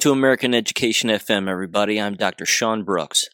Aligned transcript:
To 0.00 0.12
American 0.12 0.54
Education 0.54 1.10
FM, 1.10 1.46
everybody. 1.46 2.00
I'm 2.00 2.14
Dr. 2.14 2.46
Sean 2.46 2.84
Brooks. 2.84 3.26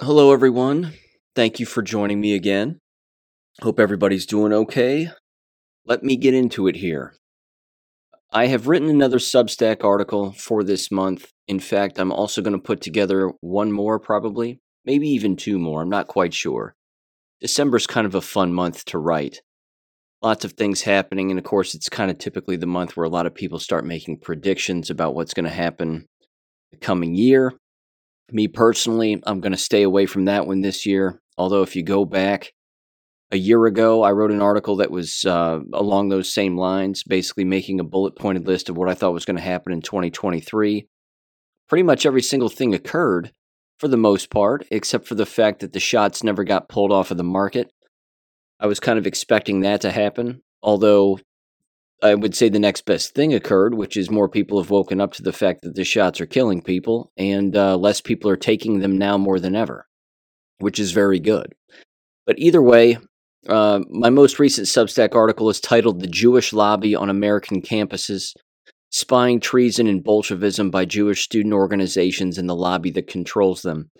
Hello, 0.00 0.32
everyone. 0.32 0.94
Thank 1.34 1.60
you 1.60 1.66
for 1.66 1.82
joining 1.82 2.18
me 2.18 2.32
again. 2.32 2.78
Hope 3.60 3.78
everybody's 3.78 4.24
doing 4.24 4.54
okay. 4.54 5.10
Let 5.84 6.02
me 6.02 6.16
get 6.16 6.32
into 6.32 6.66
it 6.66 6.76
here. 6.76 7.12
I 8.32 8.46
have 8.46 8.68
written 8.68 8.88
another 8.88 9.18
Substack 9.18 9.84
article 9.84 10.32
for 10.32 10.64
this 10.64 10.90
month. 10.90 11.30
In 11.46 11.60
fact, 11.60 11.98
I'm 11.98 12.10
also 12.10 12.40
going 12.40 12.56
to 12.56 12.58
put 12.58 12.80
together 12.80 13.30
one 13.42 13.70
more, 13.70 13.98
probably, 13.98 14.60
maybe 14.86 15.08
even 15.10 15.36
two 15.36 15.58
more. 15.58 15.82
I'm 15.82 15.90
not 15.90 16.06
quite 16.06 16.32
sure. 16.32 16.74
December's 17.42 17.86
kind 17.86 18.06
of 18.06 18.14
a 18.14 18.22
fun 18.22 18.54
month 18.54 18.86
to 18.86 18.98
write 18.98 19.42
lots 20.22 20.44
of 20.44 20.52
things 20.52 20.82
happening. 20.82 21.30
And 21.30 21.38
of 21.38 21.44
course, 21.44 21.74
it's 21.74 21.88
kind 21.88 22.10
of 22.10 22.18
typically 22.18 22.56
the 22.56 22.66
month 22.66 22.96
where 22.96 23.06
a 23.06 23.10
lot 23.10 23.26
of 23.26 23.34
people 23.34 23.58
start 23.58 23.84
making 23.84 24.18
predictions 24.18 24.90
about 24.90 25.14
what's 25.14 25.34
going 25.34 25.44
to 25.44 25.50
happen 25.50 26.06
the 26.70 26.76
coming 26.76 27.14
year. 27.14 27.52
Me 28.30 28.48
personally, 28.48 29.22
I'm 29.24 29.40
going 29.40 29.52
to 29.52 29.58
stay 29.58 29.82
away 29.82 30.06
from 30.06 30.26
that 30.26 30.46
one 30.46 30.60
this 30.60 30.84
year. 30.84 31.20
Although, 31.38 31.62
if 31.62 31.76
you 31.76 31.82
go 31.82 32.04
back 32.04 32.52
a 33.30 33.36
year 33.36 33.64
ago, 33.66 34.02
I 34.02 34.12
wrote 34.12 34.32
an 34.32 34.42
article 34.42 34.76
that 34.76 34.90
was 34.90 35.24
uh, 35.24 35.60
along 35.72 36.08
those 36.08 36.32
same 36.32 36.56
lines, 36.56 37.02
basically 37.04 37.44
making 37.44 37.80
a 37.80 37.84
bullet 37.84 38.16
pointed 38.16 38.46
list 38.46 38.68
of 38.68 38.76
what 38.76 38.88
I 38.88 38.94
thought 38.94 39.14
was 39.14 39.24
going 39.24 39.36
to 39.36 39.42
happen 39.42 39.72
in 39.72 39.80
2023. 39.80 40.86
Pretty 41.68 41.82
much 41.82 42.04
every 42.04 42.22
single 42.22 42.48
thing 42.48 42.74
occurred 42.74 43.32
for 43.78 43.88
the 43.88 43.96
most 43.96 44.30
part, 44.30 44.66
except 44.70 45.06
for 45.06 45.14
the 45.14 45.26
fact 45.26 45.60
that 45.60 45.72
the 45.72 45.80
shots 45.80 46.24
never 46.24 46.44
got 46.44 46.68
pulled 46.68 46.92
off 46.92 47.10
of 47.10 47.16
the 47.16 47.24
market. 47.24 47.70
I 48.60 48.66
was 48.66 48.80
kind 48.80 48.98
of 48.98 49.06
expecting 49.06 49.60
that 49.60 49.80
to 49.82 49.90
happen, 49.90 50.42
although 50.62 51.20
I 52.02 52.14
would 52.14 52.34
say 52.34 52.48
the 52.48 52.58
next 52.58 52.84
best 52.84 53.14
thing 53.14 53.34
occurred, 53.34 53.74
which 53.74 53.96
is 53.96 54.10
more 54.10 54.28
people 54.28 54.60
have 54.60 54.70
woken 54.70 55.00
up 55.00 55.12
to 55.14 55.22
the 55.22 55.32
fact 55.32 55.62
that 55.62 55.74
the 55.74 55.84
shots 55.84 56.20
are 56.20 56.26
killing 56.26 56.62
people, 56.62 57.12
and 57.16 57.56
uh, 57.56 57.76
less 57.76 58.00
people 58.00 58.30
are 58.30 58.36
taking 58.36 58.78
them 58.78 58.98
now 58.98 59.18
more 59.18 59.40
than 59.40 59.56
ever, 59.56 59.86
which 60.58 60.78
is 60.78 60.92
very 60.92 61.18
good. 61.18 61.54
But 62.26 62.38
either 62.38 62.62
way, 62.62 62.98
uh, 63.48 63.80
my 63.88 64.10
most 64.10 64.38
recent 64.38 64.66
Substack 64.66 65.14
article 65.14 65.48
is 65.48 65.60
titled 65.60 66.00
The 66.00 66.06
Jewish 66.06 66.52
Lobby 66.52 66.94
on 66.94 67.10
American 67.10 67.62
Campuses 67.62 68.34
Spying 68.90 69.38
Treason 69.40 69.86
and 69.86 70.02
Bolshevism 70.02 70.70
by 70.70 70.84
Jewish 70.84 71.22
Student 71.22 71.54
Organizations 71.54 72.38
and 72.38 72.48
the 72.48 72.56
Lobby 72.56 72.90
That 72.90 73.06
Controls 73.06 73.62
Them. 73.62 73.90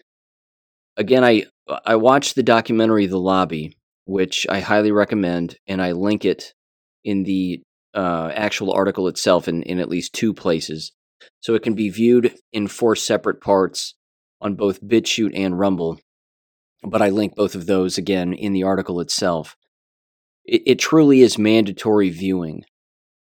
Again, 0.97 1.25
I, 1.25 1.45
I 1.85 1.97
watched 1.97 2.35
the 2.35 2.43
documentary 2.43 3.07
The 3.07 3.21
Lobby, 3.21 3.78
which 4.09 4.47
I 4.49 4.61
highly 4.61 4.91
recommend, 4.91 5.59
and 5.67 5.83
I 5.83 5.93
link 5.93 6.25
it 6.25 6.55
in 7.05 7.25
the 7.25 7.61
uh, 7.95 8.33
actual 8.35 8.73
article 8.73 9.07
itself 9.07 9.49
in, 9.49 9.63
in 9.65 9.79
at 9.81 9.91
least 9.91 10.15
two 10.15 10.33
places. 10.33 10.93
So 11.41 11.55
it 11.55 11.63
can 11.63 11.75
be 11.75 11.91
viewed 11.91 12.35
in 12.51 12.69
four 12.69 12.97
separate 12.97 13.43
parts 13.43 13.95
on 14.41 14.55
both 14.55 14.83
BitChute 14.83 15.39
and 15.39 15.59
Rumble. 15.59 16.01
But 16.83 17.03
I 17.03 17.11
link 17.11 17.35
both 17.37 17.55
of 17.55 17.67
those 17.67 17.99
again 17.99 18.33
in 18.33 18.55
the 18.55 18.63
article 18.63 19.01
itself. 19.01 19.57
It, 20.43 20.63
it 20.65 20.79
truly 20.79 21.21
is 21.21 21.37
mandatory 21.37 22.09
viewing 22.09 22.65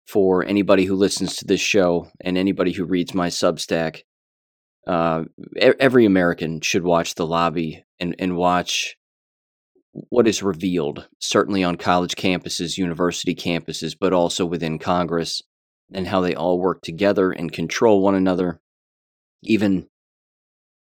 for 0.07 0.45
anybody 0.45 0.85
who 0.85 0.97
listens 0.97 1.37
to 1.37 1.47
this 1.47 1.63
show 1.63 2.09
and 2.21 2.37
anybody 2.37 2.73
who 2.73 2.85
reads 2.85 3.15
my 3.15 3.29
Substack. 3.29 4.03
Uh, 4.87 5.25
every 5.57 6.05
American 6.05 6.61
should 6.61 6.85
watch 6.85 7.15
The 7.15 7.27
Lobby 7.27 7.87
and, 7.99 8.15
and 8.19 8.37
watch 8.37 8.98
what 10.11 10.29
is 10.29 10.43
revealed, 10.43 11.09
certainly 11.21 11.65
on 11.65 11.77
college 11.77 12.15
campuses, 12.15 12.79
university 12.79 13.35
campuses, 13.35 13.97
but 13.99 14.13
also 14.13 14.45
within 14.45 14.79
Congress, 14.79 15.43
and 15.93 16.07
how 16.07 16.21
they 16.21 16.35
all 16.35 16.59
work 16.59 16.83
together 16.83 17.31
and 17.31 17.53
control 17.53 18.03
one 18.03 18.15
another. 18.15 18.61
Even 19.43 19.89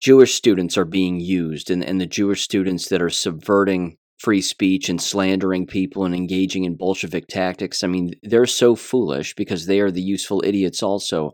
Jewish 0.01 0.35
students 0.35 0.77
are 0.77 0.85
being 0.85 1.19
used, 1.19 1.69
and, 1.69 1.83
and 1.83 1.99
the 1.99 2.05
Jewish 2.05 2.43
students 2.43 2.89
that 2.89 3.01
are 3.01 3.09
subverting 3.09 3.97
free 4.19 4.41
speech 4.41 4.89
and 4.89 5.01
slandering 5.01 5.67
people 5.67 6.03
and 6.03 6.15
engaging 6.15 6.63
in 6.63 6.75
Bolshevik 6.75 7.27
tactics. 7.27 7.83
I 7.83 7.87
mean, 7.87 8.13
they're 8.23 8.47
so 8.47 8.75
foolish 8.75 9.35
because 9.35 9.65
they 9.65 9.79
are 9.79 9.91
the 9.91 10.01
useful 10.01 10.41
idiots 10.43 10.81
also. 10.81 11.33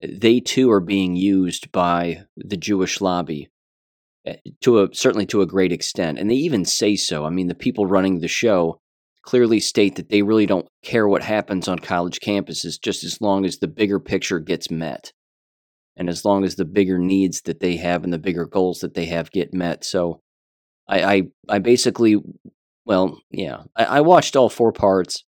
They 0.00 0.40
too 0.40 0.70
are 0.70 0.80
being 0.80 1.14
used 1.14 1.70
by 1.70 2.24
the 2.36 2.56
Jewish 2.56 3.00
lobby 3.00 3.48
Eh, 4.26 4.36
to 4.62 4.80
a 4.80 4.88
certainly 4.94 5.26
to 5.26 5.42
a 5.42 5.46
great 5.46 5.72
extent 5.72 6.18
and 6.18 6.30
they 6.30 6.34
even 6.34 6.64
say 6.64 6.96
so. 6.96 7.24
I 7.24 7.30
mean 7.30 7.48
the 7.48 7.54
people 7.54 7.86
running 7.86 8.20
the 8.20 8.28
show 8.28 8.80
clearly 9.22 9.60
state 9.60 9.96
that 9.96 10.08
they 10.08 10.22
really 10.22 10.46
don't 10.46 10.68
care 10.82 11.08
what 11.08 11.22
happens 11.22 11.68
on 11.68 11.78
college 11.78 12.20
campuses 12.20 12.80
just 12.80 13.04
as 13.04 13.20
long 13.20 13.44
as 13.44 13.58
the 13.58 13.68
bigger 13.68 13.98
picture 13.98 14.38
gets 14.38 14.70
met 14.70 15.12
and 15.96 16.08
as 16.08 16.24
long 16.24 16.44
as 16.44 16.56
the 16.56 16.64
bigger 16.64 16.98
needs 16.98 17.42
that 17.42 17.60
they 17.60 17.76
have 17.76 18.04
and 18.04 18.12
the 18.12 18.18
bigger 18.18 18.46
goals 18.46 18.80
that 18.80 18.94
they 18.94 19.06
have 19.06 19.30
get 19.30 19.52
met. 19.54 19.84
So 19.84 20.20
i 20.88 21.04
i, 21.04 21.22
I 21.48 21.58
basically 21.58 22.16
well 22.86 23.20
yeah 23.30 23.64
I, 23.76 23.84
I 23.84 24.00
watched 24.00 24.36
all 24.36 24.48
four 24.48 24.72
parts. 24.72 25.24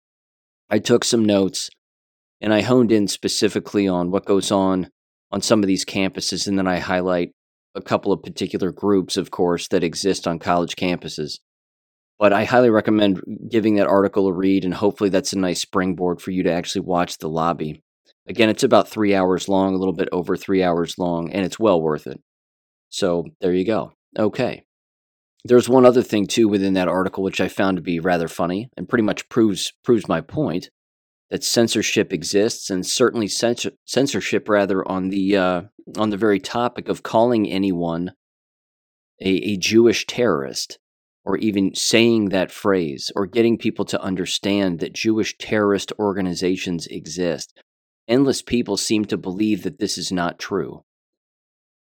I 0.70 0.78
took 0.78 1.04
some 1.04 1.24
notes 1.24 1.68
and 2.40 2.54
i 2.54 2.60
honed 2.60 2.92
in 2.92 3.08
specifically 3.08 3.88
on 3.88 4.10
what 4.12 4.24
goes 4.24 4.52
on 4.52 4.90
on 5.32 5.40
some 5.40 5.62
of 5.62 5.66
these 5.66 5.84
campuses 5.84 6.46
and 6.46 6.58
then 6.58 6.66
i 6.68 6.78
highlight 6.78 7.32
a 7.74 7.82
couple 7.82 8.12
of 8.12 8.22
particular 8.22 8.72
groups, 8.72 9.16
of 9.16 9.30
course, 9.30 9.68
that 9.68 9.84
exist 9.84 10.26
on 10.26 10.38
college 10.38 10.76
campuses. 10.76 11.38
But 12.18 12.32
I 12.32 12.44
highly 12.44 12.70
recommend 12.70 13.20
giving 13.50 13.74
that 13.76 13.88
article 13.88 14.28
a 14.28 14.32
read, 14.32 14.64
and 14.64 14.74
hopefully 14.74 15.10
that's 15.10 15.32
a 15.32 15.38
nice 15.38 15.60
springboard 15.60 16.20
for 16.20 16.30
you 16.30 16.42
to 16.44 16.52
actually 16.52 16.82
watch 16.82 17.18
the 17.18 17.28
lobby. 17.28 17.82
Again, 18.26 18.48
it's 18.48 18.62
about 18.62 18.88
three 18.88 19.14
hours 19.14 19.48
long, 19.48 19.74
a 19.74 19.78
little 19.78 19.92
bit 19.92 20.08
over 20.12 20.36
three 20.36 20.62
hours 20.62 20.96
long, 20.98 21.30
and 21.32 21.44
it's 21.44 21.58
well 21.58 21.80
worth 21.80 22.06
it. 22.06 22.20
So 22.88 23.24
there 23.40 23.52
you 23.52 23.66
go. 23.66 23.92
Okay. 24.18 24.64
There's 25.44 25.68
one 25.68 25.84
other 25.84 26.02
thing 26.02 26.26
too 26.26 26.48
within 26.48 26.74
that 26.74 26.88
article 26.88 27.22
which 27.22 27.40
I 27.40 27.48
found 27.48 27.76
to 27.76 27.82
be 27.82 28.00
rather 28.00 28.28
funny 28.28 28.70
and 28.76 28.88
pretty 28.88 29.02
much 29.02 29.28
proves 29.28 29.72
proves 29.82 30.08
my 30.08 30.22
point 30.22 30.70
that 31.34 31.42
censorship 31.42 32.12
exists, 32.12 32.70
and 32.70 32.86
certainly 32.86 33.26
censor- 33.26 33.72
censorship 33.84 34.48
rather 34.48 34.86
on 34.86 35.08
the 35.08 35.36
uh, 35.36 35.62
on 35.96 36.10
the 36.10 36.16
very 36.16 36.38
topic 36.38 36.88
of 36.88 37.02
calling 37.02 37.50
anyone 37.50 38.12
a, 39.20 39.30
a 39.30 39.56
Jewish 39.56 40.06
terrorist, 40.06 40.78
or 41.24 41.36
even 41.38 41.74
saying 41.74 42.28
that 42.28 42.52
phrase, 42.52 43.10
or 43.16 43.26
getting 43.26 43.58
people 43.58 43.84
to 43.86 44.00
understand 44.00 44.78
that 44.78 44.92
Jewish 44.92 45.36
terrorist 45.36 45.92
organizations 45.98 46.86
exist. 46.86 47.52
Endless 48.06 48.40
people 48.40 48.76
seem 48.76 49.04
to 49.06 49.16
believe 49.16 49.64
that 49.64 49.80
this 49.80 49.98
is 49.98 50.12
not 50.12 50.38
true. 50.38 50.84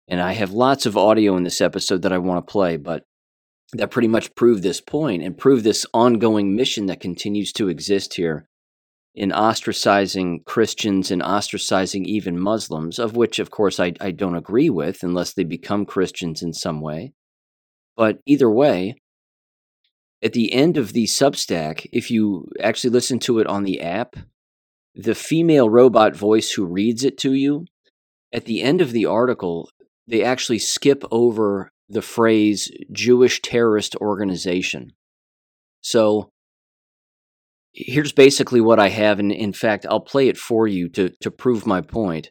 And 0.09 0.23
I 0.23 0.33
have 0.33 0.53
lots 0.53 0.87
of 0.87 0.97
audio 0.97 1.37
in 1.37 1.43
this 1.43 1.61
episode 1.61 2.01
that 2.01 2.15
I 2.15 2.19
want 2.19 2.47
to 2.47 2.51
play, 2.51 2.79
but 2.79 3.05
that 3.75 3.91
pretty 3.91 4.09
much 4.09 4.35
prove 4.35 4.63
this 4.63 4.81
point 4.81 5.23
and 5.23 5.37
prove 5.37 5.65
this 5.65 5.85
ongoing 5.93 6.57
mission 6.57 6.87
that 6.87 7.01
continues 7.01 7.53
to 7.53 7.69
exist 7.69 8.15
here 8.15 8.49
in 9.15 9.31
ostracizing 9.31 10.45
Christians 10.45 11.11
and 11.11 11.23
ostracizing 11.23 12.05
even 12.05 12.39
Muslims, 12.39 12.99
of 12.99 13.15
which, 13.15 13.39
of 13.39 13.51
course, 13.51 13.79
I, 13.79 13.93
I 14.01 14.11
don't 14.11 14.35
agree 14.35 14.71
with 14.71 15.03
unless 15.03 15.33
they 15.33 15.45
become 15.45 15.87
Christians 15.87 16.43
in 16.43 16.53
some 16.53 16.81
way. 16.81 17.13
But 17.97 18.19
either 18.27 18.51
way, 18.51 18.97
at 20.23 20.33
the 20.33 20.53
end 20.53 20.77
of 20.77 20.93
the 20.93 21.05
Substack, 21.05 21.87
if 21.93 22.11
you 22.11 22.49
actually 22.61 22.91
listen 22.91 23.21
to 23.21 23.39
it 23.39 23.47
on 23.47 23.63
the 23.63 23.81
app, 23.83 24.17
the 24.95 25.15
female 25.15 25.71
robot 25.71 26.17
voice 26.17 26.51
who 26.51 26.65
reads 26.65 27.05
it 27.05 27.17
to 27.19 27.35
you, 27.35 27.67
at 28.33 28.47
the 28.47 28.63
end 28.63 28.81
of 28.81 28.91
the 28.91 29.07
article, 29.07 29.71
they 30.09 30.25
actually 30.25 30.59
skip 30.59 31.05
over 31.13 31.71
the 31.89 32.03
phrase 32.03 32.71
Jewish 32.91 33.41
terrorist 33.43 33.95
organization. 33.97 34.93
So 35.83 36.31
here's 37.75 38.13
basically 38.13 38.61
what 38.61 38.79
I 38.79 38.89
have, 38.89 39.19
and 39.19 39.33
in 39.33 39.53
fact, 39.53 39.85
I'll 39.89 40.01
play 40.01 40.29
it 40.29 40.39
for 40.39 40.67
you 40.67 40.89
to, 40.91 41.11
to 41.21 41.31
prove 41.31 41.67
my 41.67 41.81
point. 41.81 42.31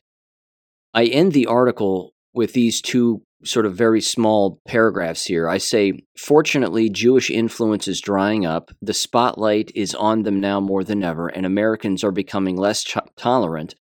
I 0.94 1.06
end 1.06 1.34
the 1.34 1.48
article 1.48 2.14
with 2.34 2.54
these 2.54 2.82
two 2.82 3.22
sort 3.44 3.66
of 3.66 3.76
very 3.76 4.00
small 4.00 4.62
paragraphs 4.66 5.26
here. 5.26 5.50
I 5.50 5.58
say, 5.58 6.00
Fortunately, 6.18 6.90
Jewish 6.90 7.30
influence 7.30 7.88
is 7.88 8.00
drying 8.00 8.46
up, 8.46 8.72
the 8.82 8.94
spotlight 8.94 9.72
is 9.76 9.94
on 9.94 10.24
them 10.24 10.40
now 10.40 10.60
more 10.60 10.84
than 10.84 11.04
ever, 11.04 11.28
and 11.28 11.46
Americans 11.46 12.04
are 12.04 12.12
becoming 12.12 12.56
less 12.56 12.84
ch- 12.84 12.98
tolerant 13.18 13.76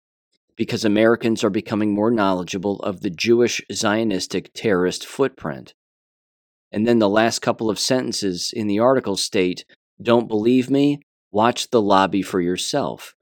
because 0.56 0.84
Americans 0.84 1.44
are 1.44 1.50
becoming 1.50 1.94
more 1.94 2.12
knowledgeable 2.12 2.80
of 2.82 3.02
the 3.02 3.10
Jewish 3.10 3.62
Zionistic 3.72 4.50
terrorist 4.54 5.06
footprint. 5.06 5.74
And 6.72 6.86
then 6.88 7.00
the 7.00 7.10
last 7.10 7.40
couple 7.40 7.70
of 7.70 7.80
sentences 7.80 8.52
in 8.54 8.68
the 8.68 8.80
article 8.80 9.18
state, 9.18 9.66
Don't 10.02 10.28
believe 10.28 10.70
me? 10.70 11.00
Watch 11.32 11.70
the 11.70 11.82
lobby 11.82 12.22
for 12.22 12.42
yourself. 12.42 13.16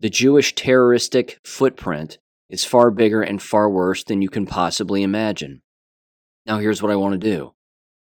The 0.00 0.10
Jewish 0.10 0.54
terroristic 0.54 1.38
footprint 1.44 2.18
is 2.50 2.64
far 2.64 2.90
bigger 2.90 3.22
and 3.22 3.42
far 3.42 3.70
worse 3.70 4.04
than 4.04 4.22
you 4.22 4.28
can 4.28 4.46
possibly 4.46 5.02
imagine. 5.02 5.62
Now, 6.44 6.58
here's 6.58 6.82
what 6.82 6.92
I 6.92 6.96
want 6.96 7.12
to 7.12 7.18
do 7.18 7.54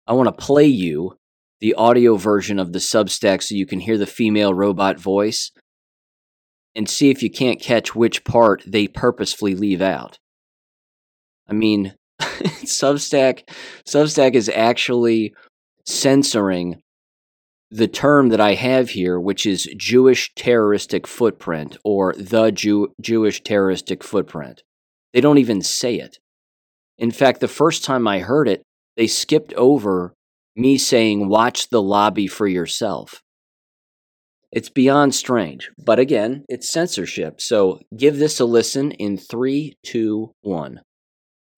I 0.07 0.13
want 0.13 0.27
to 0.27 0.45
play 0.45 0.65
you 0.65 1.17
the 1.61 1.73
audio 1.75 2.15
version 2.15 2.59
of 2.59 2.73
the 2.73 2.79
Substack 2.79 3.41
so 3.41 3.55
you 3.55 3.65
can 3.65 3.79
hear 3.79 3.97
the 3.97 4.05
female 4.05 4.53
robot 4.53 4.99
voice. 4.99 5.51
and 6.75 6.89
see 6.89 7.09
if 7.09 7.23
you 7.23 7.29
can't 7.29 7.61
catch 7.61 7.95
which 7.95 8.25
part 8.25 8.61
they 8.67 8.85
purposefully 8.87 9.55
leave 9.55 9.81
out. 9.81 10.19
I 11.47 11.53
mean, 11.53 11.93
Substack 12.19 13.49
Substack 13.87 14.33
is 14.33 14.49
actually 14.49 15.33
censoring 15.85 16.81
the 17.71 17.87
term 17.87 18.29
that 18.29 18.39
I 18.39 18.53
have 18.53 18.91
here, 18.91 19.19
which 19.19 19.45
is 19.45 19.69
Jewish 19.77 20.33
terroristic 20.35 21.07
footprint 21.07 21.77
or 21.83 22.13
the 22.17 22.51
Jew- 22.51 22.93
Jewish 23.01 23.43
terroristic 23.43 24.03
footprint. 24.03 24.63
They 25.13 25.21
don't 25.21 25.37
even 25.37 25.61
say 25.61 25.95
it. 25.95 26.19
In 26.97 27.11
fact, 27.11 27.39
the 27.39 27.47
first 27.47 27.83
time 27.83 28.07
I 28.07 28.19
heard 28.19 28.47
it, 28.47 28.63
they 28.95 29.07
skipped 29.07 29.53
over 29.53 30.13
me 30.55 30.77
saying, 30.77 31.27
watch 31.27 31.69
the 31.69 31.81
lobby 31.81 32.27
for 32.27 32.47
yourself. 32.47 33.21
It's 34.51 34.69
beyond 34.69 35.13
strange, 35.13 35.69
but 35.77 35.99
again, 35.99 36.45
it's 36.47 36.71
censorship. 36.71 37.41
So 37.41 37.81
give 37.95 38.17
this 38.17 38.39
a 38.39 38.45
listen 38.45 38.91
in 38.91 39.17
three, 39.17 39.75
two, 39.83 40.31
one. 40.41 40.81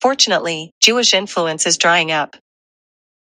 Fortunately, 0.00 0.72
Jewish 0.80 1.14
influence 1.14 1.64
is 1.66 1.76
drying 1.76 2.10
up. 2.10 2.36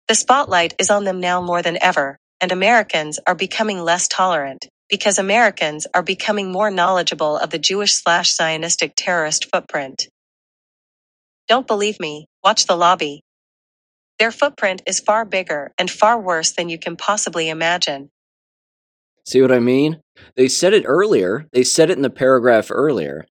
The 0.08 0.14
spotlight 0.14 0.74
is 0.78 0.90
on 0.90 1.04
them 1.04 1.20
now 1.20 1.40
more 1.40 1.62
than 1.62 1.78
ever, 1.80 2.18
and 2.42 2.50
Americans 2.50 3.20
are 3.24 3.36
becoming 3.36 3.78
less 3.78 4.08
tolerant 4.08 4.68
because 4.90 5.18
Americans 5.18 5.86
are 5.94 6.02
becoming 6.02 6.50
more 6.50 6.72
knowledgeable 6.72 7.38
of 7.38 7.50
the 7.50 7.58
Jewish 7.58 7.94
slash 7.94 8.36
Zionistic 8.36 8.92
terrorist 8.96 9.46
footprint. 9.50 10.08
Don't 11.48 11.68
believe 11.68 12.00
me? 12.00 12.26
Watch 12.42 12.66
the 12.66 12.76
lobby. 12.76 13.22
Their 14.18 14.32
footprint 14.32 14.82
is 14.86 14.98
far 15.00 15.24
bigger 15.24 15.72
and 15.78 15.88
far 15.88 16.20
worse 16.20 16.52
than 16.52 16.68
you 16.68 16.78
can 16.78 16.96
possibly 16.96 17.48
imagine. 17.48 18.10
See 19.24 19.40
what 19.40 19.52
I 19.52 19.60
mean? 19.60 20.00
They 20.36 20.48
said 20.48 20.74
it 20.74 20.84
earlier. 20.84 21.46
They 21.52 21.62
said 21.62 21.90
it 21.90 21.96
in 21.96 22.02
the 22.02 22.10
paragraph 22.10 22.70
earlier. 22.70 23.24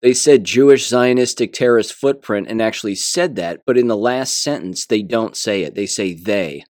They 0.00 0.14
said 0.14 0.44
Jewish 0.44 0.88
Zionistic 0.88 1.52
terrorist 1.52 1.92
footprint 1.92 2.46
and 2.48 2.62
actually 2.62 2.94
said 2.94 3.34
that, 3.36 3.62
but 3.66 3.76
in 3.76 3.88
the 3.88 3.96
last 3.96 4.40
sentence, 4.40 4.86
they 4.86 5.02
don't 5.02 5.36
say 5.36 5.62
it. 5.62 5.74
They 5.74 5.86
say 5.86 6.14
they. 6.14 6.64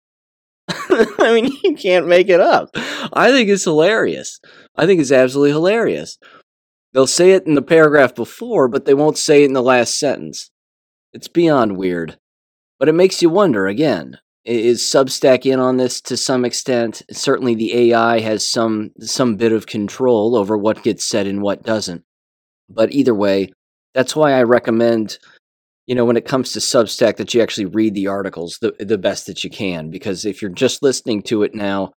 I 0.70 1.32
mean, 1.34 1.52
you 1.64 1.76
can't 1.76 2.08
make 2.08 2.30
it 2.30 2.40
up. 2.40 2.70
I 3.14 3.32
think 3.32 3.50
it's 3.50 3.64
hilarious. 3.64 4.40
I 4.76 4.86
think 4.86 5.02
it's 5.02 5.12
absolutely 5.12 5.52
hilarious. 5.52 6.18
They'll 6.94 7.08
say 7.08 7.32
it 7.32 7.48
in 7.48 7.56
the 7.56 7.62
paragraph 7.62 8.16
before, 8.16 8.68
but 8.68 8.86
they 8.86 8.94
won't 8.94 9.18
say 9.18 9.44
it 9.44 9.48
in 9.48 9.54
the 9.54 9.64
last 9.64 10.00
sentence. 10.00 10.52
It's 11.12 11.28
beyond 11.28 11.78
weird. 11.78 12.18
But 12.80 12.90
it 12.90 12.94
makes 12.94 13.22
you 13.22 13.30
wonder 13.30 13.68
again 13.68 14.20
is 14.46 14.82
Substack 14.82 15.46
in 15.46 15.60
on 15.60 15.78
this 15.78 16.02
to 16.02 16.18
some 16.18 16.44
extent? 16.44 17.02
Certainly, 17.12 17.56
the 17.56 17.94
AI 17.94 18.20
has 18.20 18.46
some 18.46 18.92
some 19.00 19.36
bit 19.36 19.52
of 19.52 19.68
control 19.68 20.36
over 20.36 20.58
what 20.58 20.84
gets 20.84 21.06
said 21.06 21.28
and 21.28 21.42
what 21.42 21.64
doesn't. 21.64 22.04
But 22.70 22.92
either 22.92 23.16
way, 23.16 23.54
that's 23.94 24.16
why 24.16 24.34
I 24.34 24.44
recommend, 24.44 25.18
you 25.86 25.96
know, 25.96 26.06
when 26.06 26.18
it 26.18 26.26
comes 26.26 26.54
to 26.54 26.60
Substack, 26.60 27.18
that 27.18 27.34
you 27.34 27.42
actually 27.42 27.66
read 27.66 27.94
the 27.94 28.08
articles 28.08 28.58
the 28.62 28.74
the 28.80 28.98
best 28.98 29.28
that 29.28 29.44
you 29.44 29.50
can. 29.50 29.90
Because 29.90 30.26
if 30.26 30.42
you're 30.42 30.52
just 30.52 30.82
listening 30.82 31.22
to 31.24 31.44
it 31.44 31.54
now 31.54 31.92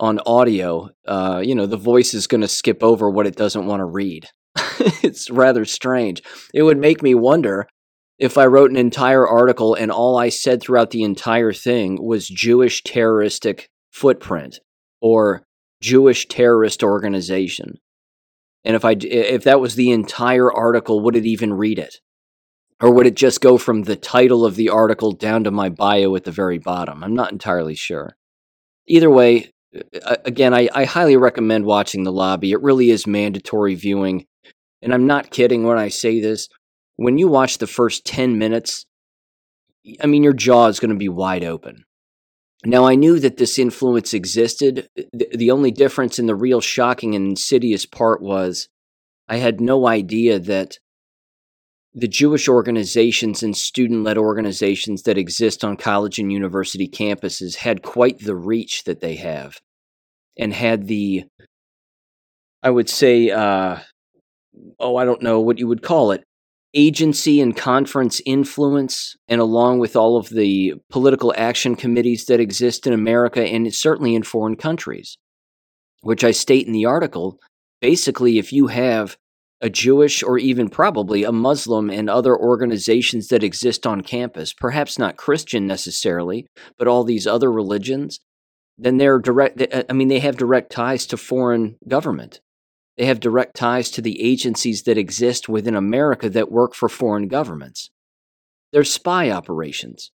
on 0.00 0.20
audio, 0.26 0.90
uh, 1.06 1.42
you 1.44 1.54
know, 1.54 1.66
the 1.66 1.76
voice 1.76 2.14
is 2.14 2.26
going 2.26 2.40
to 2.40 2.48
skip 2.48 2.82
over 2.82 3.10
what 3.10 3.26
it 3.26 3.36
doesn't 3.36 3.66
want 3.66 3.80
to 3.80 3.84
read. 3.84 4.28
it's 5.02 5.30
rather 5.30 5.64
strange. 5.64 6.22
It 6.54 6.62
would 6.62 6.78
make 6.78 7.02
me 7.02 7.14
wonder 7.14 7.66
if 8.18 8.38
I 8.38 8.46
wrote 8.46 8.70
an 8.70 8.76
entire 8.76 9.26
article 9.26 9.74
and 9.74 9.90
all 9.90 10.16
I 10.16 10.28
said 10.28 10.60
throughout 10.60 10.90
the 10.90 11.02
entire 11.02 11.52
thing 11.52 11.98
was 12.02 12.28
Jewish 12.28 12.82
terroristic 12.82 13.68
footprint 13.92 14.58
or 15.00 15.44
Jewish 15.80 16.26
terrorist 16.26 16.82
organization. 16.82 17.74
And 18.64 18.74
if 18.74 18.84
I 18.84 18.96
if 19.00 19.44
that 19.44 19.60
was 19.60 19.74
the 19.74 19.92
entire 19.92 20.52
article, 20.52 21.00
would 21.00 21.16
it 21.16 21.26
even 21.26 21.54
read 21.54 21.78
it? 21.78 21.96
Or 22.80 22.92
would 22.92 23.06
it 23.06 23.16
just 23.16 23.40
go 23.40 23.58
from 23.58 23.82
the 23.82 23.96
title 23.96 24.44
of 24.44 24.54
the 24.54 24.68
article 24.68 25.12
down 25.12 25.44
to 25.44 25.50
my 25.50 25.68
bio 25.68 26.14
at 26.14 26.24
the 26.24 26.30
very 26.30 26.58
bottom? 26.58 27.02
I'm 27.02 27.14
not 27.14 27.32
entirely 27.32 27.74
sure. 27.74 28.16
Either 28.86 29.10
way, 29.10 29.52
again, 30.24 30.54
I, 30.54 30.68
I 30.72 30.84
highly 30.84 31.16
recommend 31.16 31.64
watching 31.64 32.04
The 32.04 32.12
Lobby. 32.12 32.52
It 32.52 32.62
really 32.62 32.90
is 32.90 33.06
mandatory 33.06 33.74
viewing. 33.74 34.26
And 34.80 34.94
I'm 34.94 35.06
not 35.06 35.30
kidding 35.30 35.64
when 35.64 35.76
I 35.76 35.88
say 35.88 36.20
this 36.20 36.48
when 36.98 37.16
you 37.16 37.28
watch 37.28 37.58
the 37.58 37.66
first 37.68 38.04
10 38.04 38.38
minutes, 38.38 38.84
I 40.02 40.06
mean, 40.06 40.24
your 40.24 40.32
jaw 40.32 40.66
is 40.66 40.80
going 40.80 40.90
to 40.90 40.96
be 40.96 41.08
wide 41.08 41.44
open. 41.44 41.84
Now, 42.64 42.86
I 42.86 42.96
knew 42.96 43.20
that 43.20 43.36
this 43.36 43.56
influence 43.56 44.12
existed. 44.12 44.88
The 45.12 45.52
only 45.52 45.70
difference 45.70 46.18
in 46.18 46.26
the 46.26 46.34
real 46.34 46.60
shocking 46.60 47.14
and 47.14 47.28
insidious 47.28 47.86
part 47.86 48.20
was 48.20 48.68
I 49.28 49.36
had 49.36 49.60
no 49.60 49.86
idea 49.86 50.40
that 50.40 50.78
the 52.00 52.08
Jewish 52.08 52.48
organizations 52.48 53.42
and 53.42 53.56
student 53.56 54.04
led 54.04 54.18
organizations 54.18 55.02
that 55.02 55.18
exist 55.18 55.64
on 55.64 55.76
college 55.76 56.18
and 56.18 56.32
university 56.32 56.88
campuses 56.88 57.56
had 57.56 57.82
quite 57.82 58.20
the 58.20 58.36
reach 58.36 58.84
that 58.84 59.00
they 59.00 59.16
have 59.16 59.56
and 60.38 60.52
had 60.54 60.86
the, 60.86 61.24
I 62.62 62.70
would 62.70 62.88
say, 62.88 63.30
uh, 63.30 63.78
oh, 64.78 64.96
I 64.96 65.04
don't 65.04 65.22
know 65.22 65.40
what 65.40 65.58
you 65.58 65.66
would 65.66 65.82
call 65.82 66.12
it, 66.12 66.22
agency 66.72 67.40
and 67.40 67.56
conference 67.56 68.20
influence, 68.24 69.16
and 69.26 69.40
along 69.40 69.80
with 69.80 69.96
all 69.96 70.16
of 70.16 70.28
the 70.28 70.74
political 70.90 71.34
action 71.36 71.74
committees 71.74 72.26
that 72.26 72.38
exist 72.38 72.86
in 72.86 72.92
America 72.92 73.42
and 73.42 73.74
certainly 73.74 74.14
in 74.14 74.22
foreign 74.22 74.56
countries, 74.56 75.16
which 76.02 76.22
I 76.22 76.30
state 76.30 76.66
in 76.66 76.72
the 76.72 76.86
article, 76.86 77.40
basically, 77.80 78.38
if 78.38 78.52
you 78.52 78.68
have 78.68 79.16
a 79.60 79.68
Jewish 79.68 80.22
or 80.22 80.38
even 80.38 80.68
probably 80.68 81.24
a 81.24 81.32
Muslim 81.32 81.90
and 81.90 82.08
other 82.08 82.36
organizations 82.36 83.28
that 83.28 83.42
exist 83.42 83.86
on 83.86 84.02
campus, 84.02 84.52
perhaps 84.52 84.98
not 84.98 85.16
Christian 85.16 85.66
necessarily, 85.66 86.46
but 86.78 86.86
all 86.86 87.04
these 87.04 87.26
other 87.26 87.50
religions, 87.50 88.20
then 88.76 88.98
they're 88.98 89.18
direct, 89.18 89.60
uh, 89.60 89.82
I 89.90 89.92
mean, 89.92 90.08
they 90.08 90.20
have 90.20 90.36
direct 90.36 90.70
ties 90.70 91.06
to 91.06 91.16
foreign 91.16 91.76
government. 91.88 92.40
They 92.96 93.06
have 93.06 93.20
direct 93.20 93.56
ties 93.56 93.90
to 93.92 94.02
the 94.02 94.20
agencies 94.22 94.84
that 94.84 94.98
exist 94.98 95.48
within 95.48 95.74
America 95.74 96.30
that 96.30 96.52
work 96.52 96.74
for 96.74 96.88
foreign 96.88 97.28
governments. 97.28 97.90
They're 98.72 98.84
spy 98.84 99.30
operations. 99.30 100.12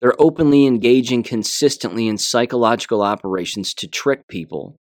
They're 0.00 0.20
openly 0.20 0.66
engaging 0.66 1.22
consistently 1.22 2.08
in 2.08 2.18
psychological 2.18 3.02
operations 3.02 3.72
to 3.74 3.88
trick 3.88 4.28
people 4.28 4.76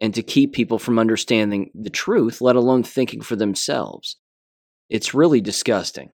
and 0.00 0.14
to 0.14 0.22
keep 0.22 0.52
people 0.52 0.78
from 0.78 0.98
understanding 0.98 1.70
the 1.74 1.90
truth, 1.90 2.40
let 2.40 2.56
alone 2.56 2.82
thinking 2.82 3.20
for 3.20 3.36
themselves. 3.36 4.16
It's 4.88 5.14
really 5.14 5.40
disgusting. 5.40 6.10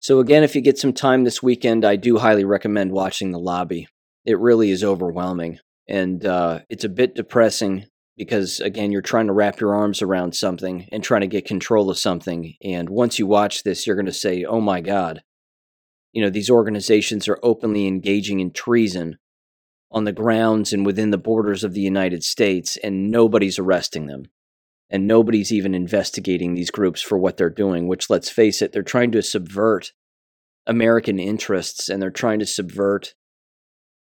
So, 0.00 0.18
again, 0.18 0.42
if 0.42 0.54
you 0.54 0.60
get 0.60 0.78
some 0.78 0.92
time 0.92 1.24
this 1.24 1.42
weekend, 1.42 1.84
I 1.84 1.96
do 1.96 2.18
highly 2.18 2.44
recommend 2.44 2.92
watching 2.92 3.32
The 3.32 3.38
Lobby. 3.38 3.86
It 4.24 4.38
really 4.38 4.70
is 4.70 4.82
overwhelming, 4.82 5.58
and 5.88 6.24
uh, 6.24 6.60
it's 6.68 6.84
a 6.84 6.88
bit 6.88 7.14
depressing 7.14 7.86
because 8.20 8.60
again 8.60 8.92
you're 8.92 9.00
trying 9.00 9.26
to 9.26 9.32
wrap 9.32 9.60
your 9.60 9.74
arms 9.74 10.02
around 10.02 10.34
something 10.34 10.86
and 10.92 11.02
trying 11.02 11.22
to 11.22 11.26
get 11.26 11.46
control 11.46 11.88
of 11.88 11.98
something 11.98 12.54
and 12.62 12.90
once 12.90 13.18
you 13.18 13.26
watch 13.26 13.62
this 13.62 13.86
you're 13.86 13.96
going 13.96 14.04
to 14.04 14.12
say 14.12 14.44
oh 14.44 14.60
my 14.60 14.82
god 14.82 15.22
you 16.12 16.22
know 16.22 16.28
these 16.28 16.50
organizations 16.50 17.26
are 17.28 17.38
openly 17.42 17.86
engaging 17.86 18.38
in 18.38 18.52
treason 18.52 19.16
on 19.90 20.04
the 20.04 20.12
grounds 20.12 20.72
and 20.72 20.86
within 20.86 21.10
the 21.10 21.18
borders 21.18 21.64
of 21.64 21.74
the 21.74 21.80
United 21.80 22.22
States 22.22 22.76
and 22.82 23.10
nobody's 23.10 23.58
arresting 23.58 24.06
them 24.06 24.24
and 24.88 25.06
nobody's 25.06 25.52
even 25.52 25.74
investigating 25.74 26.54
these 26.54 26.70
groups 26.70 27.00
for 27.00 27.18
what 27.18 27.36
they're 27.36 27.50
doing 27.50 27.88
which 27.88 28.10
let's 28.10 28.30
face 28.30 28.62
it 28.62 28.72
they're 28.72 28.82
trying 28.82 29.10
to 29.10 29.22
subvert 29.22 29.92
American 30.66 31.18
interests 31.18 31.88
and 31.88 32.00
they're 32.00 32.10
trying 32.10 32.38
to 32.38 32.46
subvert 32.46 33.14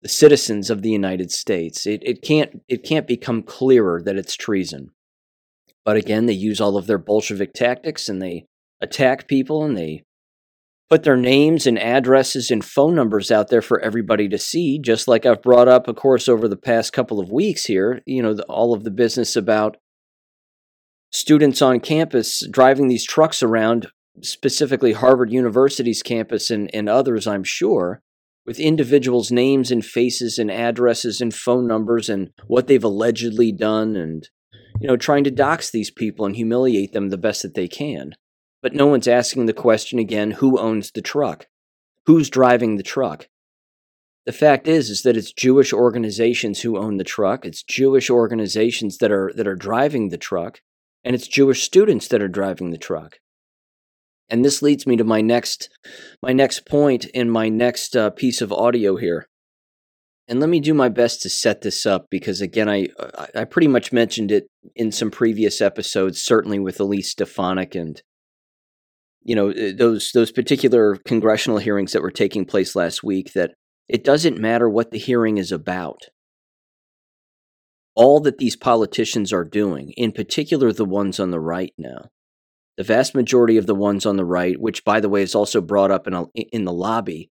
the 0.02 0.08
citizens 0.08 0.68
of 0.68 0.82
the 0.82 0.90
United 0.90 1.30
States. 1.30 1.86
It, 1.86 2.02
it 2.04 2.22
can't 2.22 2.62
it 2.68 2.84
can't 2.84 3.06
become 3.06 3.42
clearer 3.42 4.02
that 4.02 4.16
it's 4.16 4.34
treason. 4.34 4.90
But 5.84 5.96
again, 5.96 6.26
they 6.26 6.32
use 6.32 6.60
all 6.60 6.76
of 6.76 6.86
their 6.86 6.98
Bolshevik 6.98 7.54
tactics 7.54 8.08
and 8.08 8.20
they 8.20 8.46
attack 8.80 9.28
people 9.28 9.64
and 9.64 9.76
they 9.76 10.04
put 10.92 11.04
their 11.04 11.16
names 11.16 11.66
and 11.66 11.78
addresses 11.78 12.50
and 12.50 12.62
phone 12.62 12.94
numbers 12.94 13.30
out 13.30 13.48
there 13.48 13.62
for 13.62 13.80
everybody 13.80 14.28
to 14.28 14.36
see, 14.36 14.78
just 14.78 15.08
like 15.08 15.24
I've 15.24 15.40
brought 15.40 15.66
up, 15.66 15.88
of 15.88 15.96
course, 15.96 16.28
over 16.28 16.46
the 16.46 16.54
past 16.54 16.92
couple 16.92 17.18
of 17.18 17.32
weeks 17.32 17.64
here, 17.64 18.02
you 18.04 18.22
know, 18.22 18.34
the, 18.34 18.42
all 18.42 18.74
of 18.74 18.84
the 18.84 18.90
business 18.90 19.34
about 19.34 19.78
students 21.10 21.62
on 21.62 21.80
campus 21.80 22.46
driving 22.46 22.88
these 22.88 23.06
trucks 23.06 23.42
around, 23.42 23.86
specifically 24.20 24.92
Harvard 24.92 25.32
University's 25.32 26.02
campus 26.02 26.50
and, 26.50 26.68
and 26.74 26.90
others, 26.90 27.26
I'm 27.26 27.42
sure, 27.42 28.02
with 28.44 28.60
individuals' 28.60 29.32
names 29.32 29.70
and 29.70 29.82
faces 29.82 30.38
and 30.38 30.50
addresses 30.50 31.22
and 31.22 31.32
phone 31.32 31.66
numbers 31.66 32.10
and 32.10 32.32
what 32.48 32.66
they've 32.66 32.84
allegedly 32.84 33.50
done 33.50 33.96
and 33.96 34.28
you 34.78 34.88
know 34.88 34.98
trying 34.98 35.24
to 35.24 35.30
dox 35.30 35.70
these 35.70 35.90
people 35.90 36.26
and 36.26 36.36
humiliate 36.36 36.92
them 36.92 37.08
the 37.08 37.16
best 37.16 37.40
that 37.40 37.54
they 37.54 37.66
can 37.66 38.12
but 38.62 38.74
no 38.74 38.86
one's 38.86 39.08
asking 39.08 39.46
the 39.46 39.52
question 39.52 39.98
again 39.98 40.32
who 40.32 40.58
owns 40.58 40.90
the 40.90 41.02
truck 41.02 41.46
who's 42.06 42.30
driving 42.30 42.76
the 42.76 42.82
truck 42.82 43.28
the 44.24 44.32
fact 44.32 44.68
is 44.68 44.88
is 44.88 45.02
that 45.02 45.16
it's 45.16 45.32
jewish 45.32 45.72
organizations 45.72 46.60
who 46.60 46.78
own 46.78 46.96
the 46.96 47.04
truck 47.04 47.44
it's 47.44 47.62
jewish 47.62 48.08
organizations 48.08 48.98
that 48.98 49.10
are 49.10 49.32
that 49.36 49.46
are 49.46 49.56
driving 49.56 50.08
the 50.08 50.18
truck 50.18 50.60
and 51.04 51.14
it's 51.14 51.26
Jewish 51.26 51.62
students 51.62 52.08
that 52.08 52.22
are 52.22 52.28
driving 52.28 52.70
the 52.70 52.78
truck. 52.78 53.18
And 54.28 54.44
this 54.44 54.62
leads 54.62 54.86
me 54.86 54.96
to 54.96 55.04
my 55.04 55.20
next 55.20 55.68
my 56.22 56.32
next 56.32 56.66
point 56.66 57.04
in 57.06 57.28
my 57.28 57.48
next 57.48 57.96
uh, 57.96 58.10
piece 58.10 58.40
of 58.40 58.52
audio 58.52 58.96
here. 58.96 59.26
And 60.28 60.40
let 60.40 60.48
me 60.48 60.60
do 60.60 60.72
my 60.72 60.88
best 60.88 61.20
to 61.22 61.28
set 61.28 61.60
this 61.60 61.84
up 61.84 62.06
because 62.10 62.40
again 62.40 62.68
I 62.68 62.88
I 63.34 63.44
pretty 63.44 63.68
much 63.68 63.92
mentioned 63.92 64.30
it 64.30 64.46
in 64.74 64.92
some 64.92 65.10
previous 65.10 65.60
episodes 65.60 66.22
certainly 66.22 66.58
with 66.58 66.80
Elise 66.80 67.10
Stefanik 67.10 67.74
and 67.74 68.00
you 69.24 69.34
know 69.34 69.50
uh, 69.50 69.72
those 69.76 70.12
those 70.12 70.32
particular 70.32 70.96
congressional 71.06 71.58
hearings 71.58 71.92
that 71.92 72.02
were 72.02 72.10
taking 72.10 72.44
place 72.44 72.74
last 72.74 73.02
week 73.02 73.32
that 73.34 73.52
it 73.88 74.04
doesn't 74.04 74.38
matter 74.38 74.68
what 74.68 74.90
the 74.90 74.98
hearing 74.98 75.38
is 75.38 75.52
about 75.52 76.02
all 77.94 78.20
that 78.20 78.38
these 78.38 78.56
politicians 78.56 79.32
are 79.32 79.44
doing, 79.44 79.92
in 79.96 80.12
particular 80.12 80.72
the 80.72 80.84
ones 80.84 81.20
on 81.20 81.30
the 81.30 81.40
right 81.40 81.74
now, 81.76 82.08
the 82.76 82.82
vast 82.82 83.14
majority 83.14 83.56
of 83.56 83.66
the 83.66 83.74
ones 83.74 84.06
on 84.06 84.16
the 84.16 84.24
right, 84.24 84.58
which 84.58 84.84
by 84.84 85.00
the 85.00 85.08
way 85.08 85.22
is 85.22 85.34
also 85.34 85.60
brought 85.60 85.90
up 85.90 86.06
in 86.06 86.14
a, 86.14 86.24
in 86.34 86.64
the 86.64 86.72
lobby, 86.72 87.30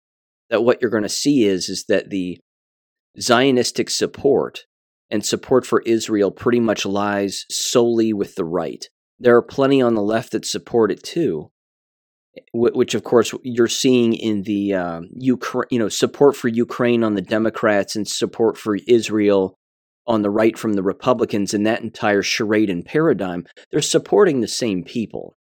that 0.50 0.63
what 0.63 0.82
you're 0.82 0.91
going 0.91 1.03
to 1.03 1.10
see 1.10 1.46
is 1.46 1.70
is 1.70 1.86
that 1.88 2.10
the 2.10 2.39
Zionistic 3.20 3.89
support 3.89 4.65
and 5.10 5.25
support 5.25 5.65
for 5.65 5.82
Israel 5.86 6.32
pretty 6.32 6.60
much 6.60 6.86
lies 6.86 7.46
solely 7.50 8.13
with 8.13 8.36
the 8.36 8.46
right. 8.46 8.86
There 9.20 9.36
are 9.36 9.41
plenty 9.41 9.82
on 9.82 9.96
the 9.96 10.01
left 10.01 10.32
that 10.32 10.46
support 10.46 10.91
it 10.91 11.03
too, 11.03 11.51
which 12.53 12.96
of 12.96 13.03
course 13.03 13.34
you're 13.44 13.67
seeing 13.67 14.13
in 14.13 14.44
the 14.44 14.74
uh, 14.74 15.01
Ukraine, 15.13 15.67
you 15.72 15.79
know, 15.79 15.89
support 15.89 16.36
for 16.36 16.48
Ukraine 16.48 17.03
on 17.03 17.15
the 17.15 17.22
Democrats 17.22 17.96
and 17.96 18.08
support 18.08 18.58
for 18.58 18.77
Israel 18.88 19.58
on 20.08 20.22
the 20.22 20.29
right 20.29 20.58
from 20.58 20.74
the 20.74 20.84
Republicans 20.84 21.53
in 21.53 21.63
that 21.63 21.82
entire 21.82 22.24
charade 22.24 22.70
and 22.70 22.86
paradigm, 22.86 23.46
they're 23.72 23.82
supporting 23.82 24.39
the 24.39 24.48
same 24.48 24.84
people. 24.84 25.36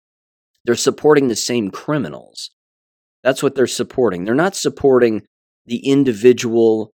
They're 0.66 0.76
supporting 0.76 1.28
the 1.28 1.36
same 1.36 1.70
criminals. 1.70 2.50
That's 3.24 3.44
what 3.44 3.56
they're 3.56 3.68
supporting. 3.68 4.26
They're 4.26 4.34
not 4.34 4.56
supporting 4.56 5.22
the 5.66 5.88
individual 5.88 6.92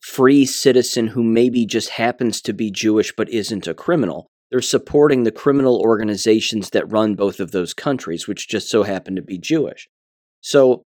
free 0.00 0.46
citizen 0.46 1.08
who 1.08 1.22
maybe 1.22 1.66
just 1.66 1.90
happens 1.90 2.40
to 2.42 2.52
be 2.52 2.70
Jewish 2.70 3.12
but 3.14 3.28
isn't 3.28 3.66
a 3.66 3.74
criminal. 3.74 4.28
They're 4.50 4.60
supporting 4.62 5.24
the 5.24 5.32
criminal 5.32 5.80
organizations 5.80 6.70
that 6.70 6.90
run 6.90 7.14
both 7.14 7.38
of 7.38 7.50
those 7.50 7.74
countries, 7.74 8.26
which 8.26 8.48
just 8.48 8.70
so 8.70 8.82
happen 8.82 9.14
to 9.16 9.22
be 9.22 9.38
Jewish. 9.38 9.88
So, 10.40 10.84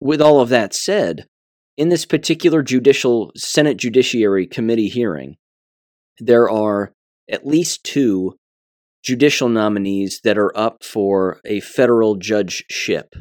with 0.00 0.20
all 0.20 0.40
of 0.40 0.50
that 0.50 0.72
said, 0.72 1.26
in 1.76 1.88
this 1.88 2.04
particular 2.04 2.62
judicial 2.62 3.32
Senate 3.36 3.76
Judiciary 3.76 4.46
Committee 4.46 4.88
hearing, 4.88 5.36
there 6.18 6.48
are 6.48 6.92
at 7.28 7.46
least 7.46 7.82
two 7.82 8.36
judicial 9.02 9.48
nominees 9.48 10.20
that 10.22 10.38
are 10.38 10.56
up 10.56 10.84
for 10.84 11.40
a 11.44 11.60
federal 11.60 12.14
judgeship. 12.14 13.14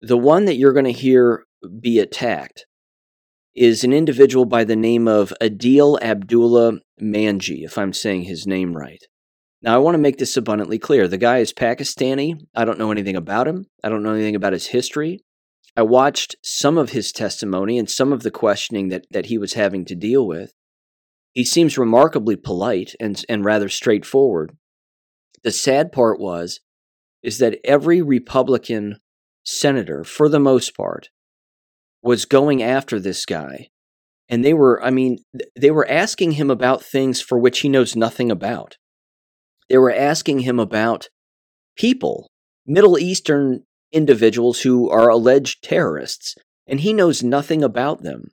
The 0.00 0.16
one 0.16 0.46
that 0.46 0.56
you're 0.56 0.72
going 0.72 0.86
to 0.86 0.92
hear 0.92 1.44
be 1.80 1.98
attacked 1.98 2.66
is 3.54 3.84
an 3.84 3.92
individual 3.92 4.44
by 4.44 4.64
the 4.64 4.76
name 4.76 5.08
of 5.08 5.32
Adeel 5.40 6.00
Abdullah 6.00 6.80
Mangi, 7.00 7.64
if 7.64 7.76
I'm 7.76 7.92
saying 7.92 8.22
his 8.22 8.46
name 8.46 8.76
right. 8.76 9.02
Now, 9.62 9.74
I 9.74 9.78
want 9.78 9.94
to 9.94 9.98
make 9.98 10.18
this 10.18 10.36
abundantly 10.36 10.78
clear. 10.78 11.06
The 11.06 11.18
guy 11.18 11.38
is 11.38 11.52
Pakistani. 11.52 12.34
I 12.54 12.64
don't 12.64 12.78
know 12.78 12.92
anything 12.92 13.16
about 13.16 13.46
him. 13.46 13.66
I 13.84 13.88
don't 13.88 14.02
know 14.02 14.14
anything 14.14 14.36
about 14.36 14.54
his 14.54 14.68
history. 14.68 15.22
I 15.76 15.82
watched 15.82 16.36
some 16.42 16.78
of 16.78 16.90
his 16.90 17.12
testimony 17.12 17.78
and 17.78 17.88
some 17.88 18.12
of 18.12 18.22
the 18.22 18.30
questioning 18.30 18.88
that, 18.88 19.04
that 19.10 19.26
he 19.26 19.38
was 19.38 19.52
having 19.52 19.84
to 19.86 19.94
deal 19.94 20.26
with. 20.26 20.52
He 21.32 21.44
seems 21.44 21.78
remarkably 21.78 22.36
polite 22.36 22.94
and, 22.98 23.22
and 23.28 23.44
rather 23.44 23.68
straightforward. 23.68 24.56
The 25.42 25.52
sad 25.52 25.92
part 25.92 26.18
was 26.18 26.60
is 27.22 27.38
that 27.38 27.58
every 27.64 28.00
Republican 28.00 28.96
senator, 29.44 30.04
for 30.04 30.28
the 30.28 30.40
most 30.40 30.76
part, 30.76 31.10
was 32.02 32.24
going 32.24 32.62
after 32.62 32.98
this 32.98 33.26
guy. 33.26 33.68
And 34.28 34.44
they 34.44 34.54
were, 34.54 34.82
I 34.82 34.90
mean, 34.90 35.18
they 35.56 35.70
were 35.70 35.88
asking 35.88 36.32
him 36.32 36.50
about 36.50 36.84
things 36.84 37.20
for 37.20 37.38
which 37.38 37.60
he 37.60 37.68
knows 37.68 37.96
nothing 37.96 38.30
about. 38.30 38.76
They 39.68 39.78
were 39.78 39.92
asking 39.92 40.40
him 40.40 40.58
about 40.58 41.08
people, 41.76 42.30
Middle 42.66 42.98
Eastern 42.98 43.64
individuals 43.92 44.60
who 44.60 44.88
are 44.88 45.08
alleged 45.08 45.64
terrorists, 45.64 46.36
and 46.66 46.80
he 46.80 46.92
knows 46.92 47.22
nothing 47.22 47.64
about 47.64 48.02
them. 48.02 48.30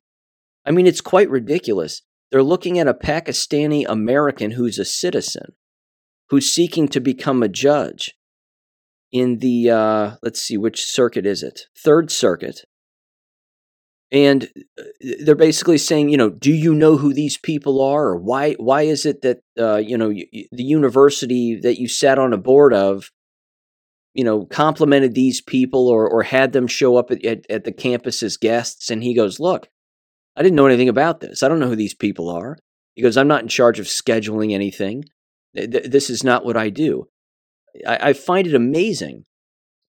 I 0.66 0.72
mean, 0.72 0.86
it's 0.86 1.02
quite 1.02 1.30
ridiculous. 1.30 2.04
They're 2.32 2.44
looking 2.44 2.78
at 2.78 2.88
a 2.88 2.94
Pakistani 2.94 3.86
American 3.88 4.52
who's 4.52 4.78
a 4.78 4.86
citizen, 4.86 5.54
who's 6.30 6.52
seeking 6.52 6.88
to 6.90 7.00
become 7.00 7.42
a 7.42 7.48
judge 7.48 8.16
in 9.12 9.40
the, 9.40 9.70
uh, 9.70 10.12
let's 10.22 10.42
see, 10.42 10.58
which 10.58 10.86
circuit 10.86 11.26
is 11.26 11.42
it? 11.42 11.62
Third 11.78 12.12
Circuit. 12.12 12.62
And 14.12 14.48
uh, 14.80 14.84
they're 15.24 15.36
basically 15.36 15.78
saying, 15.78 16.10
you 16.10 16.18
know, 16.18 16.30
do 16.30 16.52
you 16.52 16.74
know 16.74 16.96
who 16.96 17.14
these 17.14 17.38
people 17.38 17.82
are, 17.82 18.06
or 18.06 18.18
why? 18.18 18.54
Why 18.54 18.84
is 18.84 19.06
it 19.06 19.22
that 19.24 19.42
uh, 19.60 19.78
you 19.78 19.98
know 19.98 20.10
the 20.10 20.64
university 20.64 21.60
that 21.62 21.80
you 21.80 21.88
sat 21.88 22.18
on 22.18 22.32
a 22.32 22.38
board 22.38 22.74
of 22.74 23.12
you 24.18 24.24
know, 24.24 24.46
complimented 24.46 25.14
these 25.14 25.42
people 25.42 25.88
or, 25.88 26.10
or 26.10 26.24
had 26.24 26.52
them 26.52 26.66
show 26.66 26.98
up 26.98 27.12
at, 27.12 27.24
at, 27.24 27.46
at 27.52 27.66
the 27.66 27.72
campus 27.72 28.24
as 28.24 28.36
guests. 28.36 28.90
And 28.90 29.04
he 29.04 29.14
goes, 29.14 29.40
Look, 29.40 29.70
I 30.36 30.42
didn't 30.42 30.56
know 30.56 30.66
anything 30.66 30.90
about 30.90 31.20
this. 31.20 31.44
I 31.44 31.48
don't 31.48 31.60
know 31.60 31.68
who 31.68 31.76
these 31.76 31.94
people 31.94 32.28
are. 32.28 32.58
He 32.96 33.04
goes, 33.04 33.16
I'm 33.16 33.28
not 33.28 33.44
in 33.44 33.48
charge 33.48 33.78
of 33.80 33.86
scheduling 33.86 34.54
anything. 34.54 35.06
This 35.54 36.10
is 36.10 36.24
not 36.24 36.44
what 36.44 36.58
I 36.58 36.72
do. 36.72 37.08
I, 37.88 38.10
I 38.10 38.14
find 38.14 38.48
it 38.48 38.56
amazing 38.56 39.26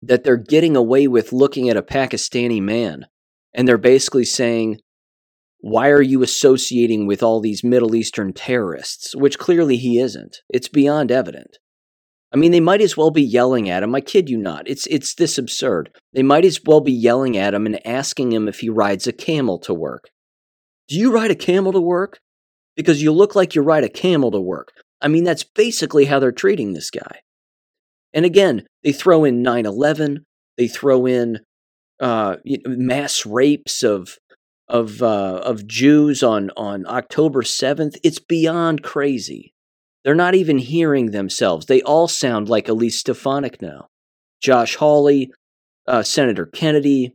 that 0.02 0.24
they're 0.24 0.36
getting 0.36 0.74
away 0.74 1.06
with 1.06 1.32
looking 1.32 1.70
at 1.70 1.76
a 1.76 1.82
Pakistani 1.82 2.60
man 2.60 3.06
and 3.56 3.66
they're 3.66 3.78
basically 3.78 4.24
saying, 4.24 4.78
why 5.60 5.88
are 5.88 6.02
you 6.02 6.22
associating 6.22 7.06
with 7.06 7.22
all 7.22 7.40
these 7.40 7.64
Middle 7.64 7.96
Eastern 7.96 8.32
terrorists? 8.32 9.16
Which 9.16 9.38
clearly 9.38 9.78
he 9.78 9.98
isn't. 9.98 10.36
It's 10.48 10.68
beyond 10.68 11.10
evident. 11.10 11.58
I 12.32 12.36
mean, 12.36 12.52
they 12.52 12.60
might 12.60 12.82
as 12.82 12.96
well 12.96 13.10
be 13.10 13.22
yelling 13.22 13.70
at 13.70 13.82
him. 13.82 13.94
I 13.94 14.02
kid 14.02 14.28
you 14.28 14.36
not. 14.36 14.68
It's 14.68 14.86
it's 14.88 15.14
this 15.14 15.38
absurd. 15.38 15.90
They 16.12 16.22
might 16.22 16.44
as 16.44 16.60
well 16.64 16.80
be 16.80 16.92
yelling 16.92 17.36
at 17.36 17.54
him 17.54 17.64
and 17.66 17.84
asking 17.86 18.32
him 18.32 18.46
if 18.46 18.60
he 18.60 18.68
rides 18.68 19.06
a 19.06 19.12
camel 19.12 19.58
to 19.60 19.72
work. 19.72 20.10
Do 20.88 20.96
you 20.96 21.12
ride 21.12 21.30
a 21.30 21.36
camel 21.36 21.72
to 21.72 21.80
work? 21.80 22.18
Because 22.76 23.02
you 23.02 23.10
look 23.10 23.34
like 23.34 23.54
you 23.54 23.62
ride 23.62 23.84
a 23.84 23.88
camel 23.88 24.30
to 24.32 24.40
work. 24.40 24.72
I 25.00 25.08
mean, 25.08 25.24
that's 25.24 25.44
basically 25.44 26.04
how 26.04 26.18
they're 26.18 26.30
treating 26.30 26.74
this 26.74 26.90
guy. 26.90 27.20
And 28.12 28.26
again, 28.26 28.66
they 28.84 28.92
throw 28.92 29.24
in 29.24 29.42
9 29.42 29.64
11, 29.64 30.24
they 30.58 30.68
throw 30.68 31.06
in 31.06 31.40
uh, 32.00 32.36
mass 32.66 33.26
rapes 33.26 33.82
of 33.82 34.18
of 34.68 35.02
uh, 35.02 35.40
of 35.44 35.66
Jews 35.66 36.22
on 36.22 36.50
on 36.56 36.86
October 36.86 37.42
seventh. 37.42 37.96
It's 38.02 38.18
beyond 38.18 38.82
crazy. 38.82 39.52
They're 40.04 40.14
not 40.14 40.34
even 40.34 40.58
hearing 40.58 41.10
themselves. 41.10 41.66
They 41.66 41.82
all 41.82 42.06
sound 42.08 42.48
like 42.48 42.68
Elise 42.68 43.00
Stefanik 43.00 43.60
now. 43.60 43.88
Josh 44.40 44.76
Hawley, 44.76 45.32
uh, 45.88 46.02
Senator 46.04 46.46
Kennedy, 46.46 47.14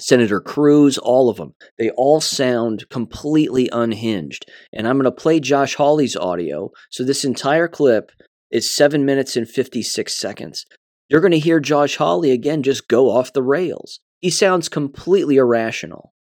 Senator 0.00 0.40
Cruz, 0.40 0.98
all 0.98 1.28
of 1.28 1.36
them. 1.36 1.54
They 1.78 1.90
all 1.90 2.20
sound 2.20 2.88
completely 2.88 3.68
unhinged. 3.72 4.46
And 4.72 4.88
I'm 4.88 4.96
going 4.96 5.04
to 5.04 5.12
play 5.12 5.40
Josh 5.40 5.74
Hawley's 5.74 6.16
audio. 6.16 6.70
So 6.90 7.04
this 7.04 7.24
entire 7.24 7.68
clip 7.68 8.10
is 8.50 8.68
seven 8.68 9.04
minutes 9.04 9.36
and 9.36 9.48
56 9.48 10.12
seconds. 10.12 10.66
You're 11.10 11.20
going 11.20 11.32
to 11.32 11.38
hear 11.38 11.58
Josh 11.58 11.96
Hawley 11.96 12.30
again 12.30 12.62
just 12.62 12.86
go 12.86 13.10
off 13.10 13.32
the 13.32 13.42
rails. 13.42 13.98
He 14.20 14.30
sounds 14.30 14.68
completely 14.68 15.36
irrational. 15.36 16.14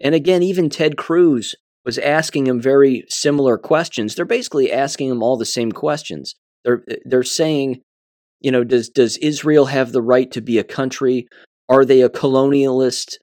And 0.00 0.14
again, 0.14 0.42
even 0.42 0.68
Ted 0.68 0.98
Cruz 0.98 1.54
was 1.84 1.98
asking 1.98 2.46
him 2.46 2.60
very 2.60 3.04
similar 3.08 3.56
questions. 3.56 4.14
They're 4.14 4.26
basically 4.26 4.70
asking 4.70 5.08
him 5.08 5.22
all 5.22 5.38
the 5.38 5.46
same 5.46 5.72
questions. 5.72 6.34
They're 6.64 6.82
eh, 6.90 6.96
they're 7.06 7.22
saying, 7.22 7.80
you 8.40 8.50
know, 8.50 8.64
does 8.64 8.90
does 8.90 9.16
Israel 9.18 9.66
have 9.66 9.92
the 9.92 10.02
right 10.02 10.30
to 10.32 10.42
be 10.42 10.58
a 10.58 10.64
country? 10.64 11.26
Are 11.68 11.84
they 11.84 12.02
a 12.02 12.10
colonialist 12.10 13.14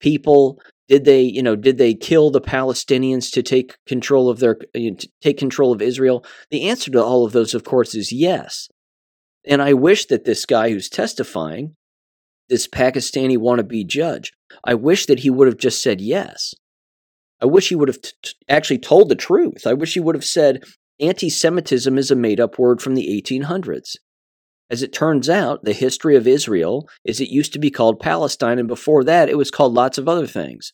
people? 0.00 0.58
Did 0.88 1.04
they, 1.04 1.22
you 1.22 1.42
know, 1.42 1.56
did 1.56 1.78
they 1.78 1.94
kill 1.94 2.30
the 2.30 2.40
Palestinians 2.40 3.30
to 3.32 3.42
take 3.42 3.76
control 3.86 4.30
of 4.30 4.38
their 4.38 4.56
eh, 4.74 4.92
to 4.98 5.08
take 5.20 5.36
control 5.36 5.72
of 5.72 5.82
Israel? 5.82 6.24
The 6.50 6.68
answer 6.68 6.90
to 6.92 7.04
all 7.04 7.26
of 7.26 7.32
those, 7.32 7.52
of 7.52 7.64
course, 7.64 7.94
is 7.94 8.12
yes. 8.12 8.68
And 9.44 9.60
I 9.60 9.72
wish 9.72 10.06
that 10.06 10.24
this 10.24 10.46
guy 10.46 10.70
who's 10.70 10.88
testifying, 10.88 11.74
this 12.48 12.68
Pakistani 12.68 13.36
wannabe 13.36 13.86
judge, 13.86 14.32
I 14.64 14.74
wish 14.74 15.06
that 15.06 15.20
he 15.20 15.30
would 15.30 15.48
have 15.48 15.56
just 15.56 15.82
said 15.82 16.00
yes. 16.00 16.54
I 17.40 17.46
wish 17.46 17.70
he 17.70 17.74
would 17.74 17.88
have 17.88 18.00
t- 18.00 18.12
t- 18.22 18.32
actually 18.48 18.78
told 18.78 19.08
the 19.08 19.16
truth. 19.16 19.66
I 19.66 19.72
wish 19.72 19.94
he 19.94 20.00
would 20.00 20.14
have 20.14 20.24
said 20.24 20.62
anti 21.00 21.28
Semitism 21.28 21.98
is 21.98 22.10
a 22.10 22.16
made 22.16 22.38
up 22.38 22.58
word 22.58 22.80
from 22.80 22.94
the 22.94 23.08
1800s. 23.20 23.96
As 24.70 24.82
it 24.82 24.92
turns 24.92 25.28
out, 25.28 25.64
the 25.64 25.72
history 25.72 26.16
of 26.16 26.26
Israel 26.26 26.88
is 27.04 27.20
it 27.20 27.28
used 27.28 27.52
to 27.52 27.58
be 27.58 27.70
called 27.70 28.00
Palestine, 28.00 28.58
and 28.58 28.68
before 28.68 29.04
that, 29.04 29.28
it 29.28 29.36
was 29.36 29.50
called 29.50 29.74
lots 29.74 29.98
of 29.98 30.08
other 30.08 30.26
things. 30.26 30.72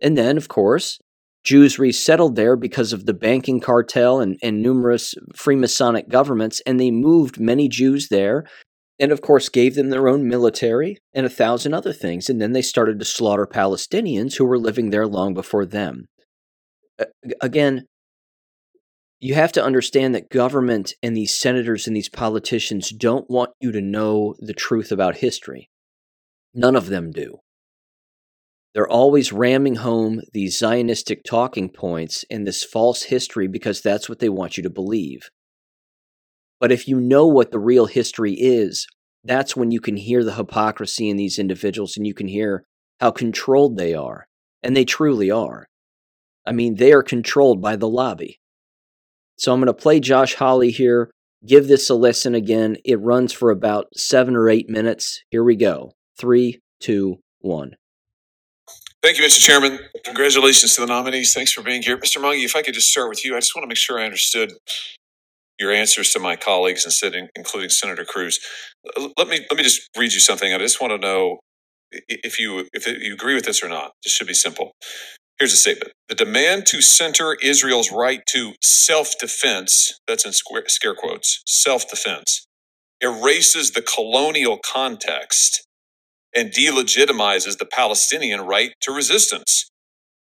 And 0.00 0.16
then, 0.16 0.36
of 0.36 0.48
course, 0.48 0.98
Jews 1.44 1.78
resettled 1.78 2.36
there 2.36 2.56
because 2.56 2.92
of 2.92 3.06
the 3.06 3.14
banking 3.14 3.60
cartel 3.60 4.20
and, 4.20 4.38
and 4.42 4.62
numerous 4.62 5.14
Freemasonic 5.34 6.08
governments, 6.08 6.60
and 6.66 6.78
they 6.78 6.90
moved 6.90 7.40
many 7.40 7.68
Jews 7.68 8.08
there 8.08 8.44
and 8.98 9.12
of 9.12 9.20
course 9.20 9.48
gave 9.48 9.74
them 9.74 9.90
their 9.90 10.08
own 10.08 10.28
military 10.28 10.98
and 11.14 11.24
a 11.24 11.30
thousand 11.30 11.74
other 11.74 11.92
things 11.92 12.28
and 12.28 12.40
then 12.40 12.52
they 12.52 12.62
started 12.62 12.98
to 12.98 13.04
slaughter 13.04 13.46
palestinians 13.46 14.36
who 14.36 14.44
were 14.44 14.58
living 14.58 14.90
there 14.90 15.06
long 15.06 15.34
before 15.34 15.64
them. 15.64 16.06
Again 17.40 17.86
you 19.20 19.34
have 19.34 19.52
to 19.52 19.64
understand 19.64 20.14
that 20.14 20.30
government 20.30 20.94
and 21.02 21.16
these 21.16 21.36
senators 21.36 21.86
and 21.86 21.96
these 21.96 22.08
politicians 22.08 22.90
don't 22.90 23.28
want 23.28 23.50
you 23.60 23.72
to 23.72 23.80
know 23.80 24.36
the 24.38 24.54
truth 24.54 24.92
about 24.92 25.16
history. 25.16 25.68
None 26.54 26.76
of 26.76 26.86
them 26.86 27.10
do 27.10 27.38
they're 28.74 28.88
always 28.88 29.32
ramming 29.32 29.76
home 29.76 30.20
these 30.32 30.58
zionistic 30.58 31.24
talking 31.24 31.68
points 31.68 32.24
and 32.30 32.46
this 32.46 32.64
false 32.64 33.04
history 33.04 33.48
because 33.48 33.80
that's 33.80 34.08
what 34.08 34.18
they 34.18 34.28
want 34.28 34.56
you 34.56 34.62
to 34.62 34.70
believe 34.70 35.30
but 36.60 36.72
if 36.72 36.88
you 36.88 37.00
know 37.00 37.26
what 37.26 37.50
the 37.50 37.58
real 37.58 37.86
history 37.86 38.34
is, 38.34 38.86
that's 39.24 39.56
when 39.56 39.70
you 39.70 39.80
can 39.80 39.96
hear 39.96 40.24
the 40.24 40.34
hypocrisy 40.34 41.08
in 41.08 41.16
these 41.16 41.38
individuals 41.38 41.96
and 41.96 42.06
you 42.06 42.14
can 42.14 42.28
hear 42.28 42.64
how 43.00 43.10
controlled 43.10 43.76
they 43.76 43.94
are. 43.94 44.26
And 44.62 44.76
they 44.76 44.84
truly 44.84 45.30
are. 45.30 45.68
I 46.44 46.52
mean, 46.52 46.76
they 46.76 46.92
are 46.92 47.02
controlled 47.02 47.62
by 47.62 47.76
the 47.76 47.88
lobby. 47.88 48.40
So 49.36 49.52
I'm 49.52 49.60
going 49.60 49.66
to 49.68 49.74
play 49.74 50.00
Josh 50.00 50.34
Hawley 50.34 50.70
here. 50.70 51.10
Give 51.46 51.68
this 51.68 51.88
a 51.88 51.94
listen 51.94 52.34
again. 52.34 52.76
It 52.84 53.00
runs 53.00 53.32
for 53.32 53.50
about 53.50 53.86
seven 53.96 54.34
or 54.34 54.48
eight 54.48 54.68
minutes. 54.68 55.22
Here 55.30 55.44
we 55.44 55.54
go. 55.54 55.92
Three, 56.18 56.60
two, 56.80 57.18
one. 57.38 57.76
Thank 59.02 59.18
you, 59.18 59.24
Mr. 59.24 59.40
Chairman. 59.40 59.80
Congratulations 60.04 60.76
to 60.76 60.82
the 60.82 60.88
nominees. 60.88 61.34
Thanks 61.34 61.52
for 61.54 61.62
being 61.62 61.82
here. 61.82 61.98
Mr. 61.98 62.18
Mangi, 62.22 62.44
if 62.44 62.56
I 62.56 62.62
could 62.62 62.74
just 62.74 62.90
start 62.90 63.08
with 63.08 63.24
you, 63.24 63.36
I 63.36 63.40
just 63.40 63.56
want 63.56 63.64
to 63.64 63.68
make 63.68 63.78
sure 63.78 63.98
I 64.00 64.04
understood 64.04 64.52
your 65.60 65.72
answers 65.72 66.12
to 66.12 66.20
my 66.20 66.36
colleagues, 66.36 66.84
and 66.84 66.92
said, 66.92 67.14
including 67.36 67.70
Senator 67.70 68.04
Cruz. 68.04 68.40
Let 69.18 69.28
me 69.28 69.46
let 69.50 69.56
me 69.56 69.64
just 69.64 69.88
read 69.98 70.12
you 70.14 70.20
something. 70.20 70.52
I 70.54 70.58
just 70.58 70.80
want 70.80 70.92
to 70.92 70.98
know 70.98 71.40
if 72.08 72.40
you 72.40 72.66
if 72.74 72.86
you 72.86 73.14
agree 73.14 73.34
with 73.34 73.46
this 73.46 73.62
or 73.62 73.68
not. 73.68 73.92
This 74.04 74.12
should 74.14 74.28
be 74.28 74.34
simple. 74.34 74.72
Here's 75.38 75.52
a 75.54 75.58
statement: 75.58 75.92
the 76.08 76.16
demand 76.16 76.66
to 76.68 76.82
center 76.82 77.36
Israel's 77.42 77.92
right 77.92 78.22
to 78.28 78.54
self-defense 78.62 80.00
(that's 80.08 80.26
in 80.26 80.32
scare 80.68 80.94
quotes) 80.96 81.42
self-defense 81.46 82.46
erases 83.02 83.72
the 83.72 83.82
colonial 83.82 84.58
context 84.58 85.67
and 86.34 86.52
delegitimizes 86.52 87.58
the 87.58 87.66
Palestinian 87.66 88.42
right 88.42 88.72
to 88.82 88.92
resistance. 88.92 89.70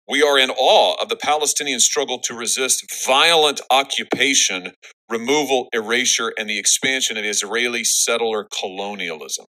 We 0.09 0.23
are 0.23 0.39
in 0.39 0.51
awe 0.51 0.97
of 1.03 1.09
the 1.09 1.17
Palestinian 1.17 1.81
struggle 1.81 2.21
to 2.21 2.35
resist 2.35 2.85
violent 3.07 3.63
occupation 3.71 4.73
removal, 5.11 5.69
erasure, 5.73 6.35
and 6.39 6.51
the 6.51 6.59
expansion 6.59 7.17
of 7.19 7.25
Israeli 7.25 7.85
settler 7.85 8.49
colonialism. 8.61 9.47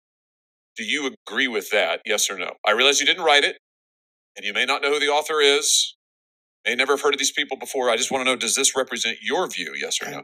Do 0.77 0.85
you 0.85 1.13
agree 1.27 1.47
with 1.47 1.71
that? 1.71 2.01
Yes 2.05 2.29
or 2.31 2.37
no? 2.37 2.53
I 2.65 2.71
realize 2.71 2.99
you 3.01 3.07
didn't 3.07 3.25
write 3.25 3.43
it, 3.45 3.57
and 4.37 4.45
you 4.45 4.53
may 4.53 4.65
not 4.65 4.81
know 4.83 4.91
who 4.93 4.99
the 4.99 5.09
author 5.09 5.41
is. 5.41 5.95
May 6.65 6.75
never 6.75 6.93
have 6.93 7.01
heard 7.01 7.15
of 7.15 7.19
these 7.19 7.31
people 7.31 7.57
before. 7.57 7.89
I 7.89 7.97
just 7.97 8.11
want 8.11 8.25
to 8.25 8.31
know: 8.31 8.37
Does 8.37 8.55
this 8.55 8.75
represent 8.75 9.19
your 9.21 9.47
view? 9.49 9.73
Yes 9.79 10.01
or 10.01 10.11
no? 10.11 10.23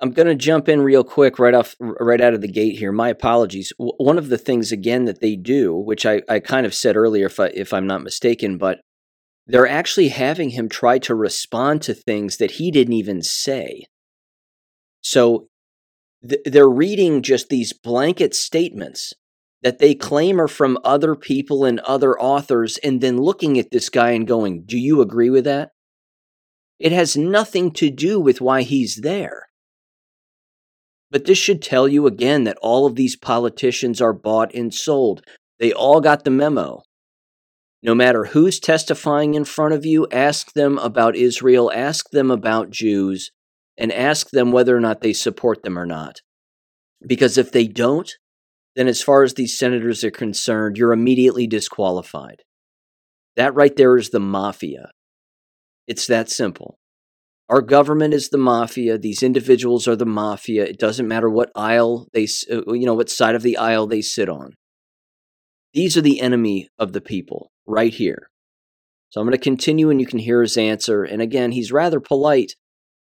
I'm 0.00 0.12
going 0.12 0.28
to 0.28 0.34
jump 0.34 0.68
in 0.68 0.82
real 0.82 1.02
quick 1.02 1.38
right 1.38 1.54
off, 1.54 1.74
right 1.80 2.20
out 2.20 2.34
of 2.34 2.40
the 2.40 2.50
gate 2.50 2.78
here. 2.78 2.92
My 2.92 3.08
apologies. 3.08 3.72
one 3.78 4.16
of 4.18 4.28
the 4.28 4.38
things 4.38 4.70
again 4.70 5.06
that 5.06 5.20
they 5.20 5.34
do, 5.34 5.74
which 5.74 6.06
I, 6.06 6.22
I 6.28 6.38
kind 6.38 6.66
of 6.66 6.74
said 6.74 6.96
earlier, 6.96 7.26
if 7.26 7.40
I, 7.40 7.46
if 7.48 7.72
I'm 7.72 7.86
not 7.86 8.02
mistaken, 8.02 8.58
but 8.58 8.78
they're 9.46 9.68
actually 9.68 10.08
having 10.08 10.50
him 10.50 10.68
try 10.68 10.98
to 11.00 11.14
respond 11.14 11.82
to 11.82 11.94
things 11.94 12.36
that 12.36 12.52
he 12.52 12.70
didn't 12.70 12.92
even 12.92 13.22
say. 13.22 13.86
So 15.00 15.48
th- 16.28 16.42
they're 16.44 16.68
reading 16.68 17.22
just 17.22 17.48
these 17.48 17.72
blanket 17.72 18.34
statements 18.34 19.14
that 19.62 19.78
they 19.78 19.94
claim 19.94 20.40
are 20.40 20.48
from 20.48 20.78
other 20.84 21.16
people 21.16 21.64
and 21.64 21.80
other 21.80 22.16
authors, 22.20 22.78
and 22.78 23.00
then 23.00 23.16
looking 23.16 23.58
at 23.58 23.72
this 23.72 23.88
guy 23.88 24.10
and 24.10 24.28
going, 24.28 24.62
Do 24.64 24.78
you 24.78 25.00
agree 25.00 25.30
with 25.30 25.44
that? 25.44 25.70
It 26.78 26.92
has 26.92 27.16
nothing 27.16 27.72
to 27.72 27.90
do 27.90 28.20
with 28.20 28.40
why 28.40 28.62
he's 28.62 28.96
there. 28.96 29.47
But 31.10 31.24
this 31.24 31.38
should 31.38 31.62
tell 31.62 31.88
you 31.88 32.06
again 32.06 32.44
that 32.44 32.58
all 32.60 32.86
of 32.86 32.94
these 32.94 33.16
politicians 33.16 34.00
are 34.00 34.12
bought 34.12 34.54
and 34.54 34.72
sold. 34.74 35.22
They 35.58 35.72
all 35.72 36.00
got 36.00 36.24
the 36.24 36.30
memo. 36.30 36.82
No 37.82 37.94
matter 37.94 38.26
who's 38.26 38.58
testifying 38.58 39.34
in 39.34 39.44
front 39.44 39.72
of 39.72 39.86
you, 39.86 40.06
ask 40.10 40.52
them 40.52 40.78
about 40.78 41.16
Israel, 41.16 41.70
ask 41.72 42.10
them 42.10 42.30
about 42.30 42.70
Jews, 42.70 43.30
and 43.76 43.92
ask 43.92 44.30
them 44.30 44.50
whether 44.50 44.76
or 44.76 44.80
not 44.80 45.00
they 45.00 45.12
support 45.12 45.62
them 45.62 45.78
or 45.78 45.86
not. 45.86 46.20
Because 47.06 47.38
if 47.38 47.52
they 47.52 47.68
don't, 47.68 48.10
then 48.74 48.88
as 48.88 49.00
far 49.00 49.22
as 49.22 49.34
these 49.34 49.56
senators 49.56 50.02
are 50.02 50.10
concerned, 50.10 50.76
you're 50.76 50.92
immediately 50.92 51.46
disqualified. 51.46 52.42
That 53.36 53.54
right 53.54 53.74
there 53.76 53.96
is 53.96 54.10
the 54.10 54.20
mafia. 54.20 54.90
It's 55.86 56.08
that 56.08 56.28
simple. 56.28 56.78
Our 57.48 57.62
government 57.62 58.12
is 58.12 58.28
the 58.28 58.38
mafia. 58.38 58.98
These 58.98 59.22
individuals 59.22 59.88
are 59.88 59.96
the 59.96 60.04
mafia. 60.04 60.64
It 60.64 60.78
doesn't 60.78 61.08
matter 61.08 61.30
what 61.30 61.50
aisle 61.54 62.08
they, 62.12 62.26
uh, 62.50 62.72
you 62.72 62.84
know, 62.84 62.94
what 62.94 63.08
side 63.08 63.34
of 63.34 63.42
the 63.42 63.56
aisle 63.56 63.86
they 63.86 64.02
sit 64.02 64.28
on. 64.28 64.54
These 65.72 65.96
are 65.96 66.02
the 66.02 66.20
enemy 66.20 66.68
of 66.78 66.92
the 66.92 67.00
people 67.00 67.50
right 67.66 67.92
here. 67.92 68.28
So 69.10 69.20
I'm 69.20 69.26
going 69.26 69.38
to 69.38 69.42
continue 69.42 69.88
and 69.88 70.00
you 70.00 70.06
can 70.06 70.18
hear 70.18 70.42
his 70.42 70.58
answer. 70.58 71.04
And 71.04 71.22
again, 71.22 71.52
he's 71.52 71.72
rather 71.72 72.00
polite 72.00 72.54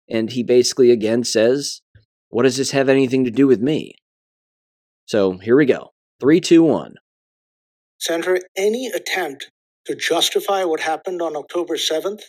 and 0.09 0.31
he 0.31 0.43
basically 0.43 0.91
again 0.91 1.23
says, 1.23 1.81
What 2.29 2.43
does 2.43 2.57
this 2.57 2.73
have 2.73 2.89
anything 2.89 3.25
to 3.25 3.31
do 3.31 3.47
with 3.47 3.61
me? 3.61 3.95
So 5.07 5.39
here 5.39 5.57
we 5.57 5.67
go. 5.67 5.93
Three, 6.21 6.41
two, 6.41 6.65
one. 6.65 6.95
Senator, 8.01 8.41
any 8.57 8.89
attempt 8.89 9.51
to 9.87 9.95
justify 9.95 10.65
what 10.65 10.81
happened 10.81 11.23
on 11.23 11.37
October 11.37 11.77
7th, 11.77 12.23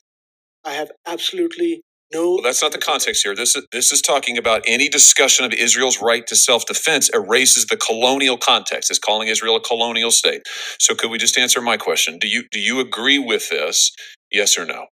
I 0.63 0.73
have 0.73 0.91
absolutely 1.05 1.81
no. 2.13 2.33
Well, 2.33 2.41
that's 2.43 2.61
not 2.61 2.71
the 2.71 2.77
context 2.77 3.23
here. 3.23 3.35
This 3.35 3.55
is 3.55 3.65
this 3.71 3.91
is 3.91 4.01
talking 4.01 4.37
about 4.37 4.63
any 4.67 4.89
discussion 4.89 5.45
of 5.45 5.53
Israel's 5.53 6.01
right 6.01 6.25
to 6.27 6.35
self-defense 6.35 7.09
erases 7.13 7.65
the 7.65 7.77
colonial 7.77 8.37
context. 8.37 8.89
It's 8.89 8.99
calling 8.99 9.27
Israel 9.27 9.55
a 9.55 9.61
colonial 9.61 10.11
state. 10.11 10.43
So, 10.79 10.95
could 10.95 11.09
we 11.09 11.17
just 11.17 11.37
answer 11.37 11.61
my 11.61 11.77
question? 11.77 12.17
Do 12.19 12.27
you 12.27 12.43
do 12.51 12.59
you 12.59 12.79
agree 12.79 13.19
with 13.19 13.49
this? 13.49 13.91
Yes 14.31 14.57
or 14.57 14.65
no? 14.65 14.87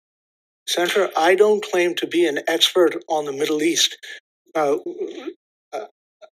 Senator, 0.68 1.10
I 1.16 1.34
don't 1.34 1.62
claim 1.62 1.94
to 1.96 2.06
be 2.06 2.26
an 2.26 2.40
expert 2.46 2.96
on 3.08 3.24
the 3.24 3.32
Middle 3.32 3.62
East. 3.62 3.96
Uh, 4.54 4.76
uh 5.72 5.86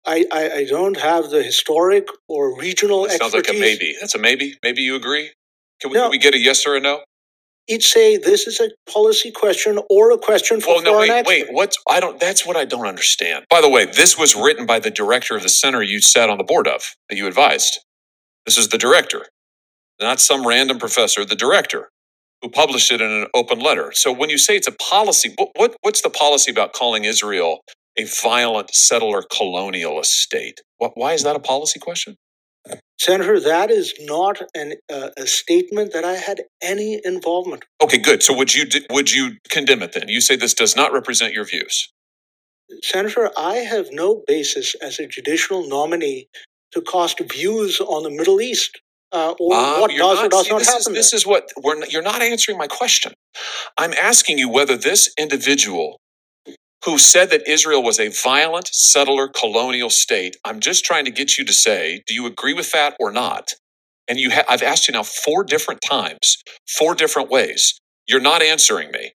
I, 0.05 0.25
I, 0.33 0.51
I, 0.51 0.65
don't 0.65 0.99
have 0.99 1.31
the 1.31 1.43
historic 1.43 2.09
or 2.29 2.59
regional 2.59 3.03
that 3.05 3.13
sounds 3.13 3.35
like 3.35 3.49
a 3.49 3.53
maybe. 3.53 3.95
That's 4.01 4.15
a 4.15 4.19
maybe. 4.19 4.57
Maybe 4.63 4.83
you 4.83 4.97
agree. 4.97 5.31
Can 5.81 5.91
we, 5.91 5.97
no. 5.97 6.05
can 6.05 6.11
we 6.11 6.19
get 6.19 6.35
a 6.35 6.39
yes 6.39 6.67
or 6.67 6.77
a 6.77 6.81
no? 6.81 7.01
Each 7.69 7.93
say 7.93 8.17
this 8.17 8.47
is 8.47 8.61
a 8.61 8.71
policy 8.91 9.31
question 9.31 9.79
or 9.89 10.11
a 10.11 10.19
question 10.19 10.61
for 10.61 10.75
well, 10.75 10.83
no, 10.83 10.99
wait, 10.99 11.11
expert. 11.11 11.29
wait. 11.29 11.47
What's 11.51 11.79
I 11.89 12.01
don't. 12.01 12.19
That's 12.19 12.45
what 12.45 12.57
I 12.57 12.65
don't 12.65 12.87
understand. 12.87 13.45
By 13.49 13.61
the 13.61 13.69
way, 13.69 13.87
this 13.87 14.19
was 14.19 14.35
written 14.35 14.67
by 14.67 14.81
the 14.81 14.91
director 14.91 15.37
of 15.37 15.43
the 15.43 15.49
center 15.49 15.83
you 15.83 16.01
sat 16.01 16.29
on 16.29 16.39
the 16.39 16.45
board 16.45 16.67
of 16.67 16.83
that 17.09 17.17
you 17.17 17.27
advised. 17.27 17.79
This 18.47 18.59
is 18.59 18.69
the 18.69 18.79
director, 18.79 19.27
not 20.01 20.21
some 20.21 20.47
random 20.47 20.79
professor. 20.79 21.25
The 21.25 21.37
director 21.37 21.91
who 22.43 22.49
published 22.49 22.91
it 22.91 23.01
in 23.01 23.11
an 23.11 23.29
open 23.35 23.61
letter. 23.61 23.93
So 23.95 24.13
when 24.13 24.29
you 24.29 24.39
say 24.39 24.57
it's 24.57 24.67
a 24.67 24.73
policy, 24.73 25.33
what, 25.37 25.51
what 25.55 25.77
what's 25.83 26.03
the 26.03 26.11
policy 26.11 26.51
about 26.51 26.73
calling 26.73 27.05
Israel 27.05 27.61
a 27.97 28.05
violent 28.05 28.75
settler 28.75 29.23
colonialist 29.23 30.07
state? 30.07 30.63
What, 30.79 30.93
why 30.95 31.13
is 31.13 31.23
that 31.23 31.37
a 31.37 31.41
policy 31.41 31.79
question? 31.79 32.17
Senator, 33.03 33.41
that 33.41 33.69
is 33.73 33.95
not 34.03 34.43
an, 34.55 34.75
uh, 34.89 35.09
a 35.17 35.27
statement 35.27 35.93
that 35.93 36.05
I 36.05 36.13
had 36.13 36.43
any 36.63 37.01
involvement. 37.05 37.65
Okay, 37.83 37.99
good. 37.99 38.23
So 38.23 38.33
would 38.37 38.55
you 38.55 38.65
would 38.91 39.11
you 39.11 39.39
condemn 39.51 39.83
it 39.83 39.93
then? 39.93 40.07
You 40.07 40.21
say 40.21 40.37
this 40.37 40.55
does 40.55 40.77
not 40.77 40.93
represent 40.93 41.35
your 41.35 41.45
views. 41.45 41.93
Senator, 42.83 43.29
I 43.37 43.55
have 43.57 43.89
no 43.91 44.23
basis 44.29 44.77
as 44.77 45.01
a 45.01 45.09
judicial 45.09 45.69
nominee 45.69 46.29
to 46.75 46.81
cast 46.81 47.19
views 47.19 47.81
on 47.81 48.05
the 48.05 48.11
Middle 48.11 48.41
East 48.41 48.81
uh, 49.11 49.35
or 49.41 49.51
what 49.81 49.91
does 49.91 49.99
not, 49.99 50.27
or 50.27 50.29
does 50.29 50.45
see, 50.45 50.51
not 50.53 50.59
this 50.61 50.69
happen. 50.69 50.93
Is, 50.93 51.11
this 51.11 51.13
is 51.13 51.27
what 51.27 51.51
we're. 51.61 51.85
You're 51.87 52.03
not 52.03 52.23
answering 52.23 52.57
my 52.57 52.69
question. 52.69 53.15
I'm 53.77 53.95
asking 53.95 54.39
you 54.39 54.49
whether 54.49 54.77
this 54.77 55.13
individual 55.19 55.99
who 56.85 56.99
said 56.99 57.31
that 57.31 57.49
Israel 57.49 57.83
was 57.83 58.01
a 58.01 58.09
violent 58.11 58.69
settler 58.69 59.29
colonial 59.29 59.91
state. 59.91 60.37
I'm 60.45 60.61
just 60.61 60.85
trying 60.85 61.07
to 61.07 61.13
get 61.13 61.39
you 61.39 61.45
to 61.47 61.53
say, 61.53 62.03
do 62.07 62.15
you 62.15 62.27
agree 62.27 62.55
with 62.55 62.73
that 62.73 62.97
or 63.01 63.13
not? 63.13 63.51
And 64.09 64.19
you, 64.21 64.31
ha- 64.33 64.45
I've 64.49 64.63
asked 64.63 64.89
you 64.89 64.93
now 64.95 65.05
four 65.05 65.45
different 65.45 65.81
times, 65.89 66.39
four 66.79 66.95
different 66.95 67.31
ways. 67.31 67.81
You're 68.09 68.21
not 68.21 68.43
answering 68.43 68.91
me. 68.93 69.13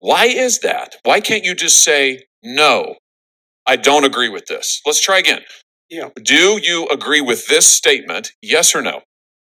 Why 0.00 0.26
is 0.26 0.60
that? 0.60 0.96
Why 1.04 1.20
can't 1.20 1.44
you 1.44 1.54
just 1.54 1.82
say 1.82 2.24
no? 2.42 2.96
I 3.66 3.76
don't 3.76 4.04
agree 4.04 4.30
with 4.30 4.46
this. 4.46 4.80
Let's 4.86 5.00
try 5.00 5.18
again. 5.18 5.42
Yeah. 5.90 6.10
Do 6.22 6.60
you 6.62 6.88
agree 6.88 7.20
with 7.20 7.48
this 7.48 7.66
statement? 7.66 8.32
Yes 8.42 8.74
or 8.74 8.82
no? 8.82 9.02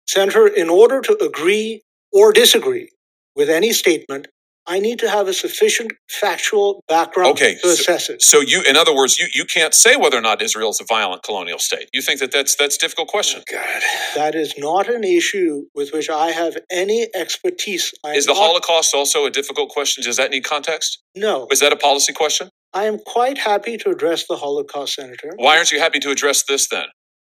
Senator, 0.08 0.48
in 0.48 0.70
order 0.70 1.02
to 1.02 1.18
agree 1.24 1.82
or 2.14 2.34
disagree 2.34 2.90
with 3.36 3.50
any 3.50 3.74
statement, 3.74 4.28
I 4.70 4.80
need 4.80 5.00
to 5.00 5.10
have 5.10 5.28
a 5.28 5.34
sufficient 5.34 5.94
factual 6.10 6.84
background 6.88 7.32
Okay, 7.32 7.58
to 7.64 7.70
assess 7.70 8.10
it. 8.10 8.22
So 8.22 8.40
you, 8.40 8.62
in 8.70 8.78
other 8.78 8.96
words, 8.96 9.18
you, 9.20 9.28
you 9.34 9.46
can't 9.46 9.74
say 9.74 9.96
whether 9.96 10.18
or 10.18 10.22
not 10.22 10.44
Israel 10.44 10.70
is 10.70 10.80
a 10.80 10.86
violent 10.88 11.24
colonial 11.24 11.58
state. 11.60 11.90
You 11.92 12.04
think 12.04 12.20
that 12.20 12.32
that's 12.32 12.56
that's 12.56 12.76
a 12.76 12.80
difficult 12.80 13.10
question. 13.10 13.42
Oh, 13.42 13.52
God, 13.52 13.82
that 14.16 14.36
is 14.36 14.54
not 14.60 14.88
an 14.88 15.04
issue 15.04 15.66
with 15.76 15.92
which 15.92 16.10
I 16.10 16.32
have 16.32 16.56
any 16.72 17.08
expertise. 17.16 17.94
I 18.06 18.14
Is 18.14 18.28
the 18.28 18.34
not- 18.34 18.42
Holocaust 18.42 18.94
also 18.94 19.26
a 19.26 19.32
difficult 19.32 19.70
question? 19.72 20.04
Does 20.04 20.18
that 20.18 20.32
need 20.32 20.44
context? 20.44 21.00
No, 21.16 21.48
Is 21.52 21.60
that 21.62 21.74
a 21.74 21.78
policy 21.78 22.14
question? 22.14 22.50
I 22.74 22.86
am 22.86 23.00
quite 23.00 23.40
happy 23.40 23.78
to 23.78 23.90
address 23.90 24.28
the 24.28 24.36
Holocaust, 24.38 24.94
Senator. 24.96 25.34
Why 25.38 25.58
aren't 25.58 25.72
you 25.72 25.80
happy 25.80 26.00
to 26.02 26.12
address 26.12 26.44
this 26.44 26.68
then? 26.70 26.86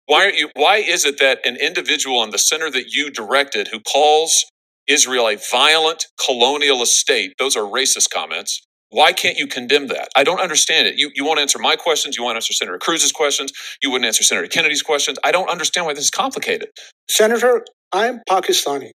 Why 0.07 0.23
aren't 0.25 0.37
you? 0.37 0.49
Why 0.55 0.77
is 0.77 1.05
it 1.05 1.19
that 1.19 1.45
an 1.45 1.57
individual 1.57 2.23
in 2.23 2.31
the 2.31 2.39
center 2.39 2.71
that 2.71 2.87
you 2.93 3.11
directed, 3.11 3.67
who 3.67 3.79
calls 3.79 4.45
Israel 4.87 5.29
a 5.29 5.37
violent 5.51 6.05
colonialist 6.19 6.87
state, 7.03 7.33
those 7.39 7.55
are 7.57 7.63
racist 7.63 8.09
comments. 8.11 8.61
Why 8.89 9.13
can't 9.13 9.37
you 9.37 9.47
condemn 9.47 9.87
that? 9.87 10.09
I 10.15 10.23
don't 10.23 10.39
understand 10.41 10.87
it. 10.87 10.95
You 10.97 11.11
you 11.15 11.25
won't 11.25 11.39
answer 11.39 11.59
my 11.59 11.75
questions. 11.75 12.17
You 12.17 12.23
won't 12.23 12.37
answer 12.37 12.53
Senator 12.53 12.79
Cruz's 12.79 13.11
questions. 13.11 13.51
You 13.83 13.91
wouldn't 13.91 14.07
answer 14.07 14.23
Senator 14.23 14.47
Kennedy's 14.47 14.83
questions. 14.83 15.19
I 15.23 15.31
don't 15.31 15.49
understand 15.49 15.87
why 15.87 15.93
this 15.93 16.05
is 16.05 16.09
complicated. 16.11 16.69
Senator, 17.09 17.65
I 17.93 18.07
am 18.07 18.21
Pakistani. 18.29 18.91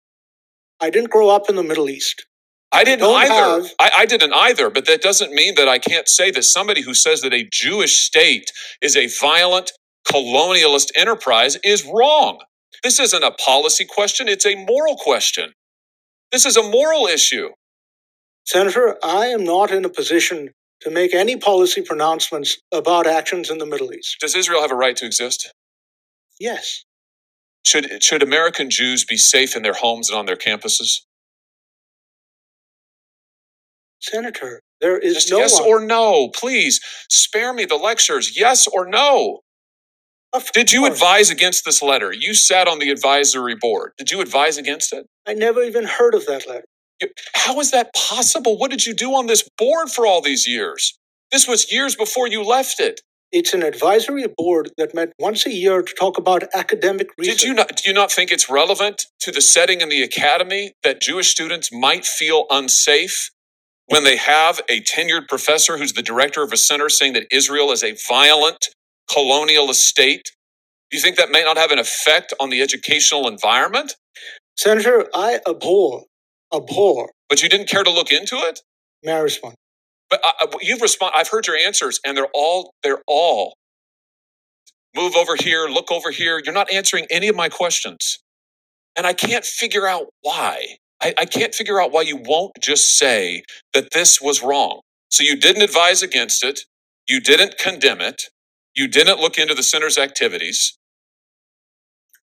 I 0.80 0.90
didn't 0.90 1.10
grow 1.10 1.30
up 1.30 1.50
in 1.50 1.56
the 1.56 1.62
Middle 1.64 1.90
East. 1.90 2.26
I 2.72 2.84
didn't 2.84 3.00
don't 3.00 3.16
either. 3.16 3.34
have- 3.62 3.72
I, 3.80 3.90
I 4.00 4.06
didn't 4.06 4.32
either, 4.34 4.70
but 4.70 4.86
that 4.86 5.02
doesn't 5.02 5.32
mean 5.32 5.54
that 5.56 5.68
I 5.68 5.78
can't 5.78 6.08
say 6.08 6.30
that 6.32 6.44
somebody 6.44 6.82
who 6.82 6.94
says 6.94 7.22
that 7.22 7.34
a 7.34 7.48
Jewish 7.52 8.04
state 8.04 8.52
is 8.82 8.96
a 8.96 9.08
violent 9.08 9.72
colonialist 10.08 10.90
enterprise 10.96 11.58
is 11.64 11.84
wrong. 11.84 12.40
This 12.84 13.00
isn't 13.00 13.24
a 13.24 13.32
policy 13.32 13.84
question, 13.86 14.28
it's 14.28 14.46
a 14.46 14.54
moral 14.66 14.96
question. 14.96 15.52
This 16.32 16.46
is 16.46 16.56
a 16.56 16.62
moral 16.62 17.06
issue. 17.06 17.50
Senator, 18.46 18.96
I 19.02 19.26
am 19.26 19.44
not 19.44 19.70
in 19.70 19.84
a 19.84 19.88
position 19.88 20.50
to 20.82 20.90
make 20.90 21.14
any 21.14 21.36
policy 21.36 21.82
pronouncements 21.82 22.58
about 22.72 23.06
actions 23.06 23.50
in 23.50 23.58
the 23.58 23.66
Middle 23.66 23.92
East. 23.92 24.16
Does 24.20 24.34
Israel 24.34 24.62
have 24.62 24.70
a 24.70 24.76
right 24.76 24.96
to 24.96 25.06
exist? 25.06 25.52
Yes. 26.38 26.84
Should, 27.64 28.02
should 28.02 28.22
American 28.22 28.70
Jews 28.70 29.04
be 29.04 29.16
safe 29.16 29.54
in 29.56 29.62
their 29.62 29.74
homes 29.74 30.08
and 30.08 30.18
on 30.18 30.26
their 30.26 30.36
campuses? 30.36 31.00
Senator, 34.00 34.62
there 34.80 34.98
is 34.98 35.14
Just 35.14 35.30
no 35.30 35.38
yes 35.38 35.60
one. 35.60 35.68
or 35.68 35.80
no. 35.84 36.28
Please 36.28 36.80
spare 37.10 37.52
me 37.52 37.66
the 37.66 37.76
lectures. 37.76 38.36
Yes 38.38 38.66
or 38.66 38.86
no. 38.86 39.40
Of 40.32 40.52
Did 40.52 40.72
you 40.72 40.82
course. 40.82 40.94
advise 40.94 41.30
against 41.30 41.64
this 41.64 41.82
letter? 41.82 42.12
You 42.12 42.34
sat 42.34 42.68
on 42.68 42.78
the 42.78 42.90
advisory 42.90 43.56
board. 43.56 43.92
Did 43.98 44.12
you 44.12 44.20
advise 44.20 44.58
against 44.58 44.92
it? 44.92 45.06
I 45.26 45.34
never 45.34 45.62
even 45.64 45.84
heard 45.86 46.14
of 46.14 46.26
that 46.26 46.46
letter. 46.48 46.64
You- 47.02 47.10
How 47.34 47.58
is 47.60 47.72
that 47.72 47.92
possible? 47.94 48.58
What 48.58 48.70
did 48.70 48.86
you 48.86 48.94
do 48.94 49.14
on 49.14 49.26
this 49.26 49.48
board 49.58 49.90
for 49.90 50.06
all 50.06 50.22
these 50.22 50.46
years? 50.46 50.94
This 51.32 51.48
was 51.48 51.72
years 51.72 51.96
before 51.96 52.28
you 52.28 52.44
left 52.44 52.80
it. 52.80 53.00
It's 53.32 53.54
an 53.54 53.62
advisory 53.62 54.26
board 54.36 54.70
that 54.78 54.94
met 54.94 55.12
once 55.20 55.46
a 55.46 55.52
year 55.52 55.82
to 55.82 55.94
talk 55.94 56.18
about 56.18 56.44
academic 56.54 57.08
research. 57.18 57.38
Did 57.40 57.46
you 57.48 57.54
not 57.54 57.76
do 57.76 57.90
you 57.90 57.94
not 57.94 58.12
think 58.12 58.32
it's 58.32 58.50
relevant 58.50 59.06
to 59.20 59.32
the 59.32 59.40
setting 59.40 59.80
in 59.82 59.88
the 59.88 60.02
academy 60.02 60.74
that 60.84 61.00
Jewish 61.00 61.28
students 61.30 61.70
might 61.72 62.04
feel 62.06 62.46
unsafe 62.50 63.30
when 63.86 64.04
they 64.04 64.16
have 64.16 64.60
a 64.68 64.82
tenured 64.82 65.28
professor 65.28 65.78
who's 65.78 65.94
the 65.94 66.02
director 66.02 66.42
of 66.42 66.52
a 66.52 66.58
center 66.58 66.88
saying 66.88 67.14
that 67.14 67.26
Israel 67.32 67.72
is 67.72 67.84
a 67.84 67.96
violent 68.08 68.70
colonialist 69.10 69.70
estate? 69.72 70.32
Do 70.90 70.98
you 70.98 71.02
think 71.02 71.16
that 71.18 71.30
may 71.30 71.44
not 71.44 71.58
have 71.58 71.72
an 71.72 71.78
effect 71.80 72.34
on 72.40 72.50
the 72.50 72.62
educational 72.62 73.28
environment? 73.28 73.94
Senator, 74.58 75.06
I 75.14 75.40
abhor, 75.48 76.04
abhor, 76.54 77.10
But 77.28 77.42
you 77.42 77.48
didn't 77.48 77.68
care 77.68 77.84
to 77.84 77.90
look 77.90 78.12
into 78.12 78.36
it? 78.36 78.60
may 79.02 79.12
I 79.12 79.20
respond? 79.20 79.56
But 80.10 80.20
I, 80.24 80.32
I- 80.42 80.58
you've 80.62 80.82
respond. 80.82 81.14
I've 81.16 81.28
heard 81.28 81.46
your 81.46 81.56
answers, 81.56 82.00
and 82.06 82.16
they're 82.16 82.28
all 82.34 82.72
they're 82.84 83.02
all 83.06 83.54
move 84.96 85.14
over 85.16 85.36
here, 85.36 85.68
look 85.68 85.92
over 85.92 86.10
here. 86.10 86.40
You're 86.44 86.54
not 86.54 86.72
answering 86.72 87.06
any 87.10 87.28
of 87.28 87.36
my 87.36 87.48
questions, 87.50 88.18
and 88.96 89.06
I 89.06 89.14
can't 89.14 89.44
figure 89.44 89.86
out 89.86 90.06
why. 90.22 90.78
I, 91.02 91.14
I 91.18 91.26
can't 91.26 91.54
figure 91.54 91.80
out 91.80 91.92
why 91.92 92.02
you 92.02 92.18
won't 92.24 92.52
just 92.60 92.98
say 92.98 93.42
that 93.74 93.90
this 93.92 94.20
was 94.20 94.42
wrong. 94.42 94.80
So 95.10 95.24
you 95.24 95.36
didn't 95.36 95.62
advise 95.62 96.02
against 96.02 96.44
it, 96.44 96.62
you 97.08 97.20
didn't 97.20 97.58
condemn 97.58 98.00
it, 98.02 98.24
you 98.76 98.88
didn't 98.88 99.20
look 99.20 99.38
into 99.38 99.54
the 99.54 99.62
center's 99.64 99.98
activities. 99.98 100.78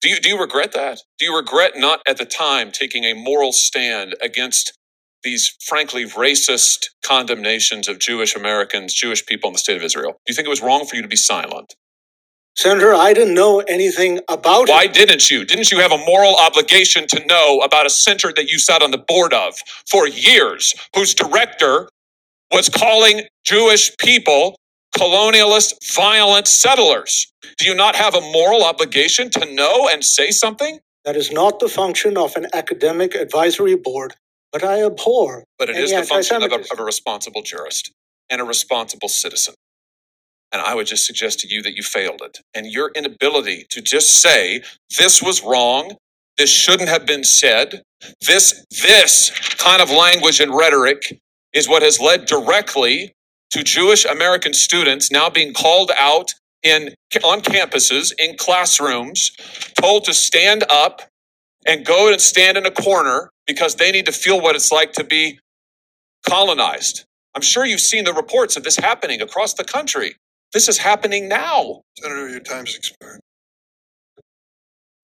Do 0.03 0.11
you 0.11 0.21
do 0.21 0.31
you 0.31 0.41
regret 0.41 0.73
that? 0.75 1.01
Do 1.19 1.27
you 1.27 1.37
regret 1.37 1.73
not 1.77 2.03
at 2.09 2.19
the 2.19 2.27
time 2.27 2.73
taking 2.73 3.05
a 3.05 3.15
moral 3.15 3.53
stand 3.53 4.17
against 4.23 4.79
these 5.25 5.55
frankly 5.67 6.07
racist 6.07 6.87
condemnations 7.05 7.89
of 7.89 7.99
Jewish 8.01 8.37
Americans, 8.37 8.95
Jewish 8.95 9.27
people 9.27 9.49
in 9.49 9.55
the 9.55 9.61
state 9.61 9.77
of 9.77 9.85
Israel? 9.85 10.13
Do 10.13 10.19
you 10.33 10.37
think 10.37 10.47
it 10.47 10.51
was 10.51 10.63
wrong 10.63 10.87
for 10.87 10.97
you 10.97 11.03
to 11.03 11.09
be 11.09 11.17
silent? 11.17 11.75
Senator, 12.57 12.95
I 12.95 13.15
didn't 13.15 13.35
know 13.35 13.61
anything 13.61 14.21
about 14.29 14.69
it. 14.69 14.73
Why 14.73 14.85
it. 14.85 14.95
didn't 14.95 15.31
you? 15.31 15.45
Didn't 15.45 15.73
you 15.73 15.79
have 15.81 15.93
a 15.93 15.99
moral 15.99 16.37
obligation 16.37 17.07
to 17.09 17.27
know 17.27 17.61
about 17.61 17.87
a 17.87 17.91
center 17.91 18.33
that 18.37 18.51
you 18.51 18.59
sat 18.59 18.83
on 18.83 18.93
the 18.93 18.99
board 18.99 19.35
of 19.35 19.55
for 19.91 20.09
years, 20.09 20.75
whose 20.95 21.15
director 21.15 21.89
was 22.53 22.69
calling 22.71 23.23
Jewish 23.45 23.97
people 23.99 24.57
colonialist, 24.99 25.75
violent 25.95 26.49
settlers? 26.49 27.33
Do 27.59 27.67
you 27.67 27.75
not 27.75 27.97
have 27.97 28.15
a 28.15 28.21
moral 28.21 28.65
obligation 28.65 29.31
to 29.31 29.55
know 29.55 29.89
and 29.93 30.05
say 30.05 30.31
something? 30.31 30.81
That 31.05 31.17
is 31.17 31.33
not 31.33 31.61
the 31.61 31.69
function 31.69 32.17
of 32.19 32.37
an 32.37 32.47
academic 32.55 33.15
advisory 33.15 33.77
board, 33.77 34.15
but 34.53 34.65
I 34.65 34.85
abhor. 34.85 35.45
But 35.59 35.71
it 35.71 35.77
is 35.77 35.93
the 35.93 36.05
function 36.05 36.43
of 36.43 36.53
a, 36.53 36.57
of 36.73 36.79
a 36.81 36.85
responsible 36.85 37.43
jurist 37.43 37.93
and 38.31 38.41
a 38.41 38.45
responsible 38.45 39.09
citizen. 39.09 39.55
And 40.53 40.63
I 40.63 40.75
would 40.75 40.87
just 40.87 41.07
suggest 41.07 41.41
to 41.41 41.49
you 41.49 41.63
that 41.63 41.77
you 41.77 41.83
failed 41.83 42.23
it. 42.25 42.41
And 42.55 42.67
your 42.67 42.91
inability 42.95 43.67
to 43.71 43.83
just 43.83 44.21
say, 44.21 44.63
this 44.99 45.23
was 45.23 45.43
wrong, 45.43 45.97
this 46.39 46.51
shouldn't 46.51 46.89
have 46.89 47.07
been 47.07 47.25
said, 47.25 47.83
this, 48.27 48.65
this 48.83 49.31
kind 49.57 49.83
of 49.83 49.91
language 49.91 50.41
and 50.41 50.55
rhetoric 50.55 51.21
is 51.53 51.69
what 51.69 51.83
has 51.83 52.01
led 52.01 52.27
directly 52.27 53.13
to 53.53 53.63
Jewish 53.63 54.05
American 54.05 54.55
students 54.55 55.11
now 55.11 55.31
being 55.31 55.53
called 55.55 55.91
out 55.97 56.33
in 56.63 56.95
on 57.25 57.43
campuses, 57.43 58.13
in 58.19 58.37
classrooms, 58.37 59.33
told 59.81 60.05
to 60.05 60.15
stand 60.15 60.65
up 60.71 61.03
and 61.67 61.85
go 61.85 62.11
and 62.11 62.21
stand 62.21 62.57
in 62.57 62.67
a 62.67 62.71
corner 62.71 63.31
because 63.47 63.77
they 63.77 63.93
need 63.93 64.07
to 64.07 64.13
feel 64.13 64.41
what 64.41 64.57
it's 64.57 64.73
like 64.73 64.93
to 64.93 65.05
be 65.05 65.39
colonized. 66.29 67.05
I'm 67.35 67.43
sure 67.43 67.65
you've 67.65 67.81
seen 67.81 68.05
the 68.05 68.13
reports 68.13 68.57
of 68.57 68.65
this 68.65 68.77
happening 68.77 69.21
across 69.21 69.55
the 69.55 69.65
country. 69.65 70.17
This 70.53 70.69
is 70.69 70.79
happening 70.79 71.29
now. 71.29 71.83
Senator, 71.99 72.29
your 72.29 72.41
time's 72.41 72.77
expired. 72.77 73.21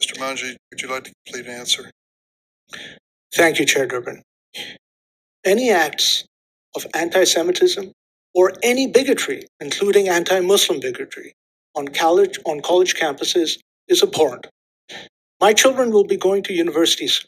Mr. 0.03 0.19
Mangi, 0.19 0.57
would 0.71 0.81
you 0.81 0.89
like 0.89 1.05
to 1.05 1.13
complete 1.27 1.47
an 1.47 1.59
answer? 1.59 1.91
Thank 3.35 3.59
you, 3.59 3.67
Chair 3.67 3.87
Durbin. 3.87 4.23
Any 5.45 5.71
acts 5.71 6.25
of 6.77 6.87
anti 6.95 7.25
Semitism 7.25 7.93
or 8.39 8.53
any 8.63 8.87
bigotry, 8.87 9.43
including 9.59 10.09
anti 10.09 10.39
Muslim 10.39 10.79
bigotry, 10.79 11.35
on 11.75 11.89
college, 11.89 12.39
on 12.47 12.61
college 12.61 12.95
campuses 12.95 13.59
is 13.89 14.01
abhorrent. 14.01 14.47
My 15.41 15.53
children 15.53 15.91
will 15.91 16.05
be 16.05 16.17
going 16.17 16.45
to 16.45 16.53
universities. 16.53 17.27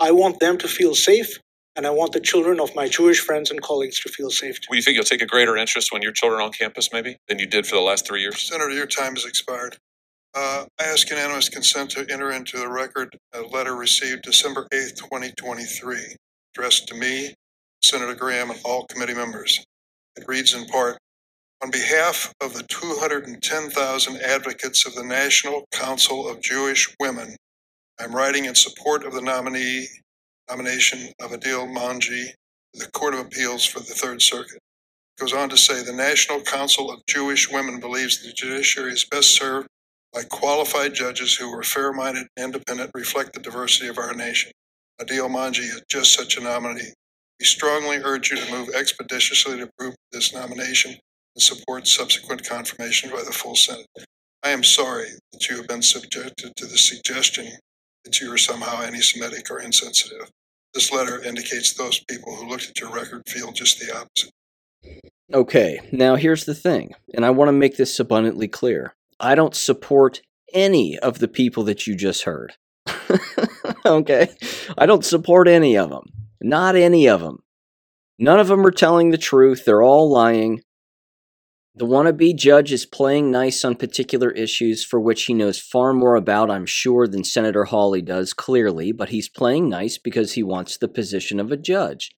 I 0.00 0.10
want 0.10 0.40
them 0.40 0.58
to 0.58 0.66
feel 0.66 0.96
safe, 0.96 1.38
and 1.76 1.86
I 1.86 1.90
want 1.90 2.10
the 2.10 2.18
children 2.18 2.58
of 2.58 2.74
my 2.74 2.88
Jewish 2.88 3.20
friends 3.20 3.52
and 3.52 3.62
colleagues 3.62 4.00
to 4.00 4.08
feel 4.08 4.30
safe 4.30 4.60
too. 4.60 4.66
Will 4.70 4.78
you 4.78 4.82
think 4.82 4.96
you'll 4.96 5.04
take 5.04 5.22
a 5.22 5.26
greater 5.26 5.56
interest 5.56 5.92
when 5.92 6.02
your 6.02 6.10
children 6.10 6.40
are 6.40 6.44
on 6.44 6.50
campus, 6.50 6.92
maybe, 6.92 7.18
than 7.28 7.38
you 7.38 7.46
did 7.46 7.64
for 7.64 7.76
the 7.76 7.82
last 7.90 8.04
three 8.04 8.20
years? 8.20 8.40
Senator, 8.40 8.72
your 8.72 8.86
time 8.86 9.14
has 9.14 9.24
expired. 9.24 9.76
Uh, 10.34 10.64
I 10.80 10.84
ask 10.86 11.08
unanimous 11.08 11.48
consent 11.48 11.90
to 11.92 12.04
enter 12.10 12.32
into 12.32 12.58
the 12.58 12.68
record 12.68 13.16
a 13.32 13.42
letter 13.42 13.76
received 13.76 14.22
December 14.22 14.66
8th, 14.72 14.96
2023, 14.96 16.16
addressed 16.52 16.88
to 16.88 16.96
me, 16.96 17.34
Senator 17.84 18.16
Graham, 18.16 18.50
and 18.50 18.60
all 18.64 18.86
committee 18.88 19.14
members. 19.14 19.64
It 20.18 20.24
reads 20.28 20.54
in 20.54 20.66
part, 20.66 20.98
on 21.62 21.70
behalf 21.70 22.32
of 22.42 22.54
the 22.54 22.64
210,000 22.64 24.16
advocates 24.22 24.86
of 24.86 24.94
the 24.94 25.04
National 25.04 25.66
Council 25.72 26.28
of 26.28 26.42
Jewish 26.42 26.94
Women, 27.00 27.36
I'm 28.00 28.14
writing 28.14 28.46
in 28.46 28.54
support 28.56 29.04
of 29.06 29.14
the 29.14 29.22
nominee 29.22 29.88
nomination 30.50 31.12
of 31.20 31.32
Adeel 31.32 31.68
Mangi 31.68 32.26
to 32.74 32.86
the 32.86 32.90
Court 32.92 33.14
of 33.14 33.20
Appeals 33.20 33.64
for 33.64 33.80
the 33.80 33.86
Third 33.94 34.22
Circuit. 34.22 34.60
Goes 35.18 35.32
on 35.34 35.48
to 35.50 35.58
say 35.58 35.82
the 35.84 35.92
National 35.92 36.40
Council 36.42 36.90
of 36.92 37.00
Jewish 37.08 37.50
Women 37.52 37.80
believes 37.80 38.22
the 38.22 38.32
judiciary 38.32 38.92
is 38.92 39.04
best 39.04 39.30
served 39.36 39.68
by 40.12 40.24
qualified 40.24 40.94
judges 40.94 41.34
who 41.36 41.52
are 41.54 41.62
fair 41.64 41.92
minded 41.92 42.26
and 42.36 42.46
independent, 42.46 42.90
reflect 42.94 43.34
the 43.34 43.40
diversity 43.40 43.88
of 43.88 43.98
our 43.98 44.14
nation. 44.14 44.52
Adeel 45.00 45.30
Mangi 45.30 45.60
is 45.60 45.82
just 45.88 46.14
such 46.14 46.36
a 46.36 46.42
nominee. 46.42 46.92
We 47.38 47.46
strongly 47.46 47.98
urge 47.98 48.30
you 48.30 48.36
to 48.36 48.50
move 48.50 48.70
expeditiously 48.74 49.58
to 49.58 49.64
approve 49.64 49.94
this 50.12 50.34
nomination 50.34 50.96
and 51.36 51.42
support 51.42 51.86
subsequent 51.86 52.48
confirmation 52.48 53.10
by 53.10 53.22
the 53.22 53.32
full 53.32 53.54
Senate. 53.54 53.86
I 54.42 54.50
am 54.50 54.64
sorry 54.64 55.10
that 55.32 55.48
you 55.48 55.56
have 55.56 55.68
been 55.68 55.82
subjected 55.82 56.52
to 56.56 56.66
the 56.66 56.78
suggestion 56.78 57.46
that 58.04 58.20
you 58.20 58.32
are 58.32 58.38
somehow 58.38 58.82
anti 58.82 59.00
Semitic 59.00 59.50
or 59.50 59.60
insensitive. 59.60 60.30
This 60.74 60.92
letter 60.92 61.22
indicates 61.22 61.74
those 61.74 62.02
people 62.04 62.34
who 62.34 62.48
looked 62.48 62.68
at 62.68 62.80
your 62.80 62.90
record 62.90 63.22
feel 63.28 63.52
just 63.52 63.78
the 63.78 63.94
opposite. 63.96 64.30
Okay, 65.32 65.80
now 65.92 66.16
here's 66.16 66.44
the 66.44 66.54
thing, 66.54 66.94
and 67.14 67.24
I 67.24 67.30
want 67.30 67.48
to 67.48 67.52
make 67.52 67.76
this 67.76 68.00
abundantly 68.00 68.48
clear. 68.48 68.94
I 69.20 69.34
don't 69.34 69.54
support 69.54 70.22
any 70.52 70.98
of 70.98 71.18
the 71.18 71.28
people 71.28 71.64
that 71.64 71.86
you 71.86 71.94
just 71.94 72.24
heard. 72.24 72.54
okay? 73.86 74.28
I 74.76 74.86
don't 74.86 75.04
support 75.04 75.48
any 75.48 75.76
of 75.76 75.90
them. 75.90 76.04
Not 76.40 76.76
any 76.76 77.08
of 77.08 77.20
them. 77.20 77.42
None 78.18 78.40
of 78.40 78.48
them 78.48 78.66
are 78.66 78.72
telling 78.72 79.10
the 79.10 79.18
truth. 79.18 79.64
They're 79.64 79.82
all 79.82 80.10
lying. 80.10 80.60
The 81.74 81.86
wannabe 81.86 82.34
judge 82.34 82.72
is 82.72 82.86
playing 82.86 83.30
nice 83.30 83.64
on 83.64 83.76
particular 83.76 84.32
issues 84.32 84.84
for 84.84 84.98
which 84.98 85.24
he 85.24 85.34
knows 85.34 85.60
far 85.60 85.92
more 85.92 86.16
about, 86.16 86.50
I'm 86.50 86.66
sure, 86.66 87.06
than 87.06 87.22
Senator 87.22 87.64
Hawley 87.64 88.02
does, 88.02 88.32
clearly, 88.32 88.90
but 88.90 89.10
he's 89.10 89.28
playing 89.28 89.68
nice 89.68 89.96
because 89.96 90.32
he 90.32 90.42
wants 90.42 90.76
the 90.76 90.88
position 90.88 91.38
of 91.38 91.52
a 91.52 91.56
judge. 91.56 92.10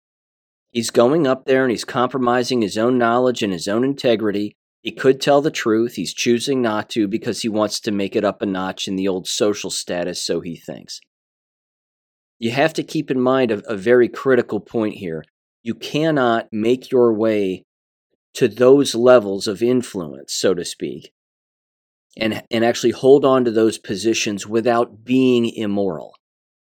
He's 0.70 0.90
going 0.90 1.26
up 1.26 1.44
there 1.44 1.62
and 1.62 1.70
he's 1.70 1.84
compromising 1.84 2.62
his 2.62 2.78
own 2.78 2.96
knowledge 2.96 3.42
and 3.42 3.52
his 3.52 3.68
own 3.68 3.84
integrity. 3.84 4.56
He 4.80 4.92
could 4.92 5.20
tell 5.20 5.42
the 5.42 5.50
truth. 5.50 5.96
He's 5.96 6.14
choosing 6.14 6.62
not 6.62 6.88
to 6.90 7.06
because 7.06 7.42
he 7.42 7.50
wants 7.50 7.80
to 7.80 7.90
make 7.90 8.16
it 8.16 8.24
up 8.24 8.40
a 8.40 8.46
notch 8.46 8.88
in 8.88 8.96
the 8.96 9.08
old 9.08 9.28
social 9.28 9.70
status, 9.70 10.22
so 10.24 10.40
he 10.40 10.56
thinks. 10.56 11.00
You 12.40 12.50
have 12.50 12.72
to 12.74 12.82
keep 12.82 13.10
in 13.10 13.20
mind 13.20 13.52
a, 13.52 13.58
a 13.70 13.76
very 13.76 14.08
critical 14.08 14.58
point 14.58 14.94
here. 14.94 15.22
You 15.62 15.74
cannot 15.74 16.48
make 16.50 16.90
your 16.90 17.12
way 17.12 17.64
to 18.34 18.48
those 18.48 18.94
levels 18.94 19.46
of 19.46 19.62
influence, 19.62 20.32
so 20.32 20.54
to 20.54 20.64
speak, 20.64 21.12
and, 22.16 22.42
and 22.50 22.64
actually 22.64 22.92
hold 22.92 23.24
on 23.24 23.44
to 23.44 23.50
those 23.50 23.76
positions 23.76 24.46
without 24.46 25.04
being 25.04 25.48
immoral. 25.54 26.14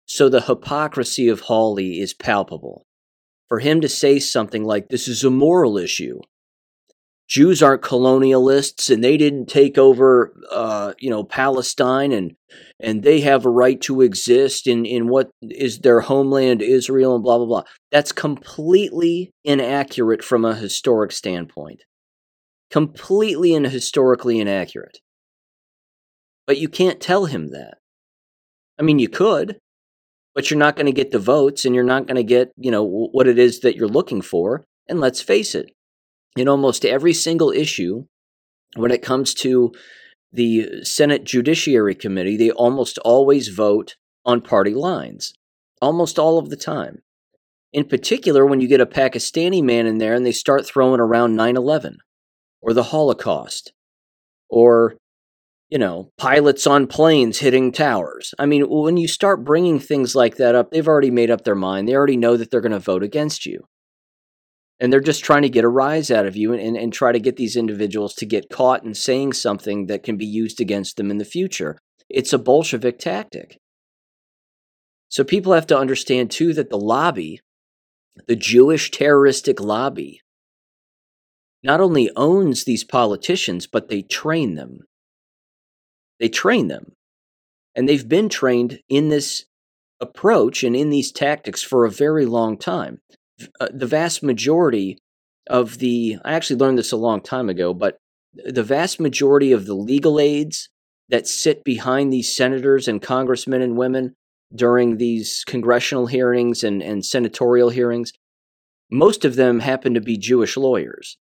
So 0.06 0.30
the 0.30 0.42
hypocrisy 0.42 1.28
of 1.28 1.42
Hawley 1.42 2.00
is 2.00 2.14
palpable. 2.14 2.86
For 3.50 3.60
him 3.60 3.82
to 3.82 3.90
say 3.90 4.20
something 4.20 4.64
like, 4.64 4.88
this 4.88 5.08
is 5.08 5.24
a 5.24 5.30
moral 5.30 5.78
issue, 5.78 6.20
Jews 7.28 7.64
aren't 7.64 7.82
colonialists 7.82 8.94
and 8.94 9.04
they 9.04 9.18
didn't 9.18 9.48
take 9.48 9.78
over, 9.78 10.34
uh, 10.52 10.94
you 11.00 11.10
know, 11.10 11.24
Palestine 11.24 12.12
and 12.12 12.36
and 12.80 13.04
they 13.04 13.22
have 13.22 13.46
a 13.46 13.50
right 13.50 13.82
to 13.82 14.02
exist 14.02 14.68
in, 14.68 14.86
in 14.86 15.08
what 15.08 15.30
is 15.42 15.80
their 15.80 16.02
homeland, 16.02 16.62
Israel, 16.62 17.16
and 17.16 17.24
blah, 17.24 17.38
blah, 17.38 17.48
blah. 17.48 17.64
That's 17.92 18.12
completely 18.12 19.32
inaccurate 19.44 20.24
from 20.24 20.46
a 20.46 20.56
historic 20.56 21.12
standpoint. 21.12 21.84
Completely 22.70 23.56
and 23.56 23.66
historically 23.66 24.40
inaccurate. 24.40 25.00
But 26.46 26.58
you 26.58 26.70
can't 26.70 27.02
tell 27.02 27.26
him 27.26 27.52
that. 27.52 27.78
I 28.78 28.84
mean, 28.84 29.00
you 29.00 29.10
could, 29.10 29.58
but 30.34 30.52
you're 30.52 30.60
not 30.60 30.76
going 30.76 30.86
to 30.86 30.92
get 30.92 31.12
the 31.12 31.20
votes 31.20 31.66
and 31.66 31.74
you're 31.74 31.84
not 31.84 32.08
going 32.08 32.18
to 32.18 32.24
get, 32.24 32.52
you 32.58 32.72
know, 32.72 32.84
what 32.84 33.28
it 33.28 33.40
is 33.40 33.62
that 33.62 33.76
you're 33.76 33.88
looking 33.88 34.22
for. 34.22 34.64
And 34.88 35.00
let's 35.00 35.22
face 35.22 35.56
it, 35.56 35.72
in 36.36 36.48
almost 36.48 36.86
every 36.86 37.14
single 37.14 37.52
issue, 37.52 38.06
when 38.76 38.92
it 38.92 39.02
comes 39.02 39.34
to 39.36 39.72
the 40.32 40.84
Senate 40.84 41.24
Judiciary 41.24 41.96
Committee, 41.96 42.36
they 42.38 42.52
almost 42.52 42.98
always 43.00 43.48
vote 43.48 43.96
on 44.26 44.42
party 44.42 44.74
lines, 44.74 45.34
almost 45.82 46.20
all 46.20 46.38
of 46.38 46.50
the 46.50 46.58
time. 46.58 47.02
In 47.72 47.86
particular, 47.86 48.46
when 48.46 48.62
you 48.62 48.68
get 48.68 48.82
a 48.82 48.86
Pakistani 48.86 49.64
man 49.64 49.86
in 49.86 49.98
there 49.98 50.14
and 50.14 50.26
they 50.26 50.32
start 50.32 50.66
throwing 50.66 51.00
around 51.00 51.36
9 51.36 51.58
11 51.58 51.98
or 52.62 52.74
the 52.74 52.84
Holocaust 52.84 53.74
or, 54.50 54.98
you 55.70 55.78
know, 55.78 56.12
pilots 56.18 56.68
on 56.68 56.88
planes 56.88 57.40
hitting 57.40 57.72
towers. 57.72 58.34
I 58.40 58.46
mean, 58.46 58.70
when 58.70 58.98
you 58.98 59.08
start 59.08 59.44
bringing 59.44 59.80
things 59.80 60.16
like 60.16 60.38
that 60.38 60.56
up, 60.56 60.72
they've 60.72 60.88
already 60.88 61.12
made 61.12 61.32
up 61.32 61.44
their 61.44 61.56
mind. 61.56 61.88
They 61.88 61.96
already 61.96 62.18
know 62.18 62.38
that 62.38 62.52
they're 62.52 62.62
going 62.62 62.72
to 62.72 62.80
vote 62.80 63.04
against 63.04 63.46
you 63.46 63.68
and 64.80 64.92
they're 64.92 65.00
just 65.00 65.24
trying 65.24 65.44
to 65.44 65.50
get 65.50 65.64
a 65.64 65.70
rise 65.70 66.12
out 66.12 66.26
of 66.26 66.36
you 66.36 66.52
and, 66.52 66.62
and, 66.62 66.76
and, 66.76 66.92
try 66.92 67.12
to 67.12 67.20
get 67.20 67.38
these 67.38 67.56
individuals 67.56 68.14
to 68.16 68.26
get 68.26 68.50
caught 68.50 68.84
in 68.84 68.94
saying 68.94 69.34
something 69.34 69.86
that 69.88 70.04
can 70.04 70.18
be 70.18 70.26
used 70.26 70.60
against 70.60 70.98
them 70.98 71.10
in 71.10 71.18
the 71.18 71.26
future. 71.26 71.78
It's 72.10 72.34
a 72.34 72.38
Bolshevik 72.38 73.00
tactic. 73.00 73.58
So 75.10 75.24
people 75.24 75.54
have 75.54 75.68
to 75.68 75.78
understand 75.78 76.32
too 76.32 76.54
that 76.54 76.70
the 76.70 76.78
lobby, 76.78 77.40
the 78.28 78.36
Jewish 78.36 78.92
terroristic 78.92 79.62
lobby, 79.62 80.20
not 81.64 81.80
only 81.80 82.12
owns 82.16 82.64
these 82.64 82.84
politicians, 82.84 83.66
but 83.66 83.88
they 83.88 84.02
train 84.02 84.56
them. 84.56 84.80
They 86.20 86.30
train 86.30 86.68
them. 86.68 86.94
And 87.76 87.90
they've 87.90 88.08
been 88.08 88.30
trained 88.30 88.80
in 88.88 89.10
this 89.10 89.46
approach 90.00 90.64
and 90.64 90.76
in 90.76 90.90
these 90.90 91.12
tactics 91.12 91.64
for 91.64 91.86
a 91.86 91.92
very 91.92 92.26
long 92.26 92.58
time 92.58 93.00
uh, 93.60 93.68
the 93.72 93.88
vast 93.88 94.24
majority 94.24 94.98
of 95.48 95.80
the 95.80 96.18
I 96.26 96.34
actually 96.34 96.58
learned 96.58 96.78
this 96.78 96.92
a 96.92 96.98
long 96.98 97.22
time 97.22 97.50
ago, 97.50 97.74
but 97.74 97.98
the 98.34 98.64
vast 98.64 99.00
majority 99.00 99.52
of 99.52 99.66
the 99.66 99.76
legal 99.76 100.20
aides 100.20 100.70
that 101.10 101.28
sit 101.28 101.64
behind 101.64 102.12
these 102.12 102.36
senators 102.36 102.88
and 102.88 103.02
congressmen 103.02 103.62
and 103.62 103.78
women 103.78 104.16
during 104.54 104.98
these 104.98 105.44
congressional 105.46 106.08
hearings 106.08 106.64
and, 106.64 106.82
and 106.82 107.06
senatorial 107.06 107.70
hearings, 107.70 108.12
most 108.92 109.26
of 109.26 109.36
them 109.36 109.60
happen 109.60 109.94
to 109.94 110.02
be 110.02 110.18
Jewish 110.18 110.58
lawyers. 110.58 111.18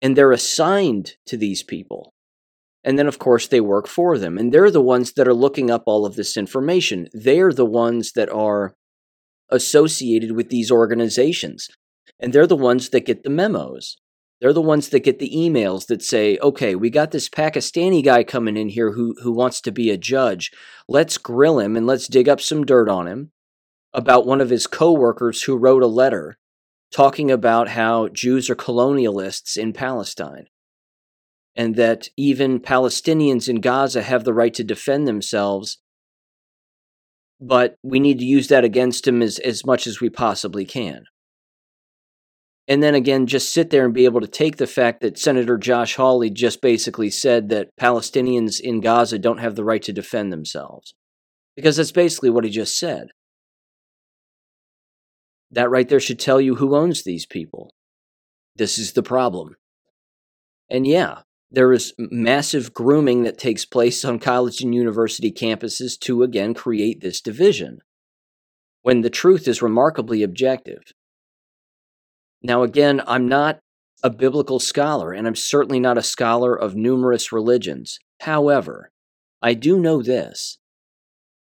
And 0.00 0.16
they're 0.16 0.32
assigned 0.32 1.14
to 1.26 1.36
these 1.36 1.62
people. 1.62 2.12
And 2.84 2.98
then, 2.98 3.08
of 3.08 3.18
course, 3.18 3.48
they 3.48 3.60
work 3.60 3.88
for 3.88 4.16
them. 4.18 4.38
And 4.38 4.52
they're 4.52 4.70
the 4.70 4.80
ones 4.80 5.12
that 5.14 5.26
are 5.26 5.34
looking 5.34 5.70
up 5.70 5.82
all 5.86 6.06
of 6.06 6.14
this 6.14 6.36
information. 6.36 7.08
They're 7.12 7.52
the 7.52 7.66
ones 7.66 8.12
that 8.12 8.30
are 8.30 8.74
associated 9.50 10.32
with 10.32 10.50
these 10.50 10.70
organizations. 10.70 11.68
And 12.20 12.32
they're 12.32 12.46
the 12.46 12.56
ones 12.56 12.90
that 12.90 13.06
get 13.06 13.22
the 13.22 13.30
memos. 13.30 13.96
They're 14.40 14.52
the 14.52 14.60
ones 14.60 14.90
that 14.90 15.00
get 15.00 15.18
the 15.18 15.30
emails 15.34 15.86
that 15.86 16.02
say, 16.02 16.38
okay, 16.40 16.74
we 16.74 16.90
got 16.90 17.10
this 17.10 17.28
Pakistani 17.28 18.04
guy 18.04 18.22
coming 18.22 18.56
in 18.56 18.68
here 18.68 18.92
who, 18.92 19.14
who 19.22 19.32
wants 19.32 19.60
to 19.62 19.72
be 19.72 19.90
a 19.90 19.96
judge. 19.96 20.52
Let's 20.88 21.18
grill 21.18 21.58
him 21.58 21.76
and 21.76 21.86
let's 21.86 22.06
dig 22.06 22.28
up 22.28 22.40
some 22.40 22.64
dirt 22.64 22.88
on 22.88 23.08
him 23.08 23.32
about 23.92 24.26
one 24.26 24.40
of 24.40 24.50
his 24.50 24.66
coworkers 24.66 25.42
who 25.42 25.56
wrote 25.56 25.82
a 25.82 25.88
letter 25.88 26.38
talking 26.92 27.30
about 27.30 27.68
how 27.68 28.08
Jews 28.08 28.48
are 28.48 28.56
colonialists 28.56 29.56
in 29.56 29.72
Palestine 29.72 30.46
and 31.56 31.74
that 31.74 32.08
even 32.16 32.60
Palestinians 32.60 33.48
in 33.48 33.60
Gaza 33.60 34.02
have 34.02 34.24
the 34.24 34.32
right 34.32 34.54
to 34.54 34.64
defend 34.64 35.08
themselves 35.08 35.78
but 37.40 37.76
we 37.82 38.00
need 38.00 38.18
to 38.18 38.24
use 38.24 38.48
that 38.48 38.64
against 38.64 39.06
him 39.06 39.22
as, 39.22 39.38
as 39.38 39.64
much 39.64 39.86
as 39.86 40.00
we 40.00 40.10
possibly 40.10 40.64
can. 40.64 41.04
And 42.66 42.82
then 42.82 42.94
again, 42.94 43.26
just 43.26 43.52
sit 43.52 43.70
there 43.70 43.86
and 43.86 43.94
be 43.94 44.04
able 44.04 44.20
to 44.20 44.26
take 44.26 44.56
the 44.56 44.66
fact 44.66 45.00
that 45.00 45.18
Senator 45.18 45.56
Josh 45.56 45.96
Hawley 45.96 46.28
just 46.28 46.60
basically 46.60 47.08
said 47.08 47.48
that 47.48 47.70
Palestinians 47.80 48.60
in 48.60 48.80
Gaza 48.80 49.18
don't 49.18 49.38
have 49.38 49.56
the 49.56 49.64
right 49.64 49.82
to 49.82 49.92
defend 49.92 50.30
themselves. 50.30 50.94
Because 51.56 51.78
that's 51.78 51.92
basically 51.92 52.28
what 52.28 52.44
he 52.44 52.50
just 52.50 52.78
said. 52.78 53.08
That 55.50 55.70
right 55.70 55.88
there 55.88 55.98
should 55.98 56.18
tell 56.18 56.40
you 56.40 56.56
who 56.56 56.76
owns 56.76 57.02
these 57.02 57.24
people. 57.24 57.72
This 58.54 58.78
is 58.78 58.92
the 58.92 59.02
problem. 59.02 59.56
And 60.68 60.86
yeah, 60.86 61.22
there 61.50 61.72
is 61.72 61.94
massive 61.98 62.74
grooming 62.74 63.22
that 63.22 63.38
takes 63.38 63.64
place 63.64 64.04
on 64.04 64.18
college 64.18 64.60
and 64.60 64.74
university 64.74 65.32
campuses 65.32 65.98
to 66.00 66.22
again 66.22 66.54
create 66.54 67.00
this 67.00 67.20
division, 67.20 67.78
when 68.82 69.00
the 69.00 69.10
truth 69.10 69.48
is 69.48 69.62
remarkably 69.62 70.22
objective. 70.22 70.92
Now, 72.42 72.62
again, 72.62 73.02
I'm 73.06 73.28
not 73.28 73.60
a 74.02 74.10
biblical 74.10 74.60
scholar, 74.60 75.12
and 75.12 75.26
I'm 75.26 75.34
certainly 75.34 75.80
not 75.80 75.98
a 75.98 76.02
scholar 76.02 76.54
of 76.54 76.76
numerous 76.76 77.32
religions. 77.32 77.98
However, 78.20 78.90
I 79.42 79.54
do 79.54 79.78
know 79.78 80.02
this 80.02 80.58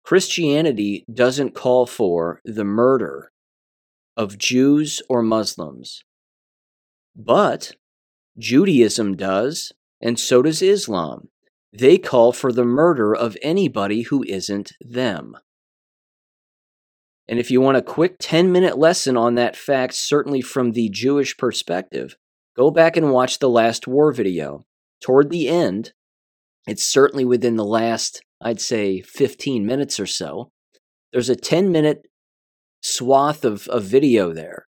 Christianity 0.03 1.05
doesn't 1.11 1.53
call 1.53 1.85
for 1.85 2.41
the 2.43 2.63
murder 2.63 3.31
of 4.17 4.37
Jews 4.37 5.01
or 5.09 5.21
Muslims, 5.21 6.03
but 7.15 7.73
Judaism 8.37 9.15
does, 9.15 9.71
and 10.01 10.19
so 10.19 10.41
does 10.41 10.61
Islam. 10.61 11.29
They 11.73 11.97
call 11.97 12.31
for 12.31 12.51
the 12.51 12.65
murder 12.65 13.15
of 13.15 13.37
anybody 13.41 14.03
who 14.03 14.23
isn't 14.23 14.73
them. 14.81 15.37
And 17.27 17.39
if 17.39 17.49
you 17.49 17.61
want 17.61 17.77
a 17.77 17.81
quick 17.81 18.17
10 18.19 18.51
minute 18.51 18.77
lesson 18.77 19.15
on 19.15 19.35
that 19.35 19.55
fact, 19.55 19.93
certainly 19.93 20.41
from 20.41 20.71
the 20.71 20.89
Jewish 20.89 21.37
perspective, 21.37 22.17
go 22.57 22.71
back 22.71 22.97
and 22.97 23.11
watch 23.11 23.39
the 23.39 23.49
last 23.49 23.87
war 23.87 24.11
video. 24.11 24.65
Toward 25.01 25.29
the 25.29 25.47
end, 25.47 25.93
it's 26.67 26.85
certainly 26.85 27.23
within 27.23 27.55
the 27.55 27.65
last, 27.65 28.21
I'd 28.41 28.59
say, 28.59 29.01
15 29.01 29.65
minutes 29.65 29.99
or 29.99 30.05
so, 30.05 30.51
there's 31.13 31.29
a 31.29 31.35
10 31.35 31.71
minute 31.71 32.07
swath 32.81 33.45
of, 33.45 33.67
of 33.69 33.83
video 33.83 34.33
there 34.33 34.67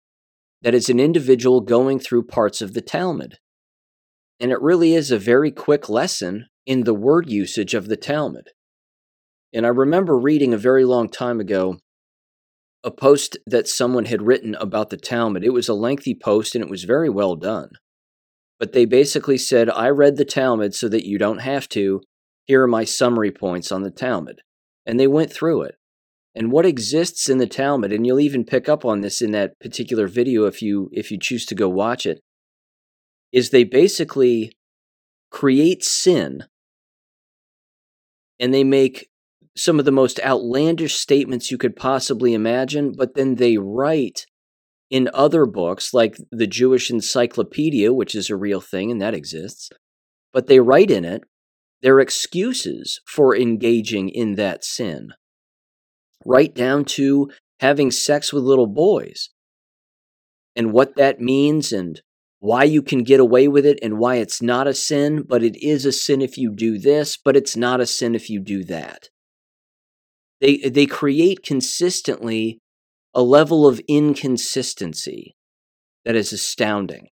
that 0.62 0.76
is 0.76 0.90
an 0.90 1.00
individual 1.00 1.62
going 1.62 2.00
through 2.00 2.26
parts 2.26 2.62
of 2.62 2.74
the 2.74 2.82
Talmud. 2.82 3.38
And 4.40 4.52
it 4.52 4.62
really 4.62 4.94
is 4.94 5.12
a 5.12 5.20
very 5.20 5.52
quick 5.52 5.90
lesson 5.90 6.48
in 6.66 6.84
the 6.84 6.94
word 6.94 7.30
usage 7.30 7.74
of 7.74 7.88
the 7.88 7.98
Talmud. 7.98 8.50
And 9.54 9.66
I 9.66 9.70
remember 9.70 10.18
reading 10.18 10.54
a 10.54 10.58
very 10.58 10.86
long 10.86 11.10
time 11.10 11.40
ago 11.40 11.80
a 12.84 12.92
post 12.92 13.38
that 13.46 13.68
someone 13.68 14.06
had 14.06 14.22
written 14.22 14.56
about 14.56 14.90
the 14.90 14.98
Talmud. 14.98 15.44
It 15.44 15.52
was 15.52 15.68
a 15.68 15.74
lengthy 15.74 16.16
post 16.16 16.56
and 16.56 16.64
it 16.64 16.70
was 16.70 16.86
very 16.86 17.10
well 17.10 17.36
done. 17.36 17.72
But 18.58 18.74
they 18.74 18.86
basically 18.86 19.38
said, 19.38 19.70
I 19.70 19.90
read 19.90 20.18
the 20.18 20.26
Talmud 20.26 20.74
so 20.74 20.88
that 20.90 21.06
you 21.06 21.18
don't 21.18 21.40
have 21.40 21.68
to. 21.70 22.02
Here 22.46 22.64
are 22.64 22.68
my 22.68 22.84
summary 22.84 23.32
points 23.32 23.72
on 23.72 23.84
the 23.84 23.92
Talmud. 23.92 24.42
And 24.86 25.00
they 25.00 25.08
went 25.08 25.32
through 25.32 25.64
it. 25.64 25.76
And 26.36 26.52
what 26.52 26.66
exists 26.66 27.28
in 27.28 27.38
the 27.38 27.48
Talmud, 27.48 27.92
and 27.92 28.06
you'll 28.06 28.20
even 28.20 28.46
pick 28.46 28.70
up 28.70 28.86
on 28.86 29.02
this 29.02 29.22
in 29.22 29.32
that 29.32 29.60
particular 29.60 30.08
video 30.08 30.46
if 30.46 30.62
you 30.62 30.90
if 30.94 31.12
you 31.12 31.18
choose 31.20 31.46
to 31.48 31.56
go 31.56 31.68
watch 31.68 32.06
it, 32.06 32.20
is 33.32 33.50
they 33.50 33.64
basically 33.64 34.52
create 35.32 35.84
sin 35.84 36.46
and 38.40 38.54
they 38.54 38.64
make 38.64 39.10
some 39.56 39.80
of 39.80 39.86
the 39.86 39.92
most 39.92 40.20
outlandish 40.22 40.96
statements 40.96 41.52
you 41.52 41.58
could 41.58 41.76
possibly 41.76 42.34
imagine, 42.34 42.94
but 42.96 43.14
then 43.16 43.36
they 43.36 43.58
write 43.58 44.26
in 44.90 45.10
other 45.14 45.46
books 45.46 45.94
like 45.94 46.18
the 46.32 46.48
Jewish 46.48 46.90
Encyclopedia, 46.90 47.94
which 47.94 48.16
is 48.16 48.30
a 48.30 48.36
real 48.36 48.62
thing 48.62 48.90
and 48.90 49.02
that 49.02 49.14
exists, 49.14 49.70
but 50.34 50.48
they 50.48 50.60
write 50.60 50.90
in 50.90 51.06
it 51.06 51.24
their 51.82 52.00
excuses 52.00 53.02
for 53.06 53.36
engaging 53.36 54.10
in 54.10 54.36
that 54.36 54.64
sin, 54.64 55.10
right 56.26 56.54
down 56.54 56.86
to 56.86 57.30
having 57.60 57.92
sex 57.92 58.34
with 58.34 58.44
little 58.44 58.68
boys 58.68 59.30
and 60.56 60.74
what 60.74 60.96
that 60.96 61.20
means 61.20 61.72
and 61.72 62.02
why 62.40 62.64
you 62.64 62.82
can 62.82 63.04
get 63.04 63.20
away 63.20 63.48
with 63.48 63.66
it 63.66 63.80
and 63.82 64.00
why 64.00 64.16
it's 64.16 64.42
not 64.42 64.68
a 64.68 64.74
sin, 64.74 65.24
but 65.28 65.44
it 65.44 65.62
is 65.62 65.86
a 65.86 65.92
sin 65.92 66.22
if 66.22 66.38
you 66.38 66.54
do 66.54 66.78
this, 66.78 67.18
but 67.18 67.36
it's 67.36 67.58
not 67.58 67.82
a 67.82 67.86
sin 67.86 68.16
if 68.16 68.30
you 68.30 68.40
do 68.40 68.64
that. 68.64 69.10
They, 70.40 70.58
they 70.58 70.86
create 70.86 71.44
consistently 71.44 72.60
a 73.14 73.22
level 73.22 73.68
of 73.68 73.82
inconsistency 73.88 75.36
that 76.06 76.16
is 76.16 76.32
astounding. 76.32 77.10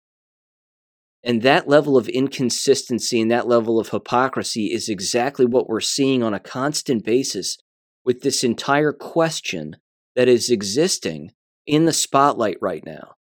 And 1.24 1.42
that 1.42 1.70
level 1.70 1.96
of 1.96 2.10
inconsistency 2.10 3.22
and 3.22 3.32
that 3.32 3.48
level 3.48 3.80
of 3.80 3.90
hypocrisy 3.90 4.74
is 4.74 4.90
exactly 4.90 5.46
what 5.46 5.70
we're 5.70 5.80
seeing 5.80 6.22
on 6.22 6.34
a 6.34 6.40
constant 6.40 7.06
basis 7.06 7.58
with 8.04 8.22
this 8.22 8.44
entire 8.44 8.92
question 8.92 9.78
that 10.18 10.28
is 10.28 10.50
existing 10.50 11.32
in 11.66 11.86
the 11.86 11.94
spotlight 11.94 12.58
right 12.62 12.84
now. 12.86 13.13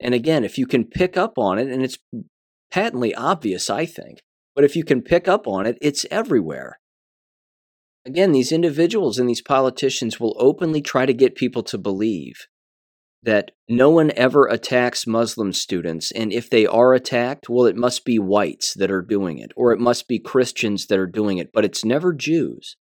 And 0.00 0.14
again, 0.14 0.44
if 0.44 0.58
you 0.58 0.66
can 0.66 0.84
pick 0.84 1.16
up 1.16 1.38
on 1.38 1.58
it, 1.58 1.68
and 1.68 1.82
it's 1.82 1.98
patently 2.70 3.14
obvious, 3.14 3.70
I 3.70 3.86
think, 3.86 4.20
but 4.54 4.64
if 4.64 4.76
you 4.76 4.84
can 4.84 5.02
pick 5.02 5.28
up 5.28 5.46
on 5.46 5.66
it, 5.66 5.78
it's 5.80 6.06
everywhere. 6.10 6.78
Again, 8.04 8.32
these 8.32 8.52
individuals 8.52 9.18
and 9.18 9.28
these 9.28 9.42
politicians 9.42 10.20
will 10.20 10.36
openly 10.38 10.80
try 10.80 11.06
to 11.06 11.14
get 11.14 11.34
people 11.34 11.62
to 11.64 11.78
believe 11.78 12.46
that 13.22 13.50
no 13.68 13.90
one 13.90 14.12
ever 14.14 14.46
attacks 14.46 15.06
Muslim 15.06 15.52
students, 15.52 16.12
and 16.12 16.32
if 16.32 16.48
they 16.48 16.64
are 16.64 16.94
attacked, 16.94 17.48
well, 17.48 17.66
it 17.66 17.74
must 17.74 18.04
be 18.04 18.20
whites 18.20 18.74
that 18.74 18.90
are 18.90 19.02
doing 19.02 19.38
it, 19.38 19.50
or 19.56 19.72
it 19.72 19.80
must 19.80 20.06
be 20.06 20.20
Christians 20.20 20.86
that 20.86 20.98
are 20.98 21.08
doing 21.08 21.38
it, 21.38 21.50
but 21.52 21.64
it's 21.64 21.84
never 21.84 22.12
Jews. 22.12 22.76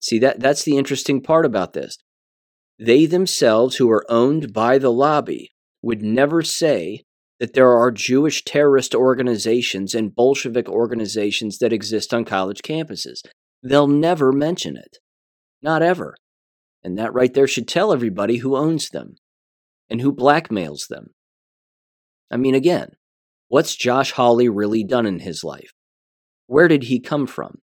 See, 0.00 0.18
that, 0.18 0.40
that's 0.40 0.64
the 0.64 0.76
interesting 0.76 1.22
part 1.22 1.46
about 1.46 1.72
this. 1.72 1.96
They 2.78 3.06
themselves, 3.06 3.76
who 3.76 3.90
are 3.90 4.04
owned 4.10 4.52
by 4.52 4.78
the 4.78 4.92
lobby, 4.92 5.52
would 5.82 6.02
never 6.02 6.42
say 6.42 7.04
that 7.38 7.54
there 7.54 7.72
are 7.76 7.90
Jewish 7.90 8.44
terrorist 8.44 8.94
organizations 8.94 9.94
and 9.94 10.14
Bolshevik 10.14 10.68
organizations 10.68 11.58
that 11.58 11.72
exist 11.72 12.14
on 12.14 12.24
college 12.24 12.62
campuses. 12.62 13.22
They'll 13.62 13.88
never 13.88 14.32
mention 14.32 14.76
it. 14.76 14.98
Not 15.60 15.82
ever. 15.82 16.14
And 16.84 16.98
that 16.98 17.14
right 17.14 17.32
there 17.32 17.46
should 17.46 17.68
tell 17.68 17.92
everybody 17.92 18.38
who 18.38 18.56
owns 18.56 18.90
them 18.90 19.16
and 19.88 20.00
who 20.00 20.12
blackmails 20.12 20.88
them. 20.88 21.14
I 22.30 22.36
mean, 22.36 22.54
again, 22.54 22.92
what's 23.48 23.76
Josh 23.76 24.12
Hawley 24.12 24.48
really 24.48 24.82
done 24.82 25.06
in 25.06 25.20
his 25.20 25.44
life? 25.44 25.72
Where 26.46 26.68
did 26.68 26.84
he 26.84 26.98
come 27.00 27.26
from? 27.26 27.58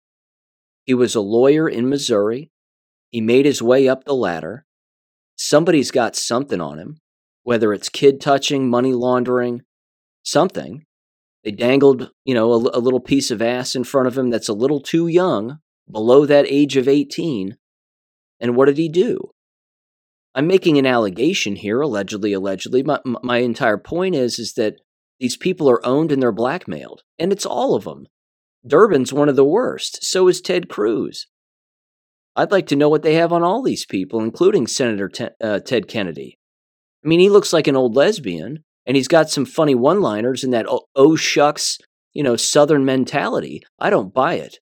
He 0.84 0.94
was 0.94 1.14
a 1.14 1.20
lawyer 1.20 1.68
in 1.68 1.88
Missouri. 1.88 2.50
He 3.10 3.20
made 3.20 3.46
his 3.46 3.62
way 3.62 3.88
up 3.88 4.04
the 4.04 4.14
ladder. 4.14 4.64
Somebody's 5.38 5.92
got 5.92 6.16
something 6.16 6.60
on 6.60 6.78
him, 6.78 6.98
whether 7.44 7.72
it's 7.72 7.88
kid 7.88 8.20
touching, 8.20 8.68
money 8.68 8.92
laundering, 8.92 9.62
something. 10.24 10.84
They 11.44 11.52
dangled, 11.52 12.10
you 12.24 12.34
know, 12.34 12.52
a, 12.52 12.78
a 12.78 12.80
little 12.80 13.00
piece 13.00 13.30
of 13.30 13.40
ass 13.40 13.76
in 13.76 13.84
front 13.84 14.08
of 14.08 14.18
him 14.18 14.30
that's 14.30 14.48
a 14.48 14.54
little 14.54 14.80
too 14.80 15.06
young 15.06 15.60
below 15.90 16.26
that 16.26 16.46
age 16.48 16.76
of 16.76 16.88
18. 16.88 17.56
And 18.40 18.56
what 18.56 18.66
did 18.66 18.78
he 18.78 18.88
do? 18.88 19.30
I'm 20.34 20.48
making 20.48 20.76
an 20.76 20.86
allegation 20.86 21.56
here, 21.56 21.80
allegedly, 21.80 22.32
allegedly. 22.32 22.82
My, 22.82 23.00
my 23.04 23.38
entire 23.38 23.78
point 23.78 24.16
is, 24.16 24.38
is 24.38 24.54
that 24.54 24.74
these 25.20 25.36
people 25.36 25.70
are 25.70 25.84
owned 25.86 26.12
and 26.12 26.20
they're 26.20 26.32
blackmailed, 26.32 27.02
and 27.18 27.32
it's 27.32 27.46
all 27.46 27.74
of 27.74 27.84
them. 27.84 28.06
Durbin's 28.66 29.12
one 29.12 29.28
of 29.28 29.36
the 29.36 29.44
worst. 29.44 30.04
So 30.04 30.28
is 30.28 30.40
Ted 30.40 30.68
Cruz. 30.68 31.26
I'd 32.38 32.52
like 32.52 32.68
to 32.68 32.76
know 32.76 32.88
what 32.88 33.02
they 33.02 33.14
have 33.14 33.32
on 33.32 33.42
all 33.42 33.62
these 33.62 33.84
people, 33.84 34.20
including 34.20 34.68
Senator 34.68 35.10
uh, 35.40 35.58
Ted 35.58 35.88
Kennedy. 35.88 36.38
I 37.04 37.08
mean, 37.08 37.18
he 37.18 37.28
looks 37.28 37.52
like 37.52 37.66
an 37.66 37.74
old 37.74 37.96
lesbian, 37.96 38.62
and 38.86 38.96
he's 38.96 39.08
got 39.08 39.28
some 39.28 39.44
funny 39.44 39.74
one-liners 39.74 40.44
in 40.44 40.52
that 40.52 40.66
oh, 40.68 40.82
oh 40.94 41.16
shucks, 41.16 41.78
you 42.12 42.22
know, 42.22 42.36
Southern 42.36 42.84
mentality. 42.84 43.62
I 43.80 43.90
don't 43.90 44.14
buy 44.14 44.34
it. 44.34 44.60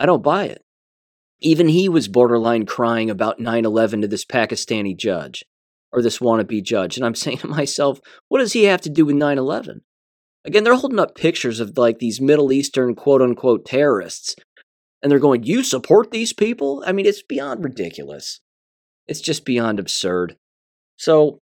I 0.00 0.06
don't 0.06 0.24
buy 0.24 0.46
it. 0.46 0.62
Even 1.40 1.68
he 1.68 1.88
was 1.88 2.08
borderline 2.08 2.66
crying 2.66 3.10
about 3.10 3.38
9 3.38 3.64
11 3.64 4.00
to 4.00 4.08
this 4.08 4.24
Pakistani 4.24 4.96
judge 4.96 5.44
or 5.92 6.02
this 6.02 6.18
wannabe 6.18 6.64
judge. 6.64 6.96
And 6.96 7.06
I'm 7.06 7.14
saying 7.24 7.38
to 7.38 7.46
myself, 7.46 8.00
what 8.26 8.40
does 8.40 8.54
he 8.54 8.64
have 8.64 8.80
to 8.80 8.90
do 8.90 9.06
with 9.06 9.14
9 9.14 9.38
11? 9.38 9.82
Again, 10.44 10.64
they're 10.64 10.74
holding 10.74 10.98
up 10.98 11.14
pictures 11.14 11.60
of 11.60 11.78
like 11.78 12.00
these 12.00 12.20
Middle 12.20 12.52
Eastern 12.52 12.96
quote 12.96 13.22
unquote 13.22 13.64
terrorists. 13.64 14.34
And 15.02 15.10
they're 15.10 15.18
going, 15.18 15.44
You 15.44 15.62
support 15.62 16.10
these 16.10 16.32
people? 16.32 16.82
I 16.86 16.92
mean, 16.92 17.06
it's 17.06 17.22
beyond 17.22 17.64
ridiculous. 17.64 18.40
It's 19.06 19.20
just 19.20 19.44
beyond 19.44 19.78
absurd. 19.78 20.36
So 20.96 21.40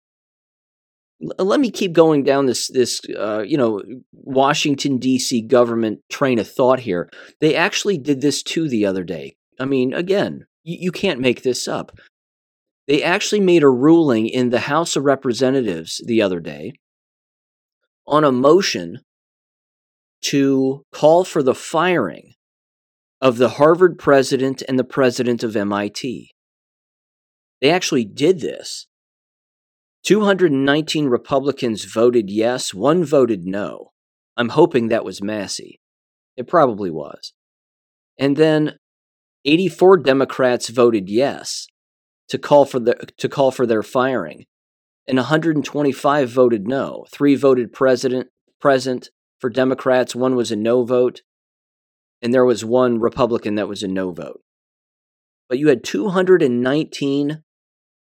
let 1.37 1.59
me 1.59 1.71
keep 1.71 1.93
going 1.93 2.23
down 2.23 2.45
this 2.47 2.67
this 2.67 2.99
uh, 3.17 3.43
you 3.45 3.57
know 3.57 3.81
Washington 4.11 4.97
D.C. 4.97 5.41
government 5.41 6.01
train 6.09 6.39
of 6.39 6.49
thought 6.49 6.81
here. 6.81 7.09
They 7.39 7.55
actually 7.55 7.97
did 7.97 8.21
this 8.21 8.43
too 8.43 8.67
the 8.67 8.85
other 8.85 9.03
day. 9.03 9.35
I 9.59 9.65
mean, 9.65 9.93
again, 9.93 10.45
you, 10.63 10.77
you 10.79 10.91
can't 10.91 11.19
make 11.19 11.43
this 11.43 11.67
up. 11.67 11.97
They 12.87 13.01
actually 13.01 13.39
made 13.39 13.63
a 13.63 13.69
ruling 13.69 14.27
in 14.27 14.49
the 14.49 14.61
House 14.61 14.95
of 14.95 15.05
Representatives 15.05 16.01
the 16.05 16.21
other 16.21 16.41
day 16.41 16.73
on 18.05 18.25
a 18.25 18.31
motion 18.31 18.99
to 20.23 20.83
call 20.91 21.23
for 21.23 21.41
the 21.41 21.55
firing 21.55 22.33
of 23.23 23.37
the 23.37 23.51
Harvard 23.51 23.97
president 23.97 24.61
and 24.67 24.77
the 24.77 24.83
president 24.83 25.43
of 25.43 25.55
MIT. 25.55 26.29
They 27.61 27.69
actually 27.71 28.03
did 28.03 28.41
this 28.41 28.87
219 30.03 31.05
Republicans 31.07 31.85
voted 31.85 32.29
yes, 32.29 32.73
one 32.73 33.05
voted 33.05 33.45
no. 33.45 33.91
I'm 34.35 34.49
hoping 34.49 34.89
that 34.89 35.05
was 35.05 35.23
Massie. 35.23 35.79
It 36.35 36.49
probably 36.49 36.91
was. 36.91 37.31
And 38.19 38.35
then 38.35 38.73
84 39.45 39.99
Democrats 39.99 40.67
voted 40.67 41.09
yes 41.09 41.67
to 42.27 42.37
call 42.37 42.65
for 42.65 42.79
the, 42.79 42.95
to 43.17 43.29
call 43.29 43.51
for 43.51 43.65
their 43.65 43.83
firing. 43.83 44.43
And 45.07 45.15
125 45.15 46.29
voted 46.29 46.67
no. 46.67 47.05
3 47.13 47.35
voted 47.35 47.71
president 47.71 48.27
present 48.59 49.11
for 49.39 49.49
Democrats, 49.49 50.13
one 50.13 50.35
was 50.35 50.51
a 50.51 50.57
no 50.57 50.83
vote, 50.83 51.21
and 52.23 52.33
there 52.33 52.45
was 52.45 52.63
one 52.63 52.99
Republican 52.99 53.55
that 53.55 53.67
was 53.67 53.83
a 53.83 53.87
no 53.87 54.11
vote. 54.11 54.41
But 55.49 55.59
you 55.59 55.67
had 55.67 55.83
219 55.83 57.43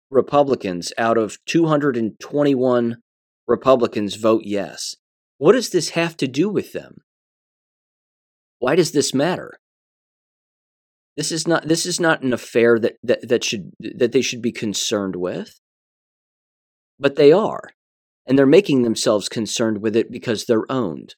Republicans 0.10 0.92
out 0.98 1.18
of 1.18 1.38
221 1.46 2.98
Republicans 3.48 4.16
vote 4.16 4.42
yes. 4.44 4.96
What 5.38 5.54
does 5.54 5.70
this 5.70 5.90
have 5.90 6.18
to 6.18 6.28
do 6.28 6.50
with 6.50 6.74
them? 6.74 6.98
Why 8.58 8.76
does 8.76 8.92
this 8.92 9.14
matter? 9.14 9.60
This 11.16 11.32
is 11.32 11.48
not 11.48 11.68
this 11.68 11.86
is 11.86 12.00
not 12.00 12.24
an 12.24 12.34
affair 12.34 12.80
that, 12.80 12.96
that, 13.04 13.28
that 13.28 13.44
should 13.44 13.72
that 13.80 14.12
they 14.12 14.22
should 14.22 14.42
be 14.42 14.52
concerned 14.52 15.16
with. 15.16 15.60
But 17.00 17.16
they 17.16 17.32
are. 17.32 17.62
And 18.26 18.38
they're 18.38 18.48
making 18.48 18.82
themselves 18.82 19.30
concerned 19.30 19.82
with 19.82 19.96
it 19.96 20.12
because 20.12 20.46
they're 20.46 20.70
owned. 20.72 21.16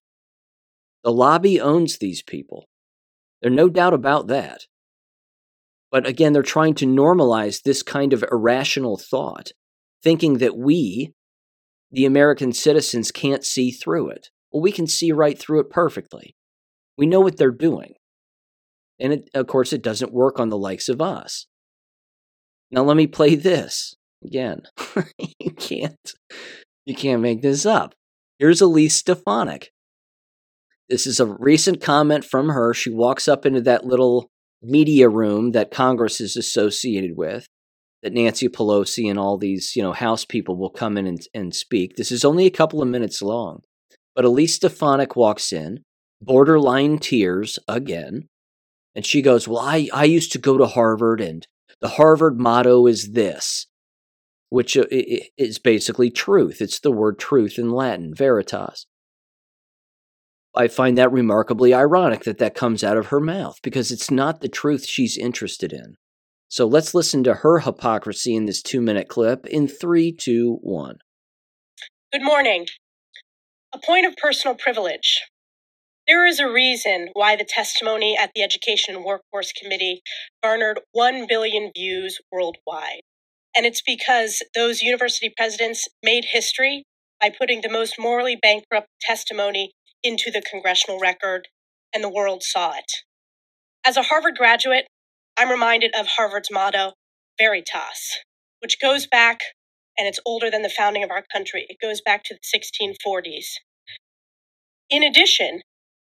The 1.04 1.12
lobby 1.12 1.60
owns 1.60 1.98
these 1.98 2.22
people. 2.22 2.68
There's 3.42 3.56
no 3.56 3.70
doubt 3.70 3.94
about 3.94 4.28
that. 4.28 4.66
But 5.92 6.06
again, 6.08 6.34
they're 6.34 6.44
trying 6.44 6.76
to 6.76 6.86
normalize 6.86 7.62
this 7.62 7.82
kind 7.82 8.14
of 8.14 8.24
irrational 8.32 8.98
thought, 8.98 9.52
thinking 10.04 10.38
that 10.38 10.58
we, 10.58 11.14
the 11.92 12.06
American 12.06 12.54
citizens, 12.54 13.12
can't 13.12 13.44
see 13.44 13.72
through 13.72 14.10
it. 14.10 14.30
Well, 14.52 14.62
we 14.62 14.72
can 14.72 14.88
see 14.88 15.12
right 15.12 15.38
through 15.38 15.62
it 15.62 15.70
perfectly. 15.70 16.36
We 16.98 17.08
know 17.08 17.22
what 17.22 17.38
they're 17.38 17.52
doing. 17.52 17.94
And 19.00 19.14
it, 19.14 19.30
of 19.34 19.48
course, 19.48 19.74
it 19.74 19.82
doesn't 19.82 20.14
work 20.14 20.40
on 20.40 20.50
the 20.50 20.58
likes 20.58 20.90
of 20.90 21.02
us. 21.02 21.48
Now 22.72 22.84
let 22.84 22.98
me 22.98 23.08
play 23.08 23.36
this 23.36 23.96
again. 24.24 24.64
you 25.40 25.52
can't 25.52 26.14
you 26.86 26.96
can't 26.96 27.22
make 27.22 27.42
this 27.42 27.66
up. 27.66 27.96
Here's 28.38 28.62
Elise 28.62 28.96
Stefanik. 28.96 29.72
This 30.90 31.06
is 31.06 31.20
a 31.20 31.26
recent 31.26 31.82
comment 31.82 32.26
from 32.26 32.50
her. 32.50 32.74
She 32.74 32.90
walks 32.90 33.28
up 33.28 33.46
into 33.46 33.62
that 33.62 33.86
little 33.86 34.30
media 34.62 35.08
room 35.08 35.52
that 35.52 35.72
Congress 35.72 36.20
is 36.20 36.36
associated 36.36 37.16
with, 37.16 37.46
that 38.02 38.14
Nancy 38.14 38.50
Pelosi 38.50 39.10
and 39.10 39.20
all 39.20 39.38
these, 39.38 39.76
you 39.76 39.84
know, 39.84 39.94
House 39.94 40.26
people 40.26 40.58
will 40.58 40.72
come 40.72 40.98
in 40.98 41.06
and, 41.06 41.22
and 41.34 41.56
speak. 41.56 41.96
This 41.96 42.12
is 42.12 42.26
only 42.26 42.46
a 42.46 42.52
couple 42.52 42.82
of 42.82 42.88
minutes 42.88 43.22
long. 43.22 43.62
But 44.16 44.26
Elise 44.26 44.56
Stefanik 44.56 45.16
walks 45.16 45.54
in, 45.54 45.84
borderline 46.22 46.98
tears 46.98 47.60
again, 47.68 48.28
and 48.96 49.06
she 49.06 49.22
goes, 49.22 49.48
Well, 49.48 49.60
I, 49.60 49.90
I 49.94 50.06
used 50.06 50.32
to 50.34 50.40
go 50.40 50.58
to 50.58 50.66
Harvard, 50.66 51.22
and 51.22 51.46
the 51.82 51.90
Harvard 51.90 52.40
motto 52.40 52.88
is 52.88 53.12
this, 53.12 53.68
which 54.50 54.76
uh, 54.76 54.86
is 54.90 55.60
basically 55.60 56.10
truth. 56.10 56.62
It's 56.62 56.80
the 56.80 56.92
word 56.92 57.20
truth 57.20 57.60
in 57.60 57.72
Latin, 57.72 58.14
veritas. 58.14 58.88
I 60.60 60.68
find 60.68 60.98
that 60.98 61.14
remarkably 61.14 61.74
ironic 61.74 62.26
that 62.26 62.38
that 62.40 62.54
comes 62.54 62.84
out 62.84 62.98
of 62.98 63.08
her 63.08 63.22
mouth 63.22 63.62
because 63.64 63.94
it's 63.94 64.12
not 64.12 64.42
the 64.42 64.50
truth 64.50 64.86
she's 64.86 65.18
interested 65.18 65.72
in. 65.72 65.96
So 66.50 66.68
let's 66.68 66.94
listen 66.94 67.24
to 67.24 67.36
her 67.36 67.60
hypocrisy 67.60 68.36
in 68.36 68.44
this 68.44 68.62
two 68.62 68.82
minute 68.82 69.08
clip 69.08 69.46
in 69.46 69.70
three, 69.70 70.12
two, 70.12 70.58
one. 70.62 70.98
Good 72.12 72.24
morning. 72.24 72.66
A 73.74 73.80
point 73.80 74.06
of 74.06 74.18
personal 74.18 74.54
privilege. 74.54 75.22
There 76.10 76.26
is 76.26 76.42
a 76.42 76.52
reason 76.52 77.08
why 77.14 77.38
the 77.38 77.48
testimony 77.48 78.18
at 78.22 78.32
the 78.36 78.42
Education 78.42 78.98
and 78.98 79.06
Workforce 79.06 79.54
Committee 79.54 80.02
garnered 80.44 80.82
1 80.92 81.26
billion 81.30 81.72
views 81.74 82.20
worldwide. 82.34 83.00
And 83.56 83.66
it's 83.66 83.82
because 83.82 84.44
those 84.56 84.82
university 84.82 85.32
presidents 85.38 85.88
made 86.04 86.26
history 86.32 86.84
by 87.22 87.30
putting 87.30 87.62
the 87.62 87.72
most 87.72 87.96
morally 87.98 88.36
bankrupt 88.36 88.88
testimony 89.02 89.72
into 90.04 90.32
the 90.32 90.44
congressional 90.50 91.00
record, 91.00 91.50
and 91.94 92.04
the 92.04 92.10
world 92.10 92.44
saw 92.44 92.74
it. 92.78 92.92
As 93.86 93.98
a 93.98 94.04
Harvard 94.04 94.38
graduate, 94.38 94.88
I'm 95.38 95.50
reminded 95.52 95.96
of 96.00 96.08
Harvard's 96.08 96.52
motto, 96.52 96.94
Veritas, 97.40 98.20
which 98.62 98.80
goes 98.82 99.08
back, 99.08 99.40
and 99.98 100.08
it's 100.08 100.20
older 100.26 100.52
than 100.52 100.62
the 100.64 100.70
founding 100.70 101.04
of 101.04 101.12
our 101.12 101.24
country. 101.34 101.66
It 101.70 101.78
goes 101.82 102.02
back 102.02 102.24
to 102.26 102.36
the 102.36 102.42
1640s. 103.02 103.46
In 104.90 105.04
addition, 105.04 105.62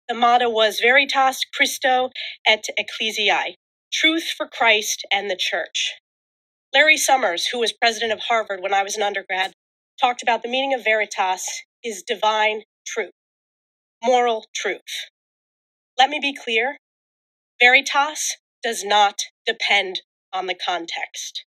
the 0.09 0.15
motto 0.15 0.49
was 0.49 0.79
Veritas 0.81 1.41
Christo 1.53 2.11
et 2.47 2.65
Ecclesiae, 2.77 3.55
truth 3.93 4.29
for 4.37 4.47
Christ 4.47 5.05
and 5.11 5.29
the 5.29 5.37
church. 5.37 5.93
Larry 6.73 6.97
Summers, 6.97 7.47
who 7.47 7.59
was 7.59 7.73
president 7.73 8.13
of 8.13 8.19
Harvard 8.29 8.61
when 8.61 8.73
I 8.73 8.83
was 8.83 8.97
an 8.97 9.03
undergrad, 9.03 9.53
talked 10.01 10.23
about 10.23 10.43
the 10.43 10.49
meaning 10.49 10.73
of 10.73 10.83
Veritas 10.85 11.45
is 11.83 12.03
divine 12.03 12.63
truth 12.87 13.11
moral 14.03 14.45
truth. 14.55 15.09
Let 15.97 16.09
me 16.09 16.19
be 16.21 16.33
clear 16.35 16.77
Veritas 17.61 18.37
does 18.63 18.83
not 18.85 19.21
depend 19.45 20.01
on 20.33 20.47
the 20.47 20.55
context. 20.55 21.45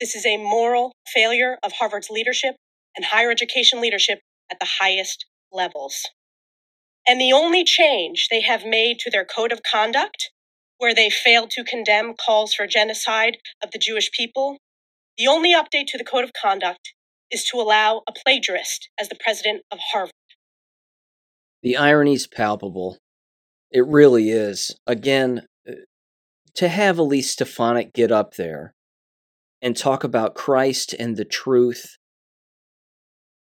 This 0.00 0.14
is 0.14 0.26
a 0.26 0.36
moral 0.38 0.92
failure 1.14 1.58
of 1.62 1.72
Harvard's 1.72 2.10
leadership 2.10 2.56
and 2.96 3.06
higher 3.06 3.30
education 3.30 3.80
leadership 3.80 4.20
at 4.52 4.58
the 4.60 4.68
highest 4.80 5.26
levels. 5.52 6.02
And 7.06 7.20
the 7.20 7.32
only 7.32 7.64
change 7.64 8.28
they 8.30 8.42
have 8.42 8.64
made 8.64 8.98
to 9.00 9.10
their 9.10 9.24
code 9.24 9.52
of 9.52 9.62
conduct, 9.62 10.30
where 10.78 10.94
they 10.94 11.10
failed 11.10 11.50
to 11.52 11.64
condemn 11.64 12.14
calls 12.14 12.54
for 12.54 12.66
genocide 12.66 13.38
of 13.62 13.72
the 13.72 13.78
Jewish 13.78 14.10
people, 14.12 14.58
the 15.18 15.28
only 15.28 15.54
update 15.54 15.88
to 15.88 15.98
the 15.98 16.04
code 16.04 16.24
of 16.24 16.32
conduct 16.34 16.94
is 17.30 17.44
to 17.46 17.58
allow 17.58 18.02
a 18.08 18.12
plagiarist 18.12 18.90
as 19.00 19.08
the 19.08 19.18
president 19.22 19.62
of 19.72 19.78
Harvard. 19.92 20.12
The 21.62 21.76
irony 21.76 22.14
is 22.14 22.26
palpable. 22.26 22.98
It 23.70 23.86
really 23.86 24.30
is. 24.30 24.76
Again, 24.86 25.46
uh, 25.68 25.72
to 26.54 26.68
have 26.68 26.98
Elise 26.98 27.30
Stefanik 27.30 27.92
get 27.92 28.12
up 28.12 28.34
there 28.34 28.74
and 29.60 29.76
talk 29.76 30.04
about 30.04 30.34
Christ 30.34 30.94
and 30.98 31.16
the 31.16 31.24
truth, 31.24 31.96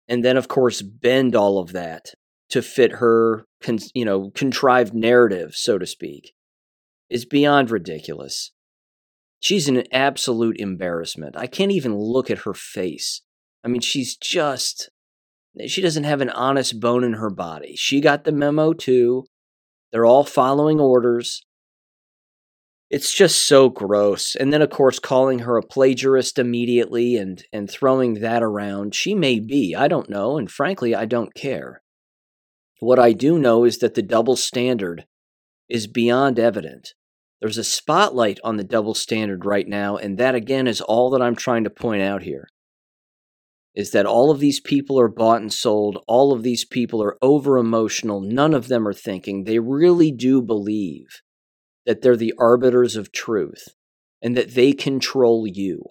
and 0.07 0.23
then, 0.25 0.37
of 0.37 0.47
course, 0.47 0.81
bend 0.81 1.35
all 1.35 1.59
of 1.59 1.73
that 1.73 2.13
to 2.49 2.61
fit 2.61 2.93
her, 2.93 3.45
you 3.93 4.05
know, 4.05 4.31
contrived 4.31 4.93
narrative, 4.93 5.53
so 5.53 5.77
to 5.77 5.85
speak, 5.85 6.33
is 7.09 7.25
beyond 7.25 7.69
ridiculous. 7.69 8.51
She's 9.39 9.67
an 9.67 9.83
absolute 9.91 10.57
embarrassment. 10.59 11.35
I 11.37 11.45
can't 11.45 11.71
even 11.71 11.95
look 11.95 12.31
at 12.31 12.39
her 12.39 12.53
face. 12.53 13.21
I 13.63 13.67
mean, 13.67 13.81
she's 13.81 14.15
just 14.15 14.89
she 15.65 15.81
doesn't 15.81 16.03
have 16.03 16.21
an 16.21 16.29
honest 16.29 16.79
bone 16.79 17.03
in 17.03 17.13
her 17.13 17.29
body. 17.29 17.75
She 17.75 18.01
got 18.01 18.23
the 18.23 18.31
memo 18.31 18.73
too. 18.73 19.25
They're 19.91 20.05
all 20.05 20.23
following 20.23 20.79
orders. 20.79 21.45
It's 22.89 23.13
just 23.13 23.47
so 23.47 23.69
gross. 23.69 24.35
And 24.35 24.53
then 24.53 24.61
of 24.61 24.69
course 24.69 24.99
calling 24.99 25.39
her 25.39 25.57
a 25.57 25.63
plagiarist 25.63 26.39
immediately 26.39 27.17
and 27.17 27.43
and 27.51 27.69
throwing 27.69 28.15
that 28.15 28.43
around. 28.43 28.95
She 28.95 29.13
may 29.13 29.39
be, 29.39 29.75
I 29.75 29.87
don't 29.87 30.09
know, 30.09 30.37
and 30.37 30.49
frankly 30.49 30.95
I 30.95 31.05
don't 31.05 31.33
care. 31.33 31.81
What 32.79 32.99
I 32.99 33.13
do 33.13 33.39
know 33.39 33.63
is 33.63 33.79
that 33.79 33.95
the 33.95 34.03
double 34.03 34.35
standard 34.35 35.05
is 35.67 35.87
beyond 35.87 36.39
evident. 36.39 36.93
There's 37.41 37.57
a 37.57 37.63
spotlight 37.63 38.39
on 38.43 38.57
the 38.57 38.63
double 38.63 38.93
standard 38.93 39.45
right 39.45 39.67
now, 39.67 39.97
and 39.97 40.17
that 40.17 40.35
again 40.35 40.67
is 40.67 40.81
all 40.81 41.09
that 41.11 41.21
I'm 41.21 41.35
trying 41.35 41.63
to 41.65 41.69
point 41.69 42.01
out 42.01 42.23
here 42.23 42.47
is 43.77 43.91
that 43.91 44.07
all 44.07 44.31
of 44.31 44.39
these 44.39 44.59
people 44.59 44.99
are 44.99 45.07
bought 45.07 45.39
and 45.39 45.53
sold. 45.53 46.03
All 46.07 46.33
of 46.33 46.41
these 46.41 46.65
people 46.65 47.01
are 47.03 47.15
over 47.21 47.59
emotional. 47.59 48.19
None 48.19 48.55
of 48.55 48.69
them 48.69 48.87
are 48.87 48.93
thinking. 48.93 49.43
They 49.43 49.59
really 49.59 50.11
do 50.11 50.41
believe 50.41 51.21
that 51.85 52.01
they're 52.01 52.17
the 52.17 52.33
arbiters 52.39 52.95
of 52.95 53.11
truth 53.11 53.75
and 54.19 54.35
that 54.35 54.55
they 54.55 54.73
control 54.73 55.45
you. 55.45 55.83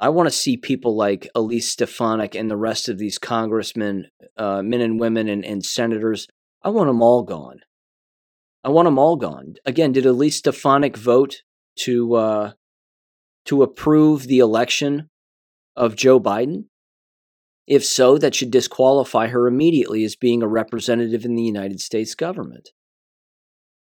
I 0.00 0.08
want 0.08 0.30
to 0.30 0.34
see 0.34 0.56
people 0.56 0.96
like 0.96 1.28
Elise 1.34 1.68
Stefanik 1.68 2.34
and 2.34 2.50
the 2.50 2.56
rest 2.56 2.88
of 2.88 2.96
these 2.96 3.18
congressmen, 3.18 4.06
uh, 4.38 4.62
men 4.62 4.80
and 4.80 4.98
women, 4.98 5.28
and, 5.28 5.44
and 5.44 5.62
senators. 5.62 6.26
I 6.62 6.70
want 6.70 6.88
them 6.88 7.02
all 7.02 7.22
gone. 7.22 7.60
I 8.64 8.70
want 8.70 8.86
them 8.86 8.98
all 8.98 9.16
gone. 9.16 9.56
Again, 9.66 9.92
did 9.92 10.06
Elise 10.06 10.38
Stefanik 10.38 10.96
vote 10.96 11.42
to 11.80 12.14
uh, 12.14 12.52
to 13.44 13.62
approve 13.62 14.26
the 14.26 14.38
election 14.38 15.10
of 15.76 15.96
Joe 15.96 16.18
Biden? 16.20 16.64
If 17.66 17.84
so, 17.84 18.16
that 18.18 18.34
should 18.34 18.50
disqualify 18.50 19.28
her 19.28 19.46
immediately 19.46 20.04
as 20.04 20.14
being 20.14 20.42
a 20.42 20.48
representative 20.48 21.24
in 21.24 21.34
the 21.34 21.42
United 21.42 21.80
States 21.80 22.14
government. 22.14 22.70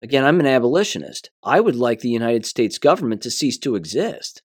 Again, 0.02 0.24
I'm 0.24 0.40
an 0.40 0.46
abolitionist. 0.46 1.30
I 1.42 1.60
would 1.60 1.76
like 1.76 2.00
the 2.00 2.08
United 2.08 2.46
States 2.46 2.78
government 2.78 3.22
to 3.22 3.30
cease 3.30 3.58
to 3.58 3.76
exist. 3.76 4.42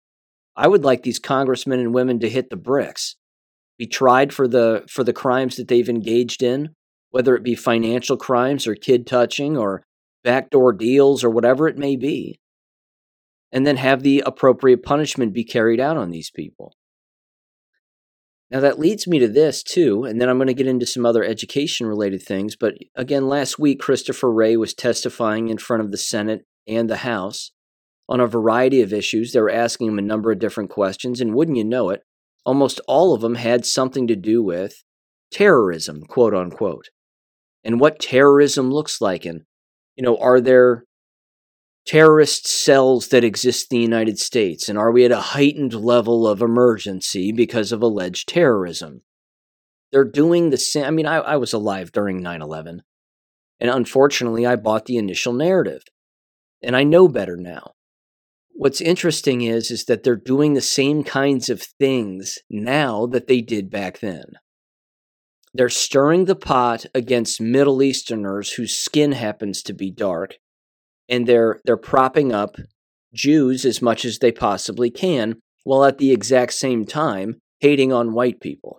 I 0.56 0.68
would 0.68 0.84
like 0.84 1.02
these 1.02 1.18
congressmen 1.18 1.80
and 1.80 1.92
women 1.92 2.18
to 2.20 2.30
hit 2.30 2.50
the 2.50 2.56
bricks, 2.56 3.16
be 3.78 3.86
tried 3.86 4.32
for 4.32 4.48
the 4.48 4.84
for 4.88 5.04
the 5.04 5.12
crimes 5.12 5.56
that 5.56 5.68
they've 5.68 5.88
engaged 5.88 6.42
in, 6.42 6.70
whether 7.10 7.36
it 7.36 7.42
be 7.42 7.54
financial 7.54 8.16
crimes 8.16 8.66
or 8.66 8.74
kid 8.74 9.06
touching 9.06 9.56
or 9.56 9.82
backdoor 10.24 10.72
deals 10.72 11.22
or 11.22 11.30
whatever 11.30 11.68
it 11.68 11.76
may 11.76 11.94
be, 11.94 12.40
and 13.52 13.66
then 13.66 13.76
have 13.76 14.02
the 14.02 14.22
appropriate 14.24 14.82
punishment 14.82 15.32
be 15.32 15.44
carried 15.44 15.78
out 15.78 15.96
on 15.96 16.10
these 16.10 16.30
people. 16.30 16.72
Now, 18.50 18.60
that 18.60 18.78
leads 18.78 19.08
me 19.08 19.18
to 19.18 19.28
this 19.28 19.62
too, 19.62 20.04
and 20.04 20.20
then 20.20 20.28
I'm 20.28 20.38
going 20.38 20.46
to 20.46 20.54
get 20.54 20.68
into 20.68 20.86
some 20.86 21.04
other 21.04 21.24
education 21.24 21.86
related 21.86 22.22
things. 22.22 22.54
But 22.54 22.74
again, 22.94 23.28
last 23.28 23.58
week, 23.58 23.80
Christopher 23.80 24.32
Wray 24.32 24.56
was 24.56 24.72
testifying 24.72 25.48
in 25.48 25.58
front 25.58 25.82
of 25.82 25.90
the 25.90 25.98
Senate 25.98 26.46
and 26.66 26.88
the 26.88 26.98
House 26.98 27.50
on 28.08 28.20
a 28.20 28.26
variety 28.26 28.82
of 28.82 28.92
issues. 28.92 29.32
They 29.32 29.40
were 29.40 29.50
asking 29.50 29.88
him 29.88 29.98
a 29.98 30.02
number 30.02 30.30
of 30.30 30.38
different 30.38 30.70
questions, 30.70 31.20
and 31.20 31.34
wouldn't 31.34 31.56
you 31.56 31.64
know 31.64 31.90
it, 31.90 32.02
almost 32.44 32.80
all 32.86 33.14
of 33.14 33.20
them 33.20 33.34
had 33.34 33.66
something 33.66 34.06
to 34.06 34.16
do 34.16 34.42
with 34.42 34.84
terrorism, 35.32 36.02
quote 36.04 36.34
unquote, 36.34 36.90
and 37.64 37.80
what 37.80 37.98
terrorism 37.98 38.70
looks 38.70 39.00
like. 39.00 39.24
And, 39.24 39.42
you 39.96 40.04
know, 40.04 40.16
are 40.18 40.40
there 40.40 40.84
terrorist 41.86 42.46
cells 42.46 43.08
that 43.08 43.24
exist 43.24 43.72
in 43.72 43.78
the 43.78 43.82
United 43.82 44.18
States? 44.18 44.68
And 44.68 44.76
are 44.78 44.90
we 44.90 45.04
at 45.04 45.12
a 45.12 45.20
heightened 45.20 45.74
level 45.74 46.26
of 46.26 46.42
emergency 46.42 47.32
because 47.32 47.72
of 47.72 47.82
alleged 47.82 48.28
terrorism? 48.28 49.02
They're 49.92 50.04
doing 50.04 50.50
the 50.50 50.58
same. 50.58 50.84
I 50.84 50.90
mean, 50.90 51.06
I, 51.06 51.16
I 51.16 51.36
was 51.36 51.52
alive 51.52 51.92
during 51.92 52.20
9 52.20 52.42
11. 52.42 52.82
And 53.58 53.70
unfortunately, 53.70 54.44
I 54.44 54.56
bought 54.56 54.86
the 54.86 54.98
initial 54.98 55.32
narrative. 55.32 55.82
And 56.62 56.76
I 56.76 56.82
know 56.82 57.08
better 57.08 57.36
now. 57.36 57.72
What's 58.52 58.80
interesting 58.80 59.42
is, 59.42 59.70
is 59.70 59.84
that 59.84 60.02
they're 60.02 60.16
doing 60.16 60.54
the 60.54 60.60
same 60.60 61.04
kinds 61.04 61.48
of 61.48 61.62
things 61.62 62.38
now 62.50 63.06
that 63.06 63.26
they 63.26 63.40
did 63.40 63.70
back 63.70 64.00
then. 64.00 64.24
They're 65.52 65.68
stirring 65.68 66.24
the 66.24 66.36
pot 66.36 66.86
against 66.94 67.40
Middle 67.40 67.82
Easterners 67.82 68.52
whose 68.52 68.76
skin 68.76 69.12
happens 69.12 69.62
to 69.62 69.72
be 69.72 69.90
dark 69.90 70.36
and 71.08 71.26
they're 71.26 71.60
they're 71.64 71.76
propping 71.76 72.32
up 72.32 72.56
Jews 73.14 73.64
as 73.64 73.80
much 73.80 74.04
as 74.04 74.18
they 74.18 74.32
possibly 74.32 74.90
can, 74.90 75.36
while 75.64 75.84
at 75.84 75.98
the 75.98 76.12
exact 76.12 76.52
same 76.52 76.84
time 76.84 77.38
hating 77.60 77.92
on 77.92 78.12
white 78.12 78.40
people 78.40 78.78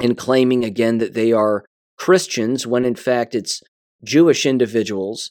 and 0.00 0.16
claiming 0.16 0.64
again 0.64 0.98
that 0.98 1.14
they 1.14 1.32
are 1.32 1.64
Christians 1.96 2.66
when 2.66 2.84
in 2.84 2.94
fact 2.94 3.34
it's 3.34 3.62
Jewish 4.04 4.44
individuals 4.44 5.30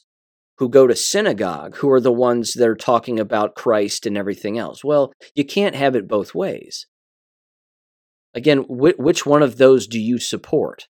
who 0.58 0.68
go 0.68 0.86
to 0.86 0.96
synagogue 0.96 1.76
who 1.76 1.90
are 1.90 2.00
the 2.00 2.12
ones 2.12 2.52
that 2.54 2.68
are 2.68 2.74
talking 2.74 3.18
about 3.18 3.54
Christ 3.54 4.06
and 4.06 4.16
everything 4.16 4.58
else. 4.58 4.84
Well, 4.84 5.12
you 5.34 5.44
can't 5.44 5.74
have 5.74 5.96
it 5.96 6.08
both 6.08 6.34
ways. 6.34 6.86
Again, 8.34 8.58
wh- 8.58 8.98
which 8.98 9.26
one 9.26 9.42
of 9.42 9.58
those 9.58 9.86
do 9.86 10.00
you 10.00 10.18
support? 10.18 10.86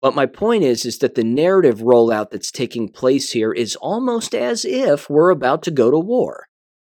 But 0.00 0.14
my 0.14 0.26
point 0.26 0.62
is 0.62 0.84
is 0.84 0.98
that 0.98 1.14
the 1.14 1.24
narrative 1.24 1.78
rollout 1.78 2.30
that's 2.30 2.52
taking 2.52 2.88
place 2.88 3.32
here 3.32 3.52
is 3.52 3.76
almost 3.76 4.34
as 4.34 4.64
if 4.64 5.10
we're 5.10 5.30
about 5.30 5.62
to 5.64 5.70
go 5.70 5.90
to 5.90 5.98
war. 5.98 6.46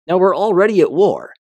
Now 0.06 0.18
we're 0.18 0.36
already 0.36 0.80
at 0.80 0.92
war 0.92 1.32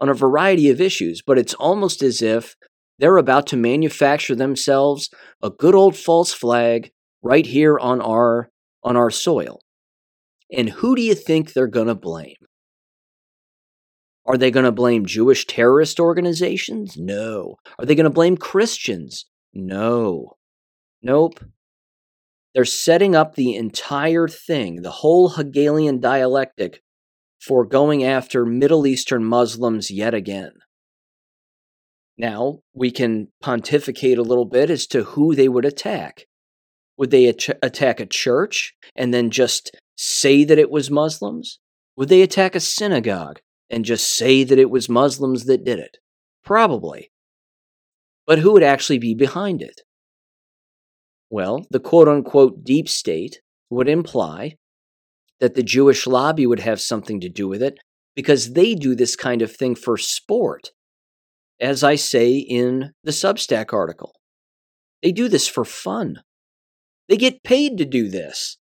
on 0.00 0.08
a 0.08 0.14
variety 0.14 0.68
of 0.68 0.80
issues, 0.80 1.22
but 1.26 1.38
it's 1.38 1.54
almost 1.54 2.02
as 2.02 2.20
if 2.20 2.56
they're 2.98 3.16
about 3.16 3.46
to 3.48 3.56
manufacture 3.56 4.34
themselves 4.34 5.08
a 5.42 5.50
good 5.50 5.74
old 5.74 5.96
false 5.96 6.32
flag 6.32 6.90
right 7.22 7.46
here 7.46 7.78
on 7.78 8.00
our 8.00 8.50
on 8.82 8.96
our 8.96 9.10
soil. 9.10 9.60
And 10.50 10.70
who 10.70 10.96
do 10.96 11.02
you 11.02 11.14
think 11.14 11.52
they're 11.52 11.66
going 11.66 11.88
to 11.88 11.94
blame? 11.94 12.36
Are 14.26 14.36
they 14.36 14.50
going 14.50 14.64
to 14.64 14.72
blame 14.72 15.06
Jewish 15.06 15.46
terrorist 15.46 15.98
organizations? 15.98 16.96
No. 16.98 17.56
Are 17.78 17.86
they 17.86 17.94
going 17.94 18.04
to 18.04 18.10
blame 18.10 18.36
Christians? 18.36 19.26
No. 19.54 20.37
Nope. 21.02 21.40
They're 22.54 22.64
setting 22.64 23.14
up 23.14 23.34
the 23.34 23.54
entire 23.54 24.26
thing, 24.26 24.82
the 24.82 24.90
whole 24.90 25.30
Hegelian 25.30 26.00
dialectic, 26.00 26.82
for 27.40 27.64
going 27.64 28.02
after 28.02 28.44
Middle 28.44 28.86
Eastern 28.86 29.24
Muslims 29.24 29.90
yet 29.90 30.14
again. 30.14 30.52
Now, 32.16 32.62
we 32.74 32.90
can 32.90 33.28
pontificate 33.40 34.18
a 34.18 34.22
little 34.22 34.44
bit 34.44 34.70
as 34.70 34.88
to 34.88 35.04
who 35.04 35.36
they 35.36 35.48
would 35.48 35.64
attack. 35.64 36.26
Would 36.96 37.12
they 37.12 37.26
ach- 37.26 37.50
attack 37.62 38.00
a 38.00 38.06
church 38.06 38.74
and 38.96 39.14
then 39.14 39.30
just 39.30 39.70
say 39.96 40.42
that 40.42 40.58
it 40.58 40.70
was 40.70 40.90
Muslims? 40.90 41.60
Would 41.96 42.08
they 42.08 42.22
attack 42.22 42.56
a 42.56 42.60
synagogue 42.60 43.40
and 43.70 43.84
just 43.84 44.16
say 44.16 44.42
that 44.42 44.58
it 44.58 44.70
was 44.70 44.88
Muslims 44.88 45.44
that 45.44 45.64
did 45.64 45.78
it? 45.78 45.98
Probably. 46.44 47.12
But 48.26 48.40
who 48.40 48.52
would 48.52 48.64
actually 48.64 48.98
be 48.98 49.14
behind 49.14 49.62
it? 49.62 49.82
Well, 51.30 51.66
the 51.70 51.80
quote 51.80 52.08
unquote 52.08 52.64
deep 52.64 52.88
state 52.88 53.40
would 53.70 53.88
imply 53.88 54.56
that 55.40 55.54
the 55.54 55.62
Jewish 55.62 56.06
lobby 56.06 56.46
would 56.46 56.60
have 56.60 56.80
something 56.80 57.20
to 57.20 57.28
do 57.28 57.46
with 57.48 57.62
it 57.62 57.78
because 58.16 58.54
they 58.54 58.74
do 58.74 58.94
this 58.94 59.14
kind 59.14 59.42
of 59.42 59.54
thing 59.54 59.74
for 59.74 59.96
sport, 59.96 60.72
as 61.60 61.84
I 61.84 61.94
say 61.94 62.36
in 62.36 62.92
the 63.04 63.12
Substack 63.12 63.72
article. 63.72 64.12
They 65.02 65.12
do 65.12 65.28
this 65.28 65.46
for 65.46 65.64
fun. 65.64 66.22
They 67.08 67.16
get 67.16 67.44
paid 67.44 67.78
to 67.78 67.84
do 67.84 68.08
this. 68.08 68.58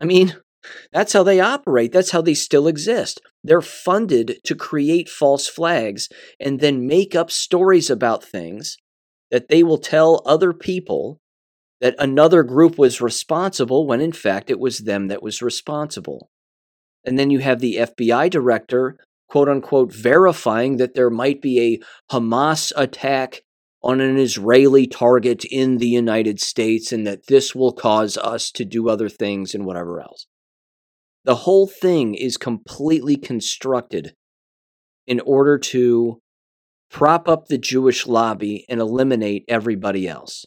I 0.00 0.04
mean, 0.04 0.36
that's 0.92 1.12
how 1.12 1.22
they 1.22 1.40
operate. 1.40 1.92
That's 1.92 2.12
how 2.12 2.22
they 2.22 2.34
still 2.34 2.68
exist. 2.68 3.20
They're 3.42 3.60
funded 3.60 4.38
to 4.44 4.54
create 4.54 5.08
false 5.08 5.48
flags 5.48 6.08
and 6.38 6.60
then 6.60 6.86
make 6.86 7.14
up 7.14 7.30
stories 7.30 7.90
about 7.90 8.22
things 8.22 8.76
that 9.30 9.48
they 9.48 9.62
will 9.62 9.78
tell 9.78 10.22
other 10.24 10.52
people 10.52 11.18
that 11.82 11.96
another 11.98 12.44
group 12.44 12.78
was 12.78 13.00
responsible 13.00 13.88
when 13.88 14.00
in 14.00 14.12
fact 14.12 14.50
it 14.50 14.60
was 14.60 14.78
them 14.78 15.08
that 15.08 15.22
was 15.22 15.42
responsible. 15.42 16.30
And 17.04 17.18
then 17.18 17.28
you 17.28 17.40
have 17.40 17.58
the 17.58 17.78
FBI 17.78 18.30
director, 18.30 18.96
quote 19.28 19.48
unquote, 19.48 19.92
verifying 19.92 20.76
that 20.76 20.94
there 20.94 21.10
might 21.10 21.42
be 21.42 21.60
a 21.60 22.14
Hamas 22.14 22.72
attack 22.76 23.42
on 23.82 24.00
an 24.00 24.16
Israeli 24.16 24.86
target 24.86 25.44
in 25.44 25.78
the 25.78 25.88
United 25.88 26.40
States 26.40 26.92
and 26.92 27.04
that 27.04 27.26
this 27.26 27.52
will 27.52 27.72
cause 27.72 28.16
us 28.16 28.52
to 28.52 28.64
do 28.64 28.88
other 28.88 29.08
things 29.08 29.52
and 29.52 29.66
whatever 29.66 30.00
else. 30.00 30.28
The 31.24 31.34
whole 31.34 31.66
thing 31.66 32.14
is 32.14 32.36
completely 32.36 33.16
constructed 33.16 34.14
in 35.08 35.18
order 35.18 35.58
to 35.58 36.20
prop 36.92 37.28
up 37.28 37.48
the 37.48 37.58
Jewish 37.58 38.06
lobby 38.06 38.64
and 38.68 38.80
eliminate 38.80 39.44
everybody 39.48 40.06
else. 40.06 40.46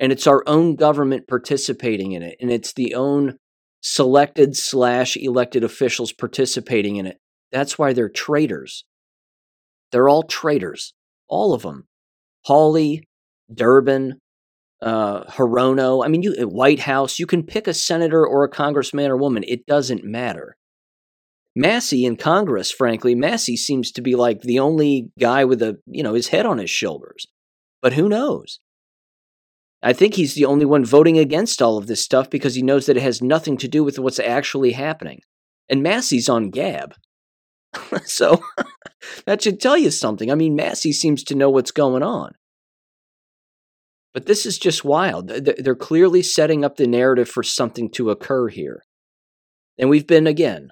And 0.00 0.10
it's 0.10 0.26
our 0.26 0.42
own 0.46 0.74
government 0.76 1.28
participating 1.28 2.12
in 2.12 2.22
it, 2.22 2.36
and 2.40 2.50
it's 2.50 2.72
the 2.72 2.94
own 2.94 3.36
selected 3.82 4.56
slash 4.56 5.16
elected 5.16 5.62
officials 5.62 6.12
participating 6.12 6.96
in 6.96 7.06
it. 7.06 7.18
That's 7.52 7.78
why 7.78 7.92
they're 7.92 8.08
traitors. 8.08 8.84
They're 9.92 10.08
all 10.08 10.22
traitors, 10.22 10.94
all 11.28 11.52
of 11.52 11.62
them. 11.62 11.86
Hawley, 12.46 13.04
Durbin, 13.52 14.18
uh, 14.80 15.24
Hirono. 15.24 16.04
I 16.04 16.08
mean, 16.08 16.22
you 16.22 16.34
Whitehouse. 16.48 17.18
You 17.18 17.26
can 17.26 17.42
pick 17.44 17.66
a 17.66 17.74
senator 17.74 18.26
or 18.26 18.44
a 18.44 18.48
congressman 18.48 19.10
or 19.10 19.16
woman. 19.16 19.44
It 19.46 19.66
doesn't 19.66 20.04
matter. 20.04 20.56
Massie 21.56 22.04
in 22.04 22.16
Congress, 22.16 22.70
frankly, 22.70 23.14
Massie 23.14 23.56
seems 23.56 23.90
to 23.92 24.02
be 24.02 24.14
like 24.14 24.42
the 24.42 24.60
only 24.60 25.10
guy 25.18 25.44
with 25.44 25.60
a 25.62 25.78
you 25.86 26.02
know 26.02 26.14
his 26.14 26.28
head 26.28 26.46
on 26.46 26.58
his 26.58 26.70
shoulders. 26.70 27.26
But 27.82 27.94
who 27.94 28.08
knows? 28.08 28.60
I 29.82 29.92
think 29.92 30.14
he's 30.14 30.34
the 30.34 30.44
only 30.44 30.66
one 30.66 30.84
voting 30.84 31.18
against 31.18 31.62
all 31.62 31.78
of 31.78 31.86
this 31.86 32.04
stuff 32.04 32.28
because 32.28 32.54
he 32.54 32.62
knows 32.62 32.86
that 32.86 32.96
it 32.96 33.02
has 33.02 33.22
nothing 33.22 33.56
to 33.58 33.68
do 33.68 33.82
with 33.82 33.98
what's 33.98 34.18
actually 34.18 34.72
happening. 34.72 35.20
And 35.68 35.82
Massie's 35.82 36.28
on 36.28 36.50
Gab. 36.50 36.94
so 38.04 38.42
that 39.26 39.42
should 39.42 39.60
tell 39.60 39.78
you 39.78 39.90
something. 39.90 40.30
I 40.30 40.34
mean, 40.34 40.54
Massie 40.54 40.92
seems 40.92 41.24
to 41.24 41.34
know 41.34 41.48
what's 41.48 41.70
going 41.70 42.02
on. 42.02 42.32
But 44.12 44.26
this 44.26 44.44
is 44.44 44.58
just 44.58 44.84
wild. 44.84 45.28
They're 45.28 45.76
clearly 45.76 46.22
setting 46.22 46.64
up 46.64 46.76
the 46.76 46.86
narrative 46.86 47.28
for 47.28 47.44
something 47.44 47.90
to 47.92 48.10
occur 48.10 48.48
here. 48.48 48.82
And 49.78 49.88
we've 49.88 50.06
been, 50.06 50.26
again, 50.26 50.70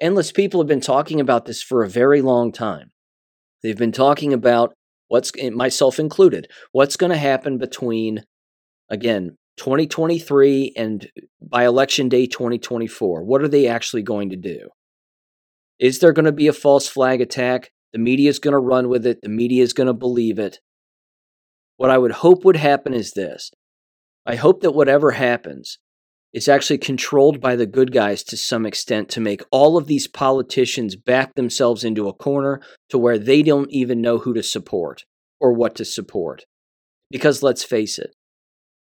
endless 0.00 0.30
people 0.30 0.60
have 0.60 0.68
been 0.68 0.80
talking 0.80 1.20
about 1.20 1.46
this 1.46 1.62
for 1.62 1.82
a 1.82 1.88
very 1.88 2.22
long 2.22 2.52
time. 2.52 2.92
They've 3.62 3.76
been 3.76 3.92
talking 3.92 4.32
about 4.32 4.72
what's, 5.08 5.32
myself 5.52 5.98
included, 5.98 6.48
what's 6.72 6.96
going 6.96 7.10
to 7.10 7.18
happen 7.18 7.58
between, 7.58 8.24
again, 8.88 9.36
2023 9.56 10.74
and 10.76 11.08
by 11.40 11.64
election 11.64 12.08
day 12.08 12.26
2024. 12.26 13.24
What 13.24 13.42
are 13.42 13.48
they 13.48 13.68
actually 13.68 14.02
going 14.02 14.30
to 14.30 14.36
do? 14.36 14.68
Is 15.78 15.98
there 15.98 16.12
going 16.12 16.24
to 16.24 16.32
be 16.32 16.48
a 16.48 16.52
false 16.52 16.88
flag 16.88 17.20
attack? 17.20 17.70
The 17.92 17.98
media 17.98 18.30
is 18.30 18.38
going 18.38 18.52
to 18.52 18.58
run 18.58 18.88
with 18.88 19.06
it. 19.06 19.20
The 19.22 19.28
media 19.28 19.62
is 19.62 19.72
going 19.72 19.86
to 19.86 19.94
believe 19.94 20.38
it. 20.38 20.60
What 21.76 21.90
I 21.90 21.98
would 21.98 22.12
hope 22.12 22.44
would 22.44 22.56
happen 22.56 22.94
is 22.94 23.12
this 23.12 23.50
I 24.26 24.36
hope 24.36 24.62
that 24.62 24.72
whatever 24.72 25.12
happens 25.12 25.78
is 26.34 26.48
actually 26.48 26.78
controlled 26.78 27.40
by 27.40 27.56
the 27.56 27.64
good 27.64 27.92
guys 27.92 28.22
to 28.24 28.36
some 28.36 28.66
extent 28.66 29.08
to 29.08 29.20
make 29.20 29.40
all 29.50 29.78
of 29.78 29.86
these 29.86 30.06
politicians 30.06 30.96
back 30.96 31.34
themselves 31.34 31.84
into 31.84 32.08
a 32.08 32.12
corner 32.12 32.60
to 32.90 32.98
where 32.98 33.18
they 33.18 33.42
don't 33.42 33.70
even 33.70 34.02
know 34.02 34.18
who 34.18 34.34
to 34.34 34.42
support 34.42 35.04
or 35.40 35.52
what 35.52 35.74
to 35.76 35.84
support. 35.84 36.44
Because 37.10 37.42
let's 37.42 37.64
face 37.64 37.98
it, 37.98 38.14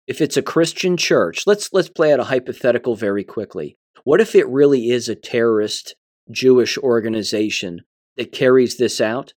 if 0.08 0.22
it's 0.22 0.38
a 0.38 0.41
Christian 0.41 0.97
church, 0.97 1.43
let's 1.45 1.70
let's 1.74 1.89
play 1.89 2.12
out 2.12 2.20
a 2.20 2.26
hypothetical 2.26 2.95
very 2.95 3.24
quickly. 3.24 3.78
What 4.04 4.22
if 4.22 4.34
it 4.34 4.47
really 4.47 4.89
is 4.89 5.08
a 5.08 5.16
terrorist 5.16 5.95
Jewish 6.32 6.78
organization 6.78 7.82
that 8.18 8.32
carries 8.32 8.78
this 8.78 8.99
out, 9.02 9.34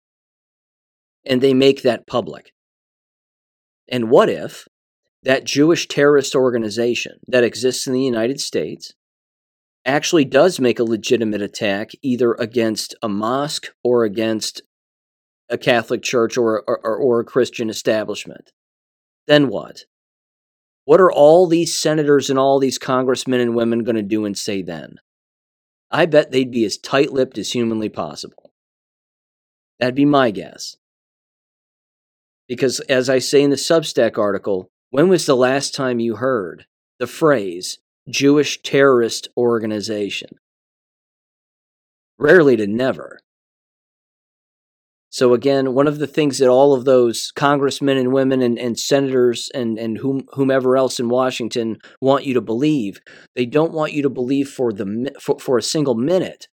and 1.25 1.41
they 1.41 1.53
make 1.53 1.81
that 1.81 2.07
public. 2.07 2.51
And 3.87 4.09
what 4.09 4.29
if 4.29 4.67
that 5.23 5.45
Jewish 5.45 5.87
terrorist 5.87 6.35
organization 6.35 7.19
that 7.27 7.43
exists 7.43 7.87
in 7.87 7.93
the 7.93 8.01
United 8.01 8.39
States 8.39 8.93
actually 9.85 10.25
does 10.25 10.59
make 10.59 10.79
a 10.79 10.83
legitimate 10.83 11.41
attack 11.41 11.91
either 12.01 12.33
against 12.33 12.95
a 13.01 13.09
mosque 13.09 13.73
or 13.83 14.03
against 14.03 14.61
a 15.49 15.57
Catholic 15.57 16.01
church 16.01 16.37
or, 16.37 16.63
or, 16.67 16.97
or 16.97 17.19
a 17.19 17.25
Christian 17.25 17.69
establishment? 17.69 18.51
Then 19.27 19.47
what? 19.47 19.85
What 20.85 20.99
are 20.99 21.11
all 21.11 21.47
these 21.47 21.77
senators 21.77 22.29
and 22.29 22.37
all 22.37 22.59
these 22.59 22.77
congressmen 22.77 23.39
and 23.39 23.55
women 23.55 23.83
going 23.83 23.95
to 23.95 24.01
do 24.01 24.25
and 24.25 24.37
say 24.37 24.61
then? 24.61 24.95
I 25.89 26.05
bet 26.05 26.31
they'd 26.31 26.51
be 26.51 26.65
as 26.65 26.77
tight 26.77 27.13
lipped 27.13 27.37
as 27.37 27.51
humanly 27.51 27.87
possible. 27.87 28.51
That'd 29.79 29.95
be 29.95 30.05
my 30.05 30.31
guess. 30.31 30.75
Because, 32.47 32.79
as 32.81 33.09
I 33.09 33.19
say 33.19 33.41
in 33.41 33.51
the 33.51 33.55
Substack 33.55 34.17
article, 34.17 34.69
when 34.93 35.09
was 35.09 35.25
the 35.25 35.35
last 35.35 35.73
time 35.73 35.99
you 35.99 36.17
heard 36.17 36.67
the 36.99 37.07
phrase 37.07 37.79
Jewish 38.07 38.61
terrorist 38.61 39.27
organization? 39.35 40.29
Rarely 42.19 42.55
to 42.57 42.67
never. 42.67 43.19
So 45.09 45.33
again, 45.33 45.73
one 45.73 45.87
of 45.87 45.97
the 45.97 46.05
things 46.05 46.37
that 46.37 46.47
all 46.47 46.75
of 46.75 46.85
those 46.85 47.31
congressmen 47.35 47.97
and 47.97 48.13
women 48.13 48.43
and, 48.43 48.59
and 48.59 48.77
senators 48.77 49.49
and, 49.55 49.79
and 49.79 49.97
whom, 49.97 50.27
whomever 50.33 50.77
else 50.77 50.99
in 50.99 51.09
Washington 51.09 51.79
want 51.99 52.25
you 52.25 52.35
to 52.35 52.41
believe, 52.41 53.01
they 53.35 53.47
don't 53.47 53.73
want 53.73 53.93
you 53.93 54.03
to 54.03 54.11
believe 54.11 54.47
for 54.47 54.71
the 54.71 55.11
for, 55.19 55.39
for 55.39 55.57
a 55.57 55.63
single 55.63 55.95
minute 55.95 56.49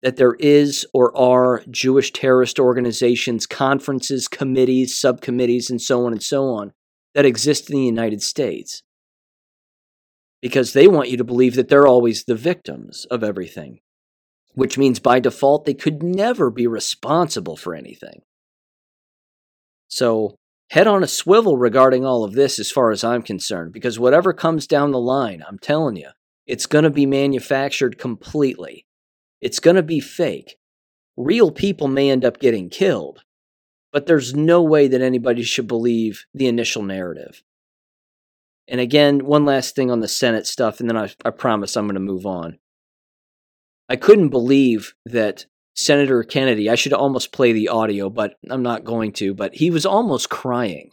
that 0.00 0.14
there 0.14 0.36
is 0.38 0.86
or 0.94 1.16
are 1.18 1.64
Jewish 1.68 2.12
terrorist 2.12 2.60
organizations, 2.60 3.48
conferences, 3.48 4.28
committees, 4.28 4.96
subcommittees, 4.96 5.70
and 5.70 5.82
so 5.82 6.06
on 6.06 6.12
and 6.12 6.22
so 6.22 6.44
on 6.44 6.72
that 7.14 7.26
exist 7.26 7.70
in 7.70 7.76
the 7.76 7.84
United 7.84 8.22
States. 8.22 8.82
Because 10.42 10.72
they 10.72 10.86
want 10.86 11.08
you 11.08 11.16
to 11.16 11.24
believe 11.24 11.54
that 11.54 11.68
they're 11.68 11.86
always 11.86 12.24
the 12.24 12.34
victims 12.34 13.06
of 13.10 13.24
everything 13.24 13.80
which 14.54 14.78
means 14.78 14.98
by 15.00 15.20
default 15.20 15.64
they 15.64 15.74
could 15.74 16.02
never 16.02 16.50
be 16.50 16.66
responsible 16.66 17.56
for 17.56 17.74
anything. 17.74 18.22
So, 19.88 20.36
head 20.70 20.86
on 20.86 21.02
a 21.02 21.08
swivel 21.08 21.56
regarding 21.56 22.04
all 22.04 22.24
of 22.24 22.32
this 22.32 22.58
as 22.58 22.70
far 22.70 22.90
as 22.90 23.04
I'm 23.04 23.22
concerned, 23.22 23.72
because 23.72 23.98
whatever 23.98 24.32
comes 24.32 24.66
down 24.66 24.92
the 24.92 25.00
line, 25.00 25.44
I'm 25.46 25.58
telling 25.58 25.96
you, 25.96 26.10
it's 26.46 26.66
going 26.66 26.84
to 26.84 26.90
be 26.90 27.06
manufactured 27.06 27.98
completely. 27.98 28.86
It's 29.40 29.60
going 29.60 29.76
to 29.76 29.82
be 29.82 30.00
fake. 30.00 30.56
Real 31.16 31.50
people 31.50 31.88
may 31.88 32.10
end 32.10 32.24
up 32.24 32.40
getting 32.40 32.70
killed, 32.70 33.23
but 33.94 34.06
there's 34.06 34.34
no 34.34 34.60
way 34.60 34.88
that 34.88 35.00
anybody 35.00 35.44
should 35.44 35.68
believe 35.68 36.26
the 36.34 36.48
initial 36.48 36.82
narrative. 36.82 37.44
And 38.66 38.80
again, 38.80 39.24
one 39.24 39.44
last 39.44 39.76
thing 39.76 39.88
on 39.88 40.00
the 40.00 40.08
Senate 40.08 40.48
stuff, 40.48 40.80
and 40.80 40.90
then 40.90 40.96
I, 40.96 41.12
I 41.24 41.30
promise 41.30 41.76
I'm 41.76 41.86
going 41.86 41.94
to 41.94 42.00
move 42.00 42.26
on. 42.26 42.58
I 43.88 43.94
couldn't 43.94 44.30
believe 44.30 44.94
that 45.06 45.46
Senator 45.76 46.24
Kennedy, 46.24 46.68
I 46.68 46.74
should 46.74 46.92
almost 46.92 47.30
play 47.30 47.52
the 47.52 47.68
audio, 47.68 48.10
but 48.10 48.34
I'm 48.50 48.64
not 48.64 48.82
going 48.82 49.12
to, 49.12 49.32
but 49.32 49.54
he 49.54 49.70
was 49.70 49.86
almost 49.86 50.28
crying 50.28 50.90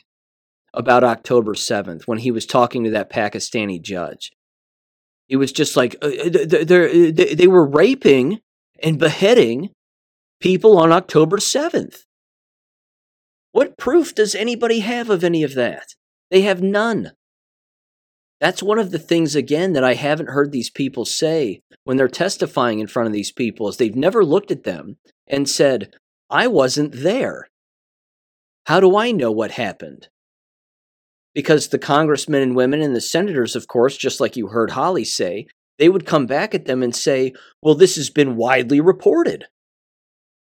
about 0.72 1.04
October 1.04 1.56
7th 1.56 2.04
when 2.04 2.20
he 2.20 2.30
was 2.30 2.46
talking 2.46 2.84
to 2.84 2.92
that 2.92 3.12
Pakistani 3.12 3.82
judge. 3.82 4.32
He 5.28 5.36
was 5.36 5.52
just 5.52 5.76
like, 5.76 5.96
uh, 6.04 6.08
uh 6.08 6.30
they, 6.30 7.34
they 7.34 7.48
were 7.48 7.66
raping 7.66 8.42
and 8.84 9.00
beheading 9.00 9.72
people 10.40 10.78
on 10.78 10.92
October 10.92 11.38
7th. 11.38 12.04
What 13.52 13.78
proof 13.78 14.16
does 14.16 14.34
anybody 14.34 14.80
have 14.80 15.10
of 15.10 15.24
any 15.24 15.44
of 15.44 15.56
that? 15.56 15.96
They 16.30 16.42
have 16.42 16.62
none. 16.62 17.12
That's 18.40 18.64
one 18.64 18.80
of 18.80 18.92
the 18.92 19.00
things, 19.00 19.36
again, 19.36 19.74
that 19.74 19.84
I 19.84 19.94
haven't 19.94 20.30
heard 20.30 20.52
these 20.52 20.70
people 20.70 21.06
say 21.06 21.62
when 21.84 21.98
they're 21.98 22.08
testifying 22.08 22.80
in 22.80 22.88
front 22.88 23.08
of 23.08 23.14
these 23.14 23.32
people 23.32 23.68
is 23.68 23.78
they've 23.78 23.96
never 23.96 24.26
looked 24.26 24.52
at 24.52 24.64
them 24.64 24.98
and 25.28 25.48
said, 25.48 25.94
I 26.30 26.48
wasn't 26.48 26.94
there. 26.94 27.50
How 28.66 28.80
do 28.80 28.96
I 28.96 29.12
know 29.12 29.32
what 29.32 29.52
happened? 29.52 30.08
Because 31.36 31.68
the 31.68 31.80
congressmen 31.80 32.42
and 32.42 32.56
women 32.56 32.82
and 32.82 32.96
the 32.96 33.02
senators, 33.02 33.56
of 33.56 33.68
course, 33.68 33.98
just 33.98 34.20
like 34.20 34.36
you 34.36 34.48
heard 34.48 34.72
Hawley 34.72 35.06
say, 35.06 35.48
they 35.78 35.90
would 35.90 36.06
come 36.06 36.26
back 36.26 36.56
at 36.56 36.66
them 36.66 36.84
and 36.84 36.96
say, 36.96 37.34
Well, 37.62 37.76
this 37.76 37.96
has 37.96 38.10
been 38.10 38.36
widely 38.36 38.80
reported. 38.80 39.46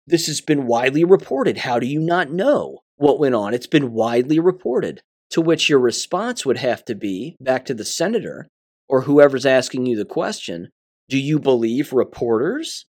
This 0.07 0.26
has 0.26 0.40
been 0.40 0.66
widely 0.66 1.05
reported. 1.05 1.59
How 1.59 1.78
do 1.78 1.86
you 1.86 2.01
not 2.01 2.30
know 2.30 2.80
what 3.01 3.18
went 3.18 3.34
on? 3.34 3.55
It's 3.55 3.66
been 3.66 3.92
widely 3.92 4.38
reported. 4.38 5.01
To 5.30 5.40
which 5.40 5.70
your 5.70 5.78
response 5.78 6.44
would 6.44 6.59
have 6.59 6.84
to 6.84 6.94
be 6.94 7.36
back 7.40 7.64
to 7.66 7.74
the 7.74 7.84
senator 7.84 8.48
or 8.88 9.03
whoever's 9.03 9.46
asking 9.46 9.86
you 9.86 9.96
the 9.96 10.05
question 10.05 10.68
do 11.09 11.18
you 11.18 11.38
believe 11.38 11.92
reporters? 11.92 12.86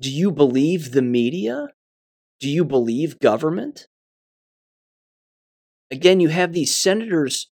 Do 0.00 0.10
you 0.10 0.32
believe 0.32 0.92
the 0.92 1.02
media? 1.02 1.68
Do 2.40 2.48
you 2.48 2.64
believe 2.64 3.20
government? 3.20 3.86
Again, 5.90 6.18
you 6.18 6.28
have 6.28 6.52
these 6.52 6.74
senators 6.74 7.50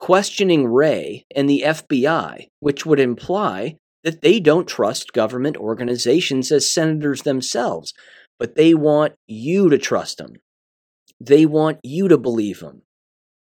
questioning 0.00 0.66
Wray 0.66 1.26
and 1.36 1.48
the 1.48 1.64
FBI, 1.66 2.48
which 2.60 2.86
would 2.86 2.98
imply 2.98 3.76
that 4.04 4.22
they 4.22 4.40
don't 4.40 4.66
trust 4.66 5.12
government 5.12 5.56
organizations 5.56 6.50
as 6.50 6.72
senators 6.72 7.22
themselves, 7.22 7.92
but 8.38 8.54
they 8.54 8.74
want 8.74 9.14
you 9.26 9.68
to 9.70 9.78
trust 9.78 10.18
them. 10.18 10.34
They 11.20 11.46
want 11.46 11.78
you 11.82 12.08
to 12.08 12.18
believe 12.18 12.60
them. 12.60 12.82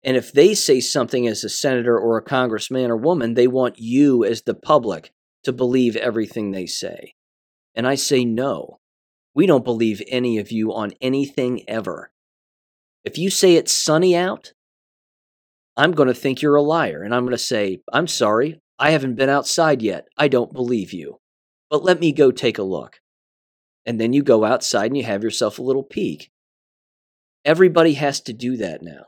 And 0.04 0.18
if 0.18 0.34
they 0.34 0.54
say 0.54 0.82
something 0.82 1.28
as 1.28 1.44
a 1.44 1.50
senator 1.50 1.98
or 1.98 2.18
a 2.18 2.24
congressman 2.24 2.92
or 2.92 2.98
woman, 2.98 3.36
they 3.36 3.48
want 3.48 3.80
you 3.80 4.26
as 4.26 4.42
the 4.42 4.54
public 4.54 5.14
to 5.44 5.54
believe 5.54 5.96
everything 5.96 6.52
they 6.52 6.66
say. 6.66 7.14
And 7.74 7.88
I 7.88 7.96
say 7.96 8.26
no. 8.26 8.80
We 9.34 9.46
don't 9.46 9.64
believe 9.64 10.02
any 10.08 10.38
of 10.38 10.52
you 10.52 10.74
on 10.74 10.92
anything 11.02 11.68
ever. 11.70 12.12
If 13.04 13.18
you 13.18 13.30
say 13.30 13.56
it's 13.56 13.74
sunny 13.74 14.16
out, 14.16 14.54
I'm 15.76 15.94
going 15.94 16.08
to 16.08 16.14
think 16.14 16.42
you're 16.42 16.56
a 16.56 16.62
liar. 16.62 17.02
And 17.02 17.16
I'm 17.16 17.24
going 17.24 17.32
to 17.32 17.38
say, 17.38 17.82
I'm 17.92 18.08
sorry, 18.08 18.62
I 18.78 18.92
haven't 18.92 19.16
been 19.16 19.30
outside 19.30 19.82
yet. 19.82 20.08
I 20.18 20.28
don't 20.28 20.54
believe 20.54 20.94
you. 20.94 21.20
But 21.70 21.84
let 21.84 22.00
me 22.00 22.12
go 22.12 22.32
take 22.32 22.58
a 22.58 22.64
look. 22.64 23.00
And 23.86 24.00
then 24.00 24.14
you 24.14 24.24
go 24.24 24.46
outside 24.46 24.88
and 24.88 24.98
you 24.98 25.04
have 25.04 25.24
yourself 25.24 25.60
a 25.60 25.64
little 25.64 25.84
peek. 25.84 26.32
Everybody 27.46 27.94
has 27.96 28.22
to 28.22 28.34
do 28.34 28.56
that 28.58 28.82
now, 28.82 29.06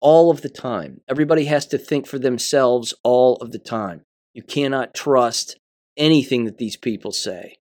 all 0.00 0.30
of 0.30 0.42
the 0.42 0.48
time. 0.48 1.00
Everybody 1.08 1.46
has 1.46 1.66
to 1.66 1.78
think 1.78 2.06
for 2.06 2.18
themselves 2.18 2.94
all 3.02 3.36
of 3.36 3.50
the 3.50 3.58
time. 3.58 4.02
You 4.34 4.42
cannot 4.42 4.94
trust 4.94 5.58
anything 5.96 6.44
that 6.44 6.58
these 6.58 6.76
people 6.76 7.12
say. 7.12 7.58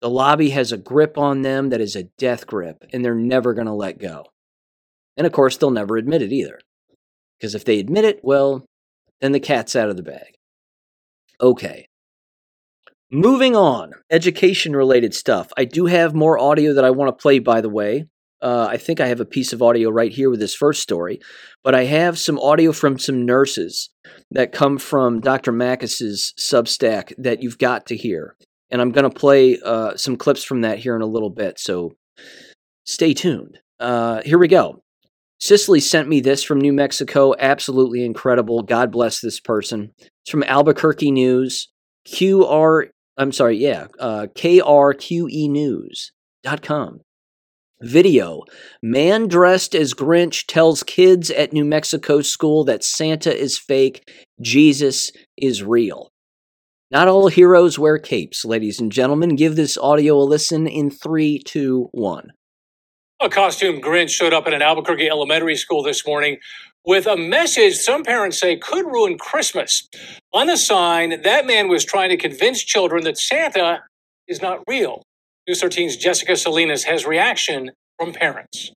The 0.00 0.10
lobby 0.10 0.50
has 0.50 0.72
a 0.72 0.78
grip 0.78 1.18
on 1.18 1.42
them 1.42 1.70
that 1.70 1.80
is 1.80 1.96
a 1.96 2.04
death 2.18 2.46
grip, 2.46 2.84
and 2.92 3.04
they're 3.04 3.14
never 3.14 3.54
going 3.54 3.66
to 3.66 3.72
let 3.72 3.98
go. 3.98 4.26
And 5.16 5.26
of 5.26 5.32
course, 5.32 5.56
they'll 5.56 5.70
never 5.70 5.96
admit 5.96 6.22
it 6.22 6.32
either. 6.32 6.60
Because 7.38 7.54
if 7.54 7.64
they 7.64 7.78
admit 7.78 8.04
it, 8.04 8.20
well, 8.22 8.64
then 9.20 9.32
the 9.32 9.40
cat's 9.40 9.76
out 9.76 9.88
of 9.88 9.96
the 9.96 10.02
bag. 10.02 10.34
Okay. 11.40 11.88
Moving 13.10 13.54
on, 13.54 13.92
education 14.10 14.74
related 14.74 15.14
stuff. 15.14 15.52
I 15.56 15.64
do 15.64 15.86
have 15.86 16.12
more 16.12 16.40
audio 16.40 16.74
that 16.74 16.84
I 16.84 16.90
want 16.90 17.08
to 17.08 17.22
play, 17.22 17.38
by 17.38 17.60
the 17.60 17.68
way. 17.68 18.06
Uh, 18.42 18.66
I 18.68 18.78
think 18.78 19.00
I 19.00 19.06
have 19.06 19.20
a 19.20 19.24
piece 19.24 19.52
of 19.52 19.62
audio 19.62 19.90
right 19.90 20.10
here 20.10 20.28
with 20.28 20.40
this 20.40 20.56
first 20.56 20.82
story, 20.82 21.20
but 21.62 21.72
I 21.72 21.84
have 21.84 22.18
some 22.18 22.38
audio 22.40 22.72
from 22.72 22.98
some 22.98 23.24
nurses 23.24 23.90
that 24.32 24.50
come 24.50 24.76
from 24.76 25.20
Dr. 25.20 25.52
Makis's 25.52 26.34
Substack 26.36 27.12
that 27.16 27.42
you've 27.44 27.58
got 27.58 27.86
to 27.86 27.96
hear. 27.96 28.36
And 28.70 28.82
I'm 28.82 28.90
going 28.90 29.08
to 29.08 29.16
play 29.16 29.58
uh, 29.64 29.96
some 29.96 30.16
clips 30.16 30.42
from 30.42 30.62
that 30.62 30.80
here 30.80 30.96
in 30.96 31.02
a 31.02 31.06
little 31.06 31.30
bit, 31.30 31.60
so 31.60 31.92
stay 32.84 33.14
tuned. 33.14 33.60
Uh, 33.78 34.20
here 34.24 34.38
we 34.38 34.48
go. 34.48 34.82
Cicely 35.38 35.78
sent 35.78 36.08
me 36.08 36.20
this 36.20 36.42
from 36.42 36.60
New 36.60 36.72
Mexico. 36.72 37.34
Absolutely 37.38 38.04
incredible. 38.04 38.62
God 38.62 38.90
bless 38.90 39.20
this 39.20 39.38
person. 39.38 39.92
It's 39.98 40.30
from 40.30 40.42
Albuquerque 40.42 41.12
News. 41.12 41.68
QR, 42.06 42.88
I'm 43.16 43.32
sorry, 43.32 43.56
yeah, 43.56 43.86
uh, 43.98 44.26
KRQE 44.34 45.50
News.com. 45.50 47.00
Video 47.82 48.42
Man 48.82 49.28
dressed 49.28 49.74
as 49.74 49.92
Grinch 49.92 50.46
tells 50.46 50.82
kids 50.82 51.30
at 51.30 51.52
New 51.52 51.64
Mexico 51.64 52.22
school 52.22 52.64
that 52.64 52.82
Santa 52.82 53.34
is 53.34 53.58
fake, 53.58 54.10
Jesus 54.40 55.12
is 55.36 55.62
real. 55.62 56.10
Not 56.90 57.08
all 57.08 57.28
heroes 57.28 57.78
wear 57.78 57.98
capes, 57.98 58.44
ladies 58.44 58.80
and 58.80 58.92
gentlemen. 58.92 59.36
Give 59.36 59.56
this 59.56 59.76
audio 59.76 60.16
a 60.16 60.24
listen 60.24 60.66
in 60.66 60.90
three, 60.90 61.38
two, 61.38 61.88
one. 61.92 62.30
A 63.20 63.28
costume 63.28 63.80
Grinch 63.80 64.10
showed 64.10 64.32
up 64.32 64.46
at 64.46 64.54
an 64.54 64.62
Albuquerque 64.62 65.08
elementary 65.08 65.56
school 65.56 65.82
this 65.82 66.06
morning 66.06 66.38
with 66.86 67.06
a 67.06 67.16
message 67.16 67.76
some 67.76 68.04
parents 68.04 68.40
say 68.40 68.56
could 68.56 68.86
ruin 68.86 69.18
Christmas. 69.18 69.88
On 70.34 70.48
the 70.48 70.56
sign, 70.58 71.22
that 71.22 71.46
man 71.46 71.68
was 71.68 71.84
trying 71.84 72.10
to 72.10 72.18
convince 72.18 72.62
children 72.64 73.04
that 73.04 73.18
Santa 73.18 73.84
is 74.28 74.42
not 74.42 74.60
real. 74.68 75.02
News 75.48 75.62
13's 75.62 75.96
Jessica 75.96 76.36
Salinas 76.36 76.84
has 76.84 77.06
reaction 77.06 77.72
from 77.98 78.12
parents. 78.14 78.72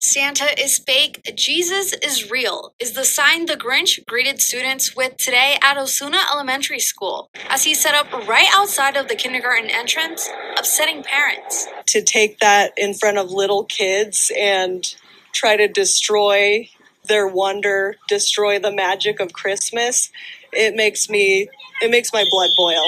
Santa 0.00 0.60
is 0.62 0.78
fake, 0.78 1.20
Jesus 1.36 1.92
is 1.94 2.30
real, 2.30 2.74
is 2.80 2.92
the 2.92 3.04
sign 3.04 3.46
the 3.46 3.54
Grinch 3.56 4.04
greeted 4.06 4.40
students 4.40 4.96
with 4.96 5.16
today 5.16 5.58
at 5.62 5.78
Osuna 5.78 6.18
Elementary 6.32 6.80
School 6.80 7.30
as 7.50 7.64
he 7.64 7.74
set 7.74 7.94
up 7.94 8.12
right 8.28 8.48
outside 8.54 8.96
of 8.96 9.08
the 9.08 9.16
kindergarten 9.16 9.70
entrance, 9.70 10.28
upsetting 10.58 11.02
parents. 11.02 11.66
To 11.88 12.02
take 12.02 12.38
that 12.40 12.72
in 12.76 12.94
front 12.94 13.18
of 13.18 13.30
little 13.32 13.64
kids 13.64 14.30
and 14.38 14.84
try 15.32 15.56
to 15.56 15.68
destroy 15.68 16.68
their 17.04 17.26
wonder, 17.26 17.96
destroy 18.08 18.58
the 18.58 18.72
magic 18.72 19.20
of 19.20 19.32
Christmas, 19.32 20.10
it 20.52 20.74
makes 20.74 21.08
me, 21.08 21.48
it 21.80 21.90
makes 21.90 22.12
my 22.12 22.24
blood 22.30 22.50
boil. 22.56 22.84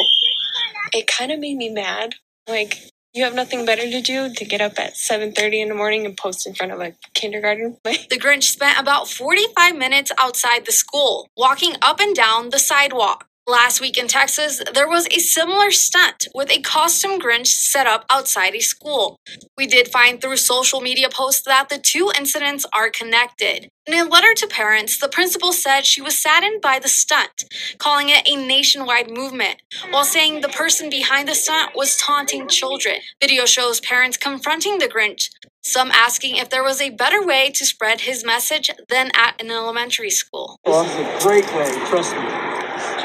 It 0.92 1.06
kind 1.06 1.32
of 1.32 1.40
made 1.40 1.56
me 1.56 1.68
mad. 1.68 2.14
Like, 2.48 2.90
you 3.16 3.24
have 3.24 3.34
nothing 3.34 3.64
better 3.64 3.90
to 3.90 4.02
do 4.02 4.32
to 4.32 4.44
get 4.44 4.60
up 4.60 4.78
at 4.78 4.94
7.30 4.94 5.62
in 5.62 5.68
the 5.68 5.74
morning 5.74 6.04
and 6.04 6.16
post 6.16 6.46
in 6.46 6.54
front 6.54 6.72
of 6.72 6.80
a 6.80 6.92
kindergarten 7.14 7.78
the 7.84 8.20
grinch 8.20 8.44
spent 8.44 8.78
about 8.78 9.08
45 9.08 9.74
minutes 9.74 10.12
outside 10.18 10.66
the 10.66 10.72
school 10.72 11.30
walking 11.34 11.76
up 11.80 11.98
and 11.98 12.14
down 12.14 12.50
the 12.50 12.58
sidewalk 12.58 13.26
Last 13.48 13.80
week 13.80 13.96
in 13.96 14.08
Texas, 14.08 14.60
there 14.74 14.88
was 14.88 15.06
a 15.06 15.20
similar 15.20 15.70
stunt 15.70 16.26
with 16.34 16.50
a 16.50 16.60
costume 16.62 17.20
Grinch 17.20 17.46
set 17.46 17.86
up 17.86 18.04
outside 18.10 18.56
a 18.56 18.60
school. 18.60 19.20
We 19.56 19.68
did 19.68 19.86
find 19.86 20.20
through 20.20 20.38
social 20.38 20.80
media 20.80 21.08
posts 21.08 21.42
that 21.46 21.68
the 21.68 21.78
two 21.78 22.10
incidents 22.18 22.66
are 22.76 22.90
connected. 22.90 23.68
In 23.86 23.94
a 23.94 24.02
letter 24.02 24.34
to 24.34 24.48
parents, 24.48 24.98
the 24.98 25.08
principal 25.08 25.52
said 25.52 25.86
she 25.86 26.02
was 26.02 26.20
saddened 26.20 26.60
by 26.60 26.80
the 26.80 26.88
stunt, 26.88 27.44
calling 27.78 28.08
it 28.08 28.26
a 28.26 28.34
nationwide 28.34 29.12
movement, 29.12 29.62
while 29.90 30.02
saying 30.02 30.40
the 30.40 30.48
person 30.48 30.90
behind 30.90 31.28
the 31.28 31.36
stunt 31.36 31.70
was 31.76 31.96
taunting 31.96 32.48
children. 32.48 32.96
Video 33.20 33.46
shows 33.46 33.78
parents 33.78 34.16
confronting 34.16 34.78
the 34.78 34.88
Grinch, 34.88 35.30
some 35.62 35.92
asking 35.92 36.34
if 36.34 36.50
there 36.50 36.64
was 36.64 36.80
a 36.80 36.90
better 36.90 37.24
way 37.24 37.52
to 37.54 37.64
spread 37.64 38.00
his 38.00 38.24
message 38.24 38.72
than 38.88 39.12
at 39.14 39.40
an 39.40 39.52
elementary 39.52 40.10
school. 40.10 40.58
This 40.64 40.88
is 40.88 40.96
a 40.96 41.18
great 41.22 41.46
way, 41.54 41.70
trust 41.86 42.12
me. 42.16 42.35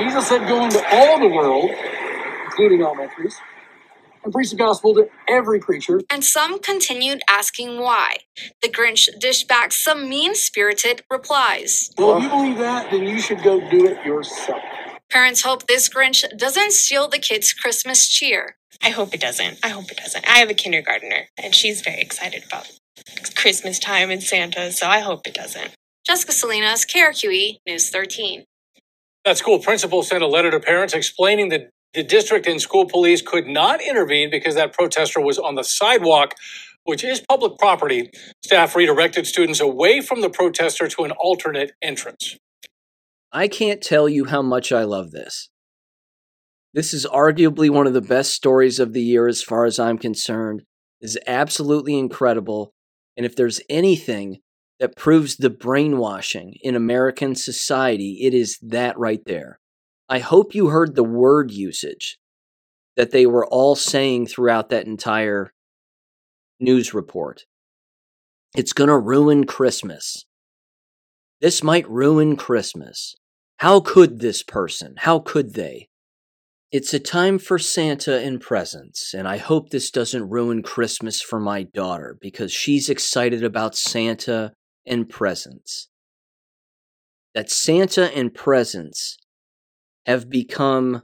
Jesus 0.02 0.28
said, 0.28 0.48
Go 0.48 0.64
into 0.64 0.84
all 0.92 1.20
the 1.20 1.28
world, 1.28 1.70
including 2.46 2.82
all 2.82 2.94
elementaries, 2.94 3.36
and 4.24 4.34
preach 4.34 4.50
the 4.50 4.56
gospel 4.56 4.96
to 4.96 5.08
every 5.28 5.60
creature. 5.60 6.02
And 6.10 6.24
some 6.24 6.60
continued 6.60 7.22
asking 7.30 7.80
why. 7.80 8.18
The 8.64 8.70
Grinch 8.70 9.08
dished 9.20 9.48
back 9.48 9.72
some 9.72 10.10
mean 10.10 10.34
spirited 10.34 11.04
replies. 11.12 11.92
Well, 11.98 12.18
if 12.18 12.24
you 12.24 12.30
believe 12.30 12.58
that, 12.58 12.90
then 12.90 13.04
you 13.04 13.20
should 13.20 13.44
go 13.44 13.60
do 13.70 13.86
it 13.88 14.04
yourself. 14.04 14.62
Parents 15.10 15.44
hope 15.44 15.68
this 15.68 15.88
Grinch 15.88 16.24
doesn't 16.36 16.72
steal 16.72 17.08
the 17.08 17.20
kids' 17.20 17.54
Christmas 17.54 18.08
cheer. 18.08 18.56
I 18.82 18.90
hope 18.90 19.14
it 19.14 19.22
doesn't. 19.22 19.60
I 19.64 19.70
hope 19.70 19.92
it 19.92 19.98
doesn't. 19.98 20.28
I 20.28 20.40
have 20.40 20.50
a 20.50 20.56
kindergartner, 20.56 21.28
and 21.38 21.54
she's 21.54 21.82
very 21.82 22.02
excited 22.02 22.44
about 22.48 22.72
Christmas 23.36 23.78
time 23.78 24.10
and 24.10 24.24
Santa, 24.24 24.72
so 24.72 24.88
I 24.88 25.00
hope 25.00 25.28
it 25.28 25.36
doesn't. 25.36 25.76
Jessica 26.08 26.32
Salinas, 26.32 26.86
KRQE, 26.86 27.58
News 27.68 27.90
13. 27.92 28.46
That 29.26 29.38
school 29.38 29.60
principal 29.60 30.02
sent 30.02 30.24
a 30.24 30.28
letter 30.28 30.50
to 30.50 30.60
parents 30.60 30.94
explaining 30.94 31.50
that 31.50 31.70
the 31.94 32.04
district 32.04 32.48
and 32.48 32.60
school 32.60 32.86
police 32.86 33.22
could 33.22 33.46
not 33.48 33.82
intervene 33.82 34.32
because 34.32 34.56
that 34.56 34.74
protester 34.74 35.22
was 35.22 35.38
on 35.38 35.56
the 35.56 35.64
sidewalk, 35.64 36.34
which 36.86 37.04
is 37.04 37.22
public 37.30 37.60
property. 37.60 38.10
Staff 38.44 38.76
redirected 38.76 39.28
students 39.28 39.60
away 39.60 40.02
from 40.02 40.22
the 40.22 40.30
protester 40.30 40.88
to 40.88 41.04
an 41.04 41.12
alternate 41.12 41.74
entrance. 41.82 42.38
I 43.32 43.48
can't 43.48 43.82
tell 43.82 44.10
you 44.10 44.26
how 44.26 44.42
much 44.42 44.72
I 44.72 44.84
love 44.84 45.12
this. 45.12 45.50
This 46.74 46.94
is 46.94 47.06
arguably 47.06 47.70
one 47.70 47.86
of 47.86 47.94
the 47.94 48.02
best 48.02 48.34
stories 48.34 48.80
of 48.80 48.94
the 48.94 49.02
year 49.02 49.28
as 49.28 49.44
far 49.44 49.66
as 49.66 49.78
I'm 49.78 49.98
concerned. 49.98 50.64
is 51.02 51.18
absolutely 51.28 51.98
incredible. 51.98 52.74
And 53.18 53.26
if 53.26 53.36
there's 53.36 53.60
anything 53.70 54.38
that 54.82 54.96
proves 54.96 55.36
the 55.36 55.52
brainwashing 55.52 56.56
in 56.64 56.76
American 56.76 57.36
society, 57.36 58.18
it 58.24 58.34
is 58.34 58.58
that 58.64 58.98
right 58.98 59.24
there. 59.26 59.60
I 60.10 60.18
hope 60.18 60.56
you 60.56 60.70
heard 60.70 60.96
the 60.96 61.04
word 61.04 61.52
usage 61.52 62.18
that 62.98 63.12
they 63.12 63.28
were 63.28 63.46
all 63.46 63.76
saying 63.76 64.26
throughout 64.26 64.70
that 64.70 64.88
entire 64.88 65.54
news 66.60 66.96
report. 66.96 67.46
It's 68.58 68.74
going 68.74 68.88
to 68.88 68.98
ruin 68.98 69.46
Christmas. 69.46 70.26
This 71.42 71.62
might 71.62 71.88
ruin 71.88 72.36
Christmas. 72.36 73.16
How 73.58 73.82
could 73.82 74.20
this 74.20 74.42
person? 74.42 74.96
How 74.98 75.20
could 75.20 75.54
they? 75.54 75.90
It's 76.72 76.92
a 76.92 77.00
time 77.00 77.38
for 77.38 77.60
Santa 77.60 78.18
and 78.18 78.42
presents, 78.42 79.14
and 79.14 79.28
I 79.28 79.38
hope 79.38 79.70
this 79.70 79.92
doesn't 79.92 80.30
ruin 80.30 80.64
Christmas 80.64 81.22
for 81.22 81.40
my 81.40 81.64
daughter 81.64 82.18
because 82.20 82.52
she's 82.52 82.90
excited 82.90 83.44
about 83.44 83.76
Santa 83.76 84.54
and 84.86 85.10
presents. 85.10 85.88
That 87.34 87.50
Santa 87.50 88.16
and 88.16 88.34
presents 88.34 89.18
have 90.06 90.30
become 90.30 91.04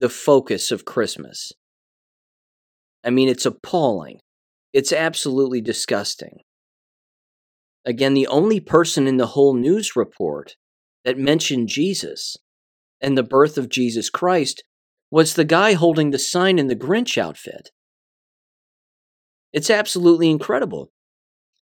the 0.00 0.08
focus 0.08 0.70
of 0.70 0.84
Christmas. 0.84 1.52
I 3.04 3.10
mean, 3.10 3.28
it's 3.28 3.46
appalling. 3.46 4.20
It's 4.72 4.92
absolutely 4.92 5.60
disgusting. 5.60 6.40
Again, 7.84 8.14
the 8.14 8.26
only 8.26 8.60
person 8.60 9.06
in 9.06 9.16
the 9.16 9.28
whole 9.28 9.54
news 9.54 9.96
report 9.96 10.56
that 11.04 11.16
mentioned 11.16 11.68
Jesus 11.68 12.36
and 13.00 13.16
the 13.16 13.22
birth 13.22 13.56
of 13.56 13.70
Jesus 13.70 14.10
Christ 14.10 14.62
was 15.10 15.34
the 15.34 15.44
guy 15.44 15.72
holding 15.72 16.10
the 16.10 16.18
sign 16.18 16.58
in 16.58 16.66
the 16.66 16.76
Grinch 16.76 17.16
outfit. 17.16 17.70
It's 19.52 19.70
absolutely 19.70 20.28
incredible 20.28 20.90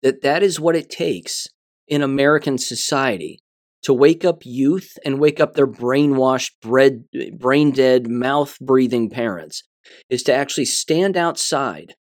that 0.03 0.23
that 0.23 0.43
is 0.43 0.61
what 0.61 0.77
it 0.77 0.91
takes 0.91 1.49
in 1.89 2.03
American 2.03 2.59
society 2.59 3.41
to 3.83 3.93
wake 3.93 4.25
up 4.25 4.45
youth 4.45 4.97
and 5.05 5.19
wake 5.19 5.41
up 5.41 5.55
their 5.55 5.67
brainwashed, 5.67 6.53
bread, 6.61 7.05
brain 7.39 7.73
dead, 7.73 8.09
mouth 8.09 8.57
breathing 8.61 9.11
parents 9.11 9.65
is 10.09 10.23
to 10.23 10.33
actually 10.33 10.65
stand 10.65 11.17
outside 11.17 11.95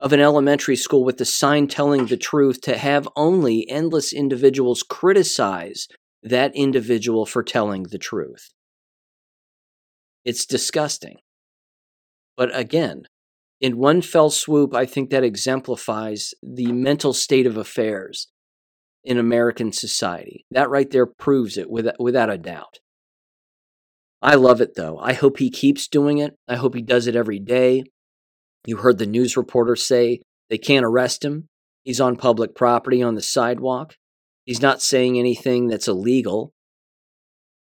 of 0.00 0.12
an 0.12 0.20
elementary 0.20 0.76
school 0.76 1.04
with 1.04 1.18
the 1.18 1.24
sign 1.24 1.68
telling 1.68 2.06
the 2.06 2.16
truth 2.16 2.60
to 2.62 2.76
have 2.76 3.08
only 3.16 3.68
endless 3.68 4.12
individuals 4.12 4.82
criticize 4.82 5.86
that 6.22 6.54
individual 6.54 7.26
for 7.26 7.42
telling 7.42 7.84
the 7.84 7.98
truth. 7.98 8.50
It's 10.24 10.46
disgusting. 10.46 11.18
But 12.36 12.56
again, 12.56 13.04
in 13.60 13.76
one 13.76 14.00
fell 14.00 14.30
swoop, 14.30 14.74
I 14.74 14.86
think 14.86 15.10
that 15.10 15.24
exemplifies 15.24 16.32
the 16.42 16.72
mental 16.72 17.12
state 17.12 17.46
of 17.46 17.56
affairs 17.56 18.28
in 19.04 19.18
American 19.18 19.72
society. 19.72 20.46
That 20.50 20.70
right 20.70 20.90
there 20.90 21.06
proves 21.06 21.58
it 21.58 21.70
without, 21.70 21.96
without 21.98 22.30
a 22.30 22.38
doubt. 22.38 22.78
I 24.22 24.34
love 24.34 24.60
it 24.60 24.74
though. 24.76 24.98
I 24.98 25.12
hope 25.12 25.38
he 25.38 25.50
keeps 25.50 25.88
doing 25.88 26.18
it. 26.18 26.34
I 26.48 26.56
hope 26.56 26.74
he 26.74 26.82
does 26.82 27.06
it 27.06 27.16
every 27.16 27.38
day. 27.38 27.84
You 28.66 28.78
heard 28.78 28.98
the 28.98 29.06
news 29.06 29.36
reporter 29.36 29.76
say 29.76 30.20
they 30.50 30.58
can't 30.58 30.84
arrest 30.84 31.24
him. 31.24 31.48
He's 31.84 32.00
on 32.00 32.16
public 32.16 32.54
property 32.54 33.02
on 33.02 33.14
the 33.14 33.22
sidewalk. 33.22 33.94
He's 34.44 34.60
not 34.60 34.82
saying 34.82 35.18
anything 35.18 35.68
that's 35.68 35.88
illegal. 35.88 36.52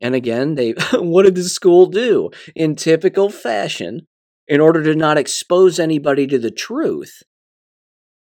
And 0.01 0.14
again, 0.14 0.55
they 0.55 0.70
what 0.95 1.24
did 1.24 1.34
the 1.34 1.45
school 1.45 1.86
do? 1.86 2.30
In 2.55 2.76
typical 2.76 3.28
fashion, 3.28 4.07
in 4.49 4.61
order 4.61 4.82
to 4.82 4.94
not 4.94 5.18
expose 5.18 5.78
anybody 5.78 6.26
to 6.26 6.38
the 6.38 6.51
truth, 6.51 7.22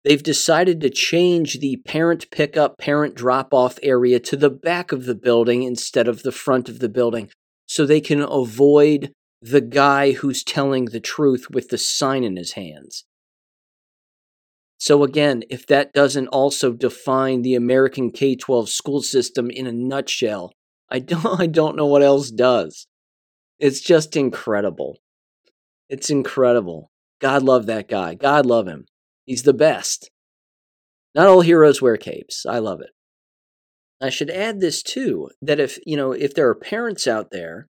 they've 0.04 0.24
decided 0.24 0.82
to 0.82 0.90
change 0.90 1.60
the 1.60 1.78
parent 1.86 2.30
pickup, 2.32 2.78
parent 2.78 3.16
drop 3.16 3.54
off 3.54 3.78
area 3.84 4.20
to 4.20 4.36
the 4.36 4.50
back 4.50 4.92
of 4.92 5.06
the 5.06 5.16
building 5.16 5.64
instead 5.64 6.08
of 6.08 6.24
the 6.24 6.32
front 6.32 6.68
of 6.68 6.80
the 6.80 6.90
building 6.90 7.30
so 7.68 7.86
they 7.86 8.02
can 8.02 8.22
avoid 8.22 9.12
the 9.42 9.62
guy 9.62 10.14
who's 10.14 10.44
telling 10.44 10.86
the 10.86 11.00
truth 11.00 11.48
with 11.52 11.70
the 11.70 11.78
sign 11.78 12.24
in 12.24 12.36
his 12.36 12.54
hands. 12.54 13.06
So, 14.78 15.04
again, 15.04 15.44
if 15.50 15.66
that 15.68 15.94
doesn't 15.94 16.28
also 16.28 16.74
define 16.74 17.42
the 17.42 17.56
American 17.56 18.12
K 18.12 18.36
12 18.36 18.70
school 18.70 19.02
system 19.02 19.50
in 19.50 19.68
a 19.68 19.72
nutshell, 19.72 20.52
I 20.90 21.00
don't, 21.00 21.26
I 21.40 21.48
don't 21.48 21.76
know 21.76 21.86
what 21.86 22.04
else 22.04 22.32
does. 22.32 22.88
It's 23.60 23.82
just 23.82 24.16
incredible. 24.16 24.98
It's 25.90 26.10
incredible. 26.10 26.92
God 27.20 27.44
love 27.44 27.66
that 27.68 27.88
guy. 27.88 28.16
God 28.16 28.46
love 28.46 28.68
him. 28.68 28.86
He's 29.26 29.44
the 29.44 29.54
best. 29.54 30.10
Not 31.14 31.28
all 31.28 31.42
heroes 31.42 31.82
wear 31.82 31.98
capes. 31.98 32.46
I 32.46 32.60
love 32.60 32.82
it. 32.82 32.90
I 34.02 34.10
should 34.10 34.30
add 34.30 34.60
this 34.60 34.84
too 34.84 35.30
that 35.42 35.60
if, 35.60 35.80
you 35.86 35.96
know, 35.96 36.12
if 36.12 36.34
there 36.34 36.50
are 36.50 36.56
parents 36.56 37.08
out 37.08 37.32
there 37.32 37.68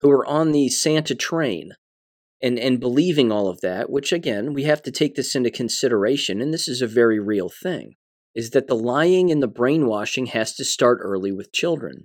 who 0.00 0.10
are 0.10 0.26
on 0.26 0.52
the 0.52 0.68
Santa 0.68 1.14
train 1.14 1.72
and 2.42 2.58
and 2.58 2.78
believing 2.78 3.32
all 3.32 3.48
of 3.48 3.60
that, 3.62 3.90
which 3.90 4.12
again, 4.12 4.52
we 4.52 4.64
have 4.64 4.82
to 4.82 4.92
take 4.92 5.14
this 5.14 5.34
into 5.34 5.50
consideration 5.50 6.40
and 6.40 6.52
this 6.52 6.68
is 6.68 6.82
a 6.82 6.86
very 6.86 7.18
real 7.18 7.48
thing, 7.48 7.94
is 8.34 8.50
that 8.50 8.66
the 8.66 8.76
lying 8.76 9.32
and 9.32 9.42
the 9.42 9.48
brainwashing 9.48 10.26
has 10.26 10.54
to 10.54 10.64
start 10.64 10.98
early 11.00 11.32
with 11.32 11.52
children. 11.52 12.04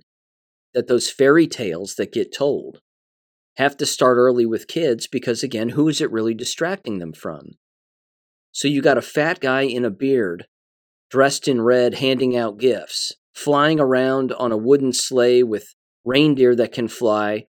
That 0.72 0.88
those 0.88 1.10
fairy 1.10 1.46
tales 1.46 1.94
that 1.96 2.12
get 2.12 2.34
told 2.34 2.80
have 3.56 3.76
to 3.76 3.86
start 3.86 4.16
early 4.16 4.46
with 4.46 4.68
kids 4.68 5.06
because, 5.06 5.42
again, 5.42 5.70
who 5.70 5.88
is 5.88 6.00
it 6.00 6.10
really 6.10 6.34
distracting 6.34 6.98
them 6.98 7.12
from? 7.12 7.52
So 8.52 8.68
you 8.68 8.82
got 8.82 8.98
a 8.98 9.02
fat 9.02 9.40
guy 9.40 9.62
in 9.62 9.84
a 9.84 9.90
beard, 9.90 10.46
dressed 11.10 11.48
in 11.48 11.62
red, 11.62 11.94
handing 11.94 12.36
out 12.36 12.58
gifts, 12.58 13.12
flying 13.34 13.80
around 13.80 14.32
on 14.32 14.52
a 14.52 14.56
wooden 14.56 14.92
sleigh 14.92 15.42
with 15.42 15.74
reindeer 16.04 16.54
that 16.56 16.72
can 16.72 16.88
fly, 16.88 17.46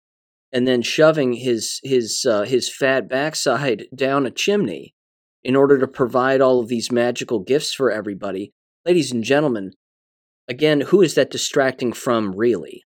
and 0.52 0.68
then 0.68 0.82
shoving 0.82 1.34
his 1.34 1.80
his 1.84 2.26
uh, 2.28 2.44
his 2.44 2.74
fat 2.74 3.08
backside 3.08 3.86
down 3.96 4.26
a 4.26 4.32
chimney 4.32 4.94
in 5.44 5.56
order 5.56 5.78
to 5.78 5.88
provide 5.88 6.42
all 6.42 6.60
of 6.60 6.68
these 6.68 6.92
magical 6.92 7.40
gifts 7.40 7.74
for 7.74 7.92
everybody. 7.92 8.52
Ladies 8.86 9.12
and 9.12 9.24
gentlemen, 9.24 9.72
again, 10.48 10.82
who 10.82 11.02
is 11.02 11.16
that 11.16 11.32
distracting 11.32 11.94
from 11.94 12.36
really? 12.36 12.84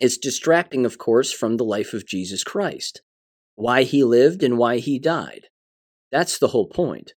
It's 0.00 0.16
distracting, 0.16 0.86
of 0.86 0.96
course, 0.96 1.30
from 1.30 1.58
the 1.58 1.64
life 1.64 1.92
of 1.92 2.06
Jesus 2.06 2.42
Christ, 2.42 3.02
why 3.54 3.82
he 3.82 4.02
lived 4.02 4.42
and 4.42 4.56
why 4.56 4.78
he 4.78 4.98
died. 4.98 5.48
That's 6.10 6.38
the 6.38 6.48
whole 6.48 6.68
point. 6.68 7.12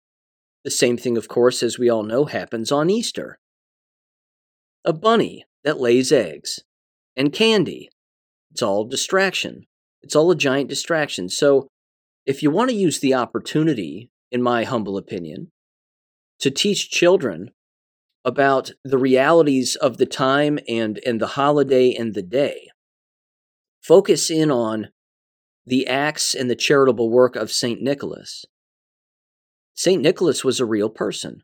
The 0.65 0.71
same 0.71 0.97
thing, 0.97 1.17
of 1.17 1.29
course, 1.29 1.63
as 1.63 1.79
we 1.79 1.89
all 1.89 2.03
know, 2.03 2.25
happens 2.25 2.71
on 2.71 2.89
Easter. 2.89 3.39
A 4.83 4.91
bunny 4.91 5.45
that 5.63 5.79
lays 5.79 6.11
eggs, 6.11 6.59
and 7.15 7.31
candy 7.31 7.89
It's 8.51 8.61
all 8.61 8.85
distraction. 8.85 9.65
It's 10.01 10.15
all 10.15 10.29
a 10.29 10.35
giant 10.35 10.69
distraction. 10.69 11.29
So, 11.29 11.67
if 12.25 12.43
you 12.43 12.51
want 12.51 12.69
to 12.69 12.75
use 12.75 12.99
the 12.99 13.13
opportunity, 13.13 14.11
in 14.31 14.41
my 14.41 14.65
humble 14.65 14.97
opinion, 14.97 15.51
to 16.39 16.51
teach 16.51 16.89
children 16.89 17.51
about 18.25 18.71
the 18.83 18.97
realities 18.97 19.75
of 19.75 19.97
the 19.97 20.05
time 20.05 20.59
and, 20.67 20.99
and 21.05 21.19
the 21.19 21.27
holiday 21.27 21.93
and 21.93 22.13
the 22.13 22.21
day, 22.21 22.69
focus 23.83 24.29
in 24.29 24.49
on 24.49 24.89
the 25.65 25.87
acts 25.87 26.33
and 26.33 26.49
the 26.49 26.55
charitable 26.55 27.09
work 27.09 27.35
of 27.35 27.51
St. 27.51 27.81
Nicholas. 27.81 28.45
St. 29.75 30.01
Nicholas 30.01 30.43
was 30.43 30.59
a 30.59 30.65
real 30.65 30.89
person. 30.89 31.43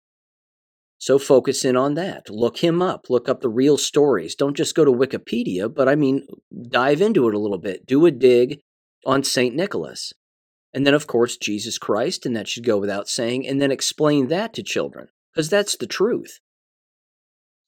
So 0.98 1.18
focus 1.18 1.64
in 1.64 1.78
on 1.78 1.94
that. 1.94 2.30
Look 2.30 2.58
him 2.58 2.82
up. 2.82 3.06
Look 3.10 3.30
up 3.30 3.40
the 3.40 3.50
real 3.50 3.78
stories. 3.78 4.36
Don't 4.36 4.58
just 4.58 4.76
go 4.76 4.84
to 4.84 4.92
Wikipedia, 4.92 5.74
but 5.74 5.88
I 5.88 5.96
mean, 5.96 6.28
dive 6.70 7.02
into 7.02 7.28
it 7.30 7.34
a 7.34 7.40
little 7.40 7.58
bit. 7.58 7.86
Do 7.86 8.06
a 8.06 8.12
dig 8.12 8.60
on 9.06 9.24
St. 9.24 9.56
Nicholas. 9.56 10.12
And 10.74 10.86
then, 10.86 10.94
of 10.94 11.08
course, 11.08 11.38
Jesus 11.38 11.78
Christ, 11.78 12.26
and 12.26 12.36
that 12.36 12.48
should 12.48 12.66
go 12.66 12.78
without 12.78 13.08
saying, 13.08 13.48
and 13.48 13.62
then 13.62 13.72
explain 13.72 14.28
that 14.28 14.54
to 14.54 14.62
children, 14.62 15.08
because 15.34 15.50
that's 15.50 15.78
the 15.78 15.88
truth. 15.88 16.40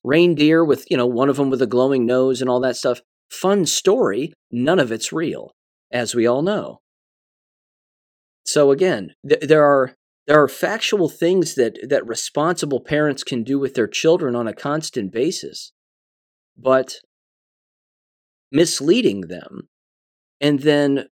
Reindeer 0.04 0.64
with, 0.64 0.86
you 0.92 0.98
know, 0.98 1.08
one 1.08 1.30
of 1.30 1.38
them 1.38 1.50
with 1.50 1.62
a 1.62 1.68
glowing 1.68 2.06
nose 2.06 2.42
and 2.42 2.50
all 2.50 2.60
that 2.60 2.76
stuff. 2.76 3.02
Fun 3.32 3.66
story. 3.66 4.34
None 4.52 4.80
of 4.80 4.92
it's 4.92 5.14
real, 5.14 5.52
as 5.92 6.14
we 6.14 6.28
all 6.28 6.42
know. 6.42 6.82
So 8.46 8.72
again, 8.72 9.14
th- 9.28 9.42
there 9.42 9.64
are 9.64 9.96
there 10.28 10.42
are 10.42 10.48
factual 10.48 11.10
things 11.10 11.56
that, 11.56 11.78
that 11.90 12.08
responsible 12.08 12.80
parents 12.80 13.24
can 13.24 13.44
do 13.44 13.58
with 13.58 13.74
their 13.74 13.88
children 13.88 14.36
on 14.36 14.48
a 14.48 14.54
constant 14.54 15.12
basis, 15.12 15.72
but 16.56 16.98
misleading 18.52 19.22
them 19.22 19.68
and 20.40 20.60
then 20.62 21.08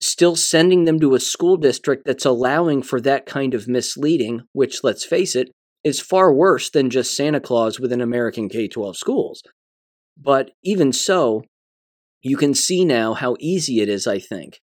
still 0.00 0.36
sending 0.36 0.84
them 0.84 0.98
to 1.00 1.14
a 1.14 1.20
school 1.20 1.56
district 1.56 2.04
that's 2.04 2.24
allowing 2.24 2.82
for 2.82 3.00
that 3.00 3.26
kind 3.26 3.54
of 3.54 3.68
misleading, 3.68 4.42
which, 4.52 4.82
let's 4.82 5.04
face 5.04 5.36
it, 5.36 5.50
is 5.82 6.00
far 6.00 6.32
worse 6.32 6.70
than 6.70 6.90
just 6.90 7.14
Santa 7.14 7.40
Claus 7.40 7.78
within 7.78 8.00
American 8.00 8.48
K 8.48 8.68
12 8.68 8.96
schools. 8.96 9.42
But 10.16 10.52
even 10.62 10.92
so, 10.92 11.44
you 12.24 12.38
can 12.38 12.54
see 12.54 12.86
now 12.86 13.12
how 13.12 13.36
easy 13.38 13.80
it 13.80 13.88
is, 13.90 14.06
I 14.06 14.18
think, 14.18 14.60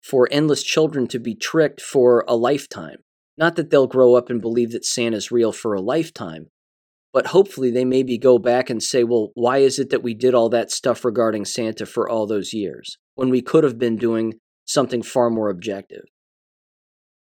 for 0.00 0.28
endless 0.30 0.62
children 0.62 1.08
to 1.08 1.18
be 1.18 1.34
tricked 1.34 1.80
for 1.80 2.24
a 2.28 2.36
lifetime. 2.36 2.98
Not 3.36 3.56
that 3.56 3.70
they'll 3.70 3.88
grow 3.88 4.14
up 4.14 4.30
and 4.30 4.40
believe 4.40 4.70
that 4.70 4.84
Santa's 4.84 5.32
real 5.32 5.50
for 5.50 5.74
a 5.74 5.80
lifetime, 5.80 6.46
but 7.12 7.26
hopefully 7.26 7.72
they 7.72 7.84
maybe 7.84 8.18
go 8.18 8.38
back 8.38 8.70
and 8.70 8.80
say, 8.80 9.02
well, 9.02 9.30
why 9.34 9.58
is 9.58 9.80
it 9.80 9.90
that 9.90 10.04
we 10.04 10.14
did 10.14 10.32
all 10.32 10.48
that 10.50 10.70
stuff 10.70 11.04
regarding 11.04 11.44
Santa 11.44 11.86
for 11.86 12.08
all 12.08 12.24
those 12.26 12.52
years 12.52 12.98
when 13.16 13.30
we 13.30 13.42
could 13.42 13.64
have 13.64 13.78
been 13.78 13.96
doing 13.96 14.34
something 14.64 15.02
far 15.02 15.28
more 15.28 15.50
objective? 15.50 16.04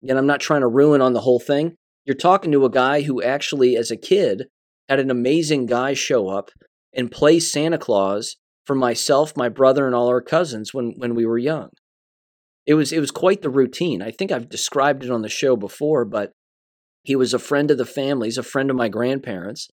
And 0.06 0.18
I'm 0.18 0.26
not 0.26 0.40
trying 0.40 0.60
to 0.60 0.68
ruin 0.68 1.00
on 1.00 1.14
the 1.14 1.22
whole 1.22 1.40
thing. 1.40 1.74
You're 2.04 2.16
talking 2.16 2.52
to 2.52 2.66
a 2.66 2.70
guy 2.70 3.00
who 3.00 3.22
actually, 3.22 3.76
as 3.76 3.90
a 3.90 3.96
kid, 3.96 4.44
had 4.90 5.00
an 5.00 5.10
amazing 5.10 5.64
guy 5.64 5.94
show 5.94 6.28
up 6.28 6.50
and 6.92 7.10
play 7.10 7.40
Santa 7.40 7.78
Claus 7.78 8.36
for 8.66 8.74
myself, 8.74 9.36
my 9.36 9.48
brother, 9.48 9.86
and 9.86 9.94
all 9.94 10.08
our 10.08 10.22
cousins 10.22 10.72
when, 10.72 10.94
when 10.96 11.14
we 11.14 11.26
were 11.26 11.38
young. 11.38 11.70
It 12.66 12.74
was 12.74 12.92
it 12.92 13.00
was 13.00 13.10
quite 13.10 13.42
the 13.42 13.50
routine. 13.50 14.00
I 14.00 14.10
think 14.10 14.32
I've 14.32 14.48
described 14.48 15.04
it 15.04 15.10
on 15.10 15.22
the 15.22 15.28
show 15.28 15.54
before, 15.54 16.04
but 16.04 16.32
he 17.02 17.14
was 17.14 17.34
a 17.34 17.38
friend 17.38 17.70
of 17.70 17.78
the 17.78 17.84
family. 17.84 18.28
He's 18.28 18.38
a 18.38 18.42
friend 18.42 18.70
of 18.70 18.76
my 18.76 18.88
grandparents. 18.88 19.68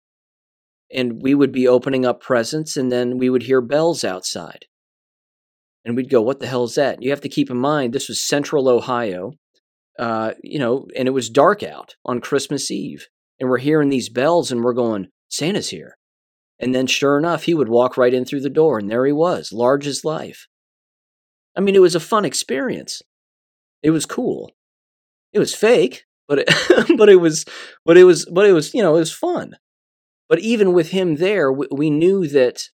And 0.93 1.23
we 1.23 1.35
would 1.37 1.53
be 1.53 1.69
opening 1.69 2.05
up 2.05 2.21
presents, 2.21 2.77
and 2.77 2.91
then 2.91 3.17
we 3.17 3.31
would 3.31 3.45
hear 3.45 3.61
bells 3.61 4.03
outside. 4.03 4.67
And 5.85 5.97
we'd 5.97 6.11
go, 6.11 6.21
What 6.21 6.41
the 6.41 6.49
hell 6.49 6.65
is 6.65 6.75
that? 6.75 7.01
You 7.01 7.11
have 7.11 7.21
to 7.21 7.29
keep 7.29 7.49
in 7.49 7.59
mind, 7.59 7.93
this 7.93 8.09
was 8.09 8.27
central 8.27 8.69
Ohio, 8.69 9.35
uh, 10.01 10.33
you 10.43 10.59
know, 10.59 10.89
and 10.97 11.07
it 11.07 11.13
was 11.13 11.31
dark 11.31 11.63
out 11.63 11.95
on 12.05 12.21
Christmas 12.21 12.71
Eve. 12.73 13.07
And 13.39 13.49
we're 13.49 13.59
hearing 13.59 13.89
these 13.89 14.09
bells, 14.09 14.51
and 14.51 14.65
we're 14.65 14.75
going, 14.75 15.09
Santa's 15.29 15.71
here. 15.71 15.97
And 16.61 16.75
then, 16.75 16.87
sure 16.87 17.17
enough, 17.17 17.45
he 17.45 17.55
would 17.55 17.71
walk 17.71 17.97
right 17.97 18.13
in 18.13 18.27
through 18.27 18.43
the 18.43 18.51
door, 18.51 18.79
and 18.79 18.91
there 18.91 19.07
he 19.07 19.13
was, 19.13 19.51
large 19.51 19.87
as 19.87 20.05
life. 20.05 20.47
I 21.57 21.61
mean, 21.61 21.75
it 21.75 21.81
was 21.81 21.95
a 21.95 22.01
fun 22.01 22.27
experience. 22.27 23.03
It 23.83 23.91
was 23.91 24.05
cool. 24.05 24.53
It 25.33 25.39
was 25.39 25.55
fake, 25.55 26.05
but 26.29 26.41
it, 26.41 26.97
but 26.99 27.09
it 27.09 27.17
was, 27.17 27.47
but 27.85 27.97
it 27.97 28.05
was, 28.05 28.27
but 28.27 28.47
it 28.47 28.53
was, 28.53 28.75
you 28.75 28.83
know, 28.83 28.97
it 28.97 29.01
was 29.01 29.13
fun. 29.13 29.57
But 30.29 30.41
even 30.41 30.73
with 30.75 30.91
him 30.91 31.17
there, 31.17 31.51
we, 31.51 31.67
we 31.73 31.91
knew 31.91 32.29
that 32.29 32.69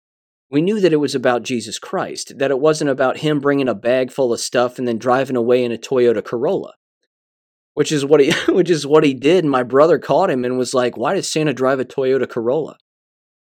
we 0.50 0.62
knew 0.62 0.80
that 0.80 0.92
it 0.92 0.96
was 0.96 1.14
about 1.14 1.42
Jesus 1.42 1.78
Christ. 1.78 2.38
That 2.38 2.50
it 2.50 2.60
wasn't 2.60 2.90
about 2.90 3.18
him 3.18 3.38
bringing 3.38 3.68
a 3.68 3.74
bag 3.74 4.10
full 4.10 4.32
of 4.32 4.40
stuff 4.40 4.78
and 4.78 4.88
then 4.88 4.98
driving 4.98 5.36
away 5.36 5.62
in 5.62 5.72
a 5.72 5.76
Toyota 5.76 6.24
Corolla, 6.24 6.74
which 7.74 7.92
is 7.92 8.04
what 8.04 8.20
he, 8.20 8.32
which 8.48 8.70
is 8.70 8.86
what 8.86 9.04
he 9.04 9.12
did. 9.14 9.44
And 9.44 9.50
my 9.50 9.62
brother 9.62 9.98
caught 9.98 10.30
him 10.30 10.44
and 10.44 10.56
was 10.56 10.72
like, 10.72 10.96
"Why 10.96 11.14
does 11.14 11.30
Santa 11.30 11.52
drive 11.52 11.80
a 11.80 11.84
Toyota 11.84 12.28
Corolla?" 12.28 12.78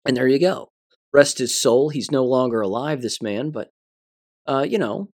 And 0.06 0.16
there 0.16 0.28
you 0.28 0.40
go. 0.40 0.70
Rest 1.14 1.40
his 1.40 1.60
soul. 1.60 1.90
He's 1.90 2.12
no 2.12 2.24
longer 2.24 2.62
alive, 2.62 3.02
this 3.02 3.22
man, 3.22 3.52
but 3.52 3.70
uh, 4.48 4.66
you 4.68 4.78
know, 4.78 5.10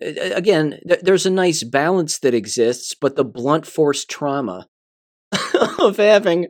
again, 0.00 0.78
th- 0.86 1.00
there's 1.02 1.26
a 1.26 1.30
nice 1.30 1.62
balance 1.62 2.18
that 2.20 2.34
exists, 2.34 2.94
but 2.98 3.16
the 3.16 3.24
blunt 3.24 3.66
force 3.66 4.04
trauma 4.04 4.66
of 5.78 5.96
having 5.96 6.46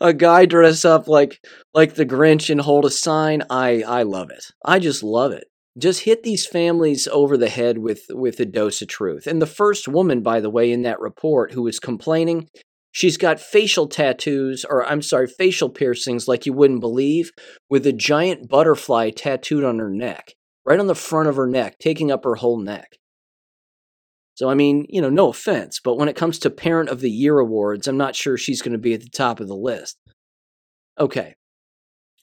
a 0.00 0.12
guy 0.12 0.46
dress 0.46 0.84
up 0.84 1.08
like 1.08 1.38
like 1.74 1.94
the 1.94 2.06
Grinch 2.06 2.50
and 2.50 2.60
hold 2.60 2.84
a 2.84 2.90
sign, 2.90 3.42
I 3.50 3.82
I 3.82 4.02
love 4.02 4.30
it. 4.30 4.44
I 4.64 4.78
just 4.78 5.02
love 5.02 5.32
it. 5.32 5.44
Just 5.78 6.00
hit 6.00 6.22
these 6.22 6.46
families 6.46 7.08
over 7.08 7.36
the 7.36 7.48
head 7.48 7.78
with 7.78 8.02
with 8.10 8.40
a 8.40 8.46
dose 8.46 8.82
of 8.82 8.88
truth. 8.88 9.26
And 9.26 9.40
the 9.40 9.46
first 9.46 9.88
woman, 9.88 10.22
by 10.22 10.40
the 10.40 10.50
way, 10.50 10.70
in 10.70 10.82
that 10.82 11.00
report 11.00 11.52
who 11.52 11.62
was 11.62 11.78
complaining, 11.78 12.48
she's 12.92 13.16
got 13.16 13.40
facial 13.40 13.88
tattoos, 13.88 14.64
or 14.64 14.84
I'm 14.84 15.02
sorry, 15.02 15.26
facial 15.26 15.70
piercings 15.70 16.28
like 16.28 16.46
you 16.46 16.52
wouldn't 16.52 16.80
believe, 16.80 17.32
with 17.68 17.86
a 17.86 17.92
giant 17.92 18.48
butterfly 18.48 19.10
tattooed 19.10 19.64
on 19.64 19.80
her 19.80 19.90
neck 19.90 20.34
right 20.64 20.78
on 20.78 20.86
the 20.86 20.94
front 20.94 21.28
of 21.28 21.36
her 21.36 21.46
neck, 21.46 21.78
taking 21.78 22.10
up 22.10 22.24
her 22.24 22.36
whole 22.36 22.58
neck. 22.58 22.96
So, 24.34 24.48
I 24.48 24.54
mean, 24.54 24.86
you 24.88 25.00
know, 25.00 25.10
no 25.10 25.28
offense, 25.28 25.80
but 25.82 25.96
when 25.96 26.08
it 26.08 26.16
comes 26.16 26.38
to 26.38 26.50
Parent 26.50 26.88
of 26.88 27.00
the 27.00 27.10
Year 27.10 27.38
awards, 27.38 27.86
I'm 27.86 27.98
not 27.98 28.16
sure 28.16 28.36
she's 28.38 28.62
going 28.62 28.72
to 28.72 28.78
be 28.78 28.94
at 28.94 29.00
the 29.00 29.10
top 29.10 29.40
of 29.40 29.48
the 29.48 29.56
list. 29.56 29.98
Okay. 30.98 31.34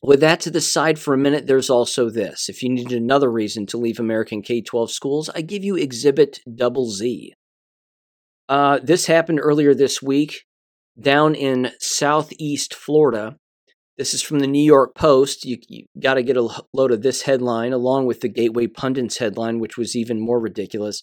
With 0.01 0.21
that 0.21 0.39
to 0.41 0.51
the 0.51 0.61
side 0.61 0.97
for 0.97 1.13
a 1.13 1.17
minute, 1.17 1.45
there's 1.45 1.69
also 1.69 2.09
this. 2.09 2.49
If 2.49 2.63
you 2.63 2.69
need 2.69 2.91
another 2.91 3.29
reason 3.29 3.65
to 3.67 3.77
leave 3.77 3.99
American 3.99 4.41
K 4.41 4.61
12 4.61 4.91
schools, 4.91 5.29
I 5.35 5.41
give 5.41 5.63
you 5.63 5.75
Exhibit 5.75 6.39
Double 6.55 6.89
Z. 6.89 7.33
Uh, 8.47 8.79
this 8.81 9.05
happened 9.05 9.39
earlier 9.41 9.75
this 9.75 10.01
week 10.01 10.45
down 10.99 11.35
in 11.35 11.71
southeast 11.79 12.73
Florida. 12.73 13.37
This 13.97 14.13
is 14.13 14.21
from 14.21 14.39
the 14.39 14.47
New 14.47 14.63
York 14.63 14.95
Post. 14.95 15.45
You, 15.45 15.57
you 15.67 15.85
got 15.99 16.15
to 16.15 16.23
get 16.23 16.37
a 16.37 16.63
load 16.73 16.91
of 16.91 17.01
this 17.01 17.23
headline 17.23 17.73
along 17.73 18.05
with 18.05 18.21
the 18.21 18.29
Gateway 18.29 18.67
Pundit's 18.67 19.17
headline, 19.17 19.59
which 19.59 19.77
was 19.77 19.95
even 19.95 20.19
more 20.19 20.39
ridiculous. 20.39 21.01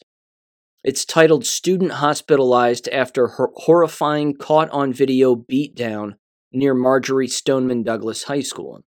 It's 0.85 1.05
titled 1.05 1.45
Student 1.45 1.93
Hospitalized 1.93 2.89
After 2.89 3.29
Hor- 3.29 3.53
Horrifying 3.55 4.37
Caught 4.37 4.71
on 4.71 4.93
Video 4.93 5.35
Beatdown 5.35 6.15
Near 6.53 6.75
Marjory 6.75 7.29
Stoneman 7.29 7.83
Douglas 7.83 8.25
High 8.25 8.41
School. 8.41 8.83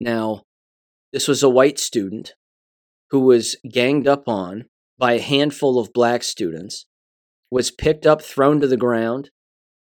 Now, 0.00 0.42
this 1.12 1.28
was 1.28 1.42
a 1.42 1.48
white 1.48 1.78
student 1.78 2.34
who 3.10 3.20
was 3.20 3.56
ganged 3.70 4.08
up 4.08 4.28
on 4.28 4.64
by 4.98 5.12
a 5.12 5.20
handful 5.20 5.78
of 5.78 5.92
black 5.92 6.22
students, 6.22 6.86
was 7.50 7.70
picked 7.70 8.04
up, 8.04 8.20
thrown 8.20 8.60
to 8.60 8.66
the 8.66 8.76
ground, 8.76 9.30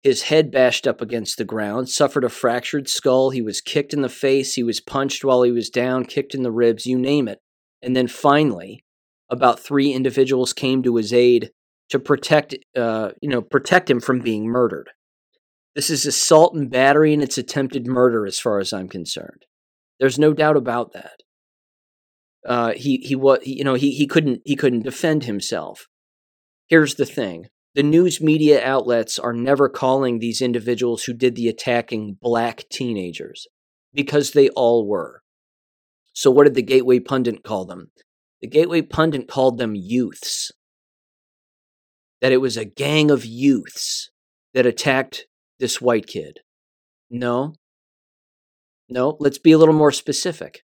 his 0.02 0.22
head 0.22 0.50
bashed 0.50 0.86
up 0.86 1.00
against 1.00 1.36
the 1.36 1.44
ground, 1.44 1.88
suffered 1.88 2.24
a 2.24 2.30
fractured 2.30 2.88
skull. 2.88 3.30
He 3.30 3.42
was 3.42 3.60
kicked 3.60 3.92
in 3.92 4.00
the 4.00 4.08
face. 4.08 4.54
He 4.54 4.62
was 4.62 4.80
punched 4.80 5.24
while 5.24 5.42
he 5.42 5.52
was 5.52 5.68
down, 5.68 6.04
kicked 6.04 6.34
in 6.34 6.42
the 6.42 6.52
ribs, 6.52 6.86
you 6.86 6.98
name 6.98 7.28
it. 7.28 7.40
And 7.82 7.94
then 7.94 8.08
finally, 8.08 8.84
about 9.28 9.60
three 9.60 9.92
individuals 9.92 10.52
came 10.52 10.82
to 10.82 10.96
his 10.96 11.12
aid 11.12 11.50
to 11.90 11.98
protect, 11.98 12.54
uh, 12.76 13.10
you 13.20 13.28
know, 13.28 13.42
protect 13.42 13.90
him 13.90 14.00
from 14.00 14.20
being 14.20 14.46
murdered. 14.46 14.90
This 15.74 15.90
is 15.90 16.06
assault 16.06 16.54
and 16.54 16.70
battery, 16.70 17.12
and 17.12 17.22
it's 17.22 17.38
attempted 17.38 17.86
murder, 17.86 18.26
as 18.26 18.40
far 18.40 18.58
as 18.58 18.72
I'm 18.72 18.88
concerned. 18.88 19.44
There's 19.98 20.18
no 20.18 20.32
doubt 20.32 20.56
about 20.56 20.92
that. 20.94 21.22
Uh, 22.46 22.72
he 22.72 22.98
he 22.98 23.14
was, 23.14 23.40
you 23.44 23.64
know, 23.64 23.74
he 23.74 23.92
he 23.92 24.06
couldn't 24.06 24.40
he 24.44 24.56
couldn't 24.56 24.82
defend 24.82 25.24
himself. 25.24 25.86
Here's 26.68 26.94
the 26.94 27.06
thing: 27.06 27.48
the 27.74 27.82
news 27.82 28.20
media 28.20 28.64
outlets 28.64 29.18
are 29.18 29.32
never 29.32 29.68
calling 29.68 30.18
these 30.18 30.42
individuals 30.42 31.04
who 31.04 31.12
did 31.12 31.36
the 31.36 31.48
attacking 31.48 32.18
black 32.20 32.64
teenagers 32.70 33.46
because 33.94 34.32
they 34.32 34.48
all 34.50 34.86
were. 34.86 35.22
So, 36.12 36.30
what 36.30 36.44
did 36.44 36.54
the 36.54 36.62
Gateway 36.62 36.98
Pundit 36.98 37.44
call 37.44 37.64
them? 37.64 37.90
The 38.40 38.48
Gateway 38.48 38.82
Pundit 38.82 39.28
called 39.28 39.58
them 39.58 39.74
youths. 39.76 40.50
That 42.20 42.32
it 42.32 42.38
was 42.38 42.56
a 42.56 42.64
gang 42.64 43.10
of 43.10 43.24
youths 43.24 44.10
that 44.52 44.66
attacked 44.66 45.26
this 45.60 45.80
white 45.80 46.06
kid. 46.06 46.40
No. 47.10 47.54
No, 48.88 49.16
let's 49.20 49.38
be 49.38 49.52
a 49.52 49.58
little 49.58 49.74
more 49.74 49.92
specific. 49.92 50.62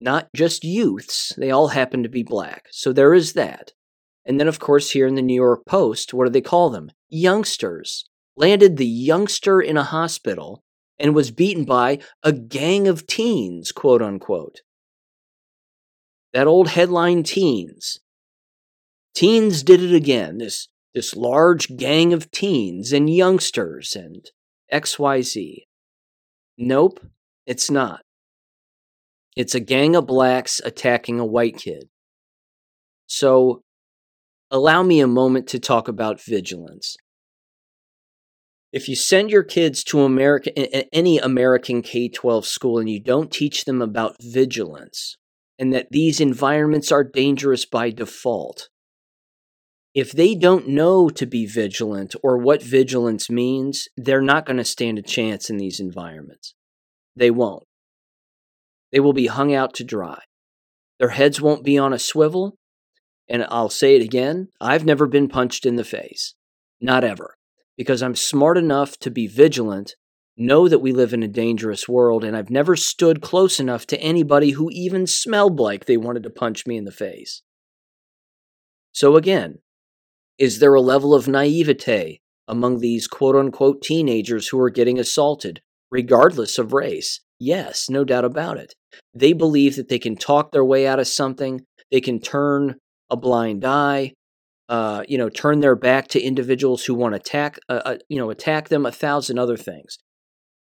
not 0.00 0.28
just 0.34 0.64
youths, 0.64 1.32
they 1.38 1.50
all 1.50 1.68
happen 1.68 2.02
to 2.02 2.08
be 2.08 2.22
black. 2.22 2.66
So 2.70 2.92
there 2.92 3.14
is 3.14 3.32
that. 3.32 3.72
And 4.26 4.40
then, 4.40 4.48
of 4.48 4.58
course, 4.58 4.90
here 4.90 5.06
in 5.06 5.14
the 5.14 5.22
New 5.22 5.34
York 5.34 5.64
Post, 5.66 6.12
what 6.12 6.24
do 6.24 6.30
they 6.30 6.40
call 6.40 6.68
them? 6.68 6.90
Youngsters. 7.08 8.04
Landed 8.36 8.76
the 8.76 8.86
youngster 8.86 9.60
in 9.60 9.76
a 9.76 9.84
hospital 9.84 10.62
and 10.98 11.14
was 11.14 11.30
beaten 11.30 11.64
by 11.64 12.00
a 12.22 12.32
gang 12.32 12.88
of 12.88 13.06
teens, 13.06 13.72
quote 13.72 14.02
unquote. 14.02 14.60
That 16.34 16.46
old 16.46 16.68
headline 16.68 17.22
teens. 17.22 18.00
Teens 19.14 19.62
did 19.62 19.80
it 19.80 19.94
again. 19.94 20.38
This, 20.38 20.68
this 20.92 21.16
large 21.16 21.76
gang 21.76 22.12
of 22.12 22.30
teens 22.30 22.92
and 22.92 23.08
youngsters 23.08 23.94
and 23.96 24.28
XYZ. 24.72 25.62
Nope, 26.58 27.00
it's 27.46 27.70
not. 27.70 28.02
It's 29.36 29.54
a 29.54 29.60
gang 29.60 29.94
of 29.94 30.06
blacks 30.06 30.60
attacking 30.64 31.20
a 31.20 31.26
white 31.26 31.58
kid. 31.58 31.88
So, 33.06 33.62
allow 34.50 34.82
me 34.82 35.00
a 35.00 35.06
moment 35.06 35.46
to 35.48 35.58
talk 35.58 35.88
about 35.88 36.22
vigilance. 36.22 36.96
If 38.72 38.88
you 38.88 38.96
send 38.96 39.30
your 39.30 39.42
kids 39.42 39.82
to 39.84 40.02
America, 40.02 40.50
any 40.94 41.18
American 41.18 41.82
K 41.82 42.08
12 42.08 42.44
school 42.46 42.78
and 42.78 42.90
you 42.90 43.00
don't 43.00 43.32
teach 43.32 43.64
them 43.64 43.80
about 43.80 44.16
vigilance 44.20 45.16
and 45.58 45.72
that 45.72 45.88
these 45.90 46.20
environments 46.20 46.92
are 46.92 47.04
dangerous 47.04 47.64
by 47.64 47.90
default, 47.90 48.68
if 49.94 50.12
they 50.12 50.34
don't 50.34 50.68
know 50.68 51.08
to 51.08 51.24
be 51.24 51.46
vigilant 51.46 52.14
or 52.22 52.36
what 52.36 52.62
vigilance 52.62 53.30
means, 53.30 53.88
they're 53.96 54.20
not 54.20 54.44
going 54.44 54.58
to 54.58 54.64
stand 54.64 54.98
a 54.98 55.02
chance 55.02 55.48
in 55.48 55.56
these 55.56 55.80
environments. 55.80 56.54
They 57.16 57.30
won't. 57.30 57.64
They 58.92 59.00
will 59.00 59.14
be 59.14 59.28
hung 59.28 59.54
out 59.54 59.72
to 59.74 59.84
dry. 59.84 60.20
Their 60.98 61.08
heads 61.10 61.40
won't 61.40 61.64
be 61.64 61.78
on 61.78 61.94
a 61.94 61.98
swivel. 61.98 62.58
And 63.28 63.44
I'll 63.48 63.70
say 63.70 63.96
it 63.96 64.02
again 64.02 64.48
I've 64.60 64.84
never 64.84 65.06
been 65.06 65.28
punched 65.28 65.66
in 65.66 65.76
the 65.76 65.84
face. 65.84 66.34
Not 66.80 67.04
ever. 67.04 67.36
Because 67.76 68.02
I'm 68.02 68.14
smart 68.14 68.56
enough 68.56 68.98
to 68.98 69.10
be 69.10 69.26
vigilant, 69.26 69.96
know 70.36 70.68
that 70.68 70.78
we 70.78 70.92
live 70.92 71.12
in 71.12 71.22
a 71.22 71.28
dangerous 71.28 71.88
world, 71.88 72.24
and 72.24 72.36
I've 72.36 72.50
never 72.50 72.76
stood 72.76 73.20
close 73.20 73.60
enough 73.60 73.86
to 73.88 74.00
anybody 74.00 74.50
who 74.50 74.70
even 74.70 75.06
smelled 75.06 75.58
like 75.58 75.84
they 75.84 75.96
wanted 75.96 76.22
to 76.22 76.30
punch 76.30 76.66
me 76.66 76.76
in 76.76 76.84
the 76.84 76.92
face. 76.92 77.42
So 78.92 79.16
again, 79.16 79.58
is 80.38 80.58
there 80.58 80.74
a 80.74 80.80
level 80.80 81.14
of 81.14 81.28
naivete 81.28 82.20
among 82.48 82.80
these 82.80 83.06
quote 83.06 83.36
unquote 83.36 83.82
teenagers 83.82 84.48
who 84.48 84.60
are 84.60 84.70
getting 84.70 84.98
assaulted, 84.98 85.60
regardless 85.90 86.58
of 86.58 86.72
race? 86.72 87.20
Yes, 87.38 87.90
no 87.90 88.04
doubt 88.04 88.24
about 88.24 88.56
it. 88.56 88.74
They 89.14 89.32
believe 89.32 89.76
that 89.76 89.88
they 89.88 89.98
can 89.98 90.16
talk 90.16 90.52
their 90.52 90.64
way 90.64 90.86
out 90.86 90.98
of 90.98 91.08
something. 91.08 91.62
They 91.90 92.00
can 92.00 92.20
turn 92.20 92.76
a 93.10 93.16
blind 93.16 93.64
eye, 93.64 94.12
uh, 94.68 95.04
you 95.08 95.18
know, 95.18 95.28
turn 95.28 95.60
their 95.60 95.76
back 95.76 96.08
to 96.08 96.20
individuals 96.20 96.84
who 96.84 96.94
want 96.94 97.12
to 97.12 97.20
attack, 97.20 97.58
uh, 97.68 97.82
uh, 97.84 97.96
you 98.08 98.18
know, 98.18 98.30
attack 98.30 98.68
them. 98.68 98.86
A 98.86 98.92
thousand 98.92 99.38
other 99.38 99.56
things. 99.56 99.98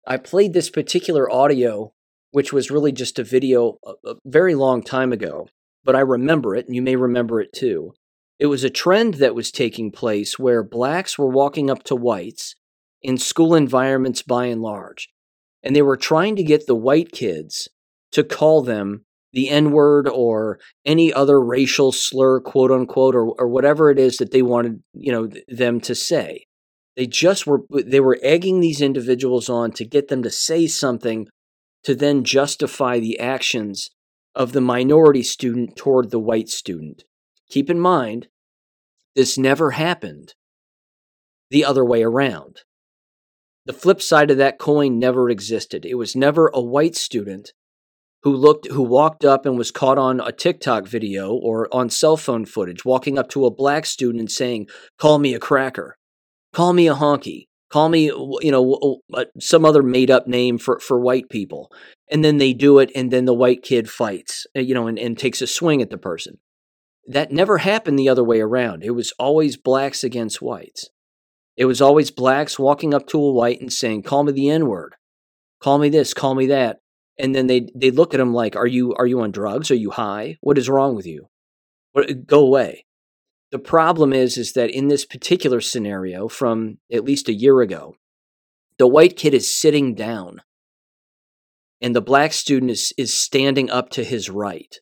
I 0.07 0.17
played 0.17 0.53
this 0.53 0.69
particular 0.69 1.29
audio, 1.31 1.91
which 2.31 2.53
was 2.53 2.71
really 2.71 2.91
just 2.91 3.19
a 3.19 3.23
video 3.23 3.77
a, 3.85 3.93
a 4.05 4.15
very 4.25 4.55
long 4.55 4.81
time 4.81 5.11
ago, 5.11 5.47
but 5.83 5.95
I 5.95 5.99
remember 5.99 6.55
it, 6.55 6.65
and 6.65 6.75
you 6.75 6.81
may 6.81 6.95
remember 6.95 7.41
it 7.41 7.53
too. 7.53 7.93
It 8.39 8.47
was 8.47 8.63
a 8.63 8.69
trend 8.69 9.15
that 9.15 9.35
was 9.35 9.51
taking 9.51 9.91
place 9.91 10.39
where 10.39 10.63
blacks 10.63 11.17
were 11.17 11.27
walking 11.27 11.69
up 11.69 11.83
to 11.83 11.95
whites 11.95 12.55
in 13.01 13.17
school 13.17 13.53
environments 13.53 14.21
by 14.21 14.45
and 14.45 14.61
large 14.61 15.09
and 15.63 15.75
they 15.75 15.81
were 15.81 15.97
trying 15.97 16.35
to 16.35 16.43
get 16.43 16.67
the 16.67 16.75
white 16.75 17.11
kids 17.11 17.69
to 18.11 18.23
call 18.23 18.61
them 18.61 19.05
the 19.33 19.49
N 19.49 19.71
word 19.71 20.07
or 20.07 20.59
any 20.85 21.13
other 21.13 21.39
racial 21.39 21.91
slur, 21.91 22.39
quote 22.39 22.71
unquote, 22.71 23.15
or, 23.15 23.33
or 23.39 23.47
whatever 23.47 23.89
it 23.89 23.99
is 23.99 24.17
that 24.17 24.31
they 24.31 24.41
wanted, 24.41 24.81
you 24.93 25.11
know, 25.11 25.29
them 25.47 25.79
to 25.81 25.95
say. 25.95 26.45
They 26.95 27.07
just 27.07 27.47
were 27.47 27.61
they 27.69 27.99
were 27.99 28.19
egging 28.21 28.59
these 28.59 28.81
individuals 28.81 29.49
on 29.49 29.71
to 29.73 29.85
get 29.85 30.07
them 30.07 30.23
to 30.23 30.29
say 30.29 30.67
something 30.67 31.27
to 31.83 31.95
then 31.95 32.23
justify 32.23 32.99
the 32.99 33.19
actions 33.19 33.89
of 34.35 34.51
the 34.51 34.61
minority 34.61 35.23
student 35.23 35.75
toward 35.75 36.11
the 36.11 36.19
white 36.19 36.49
student. 36.49 37.03
Keep 37.49 37.69
in 37.69 37.79
mind, 37.79 38.27
this 39.15 39.37
never 39.37 39.71
happened 39.71 40.33
the 41.49 41.65
other 41.65 41.83
way 41.83 42.03
around. 42.03 42.61
The 43.65 43.73
flip 43.73 44.01
side 44.01 44.31
of 44.31 44.37
that 44.37 44.59
coin 44.59 44.99
never 44.99 45.29
existed. 45.29 45.85
It 45.85 45.95
was 45.95 46.15
never 46.15 46.49
a 46.53 46.61
white 46.61 46.95
student 46.95 47.53
who 48.23 48.35
looked 48.35 48.67
who 48.67 48.83
walked 48.83 49.23
up 49.23 49.45
and 49.45 49.57
was 49.57 49.71
caught 49.71 49.97
on 49.97 50.19
a 50.19 50.31
TikTok 50.31 50.87
video 50.87 51.33
or 51.33 51.73
on 51.73 51.89
cell 51.89 52.17
phone 52.17 52.45
footage 52.45 52.83
walking 52.83 53.17
up 53.17 53.29
to 53.29 53.45
a 53.45 53.51
black 53.51 53.85
student 53.85 54.19
and 54.19 54.31
saying, 54.31 54.67
"Call 54.97 55.19
me 55.19 55.33
a 55.33 55.39
cracker. 55.39 55.95
Call 56.53 56.73
me 56.73 56.87
a 56.87 56.95
honky. 56.95 57.45
Call 57.69 57.89
me, 57.89 58.05
you 58.05 58.51
know, 58.51 58.99
uh, 59.13 59.25
some 59.39 59.63
other 59.63 59.83
made 59.83 60.11
up 60.11 60.27
name 60.27 60.57
for 60.57 60.79
for 60.79 60.99
white 60.99 61.29
people." 61.29 61.71
And 62.11 62.25
then 62.25 62.37
they 62.37 62.53
do 62.53 62.79
it 62.79 62.91
and 62.95 63.11
then 63.11 63.25
the 63.25 63.33
white 63.33 63.61
kid 63.61 63.89
fights, 63.89 64.47
uh, 64.57 64.61
you 64.61 64.73
know, 64.73 64.87
and, 64.87 64.97
and 64.97 65.17
takes 65.17 65.41
a 65.41 65.47
swing 65.47 65.81
at 65.81 65.91
the 65.91 65.97
person. 65.97 66.39
That 67.07 67.31
never 67.31 67.59
happened 67.59 67.97
the 67.97 68.09
other 68.09 68.23
way 68.23 68.41
around. 68.41 68.83
It 68.83 68.91
was 68.91 69.13
always 69.19 69.57
blacks 69.57 70.03
against 70.03 70.41
whites. 70.41 70.89
It 71.55 71.65
was 71.65 71.81
always 71.81 72.09
blacks 72.11 72.57
walking 72.57 72.93
up 72.93 73.05
to 73.07 73.21
a 73.21 73.31
white 73.31 73.61
and 73.61 73.71
saying, 73.71 74.03
"Call 74.03 74.23
me 74.23 74.31
the 74.31 74.49
N 74.49 74.67
word, 74.67 74.95
call 75.61 75.77
me 75.77 75.89
this, 75.89 76.13
call 76.13 76.35
me 76.35 76.47
that," 76.47 76.79
and 77.19 77.35
then 77.35 77.47
they 77.47 77.67
they 77.75 77.91
look 77.91 78.13
at 78.13 78.19
him 78.19 78.33
like, 78.33 78.55
"Are 78.55 78.67
you 78.67 78.93
are 78.95 79.05
you 79.05 79.21
on 79.21 79.31
drugs? 79.31 79.69
Are 79.69 79.75
you 79.75 79.91
high? 79.91 80.37
What 80.41 80.57
is 80.57 80.69
wrong 80.69 80.95
with 80.95 81.05
you? 81.05 81.27
Go 82.25 82.45
away." 82.45 82.85
The 83.51 83.59
problem 83.59 84.13
is 84.13 84.37
is 84.37 84.53
that 84.53 84.69
in 84.69 84.87
this 84.87 85.05
particular 85.05 85.59
scenario, 85.61 86.27
from 86.27 86.77
at 86.91 87.03
least 87.03 87.29
a 87.29 87.33
year 87.33 87.61
ago, 87.61 87.95
the 88.77 88.87
white 88.87 89.17
kid 89.17 89.33
is 89.33 89.53
sitting 89.53 89.95
down, 89.95 90.41
and 91.81 91.95
the 91.95 92.01
black 92.01 92.33
student 92.33 92.71
is 92.71 92.93
is 92.97 93.13
standing 93.13 93.69
up 93.69 93.89
to 93.91 94.03
his 94.03 94.29
right, 94.29 94.75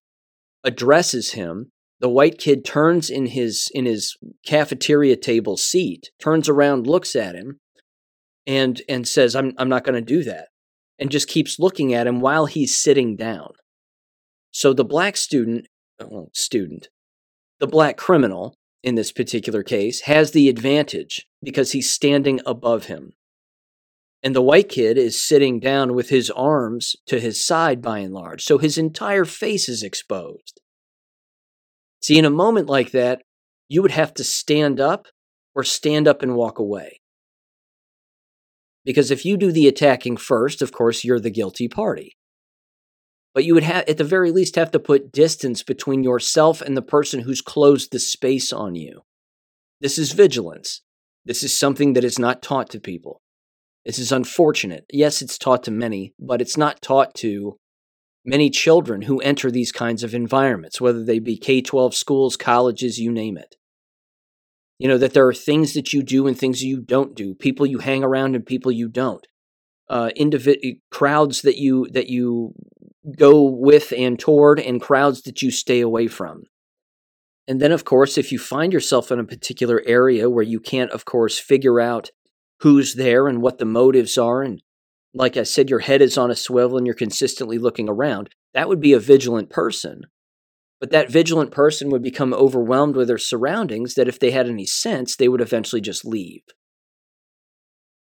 addresses 0.64 1.32
him, 1.32 1.72
the 2.00 2.10
white 2.10 2.38
kid 2.38 2.64
turns 2.64 3.10
in 3.10 3.28
his 3.28 3.70
in 3.74 3.86
his 3.86 4.18
cafeteria 4.46 5.16
table 5.16 5.58
seat 5.58 6.12
turns 6.20 6.48
around 6.48 6.88
looks 6.88 7.16
at 7.16 7.36
him 7.36 7.60
and 8.46 8.82
and 8.88 9.08
says 9.08 9.36
i'm 9.36 9.54
i'm 9.58 9.70
not 9.70 9.84
going 9.84 9.96
to 9.96 10.02
do 10.02 10.24
that 10.24 10.50
and 11.00 11.12
just 11.12 11.28
keeps 11.28 11.60
looking 11.60 11.94
at 11.94 12.08
him 12.08 12.20
while 12.20 12.46
he's 12.46 12.78
sitting 12.78 13.16
down. 13.16 13.52
So 14.52 14.74
the 14.74 14.86
black 14.86 15.18
student 15.18 15.68
well, 16.00 16.30
student 16.34 16.90
the 17.60 17.68
black 17.68 17.98
criminal 17.98 18.56
in 18.84 18.96
this 18.96 19.12
particular 19.12 19.64
case 19.64 20.02
has 20.02 20.32
the 20.32 20.48
advantage 20.48 21.26
because 21.44 21.72
he's 21.72 21.90
standing 21.90 22.40
above 22.46 22.86
him. 22.86 23.14
And 24.24 24.36
the 24.36 24.42
white 24.42 24.70
kid 24.70 24.98
is 24.98 25.22
sitting 25.22 25.60
down 25.60 25.94
with 25.94 26.10
his 26.10 26.30
arms 26.32 26.96
to 27.08 27.20
his 27.20 27.44
side 27.44 27.82
by 27.82 28.00
and 28.00 28.14
large 28.14 28.44
so 28.44 28.58
his 28.58 28.78
entire 28.78 29.26
face 29.26 29.70
is 29.70 29.84
exposed. 29.84 30.62
See, 32.02 32.18
in 32.18 32.26
a 32.26 32.30
moment 32.30 32.68
like 32.68 32.92
that, 32.92 33.22
you 33.68 33.82
would 33.82 33.92
have 33.92 34.14
to 34.16 34.24
stand 34.24 34.80
up 34.80 35.08
or 35.56 35.64
stand 35.64 36.08
up 36.08 36.22
and 36.22 36.36
walk 36.36 36.60
away. 36.60 37.02
Because 38.88 39.12
if 39.12 39.26
you 39.26 39.36
do 39.36 39.52
the 39.52 39.68
attacking 39.68 40.16
first, 40.16 40.62
of 40.62 40.72
course, 40.72 41.04
you're 41.04 41.20
the 41.20 41.30
guilty 41.30 41.68
party. 41.68 42.16
But 43.34 43.44
you 43.44 43.54
would 43.54 43.64
have, 43.64 43.84
at 43.86 43.98
the 43.98 44.06
very 44.06 44.32
least, 44.32 44.56
have 44.56 44.72
to 44.72 44.80
put 44.80 45.12
distance 45.12 45.62
between 45.62 46.06
yourself 46.06 46.62
and 46.62 46.78
the 46.78 46.82
person 46.82 47.20
who's 47.20 47.42
closed 47.42 47.92
the 47.92 48.00
space 48.00 48.54
on 48.54 48.76
you. 48.76 49.02
This 49.82 49.98
is 49.98 50.14
vigilance. 50.14 50.84
This 51.26 51.44
is 51.44 51.54
something 51.54 51.94
that 51.94 52.06
is 52.06 52.18
not 52.18 52.42
taught 52.42 52.70
to 52.70 52.80
people. 52.80 53.22
This 53.86 54.00
is 54.00 54.14
unfortunate. 54.14 54.86
Yes, 54.90 55.22
it's 55.22 55.38
taught 55.38 55.64
to 55.64 55.72
many, 55.72 56.14
but 56.18 56.42
it's 56.42 56.56
not 56.56 56.82
taught 56.82 57.14
to 57.16 57.58
many 58.24 58.50
children 58.50 59.02
who 59.02 59.20
enter 59.20 59.52
these 59.52 59.74
kinds 59.74 60.02
of 60.02 60.16
environments, 60.16 60.80
whether 60.80 61.04
they 61.04 61.20
be 61.20 61.38
K 61.38 61.60
12 61.62 61.94
schools, 61.94 62.38
colleges, 62.38 63.00
you 63.00 63.12
name 63.12 63.38
it. 63.38 63.58
You 64.80 64.88
know, 64.88 64.98
that 64.98 65.14
there 65.14 65.28
are 65.28 65.34
things 65.34 65.74
that 65.74 65.92
you 65.92 66.04
do 66.04 66.28
and 66.28 66.38
things 66.38 66.64
you 66.64 66.80
don't 66.82 67.16
do, 67.16 67.34
people 67.34 67.66
you 67.66 67.80
hang 67.80 68.04
around 68.04 68.36
and 68.36 68.46
people 68.46 68.72
you 68.72 68.88
don't. 68.88 69.26
Uh, 69.90 70.10
individ- 70.20 70.80
crowds 70.92 71.42
that 71.42 71.58
you 71.58 71.88
that 71.94 72.08
you 72.08 72.54
go 73.18 73.44
with 73.44 73.94
and 73.96 74.20
toward, 74.20 74.60
and 74.60 74.82
crowds 74.82 75.22
that 75.24 75.42
you 75.42 75.50
stay 75.50 75.80
away 75.80 76.08
from. 76.08 76.44
And 77.48 77.62
then, 77.62 77.72
of 77.72 77.86
course, 77.86 78.18
if 78.18 78.32
you 78.32 78.40
find 78.40 78.74
yourself 78.74 79.12
in 79.12 79.20
a 79.20 79.24
particular 79.24 79.82
area 79.86 80.30
where 80.30 80.44
you 80.44 80.60
can't, 80.60 80.92
of 80.92 81.06
course, 81.06 81.40
figure 81.40 81.80
out 81.80 82.12
who's 82.60 82.96
there 82.96 83.28
and 83.28 83.42
what 83.42 83.58
the 83.58 83.66
motives 83.66 84.18
are, 84.18 84.42
and 84.42 84.62
like 85.14 85.38
I 85.38 85.44
said, 85.44 85.70
your 85.70 85.80
head 85.80 86.02
is 86.02 86.18
on 86.18 86.30
a 86.30 86.36
swivel 86.36 86.78
and 86.78 86.86
you're 86.86 86.94
consistently 86.96 87.58
looking 87.58 87.88
around, 87.88 88.30
that 88.54 88.68
would 88.68 88.82
be 88.82 88.94
a 88.94 89.00
vigilant 89.00 89.50
person. 89.50 90.02
But 90.80 90.92
that 90.92 91.10
vigilant 91.12 91.52
person 91.52 91.90
would 91.90 92.04
become 92.04 92.34
overwhelmed 92.34 92.96
with 92.96 93.08
their 93.08 93.18
surroundings 93.18 93.96
that 93.96 94.08
if 94.08 94.20
they 94.20 94.32
had 94.32 94.48
any 94.48 94.66
sense, 94.66 95.16
they 95.16 95.28
would 95.28 95.42
eventually 95.42 95.82
just 95.82 96.06
leave. 96.06 96.42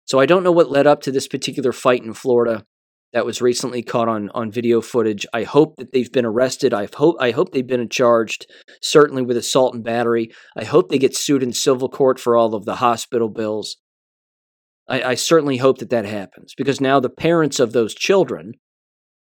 So 0.05 0.19
I 0.19 0.25
don't 0.25 0.43
know 0.43 0.51
what 0.51 0.71
led 0.71 0.87
up 0.87 1.01
to 1.01 1.11
this 1.11 1.27
particular 1.27 1.71
fight 1.71 2.03
in 2.03 2.13
Florida. 2.13 2.65
that 3.13 3.25
was 3.25 3.41
recently 3.41 3.81
caught 3.81 4.09
on 4.09 4.29
on 4.33 4.51
video 4.51 4.81
footage. 4.81 5.25
I 5.33 5.43
hope 5.43 5.77
that 5.77 5.93
they've 5.93 6.11
been 6.11 6.25
arrested. 6.25 6.73
I 6.73 6.87
hope 6.93 7.15
I 7.21 7.31
hope 7.31 7.51
they've 7.51 7.65
been 7.65 7.87
charged 7.89 8.47
certainly 8.81 9.21
with 9.21 9.37
assault 9.37 9.73
and 9.73 9.83
battery. 9.83 10.29
I 10.57 10.65
hope 10.65 10.89
they 10.89 10.99
get 10.99 11.15
sued 11.15 11.41
in 11.41 11.53
civil 11.53 11.89
court 11.89 12.19
for 12.19 12.35
all 12.35 12.53
of 12.53 12.65
the 12.65 12.75
hospital 12.75 13.29
bills. 13.29 13.77
I, 14.89 15.01
I 15.01 15.15
certainly 15.15 15.57
hope 15.57 15.79
that 15.79 15.89
that 15.89 16.05
happens 16.05 16.53
because 16.55 16.81
now 16.81 16.99
the 16.99 17.09
parents 17.09 17.59
of 17.59 17.71
those 17.71 17.95
children 17.95 18.53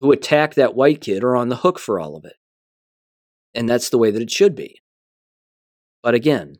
who 0.01 0.11
attacked 0.11 0.55
that 0.55 0.75
white 0.75 1.01
kid 1.01 1.23
are 1.23 1.35
on 1.35 1.49
the 1.49 1.57
hook 1.57 1.79
for 1.79 1.99
all 1.99 2.15
of 2.15 2.25
it. 2.25 2.33
And 3.55 3.69
that's 3.69 3.89
the 3.89 3.97
way 3.97 4.11
that 4.11 4.21
it 4.21 4.31
should 4.31 4.55
be. 4.55 4.81
But 6.01 6.15
again, 6.15 6.55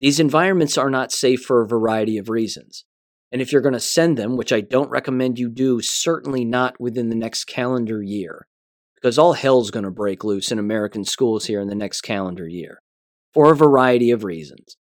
these 0.00 0.20
environments 0.20 0.76
are 0.76 0.90
not 0.90 1.12
safe 1.12 1.42
for 1.42 1.62
a 1.62 1.68
variety 1.68 2.18
of 2.18 2.28
reasons. 2.28 2.84
And 3.30 3.40
if 3.40 3.50
you're 3.50 3.62
going 3.62 3.72
to 3.72 3.80
send 3.80 4.18
them, 4.18 4.36
which 4.36 4.52
I 4.52 4.60
don't 4.60 4.90
recommend 4.90 5.38
you 5.38 5.48
do, 5.48 5.80
certainly 5.80 6.44
not 6.44 6.78
within 6.80 7.08
the 7.08 7.16
next 7.16 7.44
calendar 7.44 8.02
year, 8.02 8.46
because 8.94 9.18
all 9.18 9.32
hell's 9.32 9.70
going 9.70 9.84
to 9.84 9.90
break 9.90 10.22
loose 10.22 10.52
in 10.52 10.58
American 10.58 11.04
schools 11.04 11.46
here 11.46 11.60
in 11.60 11.68
the 11.68 11.74
next 11.74 12.02
calendar 12.02 12.46
year 12.46 12.82
for 13.32 13.50
a 13.50 13.56
variety 13.56 14.10
of 14.10 14.24
reasons. 14.24 14.76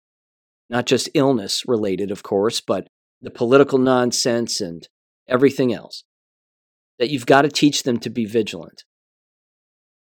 Not 0.70 0.86
just 0.86 1.10
illness 1.14 1.62
related, 1.66 2.10
of 2.10 2.22
course, 2.22 2.60
but 2.60 2.88
the 3.20 3.30
political 3.30 3.78
nonsense 3.78 4.60
and 4.60 4.88
everything 5.28 5.72
else. 5.72 6.04
That 6.98 7.10
you've 7.10 7.26
got 7.26 7.42
to 7.42 7.48
teach 7.48 7.82
them 7.82 7.98
to 8.00 8.10
be 8.10 8.24
vigilant. 8.24 8.84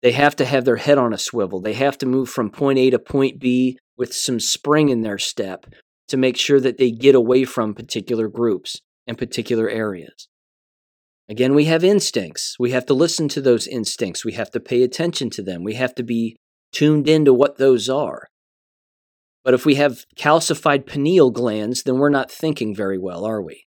They 0.02 0.12
have 0.12 0.36
to 0.36 0.44
have 0.44 0.64
their 0.64 0.76
head 0.76 0.98
on 0.98 1.12
a 1.12 1.18
swivel. 1.18 1.60
They 1.60 1.74
have 1.74 1.98
to 1.98 2.06
move 2.06 2.28
from 2.28 2.50
point 2.50 2.78
A 2.78 2.90
to 2.90 2.98
point 2.98 3.38
B 3.40 3.78
with 3.96 4.14
some 4.14 4.38
spring 4.38 4.88
in 4.88 5.02
their 5.02 5.18
step 5.18 5.66
to 6.08 6.16
make 6.16 6.36
sure 6.36 6.60
that 6.60 6.78
they 6.78 6.90
get 6.90 7.14
away 7.14 7.44
from 7.44 7.74
particular 7.74 8.28
groups 8.28 8.80
and 9.06 9.18
particular 9.18 9.68
areas. 9.68 10.28
Again, 11.28 11.54
we 11.54 11.66
have 11.66 11.84
instincts. 11.84 12.56
We 12.58 12.70
have 12.70 12.86
to 12.86 12.94
listen 12.94 13.28
to 13.28 13.40
those 13.40 13.66
instincts. 13.66 14.24
We 14.24 14.32
have 14.32 14.50
to 14.52 14.60
pay 14.60 14.82
attention 14.82 15.28
to 15.30 15.42
them. 15.42 15.62
We 15.62 15.74
have 15.74 15.94
to 15.96 16.02
be 16.02 16.36
tuned 16.72 17.08
into 17.08 17.34
what 17.34 17.58
those 17.58 17.88
are. 17.88 18.28
But 19.44 19.54
if 19.54 19.66
we 19.66 19.74
have 19.74 20.04
calcified 20.16 20.86
pineal 20.86 21.30
glands, 21.30 21.82
then 21.82 21.98
we're 21.98 22.08
not 22.08 22.30
thinking 22.30 22.74
very 22.74 22.98
well, 22.98 23.24
are 23.24 23.42
we? 23.42 23.64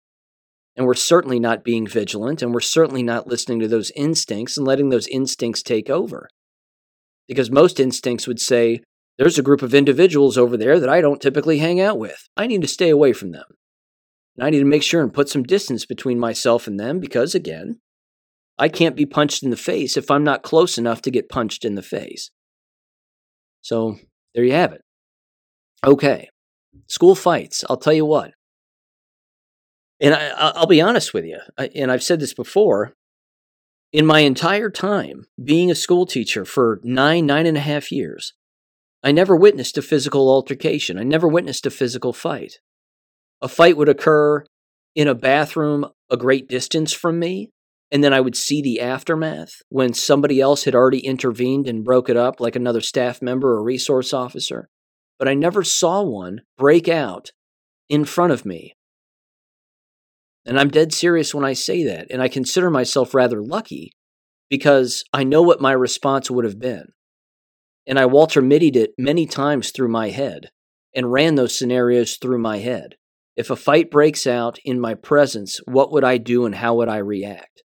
And 0.77 0.85
we're 0.85 0.93
certainly 0.93 1.39
not 1.39 1.63
being 1.63 1.87
vigilant, 1.87 2.41
and 2.41 2.53
we're 2.53 2.59
certainly 2.61 3.03
not 3.03 3.27
listening 3.27 3.59
to 3.59 3.67
those 3.67 3.91
instincts 3.95 4.57
and 4.57 4.65
letting 4.65 4.89
those 4.89 5.07
instincts 5.07 5.63
take 5.63 5.89
over. 5.89 6.29
Because 7.27 7.51
most 7.51 7.79
instincts 7.79 8.27
would 8.27 8.39
say, 8.39 8.81
there's 9.17 9.39
a 9.39 9.43
group 9.43 9.63
of 9.63 9.73
individuals 9.73 10.37
over 10.37 10.55
there 10.55 10.79
that 10.79 10.89
I 10.89 11.01
don't 11.01 11.21
typically 11.21 11.57
hang 11.57 11.81
out 11.81 11.97
with. 11.97 12.29
I 12.37 12.45
need 12.45 12.61
to 12.61 12.67
stay 12.67 12.89
away 12.89 13.11
from 13.11 13.31
them. 13.31 13.45
And 14.37 14.45
I 14.45 14.51
need 14.51 14.59
to 14.59 14.65
make 14.65 14.83
sure 14.83 15.01
and 15.01 15.11
put 15.13 15.27
some 15.27 15.41
distance 15.41 15.85
between 15.85 16.19
myself 16.19 16.67
and 16.67 16.79
them 16.79 16.99
because, 16.99 17.33
again, 17.33 17.79
I 18.59 18.69
can't 18.69 18.95
be 18.95 19.07
punched 19.07 19.41
in 19.41 19.49
the 19.49 19.57
face 19.57 19.97
if 19.97 20.11
I'm 20.11 20.23
not 20.23 20.43
close 20.43 20.77
enough 20.77 21.01
to 21.01 21.11
get 21.11 21.29
punched 21.29 21.65
in 21.65 21.73
the 21.73 21.81
face. 21.81 22.29
So 23.61 23.97
there 24.35 24.43
you 24.43 24.53
have 24.53 24.73
it. 24.73 24.81
Okay, 25.83 26.29
school 26.87 27.15
fights. 27.15 27.63
I'll 27.67 27.77
tell 27.77 27.93
you 27.93 28.05
what. 28.05 28.31
And 29.99 30.13
I, 30.13 30.59
will 30.59 30.67
be 30.67 30.81
honest 30.81 31.13
with 31.13 31.25
you, 31.25 31.39
and 31.57 31.91
I've 31.91 32.03
said 32.03 32.19
this 32.19 32.33
before. 32.33 32.93
In 33.93 34.05
my 34.05 34.19
entire 34.19 34.69
time 34.69 35.25
being 35.41 35.71
a 35.71 35.75
school 35.75 36.05
teacher 36.05 36.43
for 36.45 36.81
nine, 36.83 37.25
nine 37.25 37.45
and 37.45 37.57
a 37.57 37.61
half 37.61 37.91
years, 37.91 38.33
I 39.01 39.11
never 39.11 39.35
witnessed 39.35 39.77
a 39.77 39.81
physical 39.81 40.29
altercation. 40.29 40.99
I 40.99 41.03
never 41.03 41.27
witnessed 41.27 41.65
a 41.65 41.71
physical 41.71 42.13
fight. 42.13 42.59
A 43.41 43.47
fight 43.47 43.77
would 43.77 43.89
occur 43.89 44.45
in 44.95 45.07
a 45.07 45.15
bathroom 45.15 45.85
a 46.09 46.17
great 46.17 46.49
distance 46.49 46.91
from 46.91 47.19
me, 47.19 47.49
and 47.91 48.03
then 48.03 48.13
I 48.13 48.19
would 48.19 48.35
see 48.35 48.61
the 48.61 48.81
aftermath 48.81 49.61
when 49.69 49.93
somebody 49.93 50.41
else 50.41 50.65
had 50.65 50.75
already 50.75 50.99
intervened 50.99 51.67
and 51.67 51.85
broke 51.85 52.09
it 52.09 52.17
up, 52.17 52.39
like 52.39 52.55
another 52.55 52.81
staff 52.81 53.21
member 53.21 53.53
or 53.53 53.63
resource 53.63 54.13
officer. 54.13 54.67
But 55.17 55.27
I 55.27 55.33
never 55.33 55.63
saw 55.63 56.03
one 56.03 56.41
break 56.57 56.87
out 56.87 57.31
in 57.89 58.05
front 58.05 58.33
of 58.33 58.45
me. 58.45 58.73
And 60.47 60.57
I'm 60.57 60.69
dead 60.69 60.93
serious 60.93 61.35
when 61.35 61.43
I 61.43 61.51
say 61.51 61.83
that, 61.83 62.07
and 62.09 62.21
I 62.21 62.29
consider 62.29 62.71
myself 62.71 63.13
rather 63.13 63.41
lucky 63.41 63.91
because 64.49 65.03
I 65.11 65.25
know 65.25 65.41
what 65.41 65.59
my 65.59 65.73
response 65.73 66.31
would 66.31 66.45
have 66.45 66.57
been. 66.57 66.85
And 67.85 67.99
I 67.99 68.05
Walter 68.05 68.41
Mitty'd 68.41 68.77
it 68.77 68.91
many 68.97 69.25
times 69.25 69.71
through 69.71 69.89
my 69.89 70.09
head 70.09 70.49
and 70.95 71.11
ran 71.11 71.35
those 71.35 71.57
scenarios 71.57 72.15
through 72.15 72.39
my 72.39 72.59
head. 72.59 72.95
If 73.35 73.49
a 73.49 73.57
fight 73.57 73.91
breaks 73.91 74.25
out 74.25 74.57
in 74.63 74.79
my 74.79 74.93
presence, 74.93 75.59
what 75.65 75.91
would 75.91 76.05
I 76.05 76.17
do 76.17 76.45
and 76.45 76.55
how 76.55 76.75
would 76.75 76.89
I 76.89 76.97
react? 76.97 77.63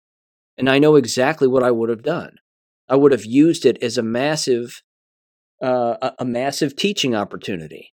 And 0.58 0.68
I 0.68 0.80
know 0.80 0.96
exactly 0.96 1.46
what 1.46 1.62
I 1.62 1.70
would 1.70 1.90
have 1.90 2.02
done. 2.02 2.36
I 2.88 2.96
would 2.96 3.12
have 3.12 3.24
used 3.24 3.64
it 3.64 3.82
as 3.82 3.96
a 3.96 4.02
massive, 4.02 4.82
uh, 5.62 6.10
a 6.18 6.24
massive 6.24 6.76
teaching 6.76 7.14
opportunity. 7.14 7.92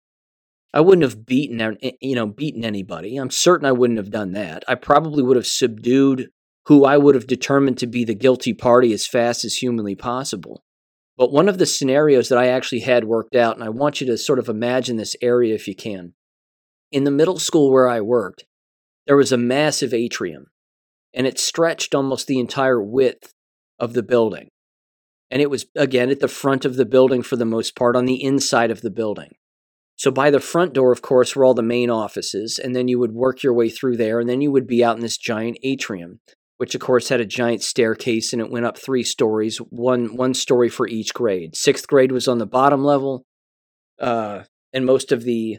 I 0.73 0.81
wouldn't 0.81 1.03
have 1.03 1.25
beaten, 1.25 1.59
eh, 1.81 1.91
you 1.99 2.15
know, 2.15 2.27
beaten 2.27 2.63
anybody. 2.63 3.17
I'm 3.17 3.29
certain 3.29 3.65
I 3.65 3.73
wouldn't 3.73 3.99
have 3.99 4.11
done 4.11 4.31
that. 4.33 4.63
I 4.67 4.75
probably 4.75 5.21
would 5.21 5.35
have 5.35 5.47
subdued 5.47 6.29
who 6.67 6.85
I 6.85 6.97
would 6.97 7.15
have 7.15 7.27
determined 7.27 7.77
to 7.79 7.87
be 7.87 8.05
the 8.05 8.15
guilty 8.15 8.53
party 8.53 8.93
as 8.93 9.07
fast 9.07 9.43
as 9.43 9.55
humanly 9.55 9.95
possible. 9.95 10.63
But 11.17 11.31
one 11.31 11.49
of 11.49 11.57
the 11.57 11.65
scenarios 11.65 12.29
that 12.29 12.37
I 12.37 12.47
actually 12.47 12.81
had 12.81 13.03
worked 13.03 13.35
out, 13.35 13.55
and 13.55 13.63
I 13.63 13.69
want 13.69 13.99
you 13.99 14.07
to 14.07 14.17
sort 14.17 14.39
of 14.39 14.47
imagine 14.47 14.97
this 14.97 15.15
area 15.21 15.53
if 15.53 15.67
you 15.67 15.75
can. 15.75 16.13
In 16.91 17.03
the 17.03 17.11
middle 17.11 17.39
school 17.39 17.71
where 17.71 17.87
I 17.87 18.01
worked, 18.01 18.45
there 19.07 19.17
was 19.17 19.31
a 19.31 19.37
massive 19.37 19.93
atrium, 19.93 20.47
and 21.13 21.27
it 21.27 21.39
stretched 21.39 21.93
almost 21.93 22.27
the 22.27 22.39
entire 22.39 22.81
width 22.81 23.33
of 23.79 23.93
the 23.93 24.03
building. 24.03 24.49
And 25.29 25.41
it 25.41 25.49
was, 25.49 25.65
again, 25.75 26.09
at 26.09 26.19
the 26.19 26.27
front 26.27 26.65
of 26.65 26.75
the 26.75 26.85
building 26.85 27.23
for 27.23 27.35
the 27.35 27.45
most 27.45 27.75
part, 27.75 27.95
on 27.95 28.05
the 28.05 28.23
inside 28.23 28.71
of 28.71 28.81
the 28.81 28.91
building. 28.91 29.31
So 30.01 30.09
by 30.09 30.31
the 30.31 30.39
front 30.39 30.73
door, 30.73 30.91
of 30.91 31.03
course, 31.03 31.35
were 31.35 31.45
all 31.45 31.53
the 31.53 31.61
main 31.61 31.91
offices, 31.91 32.57
and 32.57 32.75
then 32.75 32.87
you 32.87 32.97
would 32.97 33.11
work 33.11 33.43
your 33.43 33.53
way 33.53 33.69
through 33.69 33.97
there, 33.97 34.19
and 34.19 34.27
then 34.27 34.41
you 34.41 34.51
would 34.51 34.65
be 34.65 34.83
out 34.83 34.95
in 34.95 35.03
this 35.03 35.15
giant 35.15 35.59
atrium 35.61 36.21
which 36.57 36.75
of 36.75 36.81
course 36.81 37.09
had 37.09 37.19
a 37.19 37.25
giant 37.25 37.63
staircase 37.63 38.33
and 38.33 38.39
it 38.39 38.51
went 38.51 38.67
up 38.67 38.77
three 38.77 39.01
stories, 39.01 39.57
one 39.71 40.15
one 40.15 40.31
story 40.35 40.69
for 40.69 40.87
each 40.87 41.11
grade. 41.11 41.55
Sixth 41.55 41.87
grade 41.87 42.11
was 42.11 42.27
on 42.27 42.37
the 42.37 42.45
bottom 42.45 42.83
level, 42.83 43.25
uh, 43.99 44.43
and 44.71 44.85
most 44.85 45.11
of 45.11 45.23
the 45.23 45.57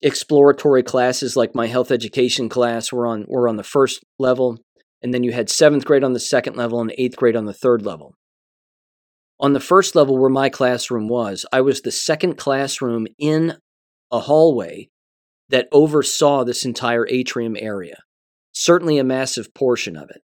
exploratory 0.00 0.84
classes, 0.84 1.34
like 1.34 1.56
my 1.56 1.66
health 1.66 1.90
education 1.90 2.48
class, 2.48 2.92
were 2.92 3.04
on 3.04 3.24
were 3.26 3.48
on 3.48 3.56
the 3.56 3.64
first 3.64 4.04
level, 4.20 4.58
and 5.02 5.12
then 5.12 5.24
you 5.24 5.32
had 5.32 5.50
seventh 5.50 5.84
grade 5.84 6.04
on 6.04 6.12
the 6.12 6.20
second 6.20 6.56
level 6.56 6.80
and 6.80 6.94
eighth 6.96 7.16
grade 7.16 7.34
on 7.34 7.46
the 7.46 7.52
third 7.52 7.84
level. 7.84 8.14
On 9.40 9.54
the 9.54 9.60
first 9.60 9.96
level, 9.96 10.16
where 10.16 10.30
my 10.30 10.48
classroom 10.48 11.08
was, 11.08 11.46
I 11.52 11.62
was 11.62 11.80
the 11.80 11.90
second 11.90 12.36
classroom 12.36 13.08
in 13.18 13.56
a 14.10 14.20
hallway 14.20 14.88
that 15.48 15.68
oversaw 15.72 16.44
this 16.44 16.64
entire 16.64 17.06
atrium 17.08 17.56
area, 17.58 18.02
certainly 18.52 18.98
a 18.98 19.04
massive 19.04 19.54
portion 19.54 19.96
of 19.96 20.10
it. 20.10 20.22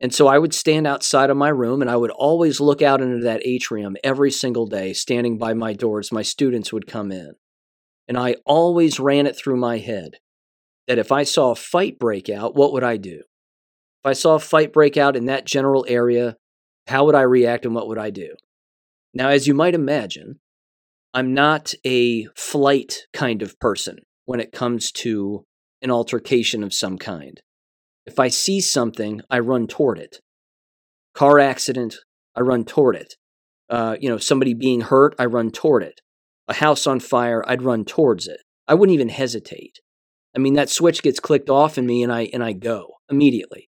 And 0.00 0.14
so 0.14 0.26
I 0.26 0.38
would 0.38 0.54
stand 0.54 0.86
outside 0.86 1.28
of 1.28 1.36
my 1.36 1.50
room 1.50 1.82
and 1.82 1.90
I 1.90 1.96
would 1.96 2.10
always 2.10 2.58
look 2.58 2.80
out 2.80 3.02
into 3.02 3.22
that 3.24 3.46
atrium 3.46 3.96
every 4.02 4.30
single 4.30 4.66
day, 4.66 4.94
standing 4.94 5.36
by 5.36 5.52
my 5.52 5.74
doors. 5.74 6.10
My 6.10 6.22
students 6.22 6.72
would 6.72 6.86
come 6.86 7.12
in. 7.12 7.32
And 8.08 8.16
I 8.16 8.36
always 8.46 8.98
ran 8.98 9.26
it 9.26 9.36
through 9.36 9.56
my 9.56 9.78
head 9.78 10.16
that 10.88 10.98
if 10.98 11.12
I 11.12 11.22
saw 11.22 11.50
a 11.50 11.56
fight 11.56 11.98
break 11.98 12.28
out, 12.28 12.56
what 12.56 12.72
would 12.72 12.82
I 12.82 12.96
do? 12.96 13.22
If 14.02 14.06
I 14.06 14.14
saw 14.14 14.36
a 14.36 14.40
fight 14.40 14.72
break 14.72 14.96
out 14.96 15.16
in 15.16 15.26
that 15.26 15.44
general 15.44 15.84
area, 15.86 16.36
how 16.86 17.04
would 17.04 17.14
I 17.14 17.22
react 17.22 17.66
and 17.66 17.74
what 17.74 17.86
would 17.86 17.98
I 17.98 18.10
do? 18.10 18.34
Now, 19.12 19.28
as 19.28 19.46
you 19.46 19.54
might 19.54 19.74
imagine, 19.74 20.40
I'm 21.12 21.34
not 21.34 21.72
a 21.84 22.26
flight 22.36 23.06
kind 23.12 23.42
of 23.42 23.58
person 23.58 23.98
when 24.26 24.40
it 24.40 24.52
comes 24.52 24.92
to 24.92 25.44
an 25.82 25.90
altercation 25.90 26.62
of 26.62 26.72
some 26.72 26.98
kind. 26.98 27.40
If 28.06 28.18
I 28.18 28.28
see 28.28 28.60
something, 28.60 29.20
I 29.28 29.40
run 29.40 29.66
toward 29.66 29.98
it. 29.98 30.20
Car 31.14 31.38
accident, 31.38 31.96
I 32.36 32.40
run 32.42 32.64
toward 32.64 32.96
it. 32.96 33.14
Uh, 33.68 33.96
you 34.00 34.08
know, 34.08 34.18
somebody 34.18 34.54
being 34.54 34.82
hurt, 34.82 35.14
I 35.18 35.26
run 35.26 35.50
toward 35.50 35.82
it. 35.82 36.00
A 36.48 36.54
house 36.54 36.86
on 36.86 37.00
fire, 37.00 37.44
I'd 37.46 37.62
run 37.62 37.84
towards 37.84 38.26
it. 38.26 38.40
I 38.68 38.74
wouldn't 38.74 38.94
even 38.94 39.08
hesitate. 39.08 39.80
I 40.34 40.38
mean, 40.38 40.54
that 40.54 40.70
switch 40.70 41.02
gets 41.02 41.20
clicked 41.20 41.50
off 41.50 41.76
in 41.76 41.86
me 41.86 42.02
and 42.02 42.12
I 42.12 42.30
and 42.32 42.42
I 42.42 42.52
go 42.52 42.94
immediately. 43.10 43.68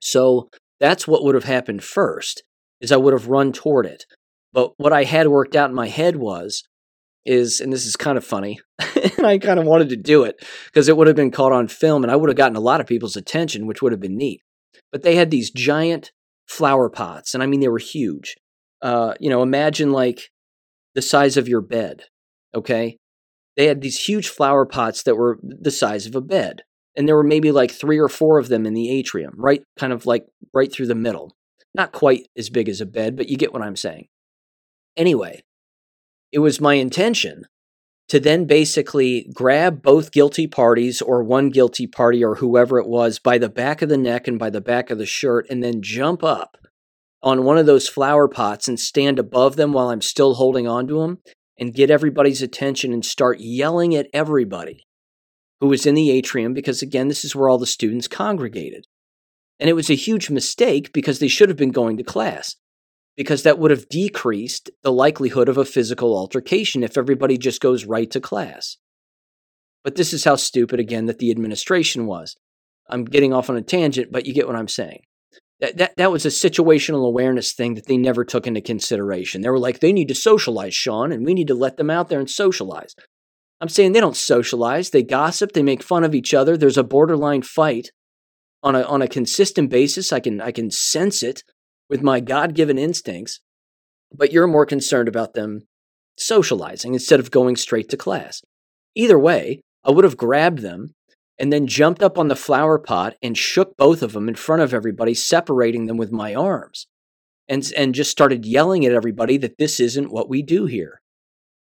So 0.00 0.50
that's 0.78 1.08
what 1.08 1.24
would 1.24 1.34
have 1.34 1.44
happened 1.44 1.82
first 1.82 2.42
is 2.80 2.92
I 2.92 2.96
would 2.96 3.12
have 3.12 3.28
run 3.28 3.52
toward 3.52 3.86
it. 3.86 4.04
But 4.52 4.72
what 4.78 4.92
I 4.92 5.04
had 5.04 5.28
worked 5.28 5.54
out 5.54 5.70
in 5.70 5.76
my 5.76 5.88
head 5.88 6.16
was 6.16 6.64
is, 7.24 7.60
and 7.60 7.72
this 7.72 7.86
is 7.86 7.96
kind 7.96 8.18
of 8.18 8.24
funny, 8.24 8.58
and 9.18 9.26
I 9.26 9.38
kind 9.38 9.60
of 9.60 9.66
wanted 9.66 9.90
to 9.90 9.96
do 9.96 10.24
it 10.24 10.44
because 10.66 10.88
it 10.88 10.96
would 10.96 11.06
have 11.06 11.16
been 11.16 11.30
caught 11.30 11.52
on 11.52 11.68
film 11.68 12.02
and 12.02 12.10
I 12.10 12.16
would 12.16 12.28
have 12.28 12.36
gotten 12.36 12.56
a 12.56 12.60
lot 12.60 12.80
of 12.80 12.86
people's 12.86 13.16
attention, 13.16 13.66
which 13.66 13.82
would 13.82 13.92
have 13.92 14.00
been 14.00 14.16
neat. 14.16 14.42
But 14.90 15.02
they 15.02 15.14
had 15.14 15.30
these 15.30 15.50
giant 15.50 16.12
flower 16.48 16.88
pots, 16.88 17.34
and 17.34 17.42
I 17.42 17.46
mean, 17.46 17.60
they 17.60 17.68
were 17.68 17.78
huge. 17.78 18.36
Uh, 18.82 19.14
you 19.20 19.30
know, 19.30 19.42
imagine 19.42 19.92
like 19.92 20.30
the 20.94 21.02
size 21.02 21.36
of 21.36 21.48
your 21.48 21.60
bed, 21.60 22.04
okay? 22.54 22.96
They 23.56 23.66
had 23.66 23.82
these 23.82 24.00
huge 24.00 24.28
flower 24.28 24.66
pots 24.66 25.02
that 25.04 25.16
were 25.16 25.38
the 25.42 25.70
size 25.70 26.06
of 26.06 26.14
a 26.16 26.20
bed. 26.20 26.62
and 26.96 27.06
there 27.06 27.14
were 27.14 27.22
maybe 27.22 27.52
like 27.52 27.70
three 27.70 27.98
or 27.98 28.08
four 28.08 28.38
of 28.38 28.48
them 28.48 28.66
in 28.66 28.74
the 28.74 28.90
atrium, 28.90 29.32
right, 29.36 29.62
kind 29.78 29.92
of 29.92 30.06
like 30.06 30.26
right 30.52 30.72
through 30.72 30.86
the 30.86 30.94
middle. 30.94 31.36
Not 31.74 31.92
quite 31.92 32.26
as 32.36 32.50
big 32.50 32.68
as 32.68 32.80
a 32.80 32.86
bed, 32.86 33.16
but 33.16 33.28
you 33.28 33.36
get 33.36 33.52
what 33.52 33.62
I'm 33.62 33.76
saying. 33.76 34.08
Anyway, 34.96 35.42
it 36.32 36.38
was 36.40 36.60
my 36.60 36.74
intention 36.74 37.44
to 38.08 38.18
then 38.18 38.44
basically 38.44 39.30
grab 39.32 39.82
both 39.82 40.10
guilty 40.10 40.46
parties 40.46 41.00
or 41.00 41.22
one 41.22 41.48
guilty 41.48 41.86
party 41.86 42.24
or 42.24 42.36
whoever 42.36 42.78
it 42.78 42.88
was 42.88 43.18
by 43.18 43.38
the 43.38 43.48
back 43.48 43.82
of 43.82 43.88
the 43.88 43.96
neck 43.96 44.26
and 44.26 44.38
by 44.38 44.50
the 44.50 44.60
back 44.60 44.90
of 44.90 44.98
the 44.98 45.06
shirt 45.06 45.46
and 45.48 45.62
then 45.62 45.80
jump 45.80 46.24
up 46.24 46.56
on 47.22 47.44
one 47.44 47.58
of 47.58 47.66
those 47.66 47.88
flower 47.88 48.26
pots 48.26 48.66
and 48.66 48.80
stand 48.80 49.18
above 49.18 49.56
them 49.56 49.72
while 49.72 49.90
I'm 49.90 50.00
still 50.00 50.34
holding 50.34 50.66
on 50.66 50.86
to 50.88 51.00
them 51.00 51.18
and 51.58 51.74
get 51.74 51.90
everybody's 51.90 52.42
attention 52.42 52.92
and 52.92 53.04
start 53.04 53.38
yelling 53.38 53.94
at 53.94 54.08
everybody 54.12 54.86
who 55.60 55.68
was 55.68 55.84
in 55.84 55.94
the 55.94 56.10
atrium 56.10 56.54
because, 56.54 56.80
again, 56.80 57.08
this 57.08 57.24
is 57.24 57.36
where 57.36 57.48
all 57.48 57.58
the 57.58 57.66
students 57.66 58.08
congregated. 58.08 58.86
And 59.58 59.68
it 59.68 59.74
was 59.74 59.90
a 59.90 59.94
huge 59.94 60.30
mistake 60.30 60.90
because 60.92 61.18
they 61.18 61.28
should 61.28 61.50
have 61.50 61.58
been 61.58 61.70
going 61.70 61.98
to 61.98 62.02
class, 62.02 62.56
because 63.20 63.42
that 63.42 63.58
would 63.58 63.70
have 63.70 63.86
decreased 63.90 64.70
the 64.82 64.90
likelihood 64.90 65.50
of 65.50 65.58
a 65.58 65.64
physical 65.66 66.16
altercation 66.16 66.82
if 66.82 66.96
everybody 66.96 67.36
just 67.36 67.60
goes 67.60 67.84
right 67.84 68.10
to 68.10 68.18
class. 68.18 68.78
But 69.84 69.96
this 69.96 70.14
is 70.14 70.24
how 70.24 70.36
stupid, 70.36 70.80
again, 70.80 71.04
that 71.04 71.18
the 71.18 71.30
administration 71.30 72.06
was. 72.06 72.34
I'm 72.88 73.04
getting 73.04 73.34
off 73.34 73.50
on 73.50 73.58
a 73.58 73.60
tangent, 73.60 74.10
but 74.10 74.24
you 74.24 74.32
get 74.32 74.46
what 74.46 74.56
I'm 74.56 74.68
saying. 74.68 75.02
That, 75.60 75.76
that, 75.76 75.96
that 75.98 76.10
was 76.10 76.24
a 76.24 76.30
situational 76.30 77.06
awareness 77.06 77.52
thing 77.52 77.74
that 77.74 77.88
they 77.88 77.98
never 77.98 78.24
took 78.24 78.46
into 78.46 78.62
consideration. 78.62 79.42
They 79.42 79.50
were 79.50 79.58
like, 79.58 79.80
they 79.80 79.92
need 79.92 80.08
to 80.08 80.14
socialize, 80.14 80.72
Sean, 80.72 81.12
and 81.12 81.26
we 81.26 81.34
need 81.34 81.48
to 81.48 81.54
let 81.54 81.76
them 81.76 81.90
out 81.90 82.08
there 82.08 82.20
and 82.20 82.30
socialize. 82.30 82.94
I'm 83.60 83.68
saying 83.68 83.92
they 83.92 84.00
don't 84.00 84.16
socialize. 84.16 84.88
They 84.88 85.02
gossip. 85.02 85.52
They 85.52 85.62
make 85.62 85.82
fun 85.82 86.04
of 86.04 86.14
each 86.14 86.32
other. 86.32 86.56
There's 86.56 86.78
a 86.78 86.84
borderline 86.84 87.42
fight 87.42 87.90
on 88.62 88.74
a 88.74 88.80
on 88.80 89.02
a 89.02 89.08
consistent 89.08 89.68
basis. 89.68 90.10
I 90.10 90.20
can 90.20 90.40
I 90.40 90.52
can 90.52 90.70
sense 90.70 91.22
it 91.22 91.42
with 91.90 92.02
my 92.02 92.20
God 92.20 92.54
given 92.54 92.78
instincts. 92.78 93.40
But 94.12 94.32
you're 94.32 94.46
more 94.46 94.64
concerned 94.64 95.08
about 95.08 95.34
them 95.34 95.66
socializing 96.16 96.94
instead 96.94 97.20
of 97.20 97.30
going 97.30 97.56
straight 97.56 97.90
to 97.90 97.96
class. 97.96 98.42
Either 98.94 99.18
way, 99.18 99.60
I 99.84 99.90
would 99.90 100.04
have 100.04 100.16
grabbed 100.16 100.60
them 100.60 100.94
and 101.38 101.52
then 101.52 101.66
jumped 101.66 102.02
up 102.02 102.18
on 102.18 102.28
the 102.28 102.36
flower 102.36 102.78
pot 102.78 103.16
and 103.22 103.36
shook 103.36 103.76
both 103.76 104.02
of 104.02 104.12
them 104.12 104.28
in 104.28 104.34
front 104.34 104.62
of 104.62 104.74
everybody, 104.74 105.14
separating 105.14 105.86
them 105.86 105.96
with 105.96 106.12
my 106.12 106.34
arms. 106.34 106.86
And, 107.48 107.68
and 107.76 107.94
just 107.96 108.12
started 108.12 108.46
yelling 108.46 108.86
at 108.86 108.92
everybody 108.92 109.36
that 109.38 109.58
this 109.58 109.80
isn't 109.80 110.12
what 110.12 110.28
we 110.28 110.40
do 110.40 110.66
here. 110.66 111.00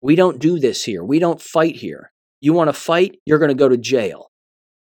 We 0.01 0.15
don't 0.15 0.39
do 0.39 0.59
this 0.59 0.83
here. 0.83 1.01
We 1.01 1.17
don't 1.17 1.41
fight 1.41 1.77
here. 1.77 2.11
You 2.41 2.51
want 2.51 2.67
to 2.67 2.73
fight? 2.73 3.19
You're 3.25 3.39
going 3.39 3.49
to 3.49 3.55
go 3.55 3.69
to 3.69 3.77
jail. 3.77 4.29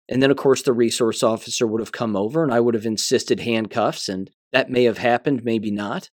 And 0.09 0.21
then, 0.21 0.29
of 0.29 0.37
course, 0.37 0.61
the 0.61 0.73
resource 0.73 1.23
officer 1.23 1.65
would 1.65 1.79
have 1.79 1.93
come 1.93 2.17
over 2.17 2.43
and 2.43 2.53
I 2.53 2.59
would 2.59 2.73
have 2.73 2.85
insisted 2.85 3.39
handcuffs, 3.39 4.09
and 4.09 4.29
that 4.51 4.69
may 4.69 4.83
have 4.83 4.97
happened, 4.97 5.43
maybe 5.43 5.71
not. 5.71 6.09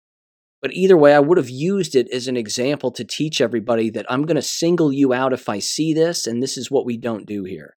But 0.63 0.73
either 0.75 0.97
way, 0.97 1.15
I 1.15 1.21
would 1.21 1.39
have 1.39 1.49
used 1.49 1.95
it 1.95 2.09
as 2.13 2.29
an 2.29 2.37
example 2.37 2.91
to 2.93 3.05
teach 3.05 3.41
everybody 3.41 3.89
that 3.91 4.07
I'm 4.11 4.27
going 4.27 4.37
to 4.37 4.43
single 4.43 4.93
you 4.93 5.13
out 5.13 5.33
if 5.33 5.49
I 5.49 5.59
see 5.59 5.95
this, 5.95 6.27
and 6.27 6.43
this 6.43 6.59
is 6.59 6.71
what 6.71 6.85
we 6.85 6.99
don't 6.99 7.27
do 7.27 7.45
here. 7.45 7.77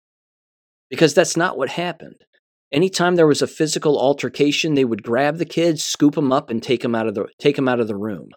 Because 0.90 1.14
that's 1.14 1.38
not 1.38 1.58
what 1.58 1.70
happened. 1.70 2.26
Anytime 2.72 3.16
there 3.16 3.28
was 3.28 3.42
a 3.42 3.48
physical 3.48 3.98
altercation, 4.00 4.74
they 4.74 4.84
would 4.84 5.04
grab 5.04 5.38
the 5.38 5.46
kids, 5.46 5.84
scoop 5.84 6.16
them 6.16 6.34
up, 6.34 6.50
and 6.50 6.62
take 6.62 6.82
them 6.82 6.96
out 6.96 7.08
of 7.08 7.16
the, 7.16 7.28
take 7.40 7.56
them 7.56 7.70
out 7.70 7.80
of 7.80 7.88
the 7.88 7.96
room. 7.96 8.30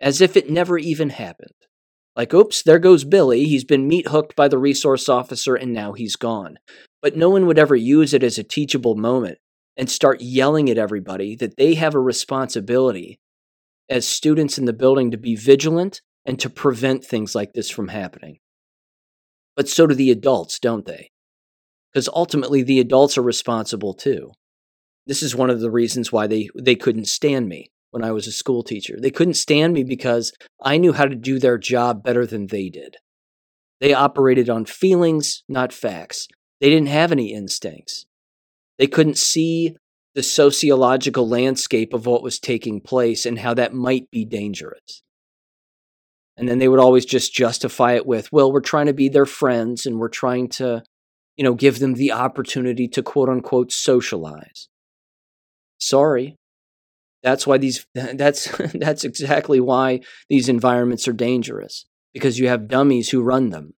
As 0.00 0.20
if 0.20 0.36
it 0.36 0.50
never 0.50 0.78
even 0.78 1.10
happened. 1.10 1.52
Like, 2.16 2.34
oops, 2.34 2.62
there 2.62 2.78
goes 2.78 3.04
Billy. 3.04 3.44
He's 3.44 3.64
been 3.64 3.86
meat 3.86 4.08
hooked 4.08 4.34
by 4.34 4.48
the 4.48 4.58
resource 4.58 5.08
officer 5.08 5.54
and 5.54 5.72
now 5.72 5.92
he's 5.92 6.16
gone. 6.16 6.56
But 7.02 7.16
no 7.16 7.30
one 7.30 7.46
would 7.46 7.58
ever 7.58 7.76
use 7.76 8.12
it 8.12 8.22
as 8.24 8.36
a 8.36 8.42
teachable 8.42 8.96
moment 8.96 9.38
and 9.76 9.90
start 9.90 10.20
yelling 10.20 10.68
at 10.68 10.78
everybody 10.78 11.36
that 11.36 11.56
they 11.56 11.74
have 11.74 11.94
a 11.94 12.00
responsibility 12.00 13.18
as 13.88 14.06
students 14.06 14.58
in 14.58 14.64
the 14.64 14.72
building 14.72 15.10
to 15.10 15.18
be 15.18 15.34
vigilant 15.34 16.00
and 16.24 16.38
to 16.38 16.50
prevent 16.50 17.04
things 17.04 17.34
like 17.34 17.52
this 17.52 17.70
from 17.70 17.88
happening. 17.88 18.38
But 19.56 19.68
so 19.68 19.86
do 19.86 19.94
the 19.94 20.10
adults, 20.10 20.58
don't 20.58 20.86
they? 20.86 21.10
Because 21.92 22.08
ultimately, 22.08 22.62
the 22.62 22.78
adults 22.78 23.18
are 23.18 23.22
responsible 23.22 23.94
too. 23.94 24.32
This 25.06 25.22
is 25.22 25.34
one 25.34 25.50
of 25.50 25.60
the 25.60 25.70
reasons 25.70 26.12
why 26.12 26.26
they, 26.26 26.48
they 26.54 26.76
couldn't 26.76 27.08
stand 27.08 27.48
me 27.48 27.72
when 27.90 28.04
I 28.04 28.12
was 28.12 28.26
a 28.26 28.32
school 28.32 28.62
teacher. 28.62 28.96
They 29.00 29.10
couldn't 29.10 29.34
stand 29.34 29.72
me 29.72 29.82
because 29.82 30.32
I 30.62 30.76
knew 30.78 30.92
how 30.92 31.06
to 31.06 31.16
do 31.16 31.38
their 31.38 31.58
job 31.58 32.04
better 32.04 32.26
than 32.26 32.46
they 32.46 32.68
did. 32.68 32.96
They 33.80 33.92
operated 33.92 34.48
on 34.48 34.66
feelings, 34.66 35.42
not 35.48 35.72
facts. 35.72 36.28
They 36.60 36.68
didn't 36.68 36.88
have 36.88 37.10
any 37.10 37.32
instincts. 37.32 38.06
They 38.80 38.86
couldn't 38.86 39.18
see 39.18 39.76
the 40.14 40.22
sociological 40.22 41.28
landscape 41.28 41.92
of 41.92 42.06
what 42.06 42.22
was 42.22 42.40
taking 42.40 42.80
place 42.80 43.26
and 43.26 43.38
how 43.38 43.52
that 43.52 43.74
might 43.74 44.10
be 44.10 44.24
dangerous. 44.24 45.02
And 46.38 46.48
then 46.48 46.58
they 46.58 46.66
would 46.66 46.80
always 46.80 47.04
just 47.04 47.34
justify 47.34 47.92
it 47.92 48.06
with, 48.06 48.32
well, 48.32 48.50
we're 48.50 48.62
trying 48.62 48.86
to 48.86 48.94
be 48.94 49.10
their 49.10 49.26
friends 49.26 49.84
and 49.84 49.98
we're 49.98 50.08
trying 50.08 50.48
to, 50.48 50.82
you 51.36 51.44
know, 51.44 51.52
give 51.52 51.78
them 51.78 51.92
the 51.92 52.12
opportunity 52.12 52.88
to 52.88 53.02
quote 53.02 53.28
unquote 53.28 53.70
socialize. 53.70 54.70
Sorry, 55.78 56.36
that's 57.22 57.46
why 57.46 57.58
these 57.58 57.86
that's 57.94 58.48
that's 58.74 59.04
exactly 59.04 59.60
why 59.60 60.00
these 60.30 60.48
environments 60.48 61.06
are 61.06 61.12
dangerous 61.12 61.84
because 62.14 62.38
you 62.38 62.48
have 62.48 62.66
dummies 62.66 63.10
who 63.10 63.20
run 63.20 63.50
them 63.50 63.74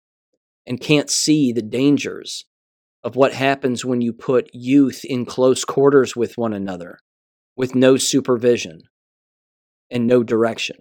and 0.68 0.80
can't 0.80 1.10
see 1.10 1.52
the 1.52 1.64
dangers 1.64 2.45
of 3.03 3.15
what 3.15 3.34
happens 3.34 3.84
when 3.84 4.02
you 4.02 4.14
put 4.14 4.49
youth 4.53 5.02
in 5.03 5.26
close 5.26 5.65
quarters 5.65 6.15
with 6.15 6.38
one 6.38 6.53
another 6.53 6.99
with 7.56 7.76
no 7.76 7.98
supervision 7.98 8.82
and 9.90 10.07
no 10.07 10.23
direction. 10.23 10.78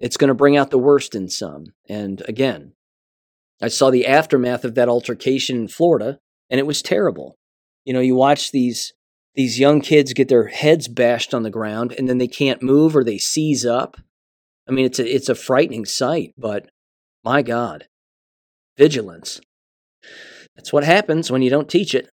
It's 0.00 0.16
going 0.16 0.28
to 0.28 0.34
bring 0.34 0.56
out 0.56 0.70
the 0.70 0.78
worst 0.78 1.14
in 1.14 1.28
some. 1.28 1.66
And 1.88 2.22
again, 2.26 2.72
I 3.60 3.68
saw 3.68 3.90
the 3.90 4.06
aftermath 4.06 4.64
of 4.64 4.74
that 4.74 4.88
altercation 4.88 5.56
in 5.56 5.68
Florida 5.68 6.18
and 6.50 6.58
it 6.58 6.66
was 6.66 6.82
terrible. 6.82 7.36
You 7.84 7.92
know, 7.92 8.00
you 8.00 8.14
watch 8.14 8.50
these 8.50 8.92
these 9.34 9.58
young 9.58 9.80
kids 9.80 10.12
get 10.12 10.28
their 10.28 10.48
heads 10.48 10.88
bashed 10.88 11.32
on 11.32 11.42
the 11.42 11.50
ground 11.50 11.94
and 11.96 12.06
then 12.06 12.18
they 12.18 12.28
can't 12.28 12.62
move 12.62 12.94
or 12.94 13.02
they 13.02 13.16
seize 13.16 13.64
up. 13.64 13.96
I 14.68 14.72
mean, 14.72 14.84
it's 14.84 14.98
a, 14.98 15.14
it's 15.14 15.30
a 15.30 15.34
frightening 15.34 15.86
sight, 15.86 16.34
but 16.36 16.68
my 17.24 17.40
God, 17.40 17.86
vigilance. 18.76 19.40
That's 20.56 20.72
what 20.72 20.84
happens 20.84 21.30
when 21.30 21.42
you 21.42 21.50
don't 21.50 21.68
teach 21.68 21.94
it. 21.94 22.08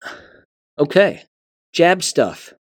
Okay, 0.79 1.23
jab 1.73 2.03
stuff. 2.03 2.53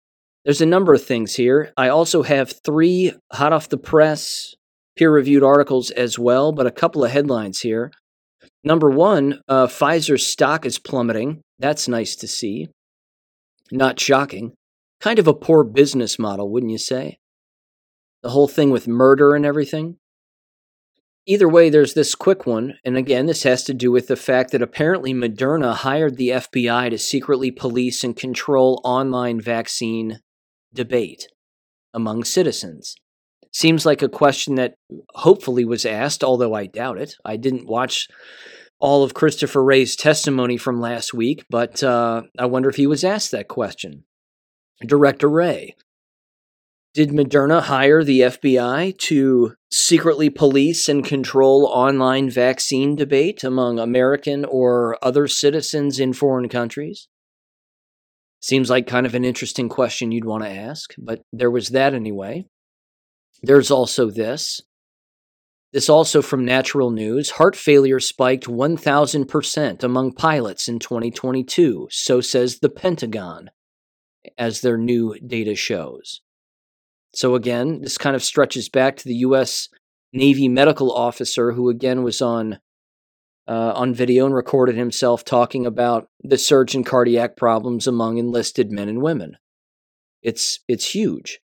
There's 0.44 0.62
a 0.62 0.66
number 0.66 0.94
of 0.94 1.04
things 1.04 1.36
here. 1.36 1.74
I 1.76 1.90
also 1.90 2.24
have 2.24 2.54
three 2.64 3.14
hot 3.34 3.52
off 3.52 3.70
the 3.70 3.78
press 3.78 4.56
peer 4.96 5.12
reviewed 5.12 5.44
articles 5.44 5.92
as 5.92 6.18
well, 6.18 6.52
but 6.52 6.68
a 6.68 6.72
couple 6.72 7.04
of 7.04 7.12
headlines 7.12 7.60
here. 7.62 7.92
Number 8.64 8.90
one, 8.90 9.42
uh, 9.48 9.68
Pfizer's 9.68 10.26
stock 10.26 10.66
is 10.66 10.80
plummeting. 10.80 11.42
That's 11.60 11.88
nice 11.88 12.16
to 12.18 12.28
see. 12.28 12.70
Not 13.72 14.00
shocking. 14.00 14.54
Kind 15.02 15.20
of 15.20 15.28
a 15.28 15.34
poor 15.34 15.64
business 15.64 16.18
model, 16.18 16.50
wouldn't 16.50 16.72
you 16.72 16.78
say? 16.78 17.18
The 18.24 18.30
whole 18.30 18.48
thing 18.48 18.72
with 18.72 18.88
murder 18.88 19.36
and 19.36 19.46
everything. 19.46 19.98
Either 21.28 21.50
way, 21.50 21.70
there's 21.70 21.96
this 21.96 22.14
quick 22.14 22.46
one, 22.46 22.76
and 22.86 22.96
again, 22.96 23.26
this 23.26 23.44
has 23.44 23.64
to 23.64 23.74
do 23.74 23.92
with 23.92 24.08
the 24.08 24.16
fact 24.16 24.52
that 24.52 24.62
apparently 24.62 25.12
Moderna 25.12 25.74
hired 25.74 26.18
the 26.18 26.30
FBI 26.30 26.92
to 26.92 27.00
secretly 27.00 27.50
police 27.50 28.04
and 28.04 28.16
control 28.16 28.80
online 28.84 29.42
vaccine 29.42 30.20
debate 30.72 31.28
among 31.96 32.24
citizens. 32.24 32.96
Seems 33.52 33.86
like 33.86 34.04
a 34.04 34.10
question 34.10 34.56
that 34.56 34.76
hopefully 35.16 35.66
was 35.66 35.86
asked, 35.86 36.24
although 36.24 36.54
I 36.54 36.68
doubt 36.68 37.00
it. 37.00 37.16
I 37.26 37.38
didn't 37.38 37.68
watch 37.68 38.08
all 38.80 39.04
of 39.04 39.14
Christopher 39.16 39.64
Wray's 39.64 39.96
testimony 39.96 40.58
from 40.58 40.80
last 40.80 41.14
week, 41.14 41.46
but 41.50 41.82
uh, 41.82 42.24
I 42.38 42.46
wonder 42.46 42.70
if 42.70 42.76
he 42.76 42.86
was 42.86 43.04
asked 43.04 43.32
that 43.32 43.48
question. 43.48 44.04
Director 44.86 45.30
Wray, 45.30 45.76
did 46.96 47.10
Moderna 47.10 47.62
hire 47.62 48.06
the 48.06 48.22
FBI 48.22 48.98
to 49.00 49.54
secretly 49.70 50.30
police 50.30 50.88
and 50.88 51.04
control 51.04 51.66
online 51.66 52.30
vaccine 52.30 52.96
debate 52.96 53.44
among 53.44 53.80
American 53.80 54.46
or 54.46 54.98
other 55.02 55.28
citizens 55.28 56.00
in 56.00 56.14
foreign 56.14 56.48
countries? 56.48 57.10
Seems 58.40 58.70
like 58.70 58.88
kind 58.88 59.06
of 59.06 59.14
an 59.14 59.26
interesting 59.26 59.68
question 59.68 60.14
you'd 60.14 60.24
want 60.24 60.46
to 60.46 60.50
ask, 60.50 60.94
but 60.98 61.22
there 61.34 61.52
was 61.52 61.70
that 61.70 61.94
anyway. 61.94 62.46
There's 63.44 63.70
also 63.70 64.10
this 64.10 64.62
this 65.74 65.90
also 65.90 66.22
from 66.22 66.46
Natural 66.46 66.92
News 66.92 67.32
heart 67.32 67.58
failure 67.58 68.00
spiked 68.00 68.46
1,000% 68.46 69.84
among 69.84 70.14
pilots 70.14 70.70
in 70.70 70.80
2022, 70.80 71.90
so 71.92 72.22
says 72.22 72.60
the 72.60 72.70
Pentagon, 72.70 73.50
as 74.38 74.62
their 74.62 74.78
new 74.78 75.20
data 75.20 75.56
shows. 75.56 76.22
So, 77.16 77.36
again, 77.36 77.82
this 77.82 77.98
kind 77.98 78.16
of 78.16 78.24
stretches 78.24 78.70
back 78.70 78.98
to 78.98 79.08
the 79.08 79.16
U.S. 79.16 79.70
Navy 80.14 80.48
medical 80.48 80.92
officer 80.92 81.54
who, 81.54 81.70
again, 81.70 82.04
was 82.04 82.22
on 82.22 82.60
uh, 83.48 83.72
on 83.76 83.94
video 83.94 84.26
and 84.26 84.34
recorded 84.34 84.76
himself 84.76 85.24
talking 85.24 85.66
about 85.66 86.10
the 86.24 86.38
surge 86.38 86.76
in 86.76 86.84
cardiac 86.84 87.38
problems 87.38 87.88
among 87.88 88.18
enlisted 88.18 88.72
men 88.72 88.90
and 88.90 89.02
women. 89.02 89.38
It's, 90.22 90.60
it's 90.68 90.94
huge. 90.96 91.40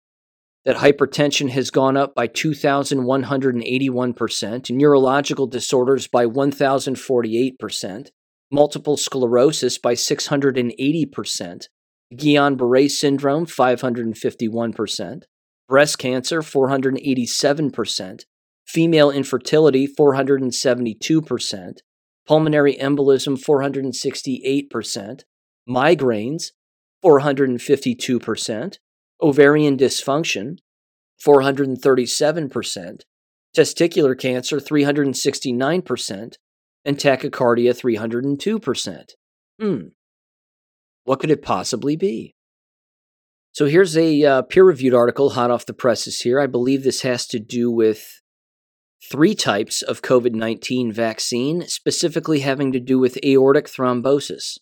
That 0.65 0.77
hypertension 0.77 1.49
has 1.49 1.69
gone 1.71 1.97
up 1.97 2.13
by 2.13 2.27
2,181%, 2.27 4.69
neurological 4.69 5.47
disorders 5.47 6.07
by 6.07 6.25
1,048%, 6.25 8.09
multiple 8.51 8.97
sclerosis 8.97 9.79
by 9.79 9.93
680%, 9.93 11.67
Guillain 12.13 12.57
Barre 12.57 12.87
syndrome 12.87 13.45
551%, 13.45 15.23
breast 15.67 15.97
cancer 15.97 16.41
487%, 16.41 18.21
female 18.65 19.11
infertility 19.11 19.87
472%, 19.87 21.77
pulmonary 22.25 22.75
embolism 22.75 23.37
468%, 23.37 25.21
migraines 25.69 26.43
452%, 27.03 28.77
ovarian 29.21 29.77
dysfunction 29.77 30.57
437%, 31.25 33.01
testicular 33.55 34.19
cancer 34.19 34.57
369%, 34.57 36.33
and 36.85 36.97
tachycardia 36.97 37.73
302%. 37.73 39.03
Hmm. 39.59 39.87
What 41.03 41.19
could 41.19 41.31
it 41.31 41.41
possibly 41.41 41.95
be? 41.95 42.36
So 43.57 43.65
here's 43.65 43.97
a 43.97 44.23
uh, 44.23 44.41
peer 44.43 44.63
reviewed 44.63 44.93
article 44.93 45.31
hot 45.31 45.49
off 45.49 45.65
the 45.65 45.73
presses 45.73 46.21
here. 46.21 46.39
I 46.39 46.45
believe 46.45 46.83
this 46.83 47.01
has 47.01 47.25
to 47.29 47.39
do 47.39 47.71
with 47.71 48.21
three 49.11 49.33
types 49.33 49.81
of 49.81 50.03
COVID 50.03 50.35
19 50.35 50.93
vaccine, 50.93 51.63
specifically 51.63 52.41
having 52.41 52.71
to 52.71 52.79
do 52.79 52.99
with 52.99 53.17
aortic 53.25 53.65
thrombosis. 53.65 54.59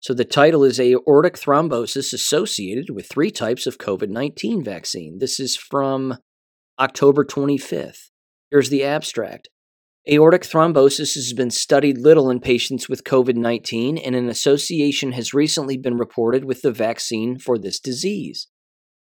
So 0.00 0.12
the 0.12 0.26
title 0.26 0.62
is 0.62 0.78
Aortic 0.78 1.38
Thrombosis 1.38 2.12
Associated 2.12 2.90
with 2.90 3.08
Three 3.08 3.30
Types 3.30 3.66
of 3.66 3.78
COVID 3.78 4.10
19 4.10 4.62
Vaccine. 4.62 5.20
This 5.20 5.40
is 5.40 5.56
from 5.56 6.18
October 6.78 7.24
25th. 7.24 8.10
Here's 8.50 8.68
the 8.68 8.84
abstract. 8.84 9.48
Aortic 10.10 10.40
thrombosis 10.40 11.16
has 11.16 11.34
been 11.34 11.50
studied 11.50 11.98
little 11.98 12.30
in 12.30 12.40
patients 12.40 12.88
with 12.88 13.04
COVID 13.04 13.34
19, 13.36 13.98
and 13.98 14.16
an 14.16 14.30
association 14.30 15.12
has 15.12 15.34
recently 15.34 15.76
been 15.76 15.98
reported 15.98 16.46
with 16.46 16.62
the 16.62 16.72
vaccine 16.72 17.38
for 17.38 17.58
this 17.58 17.78
disease. 17.78 18.46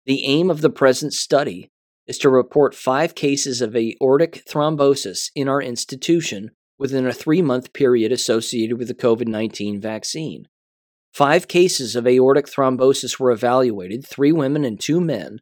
The 0.05 0.23
aim 0.23 0.51
of 0.51 0.61
the 0.61 0.69
present 0.69 1.13
study 1.13 1.71
is 2.05 2.19
to 2.19 2.29
report 2.29 2.75
five 2.75 3.15
cases 3.15 3.59
of 3.59 3.75
aortic 3.75 4.43
thrombosis 4.47 5.31
in 5.33 5.49
our 5.49 5.63
institution 5.63 6.51
within 6.77 7.07
a 7.07 7.13
three 7.13 7.41
month 7.41 7.73
period 7.73 8.11
associated 8.11 8.77
with 8.77 8.87
the 8.87 8.93
COVID 8.93 9.27
19 9.27 9.81
vaccine. 9.81 10.45
Five 11.11 11.47
cases 11.47 11.95
of 11.95 12.05
aortic 12.05 12.45
thrombosis 12.45 13.19
were 13.19 13.31
evaluated 13.31 14.05
three 14.05 14.31
women 14.31 14.63
and 14.63 14.79
two 14.79 15.01
men, 15.01 15.39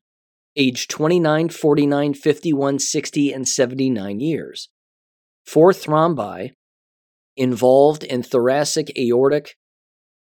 aged 0.56 0.90
29, 0.90 1.49
49, 1.49 2.14
51, 2.14 2.80
60, 2.80 3.34
and 3.34 3.45
79 3.49 4.19
years. 4.22 4.69
Four 5.45 5.73
thrombi 5.73 6.51
involved 7.35 8.03
in 8.03 8.23
thoracic 8.23 8.91
aortic, 8.97 9.55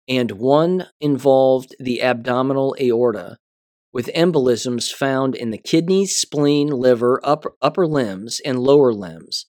and 0.08 0.32
one 0.32 0.86
involved 1.00 1.74
the 1.78 2.02
abdominal 2.02 2.76
aorta, 2.80 3.36
with 3.92 4.10
embolisms 4.14 4.92
found 4.92 5.34
in 5.34 5.50
the 5.50 5.58
kidneys, 5.58 6.16
spleen, 6.16 6.68
liver, 6.68 7.20
upper, 7.22 7.52
upper 7.62 7.86
limbs, 7.86 8.40
and 8.44 8.58
lower 8.58 8.92
limbs. 8.92 9.46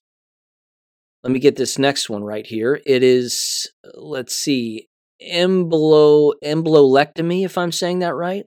Let 1.22 1.32
me 1.32 1.40
get 1.40 1.56
this 1.56 1.78
next 1.78 2.08
one 2.08 2.22
right 2.22 2.46
here. 2.46 2.80
It 2.86 3.02
is, 3.02 3.70
let's 3.94 4.36
see, 4.36 4.88
embolo, 5.20 6.34
embolectomy, 6.44 7.44
if 7.44 7.58
I'm 7.58 7.72
saying 7.72 7.98
that 7.98 8.14
right, 8.14 8.44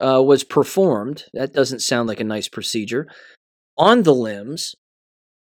uh, 0.00 0.22
was 0.22 0.42
performed. 0.44 1.24
That 1.32 1.52
doesn't 1.52 1.80
sound 1.80 2.08
like 2.08 2.20
a 2.20 2.24
nice 2.24 2.48
procedure. 2.48 3.06
On 3.76 4.02
the 4.02 4.14
limbs, 4.14 4.74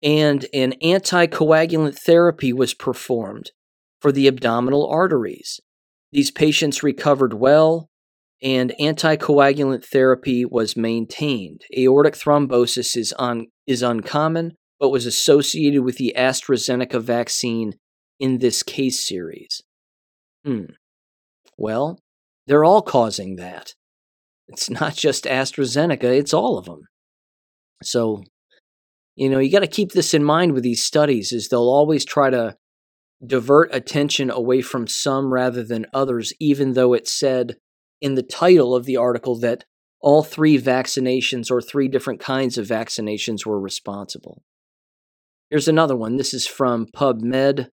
and 0.04 0.46
an 0.54 0.74
anticoagulant 0.84 1.98
therapy 1.98 2.54
was 2.54 2.74
performed 2.74 3.52
for 4.00 4.12
the 4.12 4.28
abdominal 4.28 4.88
arteries. 4.88 5.60
These 6.12 6.32
patients 6.32 6.84
recovered 6.84 7.34
well 7.34 7.90
and 8.42 8.74
anticoagulant 8.80 9.86
therapy 9.86 10.46
was 10.46 10.78
maintained. 10.78 11.62
Aortic 11.76 12.16
thrombosis 12.16 12.96
is, 12.96 13.14
on, 13.14 13.48
is 13.66 13.82
uncommon, 13.82 14.54
but 14.80 14.90
was 14.90 15.06
associated 15.06 15.82
with 15.84 15.98
the 15.98 16.14
AstraZeneca 16.18 17.02
vaccine 17.02 17.74
in 18.20 18.40
this 18.40 18.62
case 18.62 19.06
series. 19.06 19.62
Hmm. 20.44 20.66
Well, 21.58 22.00
they're 22.48 22.66
all 22.66 22.82
causing 22.82 23.38
that. 23.38 23.74
It's 24.48 24.70
not 24.82 24.96
just 24.96 25.26
AstraZeneca, 25.26 26.04
it's 26.04 26.34
all 26.34 26.58
of 26.58 26.66
them. 26.66 26.84
So, 27.82 28.24
you 29.16 29.30
know, 29.30 29.40
you 29.40 29.52
got 29.52 29.60
to 29.60 29.68
keep 29.68 29.92
this 29.92 30.14
in 30.14 30.24
mind 30.24 30.54
with 30.54 30.64
these 30.64 30.84
studies 30.84 31.32
is 31.32 31.48
they'll 31.48 31.62
always 31.62 32.04
try 32.04 32.30
to 32.30 32.58
divert 33.26 33.74
attention 33.74 34.30
away 34.30 34.62
from 34.62 34.88
some 34.88 35.34
rather 35.34 35.64
than 35.64 35.86
others 35.94 36.34
even 36.40 36.74
though 36.74 36.94
it 36.94 37.08
said 37.08 37.56
in 38.02 38.16
the 38.16 38.24
title 38.24 38.76
of 38.76 38.86
the 38.86 38.98
article 38.98 39.40
that 39.40 39.64
all 40.02 40.22
three 40.22 40.60
vaccinations 40.60 41.50
or 41.50 41.62
three 41.62 41.88
different 41.88 42.20
kinds 42.20 42.58
of 42.58 42.68
vaccinations 42.68 43.46
were 43.46 43.60
responsible. 43.60 44.44
Here's 45.50 45.68
another 45.68 45.96
one. 45.96 46.18
This 46.18 46.34
is 46.34 46.46
from 46.46 46.88
PubMed. 46.88 47.70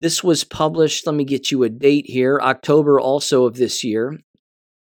This 0.00 0.22
was 0.22 0.44
published, 0.44 1.06
let 1.06 1.16
me 1.16 1.24
get 1.24 1.50
you 1.50 1.62
a 1.62 1.70
date 1.70 2.04
here, 2.06 2.38
October 2.42 3.00
also 3.00 3.46
of 3.46 3.56
this 3.56 3.82
year. 3.82 4.20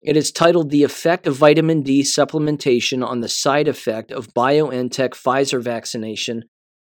It 0.06 0.16
is 0.16 0.32
titled 0.32 0.70
The 0.70 0.84
Effect 0.84 1.26
of 1.26 1.36
Vitamin 1.36 1.82
D 1.82 2.04
Supplementation 2.04 3.04
on 3.04 3.22
the 3.22 3.28
Side 3.28 3.68
Effect 3.68 4.12
of 4.12 4.36
BioNTech 4.36 5.16
Pfizer 5.16 5.60
Vaccination 5.60 6.44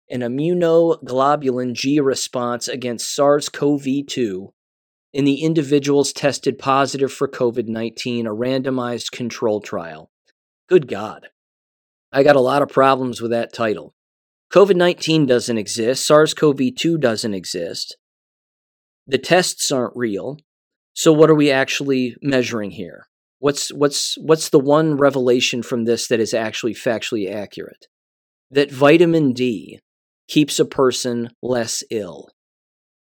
and 0.09 0.21
Immunoglobulin 0.21 1.71
G 1.71 2.01
Response 2.01 2.67
Against 2.67 3.15
SARS 3.15 3.47
CoV 3.47 3.85
2 4.05 4.53
in 5.13 5.23
the 5.23 5.43
individuals 5.43 6.11
tested 6.11 6.59
positive 6.59 7.09
for 7.09 7.29
COVID 7.29 7.69
19, 7.69 8.27
a 8.27 8.31
randomized 8.31 9.11
control 9.11 9.61
trial. 9.61 10.11
Good 10.67 10.89
God. 10.89 11.29
I 12.11 12.21
got 12.21 12.35
a 12.35 12.41
lot 12.41 12.61
of 12.61 12.67
problems 12.67 13.21
with 13.21 13.31
that 13.31 13.53
title. 13.53 13.95
COVID 14.51 14.75
19 14.75 15.25
doesn't 15.25 15.57
exist, 15.57 16.05
SARS 16.05 16.33
CoV 16.33 16.75
2 16.75 16.97
doesn't 16.97 17.33
exist, 17.33 17.95
the 19.07 19.17
tests 19.17 19.71
aren't 19.71 19.95
real. 19.95 20.37
So, 20.95 21.13
what 21.13 21.29
are 21.29 21.35
we 21.35 21.51
actually 21.51 22.15
measuring 22.21 22.71
here? 22.71 23.05
What's, 23.37 23.71
what's, 23.71 24.15
what's 24.17 24.49
the 24.49 24.59
one 24.59 24.97
revelation 24.97 25.61
from 25.61 25.85
this 25.85 26.07
that 26.07 26.19
is 26.19 26.33
actually 26.33 26.73
factually 26.73 27.31
accurate? 27.31 27.85
That 28.49 28.71
vitamin 28.71 29.33
D 29.33 29.79
keeps 30.27 30.59
a 30.59 30.65
person 30.65 31.29
less 31.43 31.83
ill. 31.91 32.29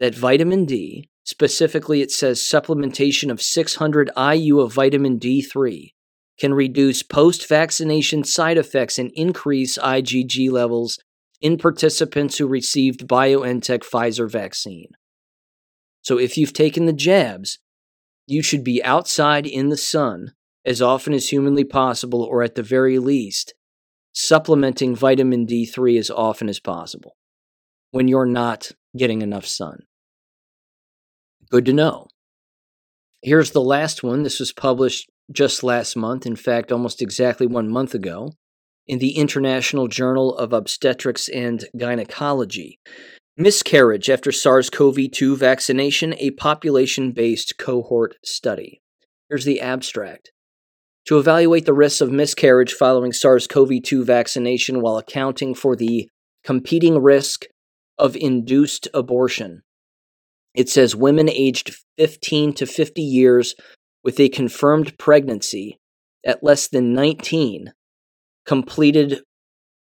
That 0.00 0.14
vitamin 0.14 0.66
D, 0.66 1.08
Specifically, 1.28 2.00
it 2.00 2.10
says 2.10 2.40
supplementation 2.40 3.30
of 3.30 3.42
600 3.42 4.10
IU 4.16 4.60
of 4.60 4.72
vitamin 4.72 5.18
D3 5.18 5.92
can 6.40 6.54
reduce 6.54 7.02
post 7.02 7.46
vaccination 7.46 8.24
side 8.24 8.56
effects 8.56 8.98
and 8.98 9.10
increase 9.14 9.76
IgG 9.76 10.50
levels 10.50 10.98
in 11.42 11.58
participants 11.58 12.38
who 12.38 12.46
received 12.46 13.06
BioNTech 13.06 13.80
Pfizer 13.80 14.30
vaccine. 14.30 14.88
So, 16.00 16.18
if 16.18 16.38
you've 16.38 16.54
taken 16.54 16.86
the 16.86 16.94
jabs, 16.94 17.58
you 18.28 18.42
should 18.42 18.62
be 18.62 18.84
outside 18.84 19.46
in 19.46 19.70
the 19.70 19.76
sun 19.76 20.32
as 20.64 20.82
often 20.82 21.14
as 21.14 21.30
humanly 21.30 21.64
possible, 21.64 22.22
or 22.22 22.42
at 22.42 22.54
the 22.54 22.62
very 22.62 22.98
least, 22.98 23.54
supplementing 24.12 24.94
vitamin 24.94 25.46
D3 25.46 25.98
as 25.98 26.10
often 26.10 26.48
as 26.48 26.60
possible 26.60 27.16
when 27.90 28.06
you're 28.06 28.26
not 28.26 28.72
getting 28.94 29.22
enough 29.22 29.46
sun. 29.46 29.78
Good 31.50 31.64
to 31.66 31.72
know. 31.72 32.08
Here's 33.22 33.52
the 33.52 33.62
last 33.62 34.02
one. 34.02 34.24
This 34.24 34.40
was 34.40 34.52
published 34.52 35.08
just 35.32 35.62
last 35.62 35.96
month, 35.96 36.26
in 36.26 36.36
fact, 36.36 36.70
almost 36.70 37.00
exactly 37.00 37.46
one 37.46 37.70
month 37.70 37.94
ago, 37.94 38.32
in 38.86 38.98
the 38.98 39.16
International 39.16 39.88
Journal 39.88 40.36
of 40.36 40.52
Obstetrics 40.52 41.28
and 41.30 41.64
Gynecology. 41.76 42.78
Miscarriage 43.40 44.10
after 44.10 44.32
SARS 44.32 44.68
CoV 44.68 45.12
2 45.12 45.36
vaccination, 45.36 46.12
a 46.18 46.32
population 46.32 47.12
based 47.12 47.56
cohort 47.56 48.16
study. 48.24 48.82
Here's 49.28 49.44
the 49.44 49.60
abstract. 49.60 50.32
To 51.06 51.20
evaluate 51.20 51.64
the 51.64 51.72
risks 51.72 52.00
of 52.00 52.10
miscarriage 52.10 52.72
following 52.72 53.12
SARS 53.12 53.46
CoV 53.46 53.80
2 53.80 54.04
vaccination 54.04 54.82
while 54.82 54.98
accounting 54.98 55.54
for 55.54 55.76
the 55.76 56.08
competing 56.42 57.00
risk 57.00 57.44
of 57.96 58.16
induced 58.16 58.88
abortion. 58.92 59.62
It 60.52 60.68
says 60.68 60.96
women 60.96 61.28
aged 61.28 61.76
15 61.96 62.54
to 62.54 62.66
50 62.66 63.00
years 63.00 63.54
with 64.02 64.18
a 64.18 64.30
confirmed 64.30 64.98
pregnancy 64.98 65.78
at 66.26 66.42
less 66.42 66.66
than 66.66 66.92
19 66.92 67.72
completed 68.44 69.20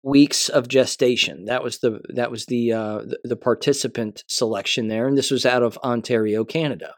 weeks 0.06 0.48
of 0.48 0.68
gestation. 0.68 1.46
That 1.46 1.64
was 1.64 1.80
the 1.80 2.00
that 2.14 2.30
was 2.30 2.46
the 2.46 2.72
uh, 2.72 3.00
the, 3.24 3.36
participant 3.36 4.22
selection 4.28 4.86
there, 4.86 5.08
and 5.08 5.18
this 5.18 5.32
was 5.32 5.44
out 5.44 5.64
of 5.64 5.76
Ontario, 5.78 6.44
Canada. 6.44 6.94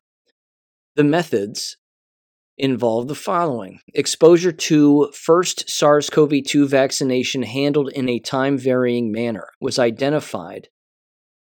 The 0.95 1.05
methods 1.05 1.79
involve 2.59 3.09
the 3.09 3.15
following: 3.15 3.81
exposure 3.95 4.53
to 4.53 5.11
first 5.15 5.71
SARS-CoV-2 5.71 6.69
vaccination 6.69 7.43
handled 7.43 7.91
in 7.93 8.09
a 8.11 8.21
time 8.21 8.59
varying 8.59 9.11
manner 9.11 9.49
was 9.59 9.79
identified 9.79 10.69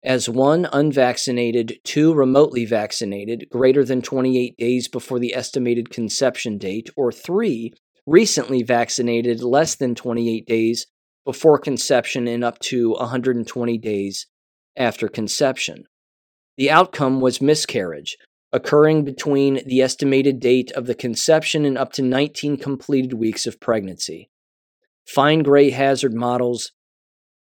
as 0.04 0.30
one 0.30 0.68
unvaccinated, 0.72 1.80
two 1.84 2.14
remotely 2.14 2.64
vaccinated, 2.64 3.48
greater 3.50 3.84
than 3.84 4.04
28 4.04 4.56
days 4.56 4.88
before 4.88 5.18
the 5.18 5.34
estimated 5.34 5.90
conception 5.90 6.60
date, 6.60 6.92
or 6.96 7.12
three 7.12 7.74
recently 8.06 8.62
vaccinated, 8.62 9.42
less 9.42 9.74
than 9.74 9.96
28 9.96 10.46
days 10.46 10.86
before 11.26 11.58
conception 11.58 12.28
and 12.28 12.44
up 12.44 12.60
to 12.60 12.92
120 12.92 13.78
days 13.80 14.28
after 14.78 15.08
conception. 15.08 15.86
The 16.58 16.72
outcome 16.72 17.20
was 17.20 17.42
miscarriage, 17.42 18.18
occurring 18.54 19.04
between 19.04 19.62
the 19.66 19.82
estimated 19.82 20.40
date 20.40 20.72
of 20.72 20.86
the 20.86 20.96
conception 20.96 21.66
and 21.66 21.78
up 21.78 21.92
to 21.94 22.02
19 22.02 22.58
completed 22.58 23.14
weeks 23.14 23.46
of 23.46 23.60
pregnancy. 23.60 24.30
Fine-Gray 25.08 25.72
hazard 25.72 26.14
models 26.14 26.72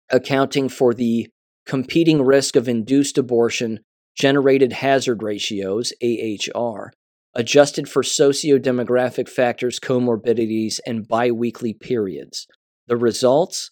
accounting 0.09 0.69
for 0.69 0.93
the 0.93 1.27
competing 1.65 2.21
risk 2.21 2.55
of 2.55 2.67
induced 2.67 3.17
abortion 3.17 3.79
generated 4.15 4.73
hazard 4.73 5.23
ratios, 5.23 5.93
AHR, 6.03 6.91
adjusted 7.33 7.89
for 7.89 8.03
socio-demographic 8.03 9.29
factors, 9.29 9.79
comorbidities, 9.79 10.79
and 10.85 11.07
biweekly 11.07 11.73
periods. 11.73 12.47
The 12.91 12.97
results 12.97 13.69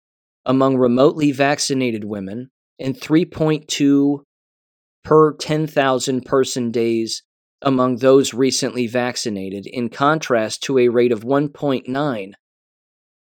among 0.46 0.76
remotely 0.76 1.32
vaccinated 1.32 2.04
women 2.04 2.50
and 2.78 2.94
3.2 2.94 4.20
per 5.06 5.34
10,000 5.34 6.26
person 6.26 6.72
days 6.72 7.24
among 7.66 7.98
those 7.98 8.34
recently 8.34 8.88
vaccinated, 8.88 9.66
in 9.66 9.90
contrast 9.90 10.62
to 10.64 10.78
a 10.78 10.88
rate 10.88 11.12
of 11.12 11.24
1.9 11.24 12.34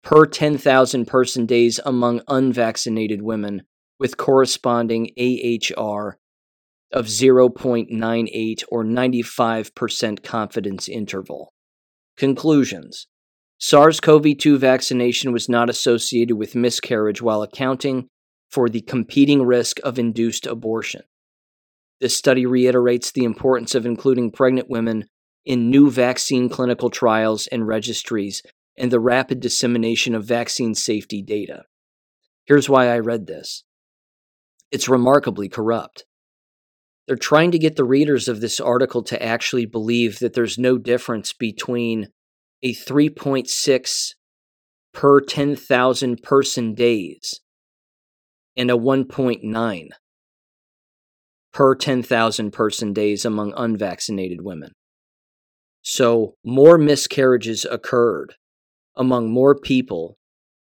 per 0.02 0.26
10,000 0.26 1.06
person 1.06 1.46
days 1.46 1.80
among 1.86 2.20
unvaccinated 2.26 3.22
women, 3.22 3.62
with 4.00 4.16
corresponding 4.16 5.10
AHR 5.16 6.18
of 6.92 7.06
0.98 7.06 8.64
or 8.68 8.84
95% 8.84 10.22
confidence 10.24 10.88
interval. 10.88 11.52
Conclusions 12.16 13.06
SARS 13.58 14.00
CoV 14.00 14.36
2 14.36 14.58
vaccination 14.58 15.32
was 15.32 15.48
not 15.48 15.70
associated 15.70 16.36
with 16.36 16.56
miscarriage 16.56 17.22
while 17.22 17.42
accounting 17.42 18.08
for 18.50 18.68
the 18.68 18.80
competing 18.80 19.44
risk 19.44 19.78
of 19.84 20.00
induced 20.00 20.46
abortion. 20.48 21.02
This 22.02 22.16
study 22.16 22.46
reiterates 22.46 23.12
the 23.12 23.22
importance 23.22 23.76
of 23.76 23.86
including 23.86 24.32
pregnant 24.32 24.68
women 24.68 25.04
in 25.44 25.70
new 25.70 25.88
vaccine 25.88 26.48
clinical 26.48 26.90
trials 26.90 27.46
and 27.46 27.64
registries 27.64 28.42
and 28.76 28.90
the 28.90 28.98
rapid 28.98 29.38
dissemination 29.38 30.12
of 30.12 30.24
vaccine 30.24 30.74
safety 30.74 31.22
data. 31.22 31.62
Here's 32.44 32.68
why 32.68 32.88
I 32.88 32.98
read 32.98 33.28
this 33.28 33.62
it's 34.72 34.88
remarkably 34.88 35.48
corrupt. 35.48 36.04
They're 37.06 37.14
trying 37.14 37.52
to 37.52 37.58
get 37.58 37.76
the 37.76 37.84
readers 37.84 38.26
of 38.26 38.40
this 38.40 38.58
article 38.58 39.04
to 39.04 39.22
actually 39.22 39.66
believe 39.66 40.18
that 40.18 40.34
there's 40.34 40.58
no 40.58 40.78
difference 40.78 41.32
between 41.32 42.08
a 42.64 42.74
3.6 42.74 44.14
per 44.92 45.20
10,000 45.20 46.22
person 46.24 46.74
days 46.74 47.38
and 48.56 48.72
a 48.72 48.76
1.9 48.76 49.88
per 51.52 51.74
10,000 51.74 52.50
person 52.50 52.92
days 52.92 53.24
among 53.24 53.52
unvaccinated 53.56 54.42
women. 54.42 54.72
So, 55.82 56.34
more 56.44 56.78
miscarriages 56.78 57.64
occurred 57.64 58.34
among 58.96 59.30
more 59.30 59.58
people 59.58 60.16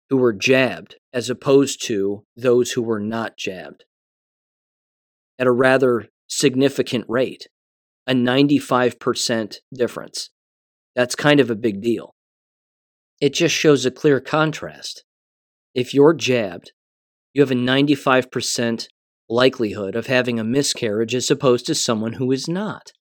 who 0.10 0.18
were 0.18 0.34
jabbed 0.34 0.96
as 1.14 1.30
opposed 1.30 1.84
to 1.86 2.24
those 2.36 2.72
who 2.72 2.82
were 2.82 3.00
not 3.00 3.38
jabbed 3.38 3.86
at 5.40 5.48
a 5.48 5.52
rather 5.52 6.08
significant 6.28 7.06
rate, 7.08 7.48
a 8.06 8.14
95% 8.14 9.56
difference. 9.74 10.30
That's 10.96 11.16
kind 11.16 11.40
of 11.40 11.50
a 11.50 11.56
big 11.56 11.82
deal. 11.82 12.14
It 13.22 13.34
just 13.34 13.56
shows 13.56 13.86
a 13.86 13.92
clear 13.92 14.20
contrast. 14.20 15.04
If 15.74 15.94
you're 15.94 16.14
jabbed, 16.14 16.74
you 17.34 17.42
have 17.42 17.52
a 17.52 17.56
95% 17.56 18.88
likelihood 19.30 19.96
of 19.96 20.08
having 20.08 20.40
a 20.40 20.44
miscarriage 20.44 21.14
as 21.14 21.30
opposed 21.30 21.66
to 21.68 21.76
someone 21.76 22.14
who 22.14 22.32
is 22.32 22.48
not. 22.48 22.92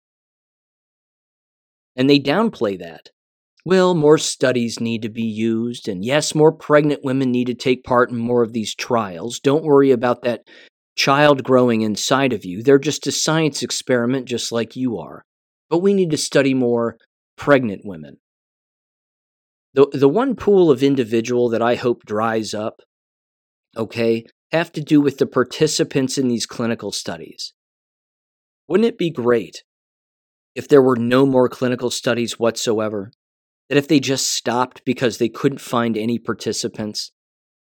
And 1.97 2.09
they 2.09 2.21
downplay 2.21 2.79
that. 2.79 3.09
Well, 3.65 3.95
more 3.95 4.19
studies 4.19 4.81
need 4.81 5.03
to 5.03 5.09
be 5.09 5.25
used, 5.25 5.89
and 5.89 6.05
yes, 6.05 6.35
more 6.35 6.53
pregnant 6.53 7.05
women 7.05 7.31
need 7.31 7.49
to 7.49 7.55
take 7.55 7.85
part 7.85 8.11
in 8.11 8.17
more 8.17 8.43
of 8.43 8.53
these 8.53 8.75
trials. 8.75 9.41
Don't 9.41 9.65
worry 9.65 9.91
about 9.91 10.23
that 10.23 10.43
child 10.97 11.45
growing 11.45 11.83
inside 11.83 12.33
of 12.33 12.45
you. 12.45 12.63
They're 12.63 12.79
just 12.79 13.07
a 13.07 13.13
science 13.13 13.63
experiment, 13.63 14.27
just 14.27 14.53
like 14.53 14.77
you 14.77 14.99
are. 14.99 15.25
But 15.69 15.79
we 15.79 15.93
need 15.93 16.11
to 16.11 16.17
study 16.17 16.55
more 16.55 16.97
pregnant 17.37 17.83
women. 17.85 18.19
The, 19.75 19.87
the 19.93 20.09
one 20.09 20.35
pool 20.35 20.71
of 20.71 20.83
individual 20.83 21.51
that 21.51 21.63
I 21.63 21.75
hope 21.75 22.05
dries 22.07 22.55
up, 22.55 22.81
okay, 23.77 24.25
have 24.53 24.73
to 24.73 24.81
do 24.81 25.01
with 25.01 25.19
the 25.19 25.27
participants 25.27 26.17
in 26.19 26.29
these 26.29 26.47
clinical 26.47 26.93
studies. 26.93 27.53
Wouldn't 28.67 28.89
it 28.89 28.99
be 28.99 29.11
great 29.11 29.63
if 30.55 30.69
there 30.69 30.83
were 30.83 30.97
no 30.97 31.27
more 31.27 31.49
clinical 31.49 31.91
studies 31.91 32.39
whatsoever? 32.39 33.13
That 33.69 33.79
if 33.79 33.89
they 33.89 34.01
just 34.01 34.31
stopped 34.31 34.83
because 34.85 35.19
they 35.19 35.29
couldn't 35.29 35.61
find 35.61 35.97
any 35.97 36.19
participants? 36.19 37.13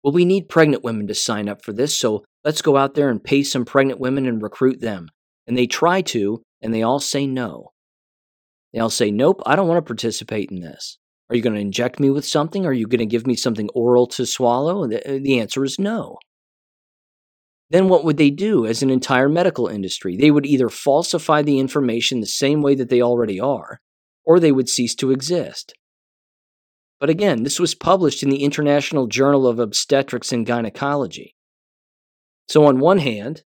Well, 0.02 0.12
we 0.12 0.24
need 0.24 0.48
pregnant 0.48 0.84
women 0.84 1.06
to 1.08 1.14
sign 1.14 1.48
up 1.48 1.64
for 1.64 1.72
this, 1.72 1.96
so 1.96 2.24
let's 2.44 2.62
go 2.62 2.76
out 2.76 2.94
there 2.94 3.10
and 3.10 3.22
pay 3.22 3.42
some 3.42 3.64
pregnant 3.64 4.00
women 4.00 4.26
and 4.26 4.40
recruit 4.40 4.80
them. 4.80 5.08
And 5.46 5.58
they 5.58 5.66
try 5.66 6.00
to, 6.02 6.42
and 6.62 6.72
they 6.72 6.82
all 6.82 7.00
say 7.00 7.26
no. 7.26 7.72
They 8.72 8.78
all 8.78 8.90
say, 8.90 9.10
Nope, 9.10 9.42
I 9.44 9.56
don't 9.56 9.66
want 9.66 9.78
to 9.78 9.88
participate 9.88 10.50
in 10.50 10.60
this. 10.60 10.98
Are 11.28 11.36
you 11.36 11.42
going 11.42 11.54
to 11.54 11.60
inject 11.60 12.00
me 12.00 12.10
with 12.10 12.24
something? 12.24 12.66
Are 12.66 12.72
you 12.72 12.86
going 12.86 13.00
to 13.00 13.06
give 13.06 13.26
me 13.26 13.36
something 13.36 13.68
oral 13.74 14.06
to 14.08 14.26
swallow? 14.26 14.86
The, 14.86 14.98
uh, 15.06 15.18
the 15.20 15.40
answer 15.40 15.64
is 15.64 15.78
no. 15.78 16.18
Then 17.70 17.88
what 17.88 18.04
would 18.04 18.16
they 18.16 18.30
do 18.30 18.66
as 18.66 18.82
an 18.82 18.90
entire 18.90 19.28
medical 19.28 19.68
industry? 19.68 20.16
They 20.16 20.32
would 20.32 20.44
either 20.44 20.68
falsify 20.68 21.42
the 21.42 21.60
information 21.60 22.20
the 22.20 22.26
same 22.26 22.62
way 22.62 22.74
that 22.74 22.88
they 22.88 23.00
already 23.00 23.38
are, 23.38 23.80
or 24.24 24.40
they 24.40 24.52
would 24.52 24.68
cease 24.68 24.94
to 24.96 25.12
exist. 25.12 25.72
But 26.98 27.10
again, 27.10 27.44
this 27.44 27.60
was 27.60 27.74
published 27.74 28.22
in 28.22 28.28
the 28.28 28.44
International 28.44 29.06
Journal 29.06 29.46
of 29.46 29.58
Obstetrics 29.58 30.32
and 30.32 30.44
Gynecology. 30.44 31.34
So, 32.48 32.66
on 32.66 32.80
one 32.80 32.98
hand, 32.98 33.44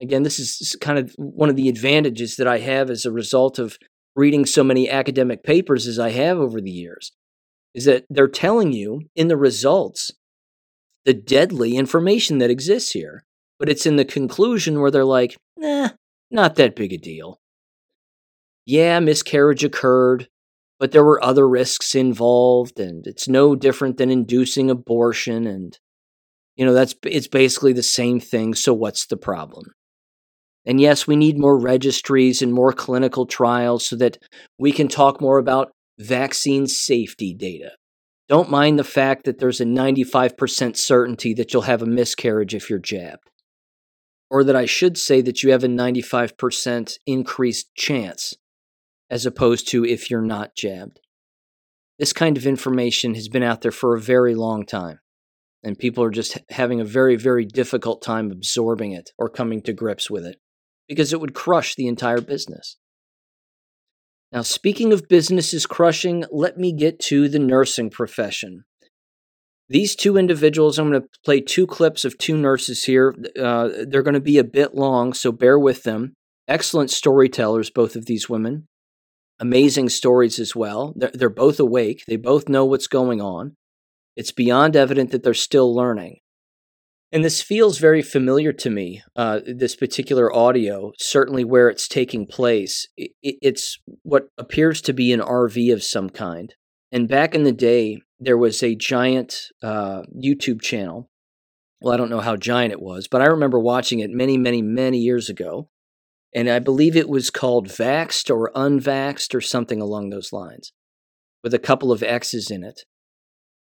again, 0.00 0.22
this 0.22 0.38
is 0.38 0.76
kind 0.80 0.98
of 0.98 1.14
one 1.18 1.50
of 1.50 1.56
the 1.56 1.68
advantages 1.68 2.36
that 2.36 2.48
I 2.48 2.58
have 2.58 2.90
as 2.90 3.04
a 3.04 3.12
result 3.12 3.58
of 3.58 3.76
reading 4.16 4.46
so 4.46 4.64
many 4.64 4.88
academic 4.88 5.42
papers 5.44 5.86
as 5.86 5.98
I 5.98 6.10
have 6.10 6.38
over 6.38 6.60
the 6.60 6.70
years, 6.70 7.12
is 7.74 7.84
that 7.84 8.06
they're 8.08 8.26
telling 8.26 8.72
you 8.72 9.02
in 9.14 9.28
the 9.28 9.36
results 9.36 10.10
the 11.04 11.14
deadly 11.14 11.76
information 11.76 12.38
that 12.38 12.50
exists 12.50 12.92
here. 12.92 13.24
But 13.58 13.68
it's 13.68 13.86
in 13.86 13.96
the 13.96 14.04
conclusion 14.04 14.80
where 14.80 14.90
they're 14.90 15.04
like, 15.04 15.36
nah, 15.56 15.90
not 16.30 16.56
that 16.56 16.76
big 16.76 16.92
a 16.92 16.98
deal. 16.98 17.38
Yeah, 18.66 18.98
miscarriage 19.00 19.62
occurred, 19.62 20.28
but 20.80 20.92
there 20.92 21.04
were 21.04 21.22
other 21.22 21.48
risks 21.48 21.94
involved, 21.94 22.80
and 22.80 23.06
it's 23.06 23.28
no 23.28 23.54
different 23.54 23.96
than 23.98 24.10
inducing 24.10 24.70
abortion. 24.70 25.46
And, 25.46 25.78
you 26.56 26.64
know, 26.64 26.72
that's 26.72 26.94
it's 27.04 27.28
basically 27.28 27.72
the 27.72 27.82
same 27.82 28.20
thing. 28.20 28.54
So 28.54 28.72
what's 28.72 29.06
the 29.06 29.16
problem? 29.16 29.66
And 30.66 30.80
yes, 30.80 31.06
we 31.06 31.14
need 31.14 31.38
more 31.38 31.58
registries 31.58 32.40
and 32.40 32.52
more 32.52 32.72
clinical 32.72 33.26
trials 33.26 33.86
so 33.86 33.96
that 33.96 34.18
we 34.58 34.72
can 34.72 34.88
talk 34.88 35.20
more 35.20 35.38
about 35.38 35.72
vaccine 35.98 36.66
safety 36.66 37.34
data. 37.34 37.72
Don't 38.28 38.50
mind 38.50 38.78
the 38.78 38.84
fact 38.84 39.24
that 39.24 39.38
there's 39.38 39.60
a 39.60 39.66
95% 39.66 40.76
certainty 40.76 41.34
that 41.34 41.52
you'll 41.52 41.62
have 41.62 41.82
a 41.82 41.86
miscarriage 41.86 42.54
if 42.54 42.70
you're 42.70 42.78
jabbed. 42.78 43.30
Or 44.34 44.42
that 44.42 44.56
I 44.56 44.66
should 44.66 44.98
say 44.98 45.20
that 45.20 45.44
you 45.44 45.52
have 45.52 45.62
a 45.62 45.68
95% 45.68 46.98
increased 47.06 47.72
chance 47.76 48.34
as 49.08 49.26
opposed 49.26 49.68
to 49.68 49.84
if 49.84 50.10
you're 50.10 50.22
not 50.22 50.56
jabbed. 50.56 50.98
This 52.00 52.12
kind 52.12 52.36
of 52.36 52.44
information 52.44 53.14
has 53.14 53.28
been 53.28 53.44
out 53.44 53.60
there 53.60 53.70
for 53.70 53.94
a 53.94 54.00
very 54.00 54.34
long 54.34 54.66
time, 54.66 54.98
and 55.62 55.78
people 55.78 56.02
are 56.02 56.10
just 56.10 56.36
having 56.50 56.80
a 56.80 56.84
very, 56.84 57.14
very 57.14 57.44
difficult 57.44 58.02
time 58.02 58.32
absorbing 58.32 58.90
it 58.90 59.12
or 59.16 59.28
coming 59.28 59.62
to 59.62 59.72
grips 59.72 60.10
with 60.10 60.26
it 60.26 60.40
because 60.88 61.12
it 61.12 61.20
would 61.20 61.32
crush 61.32 61.76
the 61.76 61.86
entire 61.86 62.20
business. 62.20 62.76
Now, 64.32 64.42
speaking 64.42 64.92
of 64.92 65.08
businesses 65.08 65.64
crushing, 65.64 66.24
let 66.32 66.58
me 66.58 66.72
get 66.72 66.98
to 67.02 67.28
the 67.28 67.38
nursing 67.38 67.88
profession. 67.88 68.64
These 69.68 69.96
two 69.96 70.16
individuals, 70.16 70.78
I'm 70.78 70.90
going 70.90 71.02
to 71.02 71.08
play 71.24 71.40
two 71.40 71.66
clips 71.66 72.04
of 72.04 72.18
two 72.18 72.36
nurses 72.36 72.84
here. 72.84 73.14
Uh, 73.40 73.70
they're 73.88 74.02
going 74.02 74.14
to 74.14 74.20
be 74.20 74.38
a 74.38 74.44
bit 74.44 74.74
long, 74.74 75.14
so 75.14 75.32
bear 75.32 75.58
with 75.58 75.84
them. 75.84 76.14
Excellent 76.46 76.90
storytellers, 76.90 77.70
both 77.70 77.96
of 77.96 78.06
these 78.06 78.28
women. 78.28 78.66
Amazing 79.40 79.88
stories 79.88 80.38
as 80.38 80.54
well. 80.54 80.92
They're, 80.96 81.10
they're 81.14 81.30
both 81.30 81.58
awake, 81.58 82.04
they 82.06 82.16
both 82.16 82.48
know 82.48 82.64
what's 82.64 82.86
going 82.86 83.20
on. 83.20 83.56
It's 84.16 84.32
beyond 84.32 84.76
evident 84.76 85.10
that 85.10 85.22
they're 85.22 85.34
still 85.34 85.74
learning. 85.74 86.18
And 87.10 87.24
this 87.24 87.40
feels 87.40 87.78
very 87.78 88.02
familiar 88.02 88.52
to 88.52 88.70
me, 88.70 89.02
uh, 89.16 89.40
this 89.46 89.76
particular 89.76 90.34
audio, 90.34 90.92
certainly 90.98 91.44
where 91.44 91.68
it's 91.68 91.88
taking 91.88 92.26
place. 92.26 92.88
It, 92.96 93.12
it's 93.22 93.78
what 94.02 94.28
appears 94.36 94.80
to 94.82 94.92
be 94.92 95.12
an 95.12 95.20
RV 95.20 95.72
of 95.72 95.82
some 95.82 96.10
kind. 96.10 96.54
And 96.94 97.08
back 97.08 97.34
in 97.34 97.42
the 97.42 97.52
day, 97.52 98.00
there 98.20 98.38
was 98.38 98.62
a 98.62 98.76
giant 98.76 99.48
uh, 99.60 100.02
YouTube 100.16 100.62
channel. 100.62 101.10
Well, 101.80 101.92
I 101.92 101.96
don't 101.96 102.08
know 102.08 102.20
how 102.20 102.36
giant 102.36 102.70
it 102.70 102.80
was, 102.80 103.08
but 103.08 103.20
I 103.20 103.26
remember 103.26 103.58
watching 103.58 103.98
it 103.98 104.10
many, 104.10 104.38
many, 104.38 104.62
many 104.62 104.98
years 104.98 105.28
ago. 105.28 105.68
And 106.32 106.48
I 106.48 106.60
believe 106.60 106.96
it 106.96 107.08
was 107.08 107.30
called 107.30 107.66
Vaxxed 107.66 108.30
or 108.30 108.52
Unvaxxed 108.54 109.34
or 109.34 109.40
something 109.40 109.80
along 109.80 110.10
those 110.10 110.32
lines, 110.32 110.72
with 111.42 111.52
a 111.52 111.58
couple 111.58 111.90
of 111.90 112.04
X's 112.04 112.48
in 112.48 112.62
it. 112.62 112.82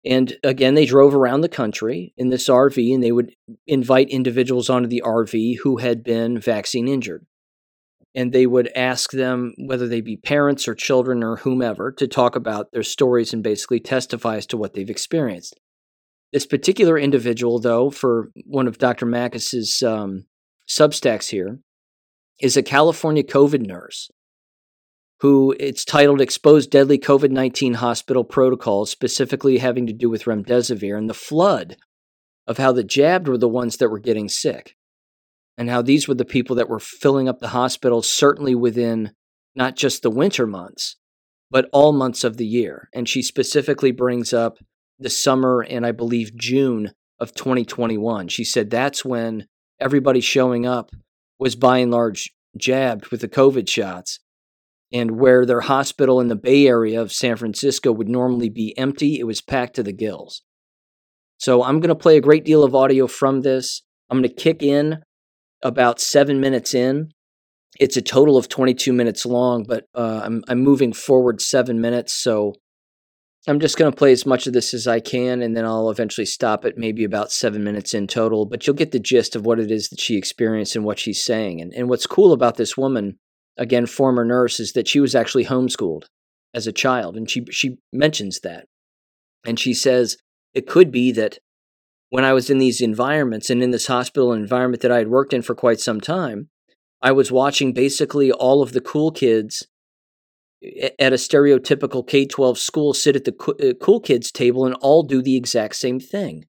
And 0.06 0.38
again, 0.44 0.76
they 0.76 0.86
drove 0.86 1.16
around 1.16 1.42
the 1.42 1.50
country 1.50 2.14
in 2.18 2.30
this 2.30 2.48
RV 2.48 2.94
and 2.94 3.04
they 3.04 3.12
would 3.12 3.34
invite 3.66 4.10
individuals 4.10 4.70
onto 4.70 4.88
the 4.88 5.02
RV 5.04 5.58
who 5.64 5.78
had 5.78 6.04
been 6.04 6.40
vaccine 6.40 6.88
injured. 6.88 7.26
And 8.16 8.32
they 8.32 8.46
would 8.46 8.70
ask 8.76 9.12
them, 9.12 9.54
whether 9.58 9.88
they 9.88 10.02
be 10.02 10.16
parents 10.16 10.68
or 10.68 10.76
children 10.76 11.24
or 11.24 11.38
whomever, 11.38 11.92
to 11.94 12.08
talk 12.08 12.36
about 12.36 12.72
their 12.72 12.84
stories 12.84 13.34
and 13.34 13.44
basically 13.44 13.80
testify 13.80 14.38
as 14.38 14.46
to 14.48 14.58
what 14.58 14.74
they've 14.74 14.90
experienced. 14.90 15.60
This 16.32 16.46
particular 16.46 16.98
individual, 16.98 17.60
though, 17.60 17.90
for 17.90 18.32
one 18.46 18.68
of 18.68 18.78
Dr. 18.78 19.06
Makis's 19.06 19.84
um, 19.84 20.26
substacks 20.68 21.30
here, 21.30 21.60
is 22.40 22.58
a 22.58 22.64
California 22.64 23.24
COVID 23.24 23.66
nurse 23.66 24.10
who 25.22 25.56
it's 25.60 25.86
titled 25.86 26.22
Exposed 26.22 26.70
Deadly 26.70 27.00
COVID 27.00 27.32
19 27.32 27.76
Hospital 27.76 28.24
Protocols, 28.24 28.92
specifically 28.92 29.58
having 29.58 29.88
to 29.88 29.94
do 29.94 30.10
with 30.10 30.26
remdesivir 30.26 30.98
and 30.98 31.10
the 31.10 31.14
flood 31.14 31.78
of 32.48 32.58
how 32.58 32.72
the 32.72 32.84
jabbed 32.84 33.28
were 33.28 33.38
the 33.38 33.48
ones 33.48 33.78
that 33.78 33.90
were 33.90 34.00
getting 34.00 34.30
sick 34.30 34.76
and 35.58 35.70
how 35.70 35.82
these 35.82 36.08
were 36.08 36.16
the 36.16 36.26
people 36.26 36.56
that 36.58 36.70
were 36.70 36.80
filling 36.80 37.30
up 37.30 37.40
the 37.40 37.50
hospitals, 37.50 38.12
certainly 38.12 38.56
within 38.56 39.12
not 39.56 39.76
just 39.76 40.02
the 40.02 40.10
winter 40.10 40.46
months, 40.46 40.98
but 41.50 41.70
all 41.72 41.94
months 41.94 42.24
of 42.24 42.38
the 42.38 42.46
year. 42.46 42.90
And 42.94 43.08
she 43.08 43.22
specifically 43.22 43.92
brings 43.92 44.34
up 44.34 44.58
the 45.00 45.10
summer 45.10 45.62
and 45.62 45.86
I 45.86 45.92
believe 45.92 46.36
June 46.36 46.92
of 47.20 47.34
2021. 47.34 48.28
She 48.28 48.44
said 48.44 48.70
that's 48.70 49.06
when 49.06 49.48
everybody 49.80 50.20
showing 50.20 50.66
up 50.66 50.92
was 51.40 51.56
by 51.56 51.80
and 51.80 51.92
large 51.92 52.32
jabbed 52.58 53.08
with 53.08 53.22
the 53.22 53.28
COVID 53.28 53.70
shots 53.70 54.20
and 54.92 55.20
where 55.20 55.46
their 55.46 55.62
hospital 55.62 56.20
in 56.20 56.28
the 56.28 56.36
Bay 56.36 56.68
Area 56.68 57.02
of 57.02 57.12
San 57.12 57.36
Francisco 57.36 57.92
would 57.92 58.08
normally 58.08 58.50
be 58.50 58.78
empty, 58.78 59.20
it 59.20 59.26
was 59.26 59.42
packed 59.42 59.76
to 59.76 59.84
the 59.84 59.92
gills. 59.92 60.42
So 61.38 61.64
I'm 61.64 61.80
going 61.80 61.90
to 61.90 61.96
play 61.96 62.18
a 62.18 62.22
great 62.22 62.46
deal 62.46 62.64
of 62.64 62.76
audio 62.76 63.08
from 63.08 63.42
this. 63.42 63.82
I'm 64.10 64.20
going 64.22 64.30
to 64.30 64.36
kick 64.36 64.64
in 64.64 65.00
about 65.66 66.00
seven 66.00 66.40
minutes 66.40 66.76
in. 66.76 67.10
It's 67.80 67.98
a 67.98 68.02
total 68.02 68.38
of 68.38 68.48
22 68.48 68.94
minutes 68.94 69.26
long, 69.26 69.66
but 69.68 69.86
uh, 69.96 70.22
I'm, 70.24 70.44
I'm 70.48 70.60
moving 70.60 70.94
forward 70.94 71.42
seven 71.42 71.82
minutes. 71.82 72.14
So 72.14 72.54
I'm 73.48 73.60
just 73.60 73.76
going 73.76 73.92
to 73.92 73.98
play 73.98 74.12
as 74.12 74.28
much 74.28 74.46
of 74.46 74.54
this 74.54 74.74
as 74.76 74.88
I 74.88 75.00
can, 75.00 75.42
and 75.42 75.58
then 75.58 75.66
I'll 75.66 75.90
eventually 75.90 76.26
stop 76.26 76.66
at 76.66 76.78
maybe 76.78 77.04
about 77.04 77.32
seven 77.32 77.64
minutes 77.64 77.94
in 77.96 78.06
total. 78.06 78.46
But 78.46 78.66
you'll 78.66 78.76
get 78.76 78.92
the 78.92 79.00
gist 79.00 79.36
of 79.36 79.46
what 79.46 79.60
it 79.60 79.72
is 79.72 79.90
that 79.90 80.00
she 80.00 80.16
experienced 80.16 80.76
and 80.76 80.86
what 80.86 81.00
she's 81.00 81.26
saying. 81.26 81.60
And, 81.60 81.74
and 81.74 81.90
what's 81.90 82.08
cool 82.08 82.32
about 82.32 82.58
this 82.58 82.78
woman 82.78 83.18
again, 83.58 83.88
former 83.88 84.24
nurse, 84.24 84.60
is 84.60 84.74
that 84.74 84.88
she 84.88 85.00
was 85.00 85.16
actually 85.16 85.46
homeschooled 85.46 86.04
as 86.54 86.68
a 86.68 86.72
child. 86.72 87.18
And 87.18 87.30
she, 87.30 87.44
she 87.52 87.78
mentions 87.92 88.40
that. 88.42 88.68
And 89.46 89.60
she 89.60 89.74
says, 89.74 90.18
it 90.54 90.68
could 90.68 90.92
be 90.92 91.12
that 91.14 91.40
when 92.16 92.24
I 92.24 92.32
was 92.32 92.50
in 92.50 92.60
these 92.60 92.80
environments 92.80 93.50
and 93.50 93.62
in 93.62 93.72
this 93.72 93.88
hospital 93.88 94.32
environment 94.32 94.82
that 94.84 94.92
I 94.92 95.00
had 95.00 95.10
worked 95.10 95.34
in 95.34 95.42
for 95.42 95.54
quite 95.54 95.82
some 95.82 96.00
time, 96.00 96.48
I 97.02 97.12
was 97.12 97.30
watching 97.30 97.74
basically 97.74 98.32
all 98.32 98.62
of 98.62 98.72
the 98.72 98.80
cool 98.80 99.12
kids 99.12 99.68
at 100.98 101.12
a 101.12 101.18
stereotypical 101.18 102.08
K 102.08 102.26
12 102.26 102.58
school 102.58 102.94
sit 102.94 103.18
at 103.18 103.26
the 103.26 103.36
uh, 103.60 103.74
cool 103.84 104.00
kids 104.00 104.32
table 104.32 104.66
and 104.66 104.76
all 104.76 105.04
do 105.04 105.22
the 105.22 105.36
exact 105.36 105.76
same 105.76 106.00
thing. 106.00 106.46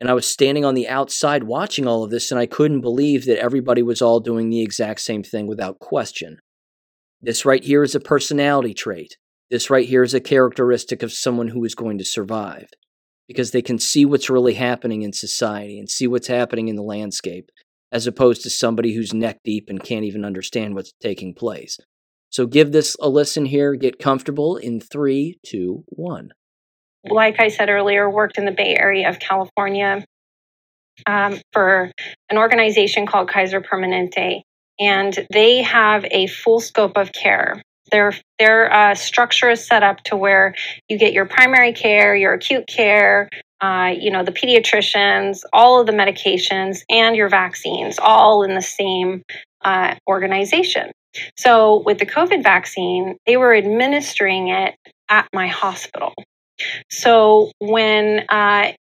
And 0.00 0.08
I 0.08 0.14
was 0.14 0.26
standing 0.26 0.64
on 0.64 0.74
the 0.74 0.88
outside 0.88 1.44
watching 1.44 1.86
all 1.86 2.02
of 2.02 2.10
this, 2.10 2.30
and 2.30 2.40
I 2.40 2.46
couldn't 2.46 2.80
believe 2.80 3.26
that 3.26 3.42
everybody 3.42 3.82
was 3.82 4.00
all 4.00 4.20
doing 4.20 4.48
the 4.48 4.62
exact 4.62 5.00
same 5.00 5.22
thing 5.22 5.46
without 5.46 5.80
question. 5.80 6.38
This 7.20 7.44
right 7.44 7.62
here 7.62 7.82
is 7.82 7.94
a 7.94 8.00
personality 8.00 8.72
trait. 8.72 9.18
This 9.50 9.68
right 9.68 9.86
here 9.86 10.02
is 10.02 10.14
a 10.14 10.20
characteristic 10.20 11.02
of 11.02 11.12
someone 11.12 11.48
who 11.48 11.62
is 11.66 11.74
going 11.74 11.98
to 11.98 12.06
survive 12.06 12.70
because 13.28 13.52
they 13.52 13.62
can 13.62 13.78
see 13.78 14.04
what's 14.04 14.30
really 14.30 14.54
happening 14.54 15.02
in 15.02 15.12
society 15.12 15.78
and 15.78 15.88
see 15.88 16.08
what's 16.08 16.26
happening 16.26 16.68
in 16.68 16.76
the 16.76 16.82
landscape, 16.82 17.50
as 17.92 18.06
opposed 18.06 18.42
to 18.42 18.50
somebody 18.50 18.94
who's 18.94 19.14
neck 19.14 19.38
deep 19.44 19.68
and 19.68 19.84
can't 19.84 20.04
even 20.04 20.24
understand 20.24 20.74
what's 20.74 20.92
taking 21.00 21.34
place. 21.34 21.78
So 22.30 22.46
give 22.46 22.72
this 22.72 22.96
a 23.00 23.08
listen 23.08 23.46
here, 23.46 23.74
get 23.74 23.98
comfortable 23.98 24.56
in 24.56 24.80
three, 24.80 25.38
two, 25.44 25.84
one 25.86 26.32
like 27.04 27.40
I 27.40 27.48
said 27.48 27.68
earlier, 27.68 28.08
worked 28.10 28.38
in 28.38 28.44
the 28.44 28.52
Bay 28.52 28.76
Area 28.76 29.08
of 29.08 29.18
California 29.18 30.04
um, 31.06 31.38
for 31.52 31.90
an 32.30 32.38
organization 32.38 33.06
called 33.06 33.28
Kaiser 33.28 33.60
Permanente, 33.60 34.42
and 34.78 35.26
they 35.32 35.62
have 35.62 36.04
a 36.10 36.26
full 36.26 36.60
scope 36.60 36.96
of 36.96 37.12
care. 37.12 37.62
Their 37.90 38.14
their 38.38 38.72
uh, 38.72 38.94
structure 38.94 39.50
is 39.50 39.66
set 39.66 39.82
up 39.82 40.02
to 40.04 40.16
where 40.16 40.54
you 40.88 40.98
get 40.98 41.12
your 41.12 41.26
primary 41.26 41.72
care, 41.72 42.14
your 42.14 42.34
acute 42.34 42.66
care, 42.66 43.28
uh, 43.60 43.92
you 43.98 44.10
know, 44.10 44.24
the 44.24 44.32
pediatricians, 44.32 45.40
all 45.52 45.80
of 45.80 45.86
the 45.86 45.92
medications, 45.92 46.82
and 46.88 47.16
your 47.16 47.28
vaccines, 47.28 47.98
all 47.98 48.42
in 48.42 48.54
the 48.54 48.62
same 48.62 49.22
uh, 49.64 49.94
organization. 50.08 50.90
So, 51.36 51.82
with 51.84 51.98
the 51.98 52.06
COVID 52.06 52.42
vaccine, 52.42 53.16
they 53.26 53.36
were 53.36 53.54
administering 53.54 54.48
it 54.48 54.76
at 55.08 55.26
my 55.32 55.48
hospital. 55.48 56.12
So 56.90 57.52
when 57.58 58.24
uh, 58.28 58.72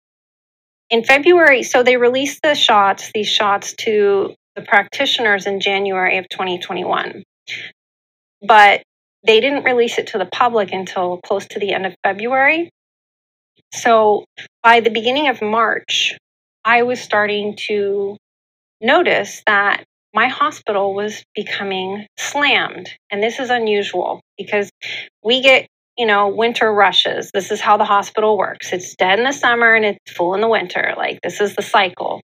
in 0.90 1.04
February, 1.04 1.64
so 1.64 1.84
they 1.84 1.98
released 1.98 2.42
the 2.44 2.56
shots, 2.56 3.12
these 3.14 3.28
shots 3.28 3.74
to 3.80 4.34
the 4.56 4.62
practitioners 4.62 5.46
in 5.46 5.60
January 5.60 6.18
of 6.18 6.28
2021, 6.30 7.24
but 8.42 8.82
they 9.28 9.40
didn't 9.40 9.66
release 9.66 9.98
it 9.98 10.08
to 10.08 10.18
the 10.18 10.26
public 10.26 10.72
until 10.72 11.20
close 11.26 11.46
to 11.48 11.60
the 11.60 11.74
end 11.74 11.86
of 11.86 11.96
February. 12.04 12.70
So 13.74 14.26
by 14.64 14.80
the 14.80 14.90
beginning 14.90 15.28
of 15.28 15.42
March, 15.42 16.18
I 16.64 16.84
was 16.84 17.00
starting 17.00 17.56
to 17.68 18.18
notice 18.82 19.44
that 19.46 19.84
my 20.14 20.28
hospital 20.28 20.94
was 20.96 21.24
becoming 21.36 22.08
slammed. 22.18 22.90
And 23.12 23.22
this 23.22 23.40
is 23.40 23.50
unusual 23.50 24.22
because 24.38 24.70
we 25.24 25.42
get 25.42 25.68
you 25.98 26.06
know, 26.06 26.28
winter 26.30 26.72
rushes. 26.72 27.32
This 27.34 27.52
is 27.52 27.60
how 27.60 27.78
the 27.78 27.86
hospital 27.86 28.38
works. 28.38 28.72
It's 28.72 28.96
dead 28.96 29.18
in 29.18 29.26
the 29.26 29.32
summer 29.32 29.74
and 29.74 29.84
it's 29.84 30.12
full 30.12 30.36
in 30.36 30.42
the 30.42 30.48
winter. 30.48 30.94
Like 30.96 31.20
this 31.24 31.42
is 31.42 31.56
the 31.56 31.64
cycle. 31.64 32.22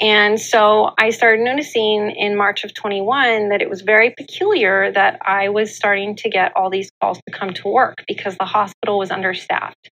And 0.00 0.40
so 0.40 0.92
I 0.98 1.10
started 1.10 1.42
noticing 1.42 2.10
in 2.10 2.36
March 2.36 2.64
of 2.64 2.74
21 2.74 3.48
that 3.48 3.62
it 3.62 3.70
was 3.70 3.82
very 3.82 4.14
peculiar 4.16 4.92
that 4.92 5.18
I 5.26 5.48
was 5.48 5.74
starting 5.74 6.16
to 6.16 6.30
get 6.30 6.52
all 6.56 6.70
these 6.70 6.90
calls 7.00 7.18
to 7.26 7.32
come 7.32 7.54
to 7.54 7.68
work 7.68 8.04
because 8.06 8.36
the 8.36 8.44
hospital 8.44 8.98
was 8.98 9.10
understaffed 9.10 9.90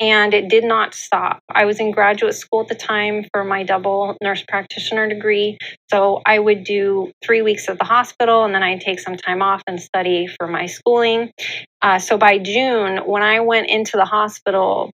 and 0.00 0.34
it 0.34 0.48
did 0.48 0.64
not 0.64 0.94
stop. 0.94 1.40
I 1.48 1.64
was 1.64 1.78
in 1.78 1.92
graduate 1.92 2.34
school 2.34 2.62
at 2.62 2.68
the 2.68 2.74
time 2.74 3.26
for 3.32 3.44
my 3.44 3.62
double 3.62 4.16
nurse 4.22 4.42
practitioner 4.46 5.08
degree. 5.08 5.56
So 5.90 6.20
I 6.26 6.38
would 6.38 6.64
do 6.64 7.12
three 7.24 7.42
weeks 7.42 7.68
at 7.68 7.78
the 7.78 7.84
hospital 7.84 8.44
and 8.44 8.54
then 8.54 8.62
I'd 8.62 8.80
take 8.80 8.98
some 8.98 9.16
time 9.16 9.42
off 9.42 9.62
and 9.66 9.80
study 9.80 10.26
for 10.26 10.48
my 10.48 10.66
schooling. 10.66 11.30
Uh, 11.80 11.98
so 11.98 12.18
by 12.18 12.38
June, 12.38 12.98
when 13.06 13.22
I 13.22 13.40
went 13.40 13.68
into 13.68 13.96
the 13.96 14.04
hospital, 14.04 14.90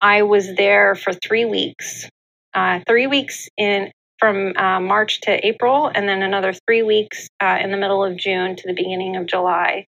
I 0.00 0.22
was 0.22 0.54
there 0.54 0.94
for 0.94 1.12
three 1.12 1.44
weeks. 1.44 2.08
Uh, 2.54 2.80
three 2.86 3.06
weeks 3.06 3.48
in 3.56 3.90
from 4.18 4.52
uh, 4.56 4.80
March 4.80 5.20
to 5.22 5.46
April, 5.46 5.90
and 5.94 6.08
then 6.08 6.22
another 6.22 6.52
three 6.66 6.82
weeks 6.82 7.28
uh, 7.40 7.58
in 7.60 7.70
the 7.70 7.76
middle 7.76 8.04
of 8.04 8.16
June 8.16 8.56
to 8.56 8.66
the 8.66 8.74
beginning 8.74 9.16
of 9.16 9.26
July. 9.26 9.86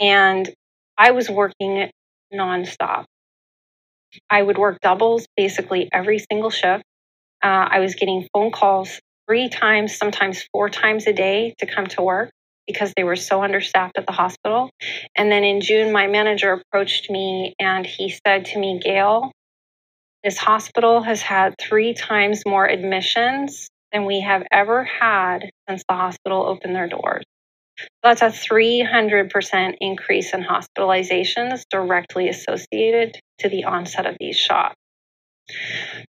And 0.00 0.48
I 0.96 1.10
was 1.10 1.28
working 1.28 1.90
nonstop. 2.32 3.04
I 4.28 4.42
would 4.42 4.58
work 4.58 4.80
doubles 4.80 5.26
basically 5.36 5.88
every 5.92 6.18
single 6.18 6.50
shift. 6.50 6.84
Uh, 7.42 7.68
I 7.70 7.80
was 7.80 7.94
getting 7.94 8.26
phone 8.32 8.50
calls 8.50 9.00
three 9.28 9.48
times, 9.48 9.96
sometimes 9.96 10.44
four 10.52 10.68
times 10.68 11.06
a 11.06 11.12
day 11.12 11.54
to 11.58 11.66
come 11.66 11.86
to 11.86 12.02
work 12.02 12.30
because 12.66 12.92
they 12.96 13.04
were 13.04 13.16
so 13.16 13.42
understaffed 13.42 13.96
at 13.96 14.06
the 14.06 14.12
hospital. 14.12 14.70
And 15.16 15.30
then 15.30 15.44
in 15.44 15.60
June, 15.60 15.92
my 15.92 16.06
manager 16.06 16.52
approached 16.52 17.10
me 17.10 17.54
and 17.58 17.86
he 17.86 18.14
said 18.26 18.46
to 18.46 18.58
me, 18.58 18.80
Gail, 18.82 19.32
this 20.24 20.38
hospital 20.38 21.02
has 21.02 21.22
had 21.22 21.54
three 21.60 21.94
times 21.94 22.42
more 22.46 22.68
admissions 22.68 23.68
than 23.92 24.04
we 24.04 24.20
have 24.20 24.44
ever 24.52 24.84
had 24.84 25.50
since 25.68 25.82
the 25.88 25.94
hospital 25.94 26.44
opened 26.46 26.74
their 26.76 26.88
doors. 26.88 27.24
That's 28.02 28.22
a 28.22 28.26
300% 28.26 29.76
increase 29.80 30.34
in 30.34 30.42
hospitalizations 30.44 31.62
directly 31.70 32.28
associated 32.28 33.18
to 33.38 33.48
the 33.48 33.64
onset 33.64 34.06
of 34.06 34.16
these 34.20 34.36
shots. 34.36 34.74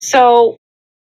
So, 0.01 0.57